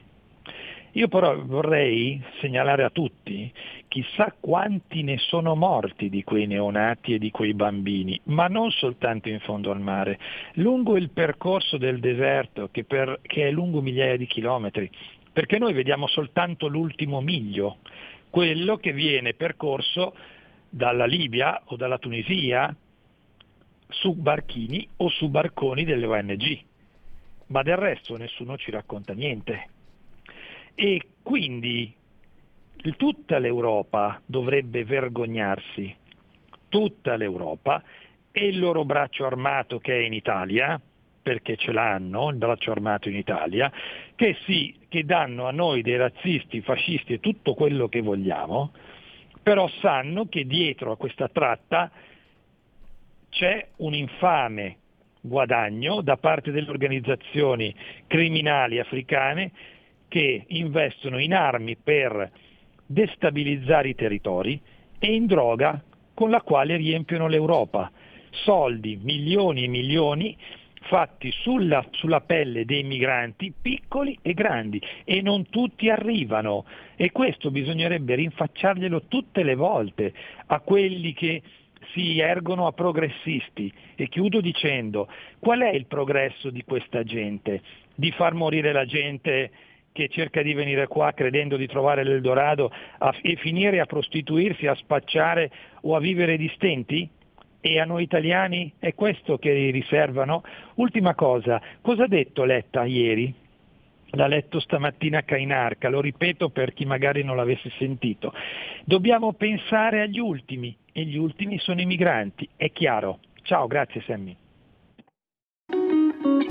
io 0.97 1.09
però 1.09 1.37
vorrei 1.45 2.23
segnalare 2.41 2.85
a 2.85 2.91
tutti, 2.91 3.53
chissà 3.89 4.33
quanti 4.39 5.03
ne 5.03 5.19
sono 5.19 5.57
morti 5.57 6.09
di 6.09 6.23
quei 6.23 6.47
neonati 6.47 7.15
e 7.15 7.19
di 7.19 7.33
quei 7.33 7.53
bambini, 7.53 8.21
ma 8.25 8.47
non 8.47 8.71
soltanto 8.71 9.29
in 9.29 9.41
fondo 9.41 9.73
al 9.73 9.81
mare, 9.81 10.21
lungo 10.55 10.97
il 10.97 11.11
percorso 11.11 11.79
del 11.79 11.99
deserto 11.99 12.69
che, 12.71 12.85
per, 12.85 13.19
che 13.23 13.49
è 13.49 13.51
lungo 13.51 13.81
migliaia 13.81 14.16
di 14.16 14.27
chilometri, 14.27 14.89
perché 15.33 15.59
noi 15.59 15.73
vediamo 15.73 16.07
soltanto 16.07 16.69
l'ultimo 16.69 17.21
miglio, 17.21 17.79
quello 18.31 18.77
che 18.77 18.93
viene 18.93 19.35
percorso 19.35 20.15
dalla 20.69 21.07
Libia 21.07 21.61
o 21.66 21.77
dalla 21.77 21.99
Tunisia 21.99 22.75
su 23.89 24.15
barchini 24.15 24.89
o 24.99 25.09
su 25.09 25.29
barconi 25.29 25.85
delle 25.85 26.07
ONG, 26.07 26.61
ma 27.49 27.62
del 27.62 27.77
resto 27.77 28.16
nessuno 28.16 28.57
ci 28.57 28.71
racconta 28.71 29.12
niente. 29.12 29.71
E 30.75 31.01
quindi 31.23 31.95
tutta 32.97 33.39
l'Europa 33.39 34.21
dovrebbe 34.27 34.85
vergognarsi, 34.85 35.95
tutta 36.69 37.17
l'Europa 37.17 37.83
e 38.31 38.47
il 38.47 38.59
loro 38.59 38.85
braccio 38.85 39.25
armato 39.25 39.79
che 39.79 39.97
è 39.97 40.03
in 40.03 40.13
Italia, 40.13 40.81
perché 41.23 41.57
ce 41.57 41.73
l'hanno, 41.73 42.29
il 42.29 42.37
braccio 42.37 42.73
armato 42.73 43.09
in 43.09 43.17
Italia, 43.17 43.73
che 44.15 44.37
sì, 44.45 44.77
che 44.89 45.05
danno 45.05 45.47
a 45.47 45.53
noi 45.53 45.81
dei 45.81 45.97
razzisti, 45.97 46.61
fascisti 46.61 47.15
e 47.15 47.21
tutto 47.21 47.55
quello 47.55 47.89
che 47.89 48.03
vogliamo, 48.03 48.73
però 49.43 49.69
sanno 49.81 50.27
che 50.27 50.45
dietro 50.45 50.93
a 50.93 50.97
questa 50.97 51.29
tratta 51.29 51.91
c'è 53.31 53.69
un 53.77 53.95
infame 53.95 54.79
guadagno 55.21 56.03
da 56.03 56.19
parte 56.19 56.51
delle 56.51 56.69
organizzazioni 56.69 57.75
criminali 58.07 58.79
africane 58.79 59.53
che 60.15 60.45
investono 60.47 61.19
in 61.19 61.35
armi 61.35 61.74
per 61.74 62.31
destabilizzare 62.86 63.89
i 63.89 63.95
territori 63.97 64.61
e 65.01 65.12
in 65.12 65.27
droga 65.27 65.82
con 66.15 66.31
la 66.31 66.41
quale 66.41 66.77
riempiono 66.77 67.27
l'Europa. 67.27 67.91
Soldi, 68.31 68.97
milioni 69.03 69.65
e 69.65 69.66
milioni 69.66 70.36
fatti 70.82 71.32
sulla, 71.32 71.85
sulla, 71.91 72.20
pelle 72.20 72.65
dei 72.65 72.85
migranti 72.85 73.53
piccoli 73.61 74.16
e 74.23 74.35
grandi 74.35 74.81
e 75.03 75.20
non 75.20 75.49
tutti 75.49 75.91
arrivano 75.91 76.65
e 76.95 77.11
questo 77.11 77.51
bisognerebbe 77.51 78.15
rinfacciarglielo 78.15 79.07
tutte 79.09 79.43
le 79.43 79.57
volte 79.57 80.15
a 80.47 80.61
quelli 80.61 81.12
che 81.12 81.43
si 81.93 82.20
ergono 82.20 82.69
a 82.69 82.73
progressisti 82.73 83.73
e 83.97 84.09
chiudo 84.09 84.41
dicendo 84.41 85.09
qual 85.41 85.62
è 85.62 85.70
il 85.70 85.86
progresso 85.86 86.51
di 86.51 86.62
questa 86.62 87.03
gente? 87.03 87.62
Di 87.97 88.12
far 88.12 88.35
morire 88.35 88.70
la 88.70 88.85
gente 88.85 89.51
che 89.95 90.09
cerca 90.09 90.43
di 90.43 90.55
venire 90.55 90.89
qua 90.89 91.12
credendo 91.12 91.57
di 91.57 91.69
trovare 91.69 92.03
l'Eldorado 92.03 92.69
a, 92.99 93.15
e 93.23 93.37
finire 93.37 93.79
a 93.79 93.87
prostituirsi, 93.87 94.66
a 94.66 94.75
spacciare 94.75 95.53
o 95.83 95.95
a 95.95 96.01
vivere 96.01 96.37
di 96.37 96.51
stenti? 96.57 97.09
E 97.61 97.79
a 97.79 97.85
noi 97.85 98.03
italiani 98.03 98.73
è 98.81 98.93
questo 98.93 99.39
che 99.39 99.71
riservano? 99.71 100.43
Ultima 100.75 101.15
cosa, 101.15 101.62
cosa 101.81 102.05
ha 102.05 102.09
detto 102.09 102.43
Letta 102.43 102.85
ieri? 102.85 103.33
L'ha 104.11 104.27
letto 104.27 104.59
stamattina 104.59 105.23
Cainarca, 105.23 105.89
lo 105.89 106.01
ripeto 106.01 106.49
per 106.49 106.73
chi 106.73 106.85
magari 106.85 107.23
non 107.23 107.37
l'avesse 107.37 107.71
sentito. 107.79 108.35
Dobbiamo 108.85 109.33
pensare 109.35 110.01
agli 110.01 110.19
ultimi 110.19 110.77
e 110.93 111.05
gli 111.05 111.16
ultimi 111.16 111.59
sono 111.61 111.81
i 111.81 111.87
migranti, 111.87 112.49
è 112.57 112.73
chiaro. 112.73 113.21
Ciao, 113.43 113.69
grazie 113.69 114.03
Sammy. 114.03 114.37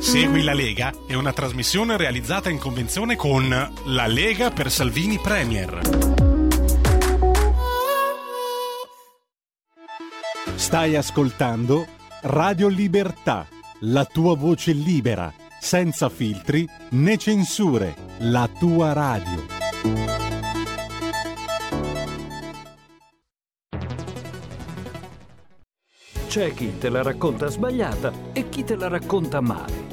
Segui 0.04 0.44
la 0.44 0.54
Lega 0.54 0.94
è 1.08 1.14
una 1.14 1.32
trasmissione 1.32 1.96
realizzata 1.96 2.50
in 2.50 2.60
convenzione 2.60 3.16
con 3.16 3.48
La 3.86 4.06
Lega 4.06 4.52
per 4.52 4.70
Salvini 4.70 5.18
Premier. 5.18 5.80
Stai 10.56 10.98
ascoltando 10.98 11.88
Radio 12.24 12.68
Libertà, 12.68 13.48
la 13.80 14.04
tua 14.04 14.36
voce 14.36 14.74
libera, 14.74 15.34
senza 15.62 16.10
filtri 16.10 16.68
né 16.90 17.18
censure, 17.18 17.96
la 18.20 18.50
tua 18.60 18.92
radio. 18.92 19.46
C'è 26.28 26.54
chi 26.54 26.78
te 26.78 26.90
la 26.90 27.02
racconta 27.02 27.48
sbagliata 27.48 28.12
e 28.34 28.50
chi 28.50 28.66
te 28.66 28.76
la 28.76 28.90
racconta 28.90 29.40
male. 29.40 29.93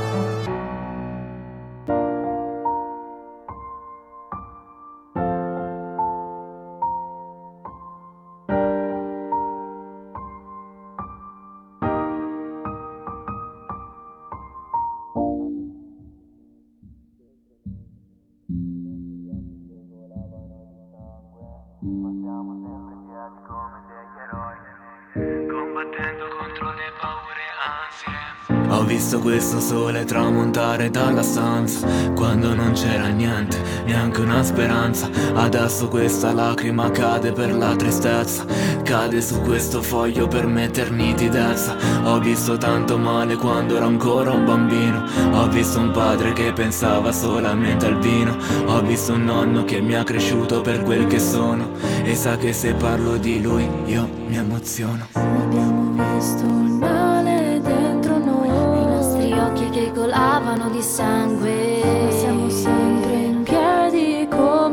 Questo 29.21 29.59
sole 29.59 30.03
tramontare 30.03 30.89
dalla 30.89 31.21
stanza 31.21 31.87
Quando 32.15 32.53
non 32.53 32.73
c'era 32.73 33.07
niente, 33.07 33.57
neanche 33.85 34.21
una 34.21 34.43
speranza. 34.43 35.09
Adesso 35.33 35.87
questa 35.87 36.33
lacrima 36.33 36.89
cade 36.91 37.31
per 37.31 37.55
la 37.55 37.75
tristezza 37.75 38.45
Cade 38.83 39.21
su 39.21 39.39
questo 39.41 39.81
foglio 39.81 40.27
per 40.27 40.47
metter 40.47 40.91
nitidezza 40.91 41.75
Ho 42.03 42.19
visto 42.19 42.57
tanto 42.57 42.97
male 42.97 43.35
quando 43.35 43.77
ero 43.77 43.85
ancora 43.85 44.31
un 44.31 44.45
bambino 44.45 45.05
Ho 45.31 45.47
visto 45.47 45.79
un 45.79 45.91
padre 45.91 46.33
che 46.33 46.51
pensava 46.51 47.11
solamente 47.11 47.85
al 47.85 47.99
vino 47.99 48.35
Ho 48.65 48.81
visto 48.81 49.13
un 49.13 49.23
nonno 49.23 49.63
che 49.63 49.79
mi 49.79 49.95
ha 49.95 50.03
cresciuto 50.03 50.61
per 50.61 50.83
quel 50.83 51.07
che 51.07 51.19
sono 51.19 51.71
E 52.03 52.15
sa 52.15 52.37
che 52.37 52.53
se 52.53 52.73
parlo 52.73 53.17
di 53.17 53.41
lui 53.41 53.67
io 53.85 54.09
mi 54.27 54.37
emoziono. 54.37 55.07
Abbiamo 55.13 55.93
visto 56.15 56.70
colavano 59.89 60.69
di 60.69 60.81
sangue. 60.81 61.81
Siamo 62.11 62.49
sempre 62.49 63.13
in 63.13 63.43
piedi 63.43 64.27
come 64.29 64.70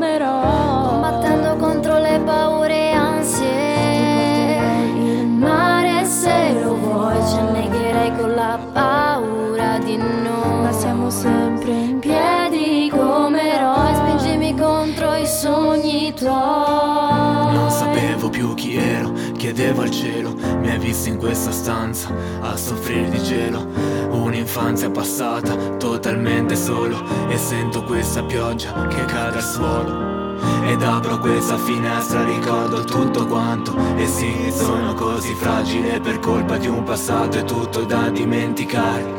chiedevo 19.59 19.83
al 19.83 19.91
cielo 19.91 20.35
Mi 20.35 20.71
hai 20.71 20.79
visto 20.79 21.09
in 21.09 21.17
questa 21.17 21.51
stanza 21.51 22.15
a 22.41 22.57
soffrire 22.57 23.11
di 23.11 23.21
gelo. 23.21 23.67
Un'infanzia 24.11 24.89
passata 24.89 25.57
totalmente 25.77 26.55
solo 26.55 27.03
E 27.29 27.37
sento 27.37 27.83
questa 27.83 28.23
pioggia 28.23 28.87
che 28.87 29.05
cade 29.07 29.39
al 29.39 29.43
suolo. 29.43 30.37
Ed 30.65 30.81
apro 30.83 31.19
questa 31.19 31.59
finestra, 31.59 32.25
ricordo 32.25 32.85
tutto 32.85 33.27
quanto 33.27 33.75
E 33.97 34.07
sì, 34.07 34.33
sono 34.53 34.95
così 34.95 35.35
fragile 35.35 35.99
per 35.99 36.21
colpa 36.21 36.57
di 36.57 36.69
un 36.69 36.85
passato 36.85 37.39
e 37.39 37.45
tutto 37.45 37.85
da 37.85 38.11
dimenticare. 38.11 39.17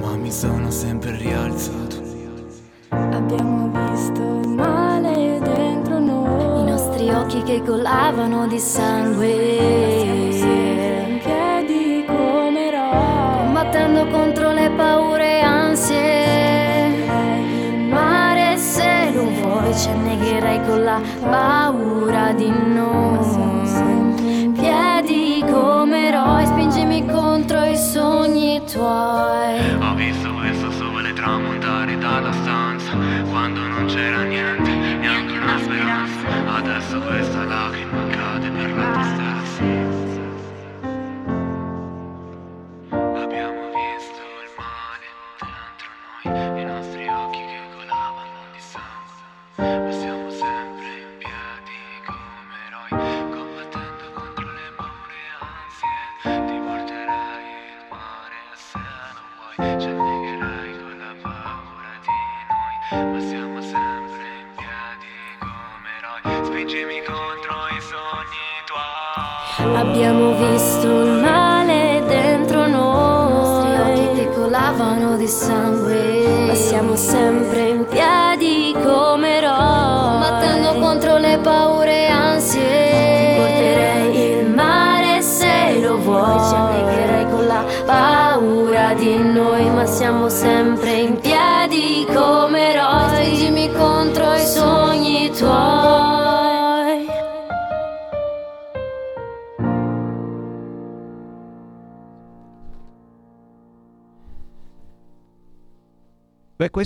Ma 0.00 0.16
mi 0.16 0.32
sono 0.32 0.72
sempre 0.72 1.16
rialzato 1.16 1.83
che 7.44 7.62
colavano 7.62 8.46
di 8.46 8.58
sangue. 8.58 9.26
In 9.28 11.20
piedi 11.22 12.04
come 12.06 12.68
eroi 12.68 13.36
Combattendo 13.36 14.06
contro 14.06 14.52
le 14.52 14.70
paure 14.70 15.38
e 15.38 15.40
ansie. 15.40 17.06
Mare 17.88 18.56
se 18.56 19.10
lo 19.12 19.24
vuoi 19.24 19.74
ci 19.76 19.90
annegherai 19.90 20.62
con 20.66 20.82
la 20.82 21.00
paura 21.20 22.32
di 22.32 22.48
noi 22.48 23.23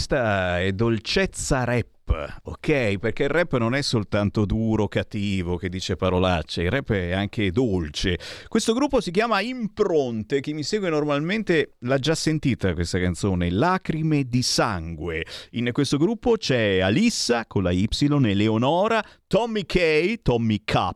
questa 0.08 0.60
è 0.60 0.72
dolcezza 0.72 1.64
rap. 1.64 1.97
Ok, 2.42 2.98
perché 2.98 3.24
il 3.24 3.28
rap 3.28 3.56
non 3.58 3.74
è 3.74 3.82
soltanto 3.82 4.44
duro, 4.44 4.88
cattivo, 4.88 5.56
che 5.56 5.68
dice 5.68 5.94
parolacce, 5.96 6.62
il 6.62 6.70
rap 6.70 6.90
è 6.90 7.12
anche 7.12 7.50
dolce. 7.50 8.18
Questo 8.48 8.72
gruppo 8.72 9.00
si 9.00 9.10
chiama 9.10 9.40
Impronte, 9.40 10.40
chi 10.40 10.54
mi 10.54 10.62
segue 10.62 10.88
normalmente 10.88 11.74
l'ha 11.80 11.98
già 11.98 12.14
sentita 12.14 12.72
questa 12.74 12.98
canzone, 12.98 13.50
Lacrime 13.50 14.24
di 14.24 14.42
sangue. 14.42 15.24
In 15.52 15.70
questo 15.72 15.98
gruppo 15.98 16.36
c'è 16.36 16.80
Alissa 16.80 17.46
con 17.46 17.62
la 17.62 17.70
Y, 17.70 17.86
Eleonora, 18.24 19.04
Tommy 19.26 19.66
K, 19.66 20.22
Tommy 20.22 20.62
K, 20.64 20.94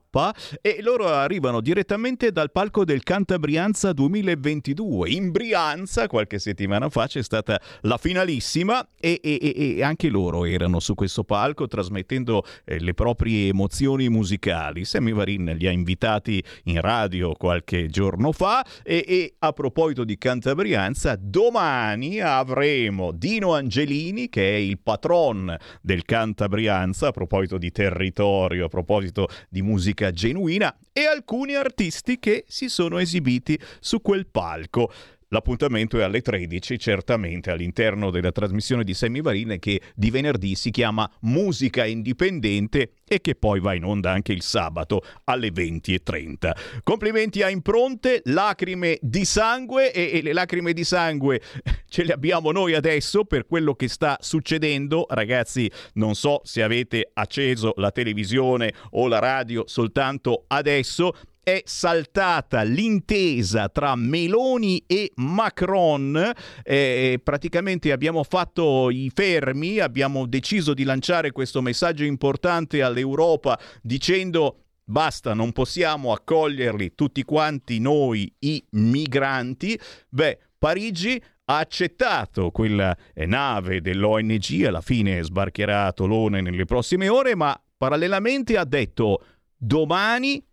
e 0.60 0.78
loro 0.80 1.09
arrivano 1.09 1.60
direttamente 1.60 2.32
dal 2.32 2.51
palco 2.51 2.84
del 2.84 3.02
Cantabrianza 3.02 3.93
2022. 3.93 5.10
In 5.10 5.30
Brianza, 5.30 6.06
qualche 6.06 6.39
settimana 6.39 6.89
fa, 6.89 7.06
c'è 7.06 7.22
stata 7.22 7.60
la 7.82 7.98
finalissima 7.98 8.86
e, 8.98 9.20
e- 9.22 9.76
e- 9.76 9.82
anche 9.82 10.09
loro 10.09 10.44
erano 10.47 10.80
su 10.80 10.94
questo 10.94 11.02
palco 11.24 11.66
trasmettendo 11.66 12.45
eh, 12.65 12.79
le 12.79 12.95
proprie 12.95 13.49
emozioni 13.49 14.09
musicali. 14.09 14.85
Sammy 14.85 15.12
Varin 15.12 15.55
li 15.57 15.66
ha 15.66 15.70
invitati 15.70 16.43
in 16.65 16.81
radio 16.81 17.33
qualche 17.33 17.89
giorno 17.89 18.33
fa 18.33 18.65
e, 18.83 19.05
e 19.07 19.35
a 19.39 19.53
proposito 19.53 20.05
di 20.05 20.16
Cantabrianza, 20.19 21.16
domani 21.19 22.20
avremo 22.20 23.12
Dino 23.12 23.55
Angelini 23.55 24.29
che 24.29 24.55
è 24.55 24.57
il 24.57 24.79
patron 24.79 25.57
del 25.81 26.05
Cantabrianza 26.05 27.09
a 27.09 27.11
proposito 27.11 27.59
di 27.59 27.70
territorio, 27.70 28.66
a 28.66 28.69
proposito 28.69 29.29
di 29.49 29.62
musica 29.62 30.11
genuina 30.11 30.77
e 30.93 31.07
alcuni 31.07 31.55
artisti 31.55 32.19
che 32.19 32.45
si 32.47 32.69
sono 32.69 32.99
esibiti 32.99 33.59
su 33.81 34.01
quel 34.01 34.27
palco. 34.27 34.91
L'appuntamento 35.33 35.99
è 35.99 36.03
alle 36.03 36.21
13, 36.21 36.79
certamente 36.79 37.51
all'interno 37.51 38.11
della 38.11 38.33
trasmissione 38.33 38.85
di 38.85 38.93
Sammy 38.93 39.23
Varin 39.23 39.57
che 39.59 39.81
di 39.95 40.11
venerdì 40.11 40.55
si 40.55 40.71
chiama 40.71 41.11
Musica 41.23 41.87
Indipendente 41.87 42.97
e 43.09 43.23
che 43.23 43.35
poi 43.35 43.59
va 43.59 43.73
in 43.73 43.85
onda 43.85 44.11
anche 44.11 44.35
il 44.35 44.43
sabato 44.43 45.03
alle 45.25 45.49
20.30. 45.49 46.83
Complimenti 46.83 47.41
a 47.41 47.49
Impronte, 47.49 48.21
lacrime 48.25 48.99
di 49.01 49.25
sangue 49.25 49.91
e, 49.91 50.19
e 50.19 50.23
le 50.23 50.35
lacrime 50.35 50.75
di 50.75 50.85
sangue 50.85 51.41
ce 51.89 52.05
le 52.05 52.13
abbiamo 52.13 52.53
noi 52.53 52.75
adesso 52.75 53.25
per 53.25 53.47
quello 53.47 53.75
che 53.75 53.89
sta 53.89 54.19
succedendo. 54.21 55.07
Ragazzi, 55.09 55.71
non 55.95 56.15
so 56.15 56.43
se 56.45 56.63
avete 56.63 57.09
acceso 57.15 57.73
la 57.77 57.91
televisione 57.91 58.75
o 58.91 59.09
la 59.09 59.19
radio 59.19 59.65
soltanto 59.67 60.45
adesso, 60.49 61.15
è 61.43 61.62
saltata 61.64 62.62
l'intesa 62.62 63.69
tra 63.69 63.97
Meloni 63.97 64.85
e 64.86 65.12
Macron. 65.16 66.32
Eh, 66.62 67.20
praticamente 67.23 67.93
abbiamo 67.93 68.23
fatto 68.23 68.90
i 68.90 69.10
fermi, 69.12 69.78
abbiamo 69.78 70.27
deciso 70.27 70.74
di 70.74 70.85
lanciare 70.85 71.32
questo 71.32 71.60
messaggio 71.60 72.05
importante 72.05 72.82
all'Europa 72.82 73.59
dicendo 73.82 74.59
basta, 74.85 75.32
non 75.32 75.52
possiamo 75.52 76.12
accoglierli 76.12 76.94
tutti 76.94 77.23
quanti 77.24 77.78
noi 77.78 78.32
i 78.40 78.62
migranti. 78.70 79.78
Beh, 80.09 80.39
Parigi 80.59 81.20
ha 81.47 81.59
accettato 81.59 82.51
quella 82.51 82.97
eh, 83.14 83.27
nave 83.27 83.81
dell'ONG, 83.81 84.64
alla 84.64 84.81
fine 84.81 85.23
sbarcherà 85.23 85.86
a 85.86 85.93
Tolone 85.93 86.40
nelle 86.40 86.64
prossime 86.66 87.09
ore, 87.09 87.35
ma 87.35 87.60
parallelamente 87.77 88.56
ha 88.56 88.64
detto 88.64 89.24
domani 89.56 90.44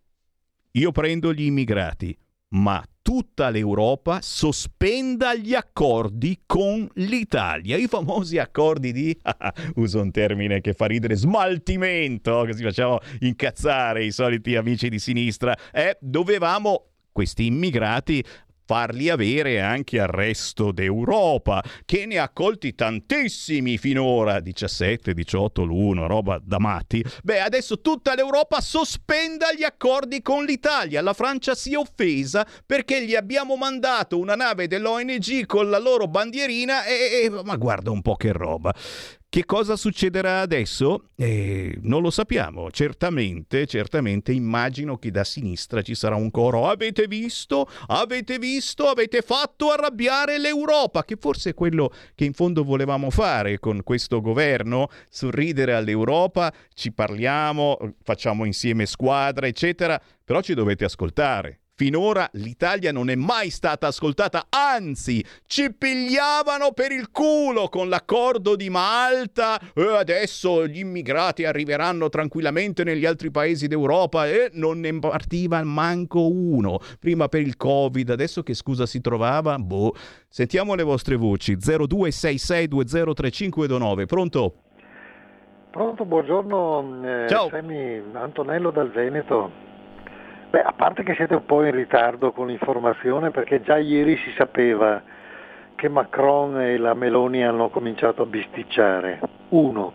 io 0.72 0.92
prendo 0.92 1.34
gli 1.34 1.44
immigrati, 1.44 2.16
ma 2.50 2.84
tutta 3.02 3.50
l'Europa 3.50 4.20
sospenda 4.22 5.34
gli 5.34 5.56
accordi 5.56 6.42
con 6.46 6.88
l'Italia. 6.96 7.76
I 7.76 7.88
famosi 7.88 8.38
accordi 8.38 8.92
di, 8.92 9.18
uso 9.76 10.02
un 10.02 10.12
termine 10.12 10.62
che 10.62 10.74
fa 10.74 10.86
ridere, 10.86 11.16
smaltimento, 11.16 12.44
che 12.44 12.54
si 12.54 12.62
facciamo 12.62 13.00
incazzare 13.22 14.06
i 14.06 14.12
soliti 14.12 14.56
amici 14.56 14.90
di 14.90 15.00
sinistra. 15.00 15.56
Eh, 15.72 15.98
dovevamo 16.00 16.90
questi 17.12 17.48
immigrati 17.48 18.24
farli 18.70 19.10
avere 19.10 19.60
anche 19.60 20.00
al 20.00 20.10
resto 20.10 20.72
d'Europa, 20.72 21.64
che 21.86 22.06
ne 22.06 22.20
ha 22.20 22.24
accolti 22.26 22.76
tantissimi 22.76 23.80
finora, 23.80 24.40
17, 24.40 25.16
18 25.16 25.64
l'uno, 25.64 26.06
roba 26.06 26.40
da 26.40 26.60
matti. 26.60 27.04
Beh, 27.24 27.40
adesso 27.40 27.82
tutta 27.82 28.14
l'Europa 28.14 28.62
sospenda 28.62 29.52
gli 29.56 29.64
accordi 29.64 30.22
con 30.22 30.46
l'Italia. 30.46 31.02
La 31.02 31.14
Francia 31.14 31.56
si 31.56 31.74
è 31.74 31.78
offesa 31.78 32.46
perché 32.64 33.04
gli 33.04 33.16
abbiamo 33.16 33.56
mandato 33.56 34.20
una 34.20 34.36
nave 34.36 34.68
dell'ONG 34.68 35.48
con 35.48 35.72
la 35.72 35.80
loro 35.80 36.08
bandierina 36.08 36.86
e, 36.86 37.24
e 37.24 37.30
ma 37.44 37.56
guarda 37.56 37.90
un 37.90 38.04
po' 38.04 38.18
che 38.18 38.32
roba. 38.32 38.72
Che 39.32 39.46
cosa 39.46 39.76
succederà 39.76 40.40
adesso? 40.40 41.10
Eh, 41.16 41.78
non 41.84 42.02
lo 42.02 42.10
sappiamo. 42.10 42.72
Certamente, 42.72 43.68
certamente 43.68 44.32
immagino 44.32 44.98
che 44.98 45.12
da 45.12 45.24
sinistra 45.24 45.84
ci 45.84 45.94
sarà 45.94 46.16
un 46.16 46.32
coro. 46.32 46.68
Avete 46.68 47.06
visto? 47.06 47.70
Avete 47.90 48.40
visto? 48.40 48.88
Avete 48.88 49.22
fatto 49.22 49.70
arrabbiare 49.70 50.40
l'Europa, 50.40 51.04
che 51.04 51.16
forse 51.20 51.52
è 51.52 51.54
quello 51.54 51.94
che 52.16 52.26
in 52.26 52.34
fondo 52.34 52.64
volevamo 52.64 53.12
fare 53.12 53.60
con 53.60 53.84
questo 53.84 54.20
governo, 54.20 54.88
sorridere 55.12 55.76
all'Europa, 55.76 56.52
ci 56.74 56.92
parliamo, 56.92 57.78
facciamo 58.02 58.46
insieme 58.46 58.88
squadra, 58.88 59.46
eccetera, 59.46 60.02
però 60.24 60.42
ci 60.42 60.56
dovete 60.56 60.86
ascoltare. 60.86 61.59
Finora 61.80 62.28
l'Italia 62.34 62.92
non 62.92 63.10
è 63.10 63.16
mai 63.16 63.50
stata 63.50 63.88
ascoltata, 63.88 64.48
anzi 64.50 65.24
ci 65.46 65.74
pigliavano 65.74 66.74
per 66.74 66.92
il 66.92 67.10
culo 67.10 67.70
con 67.70 67.88
l'accordo 67.88 68.58
di 68.58 68.70
Malta 68.70 69.58
e 69.74 69.96
adesso 69.96 70.68
gli 70.68 70.80
immigrati 70.80 71.46
arriveranno 71.46 72.10
tranquillamente 72.10 72.84
negli 72.84 73.06
altri 73.06 73.32
paesi 73.32 73.68
d'Europa 73.68 74.28
e 74.28 74.50
non 74.56 74.82
ne 74.82 75.00
partiva 75.00 75.64
manco 75.64 76.30
uno. 76.30 76.80
Prima 77.00 77.30
per 77.30 77.40
il 77.40 77.56
Covid, 77.56 78.10
adesso 78.10 78.44
che 78.44 78.56
scusa 78.56 78.86
si 78.86 79.00
trovava? 79.00 79.58
Boh. 79.58 79.96
Sentiamo 80.28 80.76
le 80.76 80.84
vostre 80.84 81.16
voci. 81.16 81.56
0266203529. 81.56 84.06
Pronto? 84.06 84.54
Pronto, 85.72 86.04
buongiorno. 86.04 87.24
Eh, 87.24 87.30
Ciao. 87.30 87.48
Sammy, 87.48 88.04
Antonello 88.12 88.70
dal 88.70 88.92
Veneto. 88.92 89.68
Beh, 90.50 90.64
a 90.64 90.74
parte 90.76 91.04
che 91.04 91.14
siete 91.14 91.36
un 91.36 91.46
po' 91.46 91.64
in 91.64 91.72
ritardo 91.72 92.32
con 92.32 92.48
l'informazione 92.48 93.30
perché 93.30 93.62
già 93.62 93.78
ieri 93.78 94.18
si 94.18 94.32
sapeva 94.36 95.00
che 95.76 95.88
Macron 95.90 96.60
e 96.60 96.78
la 96.78 96.96
Meloni 96.96 97.46
hanno 97.46 97.70
cominciato 97.70 98.24
a 98.24 98.26
bisticciare. 98.26 99.20
Uno. 99.50 99.94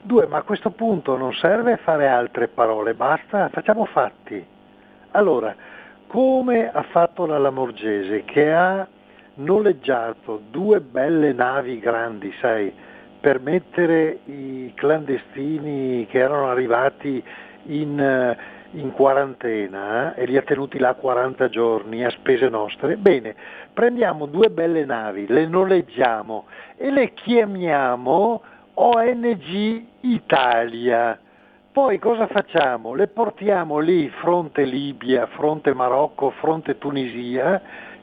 Due, 0.00 0.26
ma 0.26 0.38
a 0.38 0.42
questo 0.42 0.70
punto 0.70 1.18
non 1.18 1.34
serve 1.34 1.76
fare 1.76 2.08
altre 2.08 2.48
parole, 2.48 2.94
basta, 2.94 3.50
facciamo 3.50 3.84
fatti. 3.84 4.42
Allora, 5.10 5.54
come 6.06 6.70
ha 6.72 6.82
fatto 6.84 7.26
la 7.26 7.36
Lamorgese 7.36 8.24
che 8.24 8.54
ha 8.54 8.86
noleggiato 9.34 10.40
due 10.50 10.80
belle 10.80 11.34
navi 11.34 11.78
grandi, 11.78 12.32
sai, 12.40 12.72
per 13.20 13.38
mettere 13.38 14.20
i 14.24 14.72
clandestini 14.74 16.06
che 16.06 16.18
erano 16.18 16.48
arrivati 16.48 17.22
in, 17.66 17.98
eh, 18.00 18.36
in 18.74 18.92
quarantena 18.92 20.14
eh, 20.14 20.22
e 20.22 20.26
li 20.26 20.36
ha 20.36 20.42
tenuti 20.42 20.78
là 20.78 20.94
40 20.94 21.48
giorni 21.48 22.04
a 22.04 22.10
spese 22.10 22.48
nostre. 22.48 22.96
Bene, 22.96 23.34
prendiamo 23.72 24.26
due 24.26 24.50
belle 24.50 24.84
navi, 24.84 25.26
le 25.26 25.46
noleggiamo 25.46 26.46
e 26.76 26.90
le 26.90 27.12
chiamiamo 27.14 28.42
ONG 28.74 29.84
Italia. 30.00 31.18
Poi 31.72 31.98
cosa 31.98 32.26
facciamo? 32.28 32.94
Le 32.94 33.08
portiamo 33.08 33.78
lì 33.78 34.08
fronte 34.20 34.62
Libia, 34.62 35.26
fronte 35.26 35.74
Marocco, 35.74 36.30
fronte 36.30 36.78
Tunisia, 36.78 37.60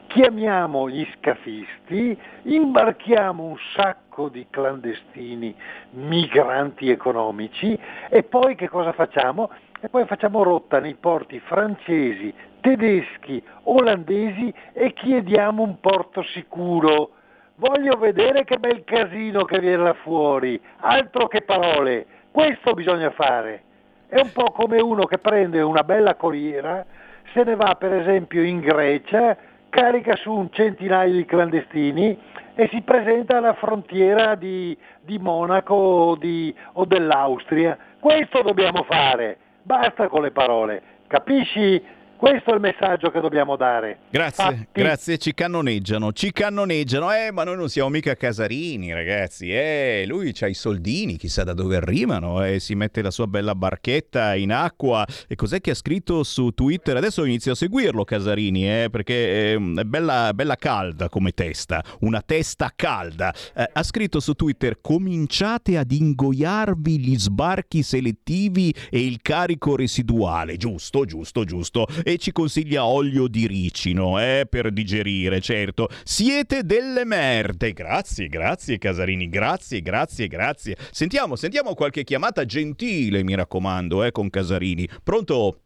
chiamiamo 0.08 0.90
gli 0.90 1.06
scafisti, 1.16 2.18
imbarchiamo 2.42 3.42
un 3.42 3.56
sacco 3.74 4.01
di 4.28 4.46
clandestini 4.50 5.54
migranti 5.92 6.90
economici 6.90 7.78
e 8.10 8.22
poi 8.22 8.54
che 8.54 8.68
cosa 8.68 8.92
facciamo? 8.92 9.50
E 9.80 9.88
poi 9.88 10.04
facciamo 10.04 10.42
rotta 10.42 10.78
nei 10.78 10.94
porti 10.94 11.40
francesi, 11.40 12.32
tedeschi, 12.60 13.42
olandesi 13.64 14.52
e 14.74 14.92
chiediamo 14.92 15.62
un 15.62 15.80
porto 15.80 16.22
sicuro. 16.22 17.12
Voglio 17.56 17.96
vedere 17.96 18.44
che 18.44 18.58
bel 18.58 18.84
casino 18.84 19.44
che 19.44 19.58
viene 19.60 19.82
là 19.82 19.94
fuori, 19.94 20.60
altro 20.80 21.26
che 21.26 21.42
parole, 21.42 22.06
questo 22.30 22.74
bisogna 22.74 23.10
fare. 23.10 23.62
È 24.08 24.20
un 24.20 24.30
po' 24.32 24.52
come 24.52 24.80
uno 24.80 25.06
che 25.06 25.18
prende 25.18 25.62
una 25.62 25.84
bella 25.84 26.16
corriera, 26.16 26.84
se 27.32 27.44
ne 27.44 27.56
va 27.56 27.76
per 27.78 27.94
esempio 27.94 28.42
in 28.42 28.60
Grecia, 28.60 29.36
carica 29.72 30.14
su 30.16 30.30
un 30.30 30.50
centinaio 30.52 31.14
di 31.14 31.24
clandestini 31.24 32.16
e 32.54 32.68
si 32.70 32.82
presenta 32.82 33.38
alla 33.38 33.54
frontiera 33.54 34.34
di, 34.34 34.76
di 35.00 35.18
Monaco 35.18 36.14
di, 36.20 36.54
o 36.74 36.84
dell'Austria. 36.84 37.78
Questo 37.98 38.42
dobbiamo 38.42 38.82
fare, 38.82 39.38
basta 39.62 40.08
con 40.08 40.22
le 40.22 40.30
parole, 40.30 40.82
capisci? 41.06 41.82
Questo 42.22 42.52
è 42.52 42.54
il 42.54 42.60
messaggio 42.60 43.10
che 43.10 43.18
dobbiamo 43.18 43.56
dare. 43.56 44.02
Grazie, 44.08 44.44
Fatti. 44.44 44.66
grazie, 44.70 45.18
ci 45.18 45.34
cannoneggiano, 45.34 46.12
ci 46.12 46.30
cannoneggiano. 46.30 47.12
Eh, 47.12 47.32
ma 47.32 47.42
noi 47.42 47.56
non 47.56 47.68
siamo 47.68 47.88
mica 47.88 48.14
Casarini, 48.14 48.92
ragazzi. 48.92 49.50
Eh, 49.50 50.04
lui 50.06 50.32
ha 50.40 50.46
i 50.46 50.54
soldini, 50.54 51.16
chissà 51.16 51.42
da 51.42 51.52
dove 51.52 51.74
arrivano. 51.74 52.44
Eh, 52.44 52.60
si 52.60 52.76
mette 52.76 53.02
la 53.02 53.10
sua 53.10 53.26
bella 53.26 53.56
barchetta 53.56 54.36
in 54.36 54.52
acqua. 54.52 55.04
E 55.26 55.34
cos'è 55.34 55.60
che 55.60 55.72
ha 55.72 55.74
scritto 55.74 56.22
su 56.22 56.50
Twitter? 56.50 56.96
Adesso 56.96 57.24
inizio 57.24 57.50
a 57.50 57.54
seguirlo, 57.56 58.04
Casarini, 58.04 58.70
eh, 58.70 58.88
perché 58.88 59.54
è 59.54 59.58
bella, 59.58 60.30
bella 60.32 60.54
calda 60.54 61.08
come 61.08 61.32
testa. 61.32 61.82
Una 62.02 62.22
testa 62.24 62.70
calda. 62.76 63.34
Eh, 63.52 63.68
ha 63.72 63.82
scritto 63.82 64.20
su 64.20 64.34
Twitter: 64.34 64.80
cominciate 64.80 65.76
ad 65.76 65.90
ingoiarvi 65.90 67.00
gli 67.00 67.18
sbarchi 67.18 67.82
selettivi 67.82 68.72
e 68.90 69.04
il 69.04 69.20
carico 69.22 69.74
residuale. 69.74 70.56
Giusto, 70.56 71.04
giusto, 71.04 71.42
giusto 71.42 71.88
e 72.11 72.11
ci 72.18 72.32
consiglia 72.32 72.86
olio 72.86 73.28
di 73.28 73.46
ricino 73.46 74.20
eh, 74.20 74.46
per 74.48 74.70
digerire, 74.72 75.40
certo. 75.40 75.88
Siete 76.04 76.64
delle 76.64 77.04
merde. 77.04 77.72
Grazie, 77.72 78.28
grazie 78.28 78.78
Casarini, 78.78 79.28
grazie, 79.28 79.80
grazie, 79.80 80.28
grazie. 80.28 80.76
Sentiamo, 80.90 81.36
sentiamo 81.36 81.74
qualche 81.74 82.04
chiamata 82.04 82.44
gentile, 82.44 83.22
mi 83.22 83.34
raccomando, 83.34 84.04
eh, 84.04 84.10
con 84.10 84.30
Casarini. 84.30 84.88
Pronto? 85.02 85.58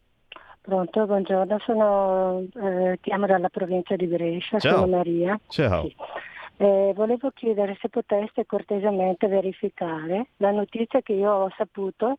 Pronto, 0.61 1.07
buongiorno, 1.07 1.59
sono, 1.65 2.45
eh, 2.61 2.99
chiamo 3.01 3.27
dalla 3.27 3.49
provincia 3.49 3.95
di 3.95 4.07
Brescia, 4.07 4.59
Ciao. 4.59 4.81
sono 4.81 4.97
Maria. 4.97 5.39
Ciao. 5.49 5.83
Sì. 5.83 5.95
Eh, 6.59 6.93
volevo 6.97 7.31
chiedere 7.35 7.77
se 7.81 7.89
poteste 7.89 8.47
cortesemente 8.47 9.29
verificare 9.29 10.29
la 10.39 10.51
notizia 10.51 11.03
che 11.03 11.13
io 11.13 11.31
ho 11.31 11.53
saputo 11.57 12.19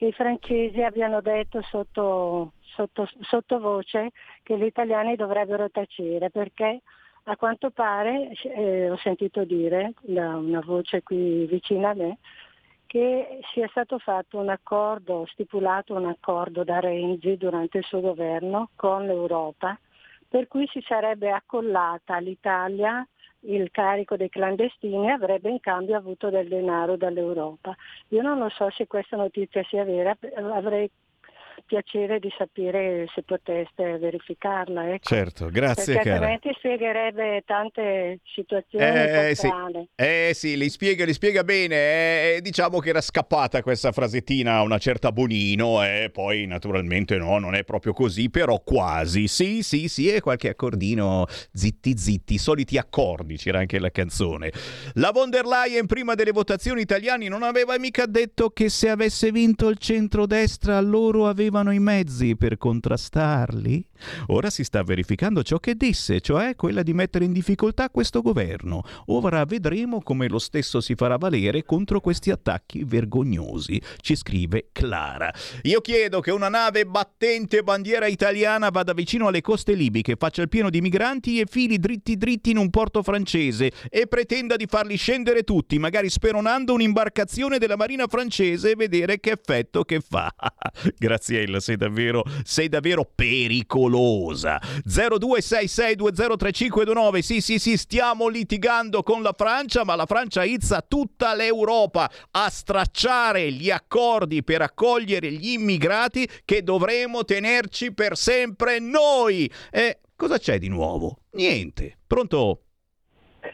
che 0.00 0.06
i 0.06 0.12
francesi 0.12 0.82
abbiano 0.82 1.20
detto 1.20 1.60
sotto 1.60 2.52
sotto, 2.74 3.06
sottovoce 3.20 4.12
che 4.42 4.56
gli 4.56 4.64
italiani 4.64 5.14
dovrebbero 5.14 5.68
tacere 5.68 6.30
perché 6.30 6.80
a 7.24 7.36
quanto 7.36 7.68
pare 7.70 8.30
eh, 8.44 8.90
ho 8.90 8.96
sentito 8.96 9.44
dire 9.44 9.92
da 10.00 10.36
una 10.36 10.60
voce 10.64 11.02
qui 11.02 11.44
vicina 11.44 11.90
a 11.90 11.94
me 11.94 12.16
che 12.86 13.40
sia 13.52 13.68
stato 13.68 13.98
fatto 13.98 14.38
un 14.38 14.48
accordo, 14.48 15.26
stipulato 15.32 15.94
un 15.94 16.06
accordo 16.06 16.64
da 16.64 16.80
Renzi 16.80 17.36
durante 17.36 17.76
il 17.76 17.84
suo 17.84 18.00
governo 18.00 18.70
con 18.76 19.04
l'Europa, 19.04 19.78
per 20.26 20.48
cui 20.48 20.66
si 20.68 20.82
sarebbe 20.88 21.30
accollata 21.30 22.14
all'Italia 22.14 23.06
il 23.42 23.70
carico 23.70 24.16
dei 24.16 24.28
clandestini 24.28 25.10
avrebbe 25.10 25.50
in 25.50 25.60
cambio 25.60 25.96
avuto 25.96 26.30
del 26.30 26.48
denaro 26.48 26.96
dall'Europa. 26.96 27.74
Io 28.08 28.22
non 28.22 28.38
lo 28.38 28.48
so 28.48 28.70
se 28.70 28.86
questa 28.86 29.16
notizia 29.16 29.62
sia 29.64 29.84
vera, 29.84 30.16
avrei 30.52 30.90
piacere 31.64 32.18
di 32.18 32.28
sapere 32.36 33.06
se 33.14 33.22
poteste 33.22 33.98
verificarla. 33.98 34.92
Ecco. 34.92 35.08
Certo, 35.14 35.48
grazie 35.50 35.94
Perché 35.94 36.10
cara. 36.10 36.26
altrimenti 36.26 36.58
spiegherebbe 36.58 37.42
tante 37.44 38.18
situazioni 38.34 38.84
Eh, 38.84 39.32
sì. 39.34 39.48
eh 39.96 40.30
sì, 40.34 40.56
li 40.56 40.68
spiega, 40.68 41.04
li 41.04 41.12
spiega 41.12 41.44
bene. 41.44 41.74
eh, 42.36 42.38
diciamo 42.42 42.78
che 42.78 42.88
era 42.90 43.00
scappata 43.00 43.62
questa 43.62 43.92
frasettina 43.92 44.56
a 44.56 44.62
una 44.62 44.78
certa 44.78 45.12
Bonino 45.12 45.82
e 45.84 46.10
poi 46.12 46.46
naturalmente 46.46 47.16
no, 47.16 47.38
non 47.38 47.54
è 47.54 47.64
proprio 47.64 47.92
così, 47.92 48.30
però 48.30 48.60
quasi. 48.64 49.26
Sì, 49.28 49.62
sì, 49.62 49.88
sì, 49.88 50.08
e 50.08 50.20
qualche 50.20 50.48
accordino 50.48 51.26
zitti 51.52 51.96
zitti, 51.96 52.38
soliti 52.38 52.78
accordi, 52.78 53.36
c'era 53.36 53.58
anche 53.58 53.78
la 53.78 53.90
canzone. 53.90 54.52
La 54.94 55.10
von 55.10 55.30
der 55.30 55.44
Leyen 55.44 55.86
prima 55.86 56.14
delle 56.14 56.32
votazioni 56.32 56.80
italiane 56.80 57.28
non 57.28 57.42
aveva 57.42 57.78
mica 57.78 58.06
detto 58.06 58.50
che 58.50 58.68
se 58.68 58.88
avesse 58.88 59.30
vinto 59.30 59.68
il 59.68 59.78
centrodestra 59.78 60.80
loro 60.80 61.26
avevano 61.26 61.49
i 61.72 61.78
mezzi 61.78 62.36
per 62.36 62.56
contrastarli? 62.56 63.84
Ora 64.28 64.48
si 64.50 64.64
sta 64.64 64.82
verificando 64.82 65.42
ciò 65.42 65.58
che 65.58 65.74
disse, 65.74 66.20
cioè 66.20 66.54
quella 66.56 66.82
di 66.82 66.94
mettere 66.94 67.24
in 67.24 67.32
difficoltà 67.32 67.90
questo 67.90 68.22
governo. 68.22 68.82
Ora 69.06 69.44
vedremo 69.44 70.00
come 70.02 70.28
lo 70.28 70.38
stesso 70.38 70.80
si 70.80 70.94
farà 70.94 71.16
valere 71.16 71.64
contro 71.64 72.00
questi 72.00 72.30
attacchi 72.30 72.84
vergognosi, 72.84 73.80
ci 74.00 74.14
scrive 74.14 74.68
Clara. 74.72 75.32
Io 75.62 75.80
chiedo 75.80 76.20
che 76.20 76.30
una 76.30 76.48
nave 76.48 76.86
battente 76.86 77.62
bandiera 77.62 78.06
italiana 78.06 78.70
vada 78.70 78.92
vicino 78.92 79.26
alle 79.26 79.40
coste 79.40 79.74
libiche, 79.74 80.16
faccia 80.16 80.42
il 80.42 80.48
pieno 80.48 80.70
di 80.70 80.80
migranti 80.80 81.40
e 81.40 81.46
fili 81.46 81.78
dritti 81.78 82.16
dritti 82.16 82.50
in 82.50 82.58
un 82.58 82.70
porto 82.70 83.02
francese 83.02 83.72
e 83.88 84.06
pretenda 84.06 84.56
di 84.56 84.66
farli 84.66 84.96
scendere 84.96 85.42
tutti, 85.42 85.78
magari 85.78 86.08
speronando 86.08 86.72
un'imbarcazione 86.72 87.58
della 87.58 87.76
marina 87.76 88.06
francese 88.06 88.70
e 88.70 88.76
vedere 88.76 89.18
che 89.18 89.32
effetto 89.32 89.84
che 89.84 90.00
fa. 90.00 90.32
Graziella, 91.40 91.60
sei 91.60 91.76
davvero, 91.76 92.24
sei 92.42 92.68
davvero 92.68 93.08
pericolosa. 93.14 94.58
0266203529. 94.86 97.18
Sì, 97.20 97.40
sì, 97.40 97.58
sì, 97.58 97.76
stiamo 97.76 98.28
litigando 98.28 99.02
con 99.02 99.22
la 99.22 99.34
Francia, 99.36 99.84
ma 99.84 99.96
la 99.96 100.06
Francia 100.06 100.44
izza 100.44 100.82
tutta 100.86 101.34
l'Europa 101.34 102.08
a 102.32 102.48
stracciare 102.48 103.50
gli 103.52 103.70
accordi 103.70 104.42
per 104.42 104.62
accogliere 104.62 105.30
gli 105.32 105.50
immigrati 105.50 106.26
che 106.44 106.62
dovremo 106.62 107.24
tenerci 107.24 107.92
per 107.92 108.16
sempre 108.16 108.78
noi. 108.78 109.50
E 109.70 109.98
cosa 110.16 110.38
c'è 110.38 110.58
di 110.58 110.68
nuovo? 110.68 111.18
Niente. 111.32 111.98
Pronto? 112.06 112.62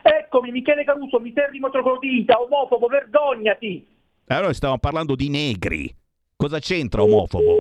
Eccomi, 0.02 0.50
Michele 0.50 0.84
Caruso, 0.84 1.20
miterrimo 1.20 1.70
troglodita, 1.70 2.40
omofobo, 2.40 2.88
vergognati! 2.88 3.86
Allora 4.26 4.52
stavamo 4.52 4.80
parlando 4.80 5.14
di 5.14 5.28
negri. 5.28 5.88
Cosa 6.34 6.58
c'entra 6.58 7.02
omofobo? 7.02 7.60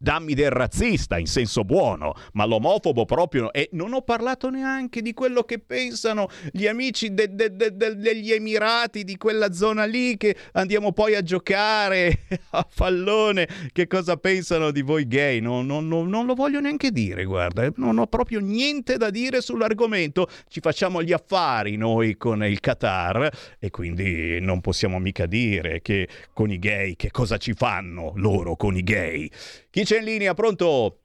Dammi 0.00 0.34
del 0.34 0.50
razzista 0.50 1.18
in 1.18 1.26
senso 1.26 1.64
buono, 1.64 2.14
ma 2.34 2.44
l'omofobo 2.44 3.04
proprio. 3.04 3.52
E 3.52 3.68
non 3.72 3.92
ho 3.92 4.02
parlato 4.02 4.48
neanche 4.48 5.02
di 5.02 5.12
quello 5.12 5.42
che 5.42 5.58
pensano 5.58 6.28
gli 6.52 6.66
amici 6.68 7.12
de- 7.12 7.34
de- 7.34 7.54
de- 7.56 7.74
degli 7.96 8.30
Emirati 8.30 9.02
di 9.02 9.16
quella 9.16 9.52
zona 9.52 9.84
lì 9.84 10.16
che 10.16 10.36
andiamo 10.52 10.92
poi 10.92 11.16
a 11.16 11.22
giocare 11.22 12.20
a 12.50 12.64
fallone. 12.68 13.48
Che 13.72 13.86
cosa 13.88 14.16
pensano 14.16 14.70
di 14.70 14.82
voi 14.82 15.06
gay? 15.08 15.40
Non, 15.40 15.66
non- 15.66 15.88
non- 15.88 16.08
non 16.08 16.26
lo 16.26 16.34
voglio 16.34 16.60
neanche 16.60 16.92
dire, 16.92 17.24
guarda, 17.24 17.64
eh. 17.64 17.72
non 17.76 17.98
ho 17.98 18.06
proprio 18.06 18.38
niente 18.38 18.96
da 18.98 19.10
dire 19.10 19.40
sull'argomento. 19.40 20.28
Ci 20.48 20.60
facciamo 20.60 21.02
gli 21.02 21.12
affari 21.12 21.76
noi 21.76 22.16
con 22.16 22.44
il 22.44 22.60
Qatar 22.60 23.28
e 23.58 23.70
quindi 23.70 24.40
non 24.40 24.60
possiamo 24.60 24.98
mica 25.00 25.26
dire 25.26 25.80
che 25.82 26.08
con 26.32 26.50
i 26.52 26.58
gay 26.60 26.94
che 26.94 27.10
cosa 27.10 27.36
ci 27.36 27.52
fanno 27.52 28.12
loro 28.14 28.54
con 28.54 28.76
i 28.76 28.82
gay. 28.84 29.28
Chi 29.70 29.84
c'è 29.88 30.00
in 30.00 30.04
linea? 30.04 30.34
Pronto? 30.34 30.98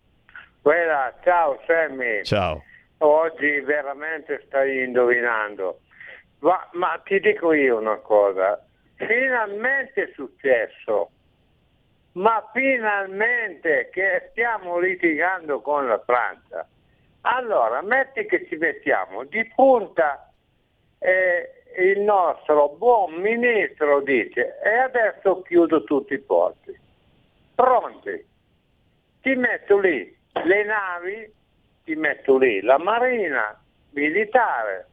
Quella, 0.61 1.13
ciao 1.23 1.57
Sammy. 1.65 2.21
Ciao. 2.25 2.61
Oggi 2.97 3.61
veramente 3.61 4.43
stai 4.45 4.83
indovinando. 4.83 5.79
Ma, 6.39 6.67
ma 6.73 7.01
ti 7.05 7.17
dico 7.21 7.53
io 7.53 7.79
una 7.79 7.95
cosa, 7.99 8.61
finalmente 8.95 10.03
è 10.03 10.11
successo, 10.13 11.11
ma 12.13 12.49
finalmente 12.51 13.89
che 13.89 14.27
stiamo 14.31 14.79
litigando 14.79 15.61
con 15.61 15.87
la 15.87 15.99
Francia. 15.99 16.67
Allora, 17.21 17.81
metti 17.81 18.25
che 18.25 18.45
ci 18.49 18.57
mettiamo 18.57 19.23
di 19.23 19.49
punta 19.55 20.29
e 20.99 21.63
il 21.77 22.01
nostro 22.01 22.75
buon 22.77 23.13
ministro 23.13 24.01
dice 24.01 24.59
e 24.61 24.75
adesso 24.75 25.41
chiudo 25.43 25.85
tutti 25.85 26.15
i 26.15 26.19
porti. 26.19 26.77
Pronti? 27.55 28.31
Ti 29.23 29.35
metto 29.35 29.79
lì 29.79 30.13
le 30.43 30.63
navi, 30.65 31.33
ti 31.85 31.95
metto 31.95 32.37
lì 32.37 32.59
la 32.59 32.77
marina 32.77 33.57
militare 33.91 34.87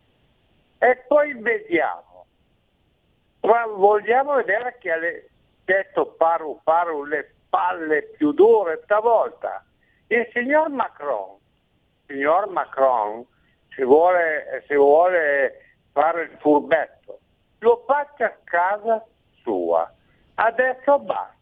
e 0.79 1.03
poi 1.09 1.35
vediamo. 1.35 2.27
Ma 3.41 3.67
vogliamo 3.67 4.35
vedere 4.35 4.77
chi 4.79 4.89
ha 4.89 4.99
detto 5.65 6.15
paru 6.17 6.61
paru 6.63 7.07
le 7.07 7.35
palle 7.49 8.05
più 8.17 8.31
dure 8.31 8.79
stavolta? 8.85 9.65
Il 10.07 10.29
signor 10.33 10.69
Macron. 10.69 11.37
Signor 12.07 12.49
Macron, 12.51 13.27
se 13.75 13.83
vuole, 13.83 14.63
se 14.69 14.77
vuole 14.77 15.75
fare 15.91 16.23
il 16.23 16.37
furbetto, 16.39 17.19
lo 17.59 17.83
faccia 17.85 18.27
a 18.27 18.37
casa 18.45 19.05
sua. 19.43 19.93
Adesso 20.35 20.99
basta. 21.01 21.39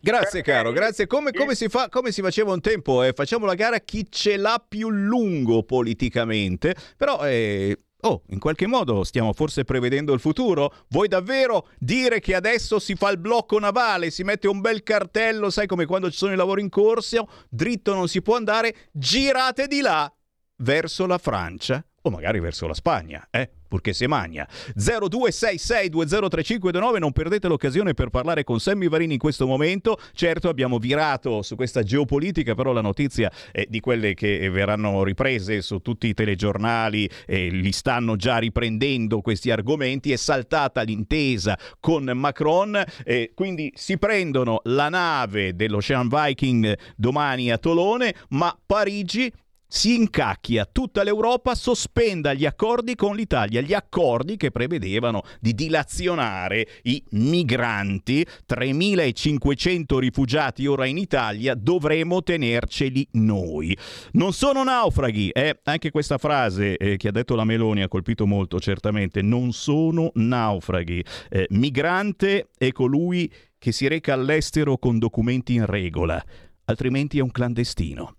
Grazie 0.00 0.42
caro, 0.42 0.72
grazie. 0.72 1.06
Come, 1.06 1.30
come, 1.32 1.54
si 1.54 1.68
fa, 1.68 1.88
come 1.88 2.10
si 2.10 2.22
faceva 2.22 2.52
un 2.52 2.60
tempo? 2.60 3.02
Eh? 3.02 3.12
Facciamo 3.12 3.44
la 3.44 3.54
gara 3.54 3.78
chi 3.80 4.06
ce 4.10 4.36
l'ha 4.36 4.62
più 4.66 4.88
lungo 4.88 5.62
politicamente, 5.62 6.74
però 6.96 7.26
eh, 7.26 7.78
Oh, 8.02 8.22
in 8.28 8.38
qualche 8.38 8.66
modo 8.66 9.04
stiamo 9.04 9.34
forse 9.34 9.64
prevedendo 9.64 10.14
il 10.14 10.20
futuro? 10.20 10.72
Vuoi 10.88 11.06
davvero 11.06 11.68
dire 11.78 12.18
che 12.18 12.34
adesso 12.34 12.78
si 12.78 12.94
fa 12.94 13.10
il 13.10 13.18
blocco 13.18 13.58
navale, 13.58 14.10
si 14.10 14.22
mette 14.22 14.48
un 14.48 14.62
bel 14.62 14.82
cartello, 14.82 15.50
sai 15.50 15.66
come 15.66 15.84
quando 15.84 16.10
ci 16.10 16.16
sono 16.16 16.32
i 16.32 16.36
lavori 16.36 16.62
in 16.62 16.70
corso, 16.70 17.28
dritto 17.50 17.92
non 17.92 18.08
si 18.08 18.22
può 18.22 18.36
andare, 18.36 18.74
girate 18.92 19.66
di 19.66 19.82
là 19.82 20.10
verso 20.56 21.04
la 21.04 21.18
Francia 21.18 21.84
o 22.02 22.10
magari 22.10 22.40
verso 22.40 22.66
la 22.66 22.72
Spagna, 22.72 23.28
eh? 23.30 23.50
Purché 23.70 23.92
se 23.92 24.08
magna. 24.08 24.48
0266203529, 24.76 26.98
non 26.98 27.12
perdete 27.12 27.46
l'occasione 27.46 27.94
per 27.94 28.10
parlare 28.10 28.42
con 28.42 28.58
Sammy 28.58 28.88
Varini 28.88 29.12
in 29.12 29.20
questo 29.20 29.46
momento. 29.46 29.96
Certo 30.12 30.48
abbiamo 30.48 30.78
virato 30.78 31.42
su 31.42 31.54
questa 31.54 31.84
geopolitica, 31.84 32.56
però 32.56 32.72
la 32.72 32.80
notizia 32.80 33.30
è 33.52 33.66
di 33.68 33.78
quelle 33.78 34.14
che 34.14 34.50
verranno 34.50 35.04
riprese 35.04 35.62
su 35.62 35.78
tutti 35.78 36.08
i 36.08 36.14
telegiornali 36.14 37.08
e 37.26 37.48
li 37.48 37.70
stanno 37.70 38.16
già 38.16 38.38
riprendendo 38.38 39.20
questi 39.20 39.52
argomenti. 39.52 40.10
È 40.10 40.16
saltata 40.16 40.82
l'intesa 40.82 41.56
con 41.78 42.10
Macron 42.12 42.82
e 43.04 43.30
quindi 43.36 43.72
si 43.76 43.98
prendono 43.98 44.62
la 44.64 44.88
nave 44.88 45.54
dell'Ocean 45.54 46.08
Viking 46.08 46.76
domani 46.96 47.52
a 47.52 47.58
Tolone, 47.58 48.16
ma 48.30 48.52
Parigi 48.66 49.32
si 49.72 49.94
incacchia, 49.94 50.68
tutta 50.70 51.04
l'Europa 51.04 51.54
sospenda 51.54 52.34
gli 52.34 52.44
accordi 52.44 52.96
con 52.96 53.14
l'Italia, 53.14 53.60
gli 53.60 53.72
accordi 53.72 54.36
che 54.36 54.50
prevedevano 54.50 55.22
di 55.38 55.54
dilazionare 55.54 56.66
i 56.82 57.00
migranti, 57.10 58.26
3.500 58.48 59.98
rifugiati 59.98 60.66
ora 60.66 60.86
in 60.86 60.98
Italia, 60.98 61.54
dovremo 61.54 62.20
tenerceli 62.20 63.06
noi. 63.12 63.76
Non 64.12 64.32
sono 64.32 64.64
naufraghi, 64.64 65.30
eh? 65.30 65.60
anche 65.62 65.92
questa 65.92 66.18
frase 66.18 66.76
eh, 66.76 66.96
che 66.96 67.06
ha 67.06 67.12
detto 67.12 67.36
la 67.36 67.44
Meloni 67.44 67.82
ha 67.82 67.88
colpito 67.88 68.26
molto 68.26 68.58
certamente, 68.58 69.22
non 69.22 69.52
sono 69.52 70.10
naufraghi. 70.14 71.04
Eh, 71.28 71.46
migrante 71.50 72.48
è 72.58 72.72
colui 72.72 73.32
che 73.56 73.70
si 73.70 73.86
reca 73.86 74.14
all'estero 74.14 74.78
con 74.78 74.98
documenti 74.98 75.54
in 75.54 75.66
regola, 75.66 76.20
altrimenti 76.64 77.18
è 77.18 77.22
un 77.22 77.30
clandestino. 77.30 78.16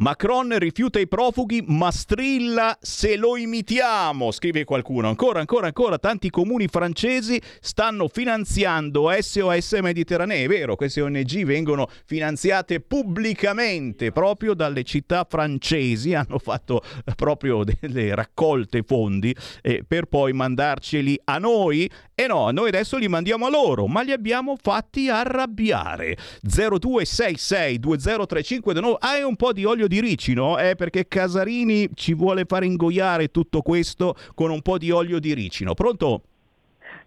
Macron 0.00 0.56
rifiuta 0.58 0.98
i 0.98 1.06
profughi 1.06 1.62
ma 1.66 1.90
strilla 1.90 2.78
se 2.80 3.16
lo 3.16 3.36
imitiamo, 3.36 4.30
scrive 4.30 4.64
qualcuno. 4.64 5.08
Ancora, 5.08 5.40
ancora, 5.40 5.66
ancora, 5.66 5.98
tanti 5.98 6.30
comuni 6.30 6.68
francesi 6.68 7.38
stanno 7.60 8.08
finanziando 8.08 9.10
SOS 9.14 9.72
Mediterranee. 9.82 10.44
È 10.44 10.48
vero, 10.48 10.74
queste 10.74 11.02
ONG 11.02 11.44
vengono 11.44 11.86
finanziate 12.06 12.80
pubblicamente 12.80 14.10
proprio 14.10 14.54
dalle 14.54 14.84
città 14.84 15.26
francesi, 15.28 16.14
hanno 16.14 16.38
fatto 16.38 16.82
proprio 17.14 17.62
delle 17.62 18.14
raccolte 18.14 18.82
fondi 18.82 19.36
eh, 19.60 19.84
per 19.86 20.06
poi 20.06 20.32
mandarceli 20.32 21.20
a 21.24 21.36
noi. 21.36 21.90
E 22.20 22.26
no, 22.26 22.50
noi 22.50 22.68
adesso 22.68 22.98
li 22.98 23.08
mandiamo 23.08 23.46
a 23.46 23.48
loro, 23.48 23.86
ma 23.86 24.02
li 24.02 24.12
abbiamo 24.12 24.54
fatti 24.60 25.08
arrabbiare. 25.08 26.18
0266 26.42 27.78
203529, 27.78 28.98
hai 29.00 29.22
un 29.22 29.36
po' 29.36 29.54
di 29.54 29.64
olio 29.64 29.88
di 29.88 30.02
ricino, 30.02 30.58
eh, 30.58 30.74
perché 30.76 31.08
Casarini 31.08 31.88
ci 31.94 32.12
vuole 32.12 32.44
fare 32.44 32.66
ingoiare 32.66 33.28
tutto 33.28 33.62
questo 33.62 34.16
con 34.34 34.50
un 34.50 34.60
po' 34.60 34.76
di 34.76 34.90
olio 34.90 35.18
di 35.18 35.32
ricino. 35.32 35.72
Pronto? 35.72 36.20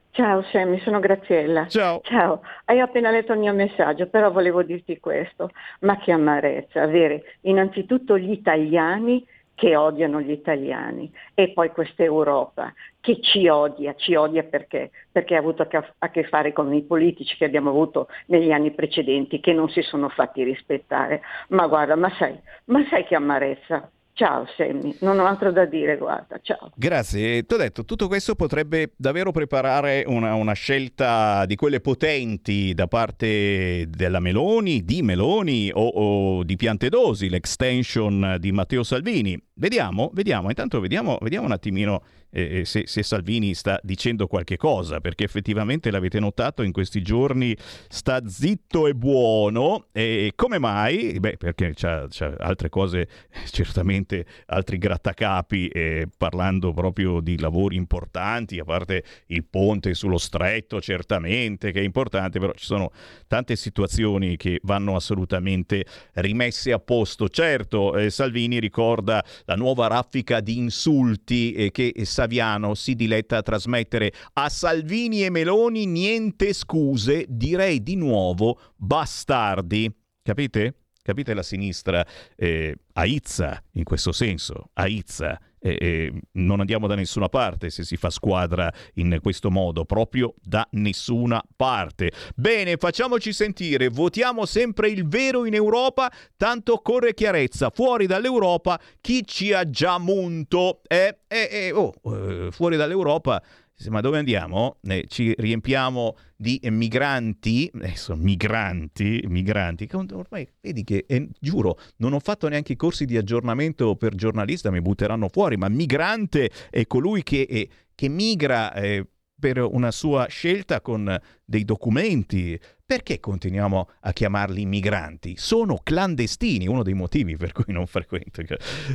Ciao 0.10 0.44
Sammy, 0.52 0.80
sono 0.80 1.00
Graziella. 1.00 1.68
Ciao. 1.68 2.02
Ciao, 2.02 2.42
hai 2.66 2.80
appena 2.80 3.12
letto 3.12 3.34
il 3.34 3.40
mio 3.40 3.54
messaggio, 3.54 4.08
però 4.08 4.32
volevo 4.32 4.64
dirti 4.64 5.00
questo. 5.00 5.52
Ma 5.82 5.96
che 6.00 6.12
amarezza 6.12 6.82
avere 6.82 7.38
innanzitutto 7.42 8.18
gli 8.18 8.32
italiani 8.32 9.24
che 9.56 9.76
odiano 9.76 10.20
gli 10.20 10.32
italiani 10.32 11.12
e 11.36 11.50
poi 11.50 11.70
questa 11.70 12.02
Europa 12.02 12.74
che 13.04 13.20
ci 13.20 13.50
odia, 13.50 13.96
ci 13.98 14.16
odia 14.16 14.44
perché? 14.44 14.92
Perché 15.12 15.36
ha 15.36 15.40
avuto 15.40 15.68
a 15.98 16.10
che 16.10 16.24
fare 16.24 16.54
con 16.54 16.74
i 16.74 16.84
politici 16.84 17.36
che 17.36 17.44
abbiamo 17.44 17.70
avuto 17.70 18.08
negli 18.28 18.52
anni 18.52 18.72
precedenti 18.72 19.42
che 19.42 19.52
non 19.52 19.68
si 19.68 19.82
sono 19.82 20.08
fatti 20.08 20.42
rispettare. 20.42 21.22
Ma 21.50 21.68
guarda, 21.68 21.98
ma 21.98 22.10
sai, 22.18 22.40
ma 22.66 22.82
sai 22.90 23.04
che 23.04 23.16
amarezza? 23.16 23.92
Ciao 24.16 24.48
Sammy, 24.56 24.96
non 25.00 25.18
ho 25.18 25.26
altro 25.26 25.52
da 25.52 25.66
dire, 25.66 25.98
guarda, 25.98 26.40
ciao. 26.42 26.72
Grazie, 26.76 27.48
ti 27.48 27.54
ho 27.56 27.58
detto, 27.58 27.84
tutto 27.84 28.08
questo 28.08 28.36
potrebbe 28.36 28.94
davvero 28.96 29.32
preparare 29.32 30.04
una, 30.06 30.36
una, 30.36 30.54
scelta 30.54 31.46
di 31.48 31.56
quelle 31.56 31.82
potenti 31.82 32.76
da 32.76 32.86
parte 32.86 33.88
della 33.90 34.20
Meloni, 34.20 34.86
di 34.86 35.02
Meloni 35.02 35.72
o, 35.74 35.88
o 35.88 36.44
di 36.44 36.56
Piantedosi, 36.56 37.28
l'extension 37.28 38.38
di 38.40 38.52
Matteo 38.52 38.84
Salvini. 38.84 39.36
Vediamo, 39.56 40.10
vediamo, 40.16 40.50
intanto 40.50 40.80
vediamo, 40.80 41.20
vediamo 41.22 41.46
un 41.46 41.52
attimino 41.52 42.02
eh, 42.32 42.66
se, 42.66 42.84
se, 42.88 43.04
Salvini 43.04 43.54
sta 43.54 43.80
dicendo 43.84 44.26
qualche 44.26 44.58
cosa, 44.58 45.00
perché 45.00 45.24
effettivamente 45.24 45.92
l'avete 45.92 46.20
notato 46.20 46.64
in 46.64 46.72
questi 46.72 47.04
giorni 47.04 47.56
sta 47.88 48.28
zitto 48.28 48.88
e 48.88 48.96
buono. 48.96 49.86
E 49.92 50.34
come 50.36 50.58
mai? 50.58 51.20
Beh, 51.20 51.38
perché 51.38 51.74
c'ha, 51.76 52.08
c'ha 52.10 52.34
altre 52.40 52.70
cose, 52.70 53.08
certamente 53.52 54.26
altri 54.48 54.80
grattacapi, 54.80 55.68
eh, 55.68 56.08
parlando 56.18 56.74
proprio 56.74 57.20
di 57.20 57.40
lavori 57.40 57.76
importanti, 57.76 58.58
a 58.58 58.64
parte 58.64 59.04
il 59.28 59.46
ponte 59.46 59.94
sullo 59.94 60.18
stretto, 60.18 60.82
certamente 60.82 61.72
che 61.72 61.80
è 61.80 61.84
importante, 61.84 62.40
però 62.40 62.54
ci 62.54 62.66
sono 62.66 62.92
tante 63.28 63.56
situazioni 63.56 64.36
che 64.36 64.60
vanno 64.64 64.96
assolutamente 64.96 65.86
rimesse 66.14 66.72
a 66.72 66.80
posto. 66.80 67.30
Certo, 67.30 67.96
eh, 67.96 68.10
Salvini 68.10 68.60
ricorda 68.60 69.24
la 69.46 69.56
nuova 69.56 69.88
raffica 69.88 70.40
di 70.40 70.58
insulti 70.58 71.54
eh, 71.54 71.72
che 71.72 71.94
Saviano 72.04 72.74
si 72.74 72.96
diletta 72.96 73.38
a 73.38 73.42
trasmettere 73.42 74.12
a 74.34 74.50
Salvini 74.50 75.24
e 75.24 75.30
Meloni 75.30 75.86
niente 75.86 76.54
scuse, 76.54 77.26
direi 77.28 77.82
di 77.82 77.96
nuovo 77.96 78.60
bastardi. 78.76 79.92
Capite? 80.22 80.76
Capite 81.02 81.34
la 81.34 81.44
sinistra? 81.44 82.06
Eh, 82.36 82.76
aizza 82.94 83.62
in 83.74 83.84
questo 83.84 84.12
senso, 84.14 84.70
aizza 84.74 85.40
eh, 85.64 86.14
non 86.34 86.60
andiamo 86.60 86.88
da 86.88 86.96
nessuna 86.96 87.30
parte 87.30 87.70
se 87.70 87.84
si 87.84 87.96
fa 87.96 88.10
squadra 88.10 88.72
in 88.96 89.20
questo 89.22 89.50
modo, 89.50 89.86
proprio 89.86 90.34
da 90.42 90.68
nessuna 90.72 91.42
parte. 91.56 92.12
Bene, 92.36 92.78
facciamoci 92.78 93.32
sentire, 93.32 93.88
votiamo 93.88 94.46
sempre 94.46 94.90
il 94.90 95.08
vero 95.08 95.46
in 95.46 95.54
Europa, 95.54 96.12
tanto 96.36 96.78
corre 96.78 97.14
chiarezza, 97.14 97.70
fuori 97.70 98.06
dall'Europa 98.06 98.80
chi 99.00 99.26
ci 99.26 99.54
ha 99.54 99.70
già 99.70 99.98
munto? 99.98 100.82
Eh, 100.88 101.18
eh, 101.28 101.50
eh 101.52 101.72
oh, 101.72 101.94
eh, 102.04 102.52
fuori 102.52 102.76
dall'Europa 102.76 103.42
ma 103.90 104.02
dove 104.02 104.18
andiamo? 104.18 104.78
Eh, 104.82 105.06
ci 105.08 105.34
riempiamo 105.38 106.16
di 106.36 106.60
migranti, 106.70 107.70
adesso 107.74 108.16
migranti, 108.16 109.24
migranti, 109.28 109.88
ormai 109.94 110.48
vedi 110.62 110.84
che, 110.84 111.06
eh, 111.08 111.30
giuro, 111.40 111.78
non 111.98 112.14
ho 112.14 112.20
fatto 112.20 112.48
neanche 112.48 112.74
i 112.74 112.76
corsi 112.76 113.06
di 113.06 113.18
aggiornamento 113.18 113.96
per 113.96 114.16
giornalista, 114.16 114.72
mi 114.72 114.82
butteranno 114.82 115.30
fuori, 115.30 115.58
ma 115.58 115.70
migrante 115.70 116.50
è 116.70 116.86
colui 116.86 117.24
che, 117.24 117.42
eh, 117.50 117.70
che 117.96 118.08
migra 118.10 118.74
eh, 118.74 119.08
per 119.44 119.60
una 119.60 119.92
sua 119.92 120.26
scelta 120.30 120.80
con 120.80 121.20
dei 121.44 121.66
documenti. 121.66 122.58
Perché 122.86 123.20
continuiamo 123.20 123.90
a 124.02 124.14
chiamarli 124.14 124.66
migranti? 124.66 125.36
Sono 125.36 125.80
clandestini, 125.84 126.66
uno 126.68 126.82
dei 126.82 126.94
motivi 126.94 127.36
per 127.36 127.52
cui 127.52 127.74
non 127.74 127.86
frequento. 127.86 128.42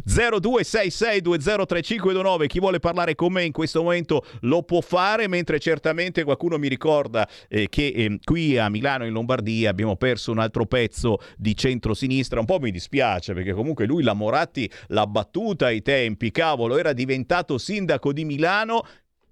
0266203529, 0.07 2.47
chi 2.47 2.61
vuole 2.61 2.79
parlare 2.79 3.15
con 3.15 3.33
me 3.33 3.45
in 3.45 3.53
questo 3.53 3.83
momento 3.83 4.25
lo 4.43 4.62
può 4.62 4.81
fare, 4.81 5.29
mentre 5.29 5.59
certamente 5.59 6.25
qualcuno 6.25 6.57
mi 6.57 6.69
ricorda 6.69 7.29
eh, 7.47 7.69
che 7.69 7.89
eh, 7.89 8.19
qui 8.25 8.57
a 8.57 8.70
Milano 8.70 9.05
in 9.05 9.12
Lombardia 9.12 9.69
abbiamo 9.69 9.97
perso 9.97 10.33
un 10.33 10.39
altro 10.39 10.65
pezzo 10.65 11.19
di 11.37 11.55
centro-sinistra, 11.55 12.41
un 12.41 12.47
po' 12.47 12.59
mi 12.59 12.70
dispiace 12.70 13.35
perché 13.35 13.53
comunque 13.53 13.85
lui 13.85 14.03
la 14.03 14.15
Moratti 14.15 14.70
l'ha 14.87 15.07
battuta 15.07 15.66
ai 15.66 15.83
tempi, 15.83 16.31
cavolo, 16.31 16.79
era 16.79 16.95
diventato 16.95 17.59
sindaco 17.59 18.15
di 18.15 18.25
Milano 18.25 18.83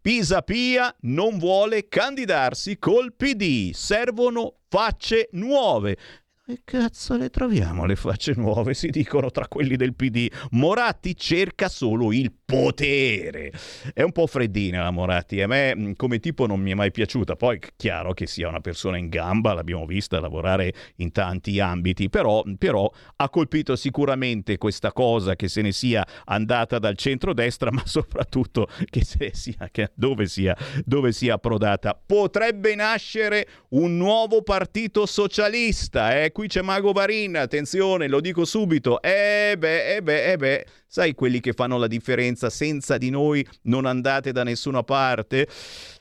Pisapia 0.06 0.94
non 1.00 1.36
vuole 1.36 1.88
candidarsi 1.88 2.78
col 2.78 3.12
PD, 3.12 3.72
servono 3.72 4.58
facce 4.68 5.28
nuove. 5.32 5.96
E 6.48 6.60
cazzo 6.62 7.16
le 7.16 7.28
troviamo 7.28 7.86
le 7.86 7.96
facce 7.96 8.32
nuove? 8.36 8.72
Si 8.72 8.88
dicono 8.90 9.32
tra 9.32 9.48
quelli 9.48 9.74
del 9.74 9.96
PD. 9.96 10.30
Moratti 10.50 11.16
cerca 11.16 11.68
solo 11.68 12.12
il 12.12 12.32
potere. 12.44 13.50
È 13.92 14.02
un 14.02 14.12
po' 14.12 14.28
freddina 14.28 14.84
la 14.84 14.92
Moratti. 14.92 15.42
A 15.42 15.48
me 15.48 15.74
mm, 15.74 15.92
come 15.96 16.20
tipo 16.20 16.46
non 16.46 16.60
mi 16.60 16.70
è 16.70 16.74
mai 16.74 16.92
piaciuta. 16.92 17.34
Poi 17.34 17.58
chiaro 17.74 18.12
che 18.12 18.28
sia 18.28 18.46
una 18.46 18.60
persona 18.60 18.96
in 18.96 19.08
gamba, 19.08 19.54
l'abbiamo 19.54 19.86
vista 19.86 20.20
lavorare 20.20 20.72
in 20.98 21.10
tanti 21.10 21.58
ambiti, 21.58 22.08
però, 22.08 22.44
però 22.56 22.88
ha 23.16 23.28
colpito 23.28 23.74
sicuramente 23.74 24.56
questa 24.56 24.92
cosa 24.92 25.34
che 25.34 25.48
se 25.48 25.62
ne 25.62 25.72
sia 25.72 26.06
andata 26.26 26.78
dal 26.78 26.96
centro-destra, 26.96 27.72
ma 27.74 27.82
soprattutto 27.84 28.68
che 28.88 29.04
se 29.04 29.32
sia, 29.34 29.68
che 29.72 29.90
dove, 29.94 30.26
sia, 30.26 30.56
dove 30.84 31.10
sia 31.10 31.34
approdata. 31.34 32.00
Potrebbe 32.06 32.76
nascere 32.76 33.48
un 33.70 33.96
nuovo 33.96 34.42
partito 34.42 35.06
socialista, 35.06 36.22
eh? 36.22 36.34
Qui 36.36 36.48
c'è 36.48 36.60
Mago 36.60 36.92
Varin, 36.92 37.34
attenzione, 37.38 38.08
lo 38.08 38.20
dico 38.20 38.44
subito, 38.44 39.00
eh 39.00 39.54
beh, 39.56 39.96
eh 39.96 40.02
beh, 40.02 40.32
eh 40.32 40.36
beh, 40.36 40.66
sai 40.86 41.14
quelli 41.14 41.40
che 41.40 41.54
fanno 41.54 41.78
la 41.78 41.86
differenza 41.86 42.50
senza 42.50 42.98
di 42.98 43.08
noi 43.08 43.42
non 43.62 43.86
andate 43.86 44.32
da 44.32 44.42
nessuna 44.44 44.82
parte? 44.82 45.48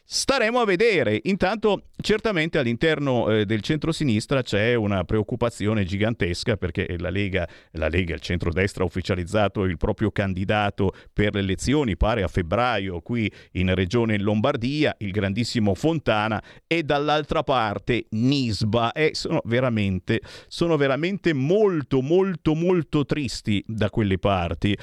Staremo 0.07 0.59
a 0.59 0.65
vedere. 0.65 1.19
Intanto, 1.23 1.85
certamente 1.99 2.59
all'interno 2.59 3.27
eh, 3.31 3.43
del 3.43 3.61
centro-sinistra 3.61 4.43
c'è 4.43 4.75
una 4.75 5.03
preoccupazione 5.03 5.83
gigantesca 5.83 6.57
perché 6.57 6.95
la 6.99 7.09
Lega, 7.09 7.49
la 7.71 7.87
Lega, 7.87 8.13
il 8.13 8.19
centro-destra 8.19 8.83
ha 8.83 8.85
ufficializzato 8.85 9.63
il 9.63 9.77
proprio 9.77 10.11
candidato 10.11 10.93
per 11.11 11.33
le 11.33 11.39
elezioni, 11.39 11.97
pare 11.97 12.21
a 12.21 12.27
febbraio, 12.27 13.01
qui 13.01 13.31
in 13.53 13.73
Regione 13.73 14.19
Lombardia, 14.19 14.95
il 14.99 15.09
grandissimo 15.09 15.73
Fontana, 15.73 16.39
e 16.67 16.83
dall'altra 16.83 17.41
parte 17.41 18.05
Nisba. 18.11 18.91
E 18.91 19.15
sono 19.15 19.41
veramente, 19.45 20.21
sono 20.47 20.77
veramente 20.77 21.33
molto, 21.33 22.01
molto, 22.01 22.53
molto 22.53 23.05
tristi 23.05 23.63
da 23.65 23.89
quelle 23.89 24.19
parti. 24.19 24.77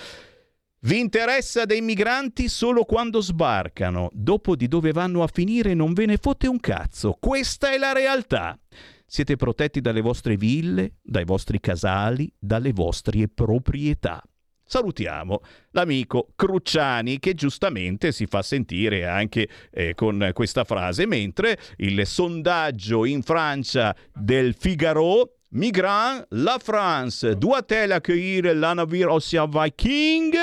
Vi 0.85 0.99
interessa 0.99 1.65
dei 1.65 1.81
migranti 1.81 2.49
solo 2.49 2.83
quando 2.85 3.21
sbarcano, 3.21 4.09
dopo 4.13 4.57
di 4.57 4.67
dove 4.67 4.91
vanno 4.91 5.23
a 5.23 5.29
finire 5.29 5.75
non 5.75 5.93
ve 5.93 6.07
ne 6.07 6.17
fotte 6.17 6.49
un 6.49 6.59
cazzo. 6.59 7.17
Questa 7.21 7.71
è 7.71 7.79
la 7.79 7.93
realtà. 7.93 8.59
Siete 9.07 9.37
protetti 9.37 9.81
dalle 9.81 10.01
vostre 10.01 10.37
ville, 10.37 10.95
dai 11.01 11.23
vostri 11.25 11.61
casali, 11.61 12.29
dalle 12.37 12.73
vostre 12.73 13.29
proprietà. 13.29 14.25
Salutiamo 14.65 15.43
l'amico 15.71 16.33
Crucciani 16.35 17.21
che 17.21 17.35
giustamente 17.35 18.11
si 18.11 18.27
fa 18.27 18.43
sentire 18.43 19.07
anche 19.07 19.49
eh, 19.71 19.95
con 19.95 20.31
questa 20.33 20.65
frase, 20.65 21.07
mentre 21.07 21.61
il 21.77 22.05
sondaggio 22.05 23.05
in 23.05 23.23
Francia 23.23 23.95
del 24.13 24.57
Figaro 24.59 25.37
Migrant, 25.55 26.25
la 26.31 26.59
France 26.59 27.27
doit-elle 27.27 27.93
accueillir 27.93 28.55
la 28.55 28.75
navire 28.75 29.11
Ocean 29.11 29.51
Viking? 29.51 30.35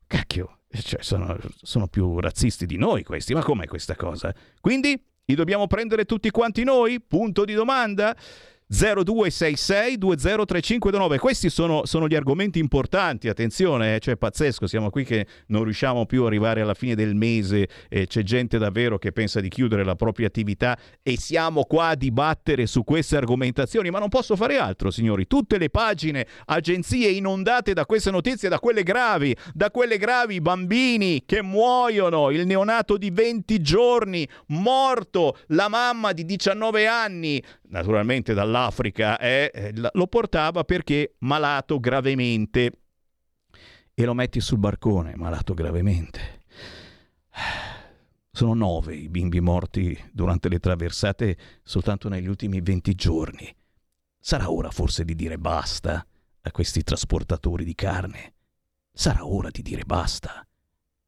Cacchio, 0.08 0.58
cioè 0.68 1.04
sono, 1.04 1.38
sono 1.62 1.86
più 1.86 2.18
razzisti 2.18 2.66
di 2.66 2.78
noi 2.78 3.04
questi, 3.04 3.32
ma 3.32 3.44
com'è 3.44 3.68
questa 3.68 3.94
cosa? 3.94 4.34
Quindi 4.60 5.00
li 5.24 5.36
dobbiamo 5.36 5.68
prendere 5.68 6.04
tutti 6.04 6.30
quanti 6.30 6.64
noi? 6.64 7.00
Punto 7.00 7.44
di 7.44 7.54
domanda? 7.54 8.16
0266 8.68 9.96
203529. 9.96 11.18
Questi 11.18 11.50
sono, 11.50 11.84
sono, 11.84 12.08
gli 12.08 12.16
argomenti 12.16 12.58
importanti, 12.58 13.28
attenzione, 13.28 13.94
eh, 13.94 13.98
cioè 14.00 14.16
pazzesco, 14.16 14.66
siamo 14.66 14.90
qui 14.90 15.04
che 15.04 15.26
non 15.48 15.62
riusciamo 15.62 16.04
più 16.04 16.22
ad 16.22 16.26
arrivare 16.26 16.62
alla 16.62 16.74
fine 16.74 16.96
del 16.96 17.14
mese, 17.14 17.68
eh, 17.88 18.08
c'è 18.08 18.22
gente 18.22 18.58
davvero 18.58 18.98
che 18.98 19.12
pensa 19.12 19.38
di 19.38 19.48
chiudere 19.48 19.84
la 19.84 19.94
propria 19.94 20.26
attività 20.26 20.76
e 21.00 21.16
siamo 21.16 21.62
qua 21.62 21.88
a 21.88 21.94
dibattere 21.94 22.66
su 22.66 22.82
queste 22.82 23.16
argomentazioni, 23.16 23.90
ma 23.90 24.00
non 24.00 24.08
posso 24.08 24.34
fare 24.34 24.58
altro, 24.58 24.90
signori. 24.90 25.28
Tutte 25.28 25.58
le 25.58 25.70
pagine, 25.70 26.26
agenzie 26.46 27.10
inondate 27.10 27.72
da 27.72 27.86
queste 27.86 28.10
notizie, 28.10 28.48
da 28.48 28.58
quelle 28.58 28.82
gravi, 28.82 29.36
da 29.52 29.70
quelle 29.70 29.96
gravi, 29.96 30.40
bambini 30.40 31.22
che 31.24 31.40
muoiono, 31.40 32.30
il 32.30 32.46
neonato 32.46 32.96
di 32.96 33.10
20 33.10 33.60
giorni, 33.60 34.28
morto, 34.48 35.36
la 35.48 35.68
mamma 35.68 36.12
di 36.12 36.24
19 36.24 36.88
anni, 36.88 37.40
naturalmente 37.68 38.34
dall'Africa, 38.34 39.18
eh, 39.18 39.72
lo 39.74 40.06
portava 40.06 40.64
perché 40.64 41.16
malato 41.18 41.78
gravemente. 41.78 42.72
E 43.94 44.04
lo 44.04 44.14
metti 44.14 44.40
sul 44.40 44.58
barcone, 44.58 45.16
malato 45.16 45.54
gravemente. 45.54 46.42
Sono 48.30 48.52
nove 48.52 48.94
i 48.94 49.08
bimbi 49.08 49.40
morti 49.40 49.98
durante 50.12 50.50
le 50.50 50.58
traversate 50.58 51.38
soltanto 51.62 52.08
negli 52.08 52.26
ultimi 52.26 52.60
20 52.60 52.94
giorni. 52.94 53.56
Sarà 54.18 54.50
ora 54.50 54.70
forse 54.70 55.04
di 55.04 55.14
dire 55.14 55.38
basta 55.38 56.04
a 56.42 56.50
questi 56.50 56.82
trasportatori 56.82 57.64
di 57.64 57.74
carne? 57.74 58.34
Sarà 58.92 59.26
ora 59.26 59.50
di 59.50 59.62
dire 59.62 59.84
basta. 59.84 60.46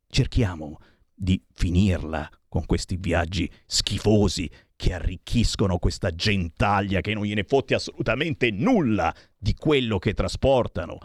Cerchiamo 0.07 0.79
di 1.15 1.43
finirla 1.53 2.31
con 2.49 2.65
questi 2.65 2.97
viaggi 2.97 3.51
schifosi 3.67 4.51
che 4.79 4.93
arricchiscono 4.93 5.79
questa 5.79 6.15
gentaglia 6.15 7.01
che 7.01 7.13
non 7.13 7.25
gliene 7.25 7.43
fotte 7.43 7.75
assolutamente 7.75 8.53
nulla 8.53 9.13
di 9.37 9.55
quello 9.55 9.99
che 9.99 10.15
trasportano. 10.15 10.99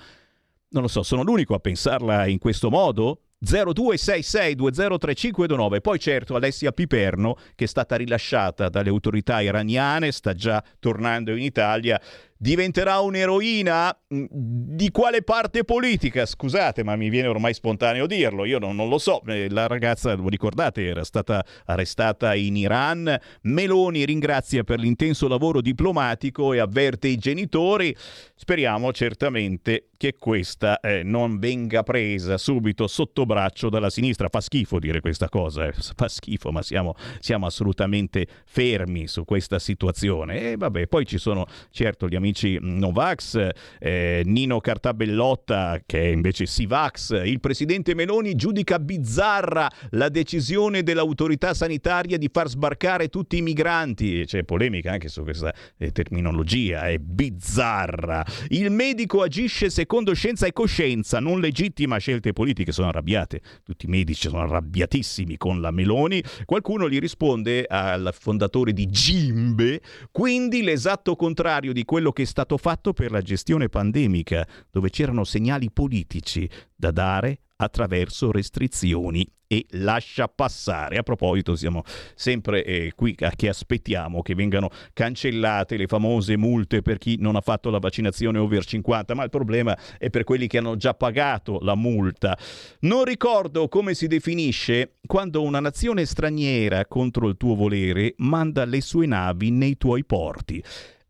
Non 0.69 0.83
lo 0.83 0.87
so, 0.87 1.01
sono 1.01 1.23
l'unico 1.23 1.55
a 1.55 1.59
pensarla 1.59 2.27
in 2.27 2.37
questo 2.37 2.69
modo? 2.69 3.21
0266203529. 3.43 5.81
Poi 5.81 5.99
certo 5.99 6.35
Alessia 6.35 6.71
Piperno, 6.71 7.35
che 7.55 7.63
è 7.63 7.67
stata 7.67 7.95
rilasciata 7.95 8.69
dalle 8.69 8.89
autorità 8.89 9.41
iraniane, 9.41 10.11
sta 10.11 10.33
già 10.33 10.63
tornando 10.77 11.35
in 11.35 11.41
Italia 11.41 11.99
diventerà 12.43 12.99
un'eroina 12.99 13.97
mm, 14.13 14.25
di 14.29 14.91
quale 14.91 15.21
parte 15.21 15.63
politica? 15.63 16.25
Scusate, 16.25 16.83
ma 16.83 16.97
mi 16.97 17.07
viene 17.07 17.29
ormai 17.29 17.53
spontaneo 17.53 18.05
dirlo, 18.05 18.43
io 18.43 18.59
non, 18.59 18.75
non, 18.75 18.89
lo 18.89 18.97
so. 18.97 19.21
Eh, 19.27 19.49
la 19.49 19.65
ragazza, 19.67 20.13
lo 20.13 20.27
ricordate, 20.27 20.85
era 20.85 21.05
stata 21.05 21.43
arrestata 21.65 22.35
in 22.35 22.57
Iran. 22.57 23.17
Meloni 23.43 24.03
ringrazia 24.03 24.65
per 24.65 24.79
l'intenso 24.79 25.29
lavoro 25.29 25.61
diplomatico 25.61 26.51
e 26.51 26.59
avverte 26.59 27.07
i 27.07 27.15
genitori. 27.15 27.95
Speriamo 28.35 28.91
certamente 28.91 29.87
che 29.95 30.15
questa 30.19 30.81
eh, 30.81 31.01
non 31.01 31.39
venga 31.39 31.81
presa 31.83 32.37
subito 32.37 32.87
sotto 32.87 33.25
braccio 33.25 33.69
dalla 33.69 33.89
sinistra. 33.89 34.27
Fa 34.27 34.41
schifo 34.41 34.79
dire 34.79 34.99
questa 34.99 35.29
cosa, 35.29 35.67
eh. 35.67 35.71
fa 35.95 36.09
schifo, 36.09 36.51
ma 36.51 36.61
siamo, 36.61 36.95
siamo 37.19 37.45
assolutamente 37.45 38.27
fermi 38.43 39.07
su 39.07 39.23
questa 39.23 39.59
situazione. 39.59 40.51
E 40.51 40.57
vabbè, 40.57 40.87
poi 40.87 41.05
ci 41.05 41.17
sono 41.17 41.45
certo 41.71 42.09
gli 42.09 42.15
amici 42.15 42.32
amici 42.33 42.57
Novax, 42.59 43.49
eh, 43.79 44.23
Nino 44.25 44.59
Cartabellotta 44.59 45.81
che 45.85 46.01
è 46.01 46.07
invece 46.07 46.47
Sivax, 46.47 47.21
il 47.23 47.39
presidente 47.39 47.93
Meloni 47.93 48.35
giudica 48.35 48.79
bizzarra 48.79 49.69
la 49.91 50.09
decisione 50.09 50.81
dell'autorità 50.81 51.53
sanitaria 51.53 52.17
di 52.17 52.29
far 52.31 52.49
sbarcare 52.49 53.09
tutti 53.09 53.37
i 53.37 53.41
migranti, 53.41 54.23
c'è 54.25 54.43
polemica 54.43 54.91
anche 54.91 55.07
su 55.07 55.21
questa 55.21 55.53
eh, 55.77 55.91
terminologia, 55.91 56.87
è 56.87 56.97
bizzarra. 56.97 58.25
Il 58.47 58.71
medico 58.71 59.21
agisce 59.21 59.69
secondo 59.69 60.13
scienza 60.13 60.47
e 60.47 60.53
coscienza, 60.53 61.19
non 61.19 61.39
legittima. 61.39 61.97
Scelte 61.97 62.33
politiche, 62.33 62.71
sono 62.71 62.87
arrabbiate, 62.87 63.41
tutti 63.63 63.85
i 63.85 63.89
medici 63.89 64.27
sono 64.27 64.41
arrabbiatissimi 64.41 65.37
con 65.37 65.61
la 65.61 65.71
Meloni, 65.71 66.23
qualcuno 66.45 66.89
gli 66.89 66.99
risponde 66.99 67.65
al 67.67 68.13
fondatore 68.17 68.73
di 68.73 68.87
Gimbe, 68.87 69.81
quindi 70.11 70.63
l'esatto 70.63 71.15
contrario 71.15 71.73
di 71.73 71.83
quello 71.83 72.11
che 72.11 72.22
è 72.23 72.25
stato 72.25 72.57
fatto 72.57 72.93
per 72.93 73.11
la 73.11 73.21
gestione 73.21 73.69
pandemica, 73.69 74.47
dove 74.71 74.89
c'erano 74.89 75.23
segnali 75.23 75.71
politici 75.71 76.49
da 76.75 76.91
dare 76.91 77.39
attraverso 77.57 78.31
restrizioni 78.31 79.25
e 79.47 79.65
lascia 79.71 80.27
passare. 80.27 80.97
A 80.97 81.03
proposito, 81.03 81.55
siamo 81.55 81.83
sempre 82.15 82.63
eh, 82.63 82.93
qui 82.95 83.15
a 83.19 83.31
che 83.35 83.49
aspettiamo 83.49 84.21
che 84.21 84.33
vengano 84.33 84.69
cancellate 84.93 85.77
le 85.77 85.85
famose 85.85 86.37
multe 86.37 86.81
per 86.81 86.97
chi 86.97 87.17
non 87.19 87.35
ha 87.35 87.41
fatto 87.41 87.69
la 87.69 87.77
vaccinazione 87.77 88.39
over 88.39 88.65
50, 88.65 89.13
ma 89.13 89.23
il 89.23 89.29
problema 89.29 89.77
è 89.97 90.09
per 90.09 90.23
quelli 90.23 90.47
che 90.47 90.57
hanno 90.57 90.75
già 90.75 90.93
pagato 90.93 91.59
la 91.61 91.75
multa. 91.75 92.37
Non 92.79 93.03
ricordo 93.03 93.67
come 93.67 93.93
si 93.93 94.07
definisce 94.07 94.95
quando 95.05 95.43
una 95.43 95.59
nazione 95.59 96.05
straniera 96.05 96.85
contro 96.87 97.27
il 97.27 97.37
tuo 97.37 97.55
volere 97.55 98.15
manda 98.17 98.65
le 98.65 98.81
sue 98.81 99.05
navi 99.05 99.51
nei 99.51 99.77
tuoi 99.77 100.03
porti. 100.03 100.63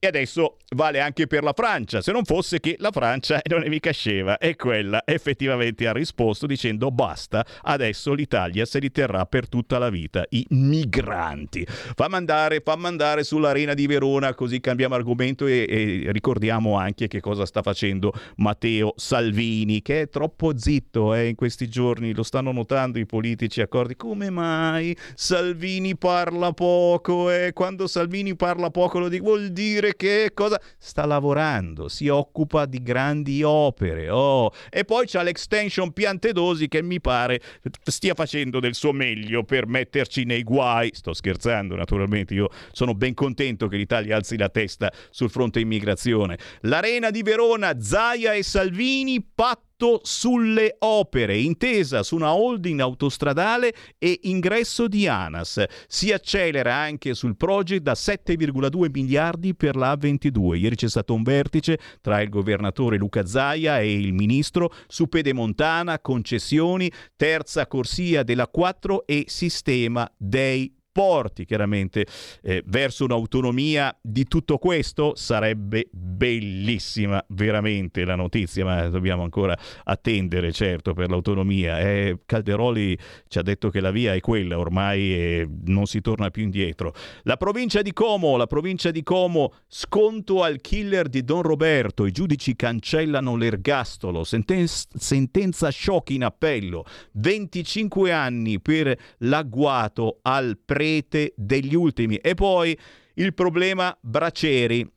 E 0.03 0.07
adesso 0.07 0.57
vale 0.75 0.99
anche 0.99 1.27
per 1.27 1.43
la 1.43 1.53
Francia, 1.55 2.01
se 2.01 2.11
non 2.11 2.25
fosse 2.25 2.59
che 2.59 2.75
la 2.80 2.91
Francia 2.91 3.39
non 3.47 3.63
è 3.63 3.69
mica 3.69 3.91
scema 3.91 4.38
e 4.38 4.57
quella 4.57 5.03
effettivamente 5.05 5.88
ha 5.88 5.93
risposto 5.93 6.45
dicendo 6.45 6.91
basta, 6.91 7.45
adesso 7.61 8.11
l'Italia 8.11 8.65
se 8.65 8.80
li 8.80 8.91
terrà 8.91 9.25
per 9.25 9.47
tutta 9.47 9.77
la 9.77 9.89
vita, 9.89 10.25
i 10.31 10.45
migranti. 10.49 11.65
Fammi 11.65 12.15
andare, 12.15 12.59
fammi 12.59 12.88
andare 12.88 13.23
sull'arena 13.23 13.73
di 13.73 13.88
Verona 13.88 14.34
così 14.34 14.59
cambiamo 14.59 14.95
argomento 14.95 15.47
e, 15.47 15.65
e 15.69 16.11
ricordiamo 16.11 16.75
anche 16.75 17.07
che 17.07 17.21
cosa 17.21 17.45
sta 17.45 17.61
facendo 17.61 18.11
Matteo 18.35 18.91
Salvini 18.97 19.81
che 19.81 20.01
è 20.01 20.09
troppo 20.09 20.57
zitto 20.57 21.13
eh, 21.13 21.30
in 21.30 21.35
questi 21.35 21.69
giorni, 21.69 22.13
lo 22.13 22.23
stanno 22.23 22.51
notando 22.51 22.99
i 22.99 23.05
politici 23.05 23.61
accordi, 23.61 23.95
come 23.95 24.30
mai 24.30 24.97
Salvini 25.13 25.95
parla 25.95 26.51
poco 26.51 27.31
e 27.31 27.45
eh? 27.45 27.53
quando 27.53 27.88
Salvini 27.88 28.35
parla 28.35 28.69
poco 28.69 28.99
lo 28.99 29.07
dico, 29.07 29.23
vuol 29.23 29.47
dire 29.53 29.91
che 29.95 30.32
cosa? 30.34 30.60
Sta 30.78 31.06
lavorando, 31.06 31.88
si 31.88 32.07
occupa 32.07 32.65
di 32.65 32.82
grandi 32.82 33.44
opere. 33.44 34.10
Oh. 34.10 34.52
E 34.70 34.86
poi 34.86 35.06
c'ha 35.07 35.22
l'extension 35.22 35.91
Piantedosi 35.91 36.68
che 36.68 36.82
mi 36.82 36.99
pare 37.02 37.41
stia 37.84 38.14
facendo 38.14 38.60
del 38.60 38.76
suo 38.76 38.91
meglio 38.91 39.44
per 39.44 39.68
metterci 39.68 40.24
nei 40.24 40.44
guai. 40.44 40.91
Sto 40.94 41.14
scherzando 41.14 41.76
naturalmente, 41.76 42.34
io 42.34 42.49
sono 42.72 42.94
ben 42.94 43.14
contento 43.14 43.68
che 43.68 43.78
l'Italia 43.78 44.15
alzi 44.15 44.38
la 44.38 44.49
testa 44.49 44.91
sul 45.10 45.30
fronte 45.30 45.60
immigrazione. 45.60 46.38
L'Arena 46.61 47.10
di 47.10 47.22
Verona, 47.22 47.80
Zaia 47.80 48.34
e 48.34 48.44
Salvini, 48.44 49.22
patto 49.22 49.73
patto 49.74 50.00
sulle 50.04 50.76
opere, 50.80 51.38
intesa 51.38 52.04
su 52.04 52.16
una 52.16 52.34
holding 52.34 52.80
autostradale 52.80 53.74
e 53.98 54.20
ingresso 54.24 54.88
di 54.88 55.08
ANAS. 55.08 55.64
Si 55.88 56.12
accelera 56.12 56.74
anche 56.74 57.14
sul 57.14 57.36
progetto 57.36 57.62
da 57.84 57.94
7,2 57.94 58.90
miliardi 58.91 59.56
per 59.56 59.76
la 59.76 59.94
A22. 59.94 60.56
Ieri 60.56 60.76
c'è 60.76 60.90
stato 60.90 61.14
un 61.14 61.24
vertice 61.24 61.80
tra 62.02 62.22
il 62.22 62.30
governatore 62.30 62.98
Luca 62.98 63.26
Zaia 63.26 63.80
e 63.80 63.94
il 63.94 64.14
ministro 64.14 64.72
su 64.88 65.08
Pedemontana, 65.08 66.00
concessioni, 66.00 66.91
terza 67.16 67.68
corsia 67.68 68.24
della 68.24 68.48
4 68.48 69.06
e 69.06 69.26
sistema 69.28 70.10
dei 70.18 70.72
porti 70.94 71.44
chiaramente 71.44 72.06
eh, 72.44 72.64
verso 72.68 73.03
un'autonomia 73.06 73.98
di 73.99 74.26
tutto 74.26 74.60
questo 74.60 75.15
sarebbe 75.15 75.90
bellissima 75.91 77.22
veramente 77.30 78.06
la 78.06 78.15
notizia 78.15 78.64
ma 78.64 78.88
dobbiamo 78.88 79.24
ancora 79.24 79.57
attendere 79.84 80.52
certo 80.52 80.94
per 80.94 81.10
l'autonomia. 81.10 81.80
Eh, 81.80 82.20
Calderoli 82.26 82.98
ci 83.28 83.40
ha 83.40 83.41
detto 83.41 83.70
che 83.70 83.82
la 83.82 83.90
via 83.90 84.14
è 84.14 84.20
quella 84.20 84.60
ormai 84.60 85.14
e 85.14 85.49
non 85.65 85.88
si 85.88 85.99
torna 85.99 86.30
più 86.30 86.44
indietro. 86.44 86.94
La 87.24 87.38
provincia 87.38 87.82
di 87.82 87.91
Como 87.91 88.38
la 88.38 88.48
provincia 88.48 88.91
di 88.91 89.02
Como 89.02 89.53
sconto 89.68 90.44
al 90.44 90.61
killer 90.61 91.10
di 91.10 91.24
Don 91.24 91.41
Roberto. 91.41 92.06
I 92.06 92.11
giudici 92.11 92.56
cancellano 92.56 93.36
l'ergastolo. 93.36 94.24
Senten- 94.24 94.68
sentenza 94.68 95.72
shock 95.72 96.11
in 96.11 96.24
appello. 96.24 96.86
25 97.14 98.11
anni 98.11 98.61
per 98.61 98.95
l'agguato 99.20 100.20
al 100.22 100.60
pre 100.64 100.82
rete 100.84 101.34
degli 101.35 101.76
ultimi. 101.76 102.18
E 102.18 102.34
poi 102.34 102.77
il 103.15 103.34
problema 103.34 103.95
Braceri. 104.01 104.89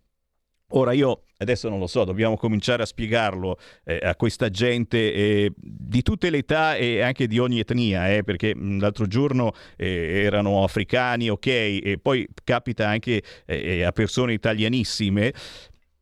Ora 0.70 0.92
io 0.92 1.22
adesso 1.38 1.68
non 1.68 1.78
lo 1.78 1.86
so, 1.86 2.04
dobbiamo 2.04 2.36
cominciare 2.36 2.82
a 2.82 2.86
spiegarlo 2.86 3.58
eh, 3.84 3.98
a 4.02 4.16
questa 4.16 4.48
gente 4.48 5.12
eh, 5.12 5.52
di 5.56 6.02
tutte 6.02 6.30
le 6.30 6.38
età 6.38 6.76
e 6.76 7.00
anche 7.00 7.26
di 7.26 7.38
ogni 7.38 7.60
etnia, 7.60 8.12
eh, 8.12 8.22
perché 8.22 8.54
mh, 8.54 8.80
l'altro 8.80 9.06
giorno 9.06 9.52
eh, 9.76 10.22
erano 10.24 10.64
africani, 10.64 11.28
ok, 11.28 11.46
e 11.46 11.98
poi 12.00 12.26
capita 12.44 12.88
anche 12.88 13.22
eh, 13.44 13.82
a 13.82 13.92
persone 13.92 14.32
italianissime. 14.32 15.32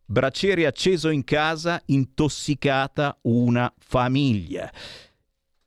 Braceri 0.06 0.66
acceso 0.66 1.08
in 1.08 1.24
casa, 1.24 1.82
intossicata 1.86 3.18
una 3.22 3.72
famiglia. 3.78 4.70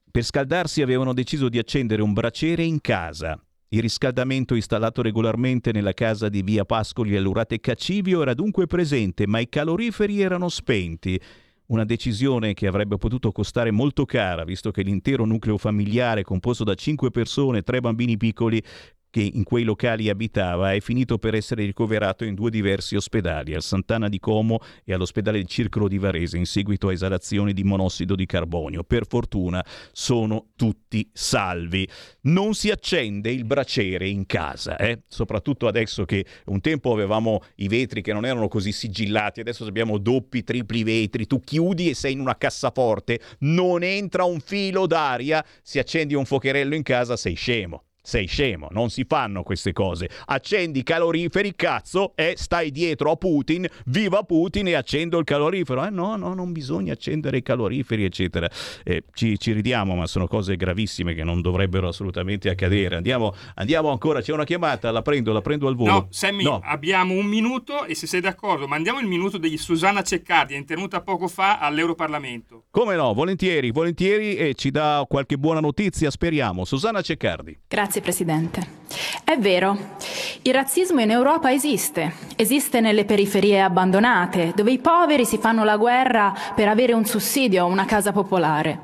Per 0.09 0.23
scaldarsi 0.23 0.81
avevano 0.81 1.13
deciso 1.13 1.49
di 1.49 1.57
accendere 1.57 2.01
un 2.01 2.13
braciere 2.13 2.63
in 2.63 2.79
casa. 2.81 3.39
Il 3.69 3.81
riscaldamento 3.81 4.55
installato 4.55 5.01
regolarmente 5.01 5.73
nella 5.73 5.91
casa 5.91 6.29
di 6.29 6.41
via 6.41 6.63
Pascoli 6.63 7.17
all'Urate 7.17 7.59
Cacivio 7.59 8.21
era 8.21 8.33
dunque 8.33 8.65
presente, 8.65 9.27
ma 9.27 9.39
i 9.39 9.49
caloriferi 9.49 10.21
erano 10.21 10.47
spenti. 10.47 11.19
Una 11.65 11.83
decisione 11.83 12.53
che 12.53 12.65
avrebbe 12.65 12.95
potuto 12.95 13.33
costare 13.33 13.71
molto 13.71 14.05
cara, 14.05 14.45
visto 14.45 14.71
che 14.71 14.83
l'intero 14.83 15.25
nucleo 15.25 15.57
familiare, 15.57 16.23
composto 16.23 16.63
da 16.63 16.75
cinque 16.75 17.11
persone 17.11 17.57
e 17.57 17.63
tre 17.63 17.81
bambini 17.81 18.15
piccoli, 18.15 18.63
che 19.09 19.21
in 19.21 19.43
quei 19.43 19.63
locali 19.63 20.09
abitava 20.09 20.73
è 20.73 20.79
finito 20.79 21.17
per 21.17 21.35
essere 21.35 21.65
ricoverato 21.65 22.23
in 22.23 22.35
due 22.35 22.49
diversi 22.49 22.95
ospedali, 22.95 23.53
al 23.53 23.61
Sant'Anna 23.61 24.09
di 24.09 24.19
Como 24.19 24.59
e 24.83 24.93
all'ospedale 24.93 25.39
di 25.39 25.47
Circolo 25.47 25.87
di 25.87 25.97
Varese, 25.97 26.37
in 26.37 26.45
seguito 26.45 26.89
a 26.89 26.91
esalazioni 26.91 27.53
di 27.53 27.63
monossido 27.63 28.15
di 28.15 28.25
carbonio. 28.25 28.83
Per 28.83 29.07
fortuna 29.07 29.65
sono 29.91 30.47
tutti 30.55 31.09
salvi. 31.13 31.87
Non 32.21 32.53
si 32.53 32.69
accende 32.69 33.31
il 33.31 33.45
braciere 33.45 34.07
in 34.07 34.25
casa, 34.25 34.77
eh? 34.77 35.03
soprattutto 35.07 35.67
adesso 35.67 36.05
che 36.05 36.25
un 36.45 36.61
tempo 36.61 36.91
avevamo 36.91 37.43
i 37.55 37.67
vetri 37.67 38.01
che 38.01 38.13
non 38.13 38.25
erano 38.25 38.47
così 38.47 38.71
sigillati, 38.71 39.39
adesso 39.39 39.65
abbiamo 39.65 39.97
doppi, 39.97 40.43
tripli 40.43 40.83
vetri, 40.83 41.25
tu 41.25 41.39
chiudi 41.39 41.89
e 41.89 41.95
sei 41.95 42.13
in 42.13 42.19
una 42.19 42.37
cassaforte, 42.37 43.19
non 43.39 43.83
entra 43.83 44.25
un 44.25 44.39
filo 44.39 44.85
d'aria, 44.85 45.43
si 45.61 45.79
accendi 45.79 46.13
un 46.13 46.25
fuocherello 46.25 46.75
in 46.75 46.83
casa, 46.83 47.15
sei 47.15 47.35
scemo 47.35 47.86
sei 48.07 48.25
scemo, 48.25 48.69
non 48.71 48.89
si 48.89 49.03
fanno 49.05 49.43
queste 49.43 49.73
cose. 49.73 50.09
Accendi 50.27 50.79
i 50.79 50.83
caloriferi, 50.83 51.53
cazzo, 51.57 52.13
e 52.15 52.35
stai 52.37 52.71
dietro 52.71 53.11
a 53.11 53.17
Putin, 53.17 53.67
viva 53.87 54.23
Putin 54.23 54.67
e 54.67 54.75
accendo 54.75 55.17
il 55.17 55.25
calorifero. 55.25 55.85
Eh 55.85 55.89
no, 55.89 56.15
no, 56.15 56.33
non 56.33 56.53
bisogna 56.53 56.93
accendere 56.93 57.35
i 57.35 57.41
caloriferi, 57.41 58.05
eccetera. 58.05 58.49
Eh, 58.85 59.03
ci, 59.13 59.37
ci, 59.37 59.51
ridiamo, 59.51 59.93
ma 59.93 60.07
sono 60.07 60.25
cose 60.25 60.55
gravissime 60.55 61.13
che 61.13 61.25
non 61.25 61.41
dovrebbero 61.41 61.89
assolutamente 61.89 62.49
accadere. 62.49 62.95
Andiamo, 62.95 63.35
andiamo 63.55 63.91
ancora, 63.91 64.21
c'è 64.21 64.31
una 64.31 64.45
chiamata, 64.45 64.89
la 64.89 65.01
prendo, 65.01 65.33
la 65.33 65.41
prendo 65.41 65.67
al 65.67 65.75
volo. 65.75 65.91
No, 65.91 66.07
Sammy, 66.09 66.43
no. 66.43 66.61
abbiamo 66.63 67.13
un 67.13 67.25
minuto 67.25 67.83
e 67.83 67.93
se 67.93 68.07
sei 68.07 68.21
d'accordo, 68.21 68.69
mandiamo 68.69 69.01
il 69.01 69.07
minuto 69.07 69.37
di 69.37 69.57
Susanna 69.57 70.01
Ceccardi, 70.01 70.55
intervenuta 70.55 71.01
poco 71.01 71.27
fa 71.27 71.59
all'Europarlamento. 71.59 72.67
Come 72.71 72.95
no, 72.95 73.13
volentieri, 73.13 73.69
volentieri 73.71 74.37
e 74.37 74.53
ci 74.53 74.71
dà 74.71 75.05
qualche 75.09 75.37
buona 75.37 75.59
notizia, 75.59 76.09
speriamo. 76.09 76.63
Susanna 76.63 77.01
Ceccardi. 77.01 77.59
Grazie. 77.67 77.96
Grazie 77.97 78.01
Presidente. 78.01 78.67
È 79.23 79.37
vero, 79.37 79.95
il 80.43 80.53
razzismo 80.53 81.01
in 81.01 81.09
Europa 81.09 81.51
esiste, 81.51 82.13
esiste 82.35 82.79
nelle 82.79 83.05
periferie 83.05 83.59
abbandonate, 83.61 84.53
dove 84.55 84.71
i 84.71 84.77
poveri 84.77 85.25
si 85.25 85.37
fanno 85.37 85.63
la 85.63 85.77
guerra 85.77 86.33
per 86.55 86.67
avere 86.67 86.93
un 86.93 87.05
sussidio 87.05 87.65
o 87.65 87.67
una 87.67 87.85
casa 87.85 88.11
popolare. 88.11 88.81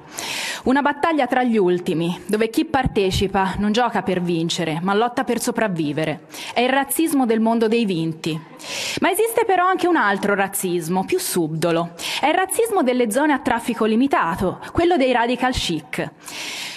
Una 0.64 0.82
battaglia 0.82 1.28
tra 1.28 1.44
gli 1.44 1.58
ultimi, 1.58 2.22
dove 2.26 2.50
chi 2.50 2.66
partecipa 2.66 3.56
non 3.58 3.72
gioca 3.72 4.02
per 4.02 4.22
vincere, 4.22 4.80
ma 4.82 4.94
lotta 4.94 5.24
per 5.24 5.40
sopravvivere. 5.40 6.28
È 6.54 6.62
il 6.62 6.70
razzismo 6.70 7.26
del 7.26 7.40
mondo 7.40 7.68
dei 7.68 7.86
vinti. 7.86 8.40
Ma 9.02 9.12
esiste 9.12 9.44
però 9.46 9.66
anche 9.66 9.88
un 9.88 9.98
altro 9.98 10.34
razzismo, 10.36 11.06
più 11.06 11.20
subdolo. 11.20 11.92
È 12.20 12.28
il 12.28 12.34
razzismo 12.34 12.82
delle 12.82 13.12
zone 13.12 13.34
a 13.34 13.40
traffico 13.40 13.86
limitato, 13.86 14.60
quello 14.72 14.98
dei 14.98 15.12
radical 15.12 15.52
chic. 15.52 16.10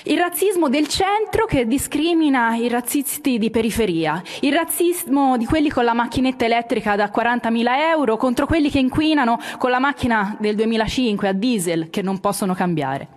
Il 0.08 0.18
razzismo 0.18 0.68
del 0.68 0.86
centro 0.86 1.46
che 1.46 1.66
discrimina 1.66 2.25
i 2.26 2.68
razzisti 2.68 3.38
di 3.38 3.50
periferia. 3.50 4.20
Il 4.40 4.52
razzismo 4.52 5.36
di 5.36 5.44
quelli 5.44 5.70
con 5.70 5.84
la 5.84 5.94
macchinetta 5.94 6.44
elettrica 6.44 6.96
da 6.96 7.10
40.000 7.14 7.64
euro 7.90 8.16
contro 8.16 8.46
quelli 8.46 8.68
che 8.68 8.80
inquinano 8.80 9.38
con 9.58 9.70
la 9.70 9.78
macchina 9.78 10.36
del 10.40 10.56
2005 10.56 11.28
a 11.28 11.32
diesel 11.32 11.88
che 11.88 12.02
non 12.02 12.18
possono 12.18 12.52
cambiare. 12.54 13.08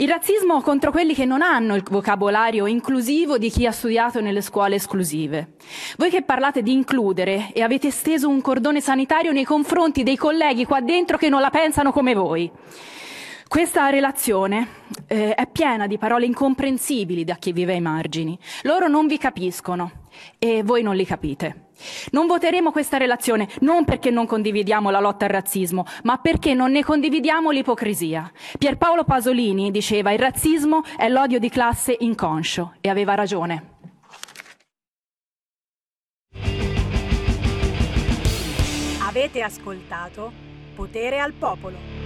Il 0.00 0.08
razzismo 0.08 0.60
contro 0.62 0.90
quelli 0.90 1.14
che 1.14 1.24
non 1.24 1.42
hanno 1.42 1.76
il 1.76 1.84
vocabolario 1.88 2.66
inclusivo 2.66 3.38
di 3.38 3.50
chi 3.50 3.66
ha 3.66 3.72
studiato 3.72 4.20
nelle 4.20 4.42
scuole 4.42 4.74
esclusive. 4.74 5.54
Voi 5.96 6.10
che 6.10 6.22
parlate 6.22 6.62
di 6.62 6.72
includere 6.72 7.50
e 7.52 7.62
avete 7.62 7.90
steso 7.90 8.28
un 8.28 8.40
cordone 8.40 8.80
sanitario 8.80 9.30
nei 9.30 9.44
confronti 9.44 10.02
dei 10.02 10.16
colleghi 10.16 10.64
qua 10.64 10.80
dentro 10.80 11.16
che 11.18 11.28
non 11.28 11.40
la 11.40 11.50
pensano 11.50 11.92
come 11.92 12.14
voi. 12.14 12.50
Questa 13.48 13.88
relazione 13.88 14.68
eh, 15.06 15.34
è 15.34 15.46
piena 15.50 15.86
di 15.86 15.96
parole 15.96 16.26
incomprensibili 16.26 17.24
da 17.24 17.36
chi 17.36 17.52
vive 17.52 17.72
ai 17.72 17.80
margini. 17.80 18.38
Loro 18.64 18.88
non 18.88 19.06
vi 19.06 19.16
capiscono 19.16 20.04
e 20.38 20.62
voi 20.62 20.82
non 20.82 20.94
li 20.94 21.06
capite. 21.06 21.70
Non 22.10 22.26
voteremo 22.26 22.70
questa 22.70 22.98
relazione 22.98 23.48
non 23.60 23.86
perché 23.86 24.10
non 24.10 24.26
condividiamo 24.26 24.90
la 24.90 25.00
lotta 25.00 25.24
al 25.24 25.30
razzismo, 25.30 25.86
ma 26.02 26.18
perché 26.18 26.52
non 26.52 26.72
ne 26.72 26.84
condividiamo 26.84 27.50
l'ipocrisia. 27.50 28.30
Pierpaolo 28.58 29.04
Pasolini 29.04 29.70
diceva 29.70 30.12
il 30.12 30.18
razzismo 30.18 30.82
è 30.98 31.08
l'odio 31.08 31.38
di 31.38 31.48
classe 31.48 31.96
inconscio 31.98 32.74
e 32.82 32.90
aveva 32.90 33.14
ragione. 33.14 33.76
Avete 39.00 39.40
ascoltato 39.40 40.30
Potere 40.74 41.18
al 41.18 41.32
Popolo. 41.32 41.97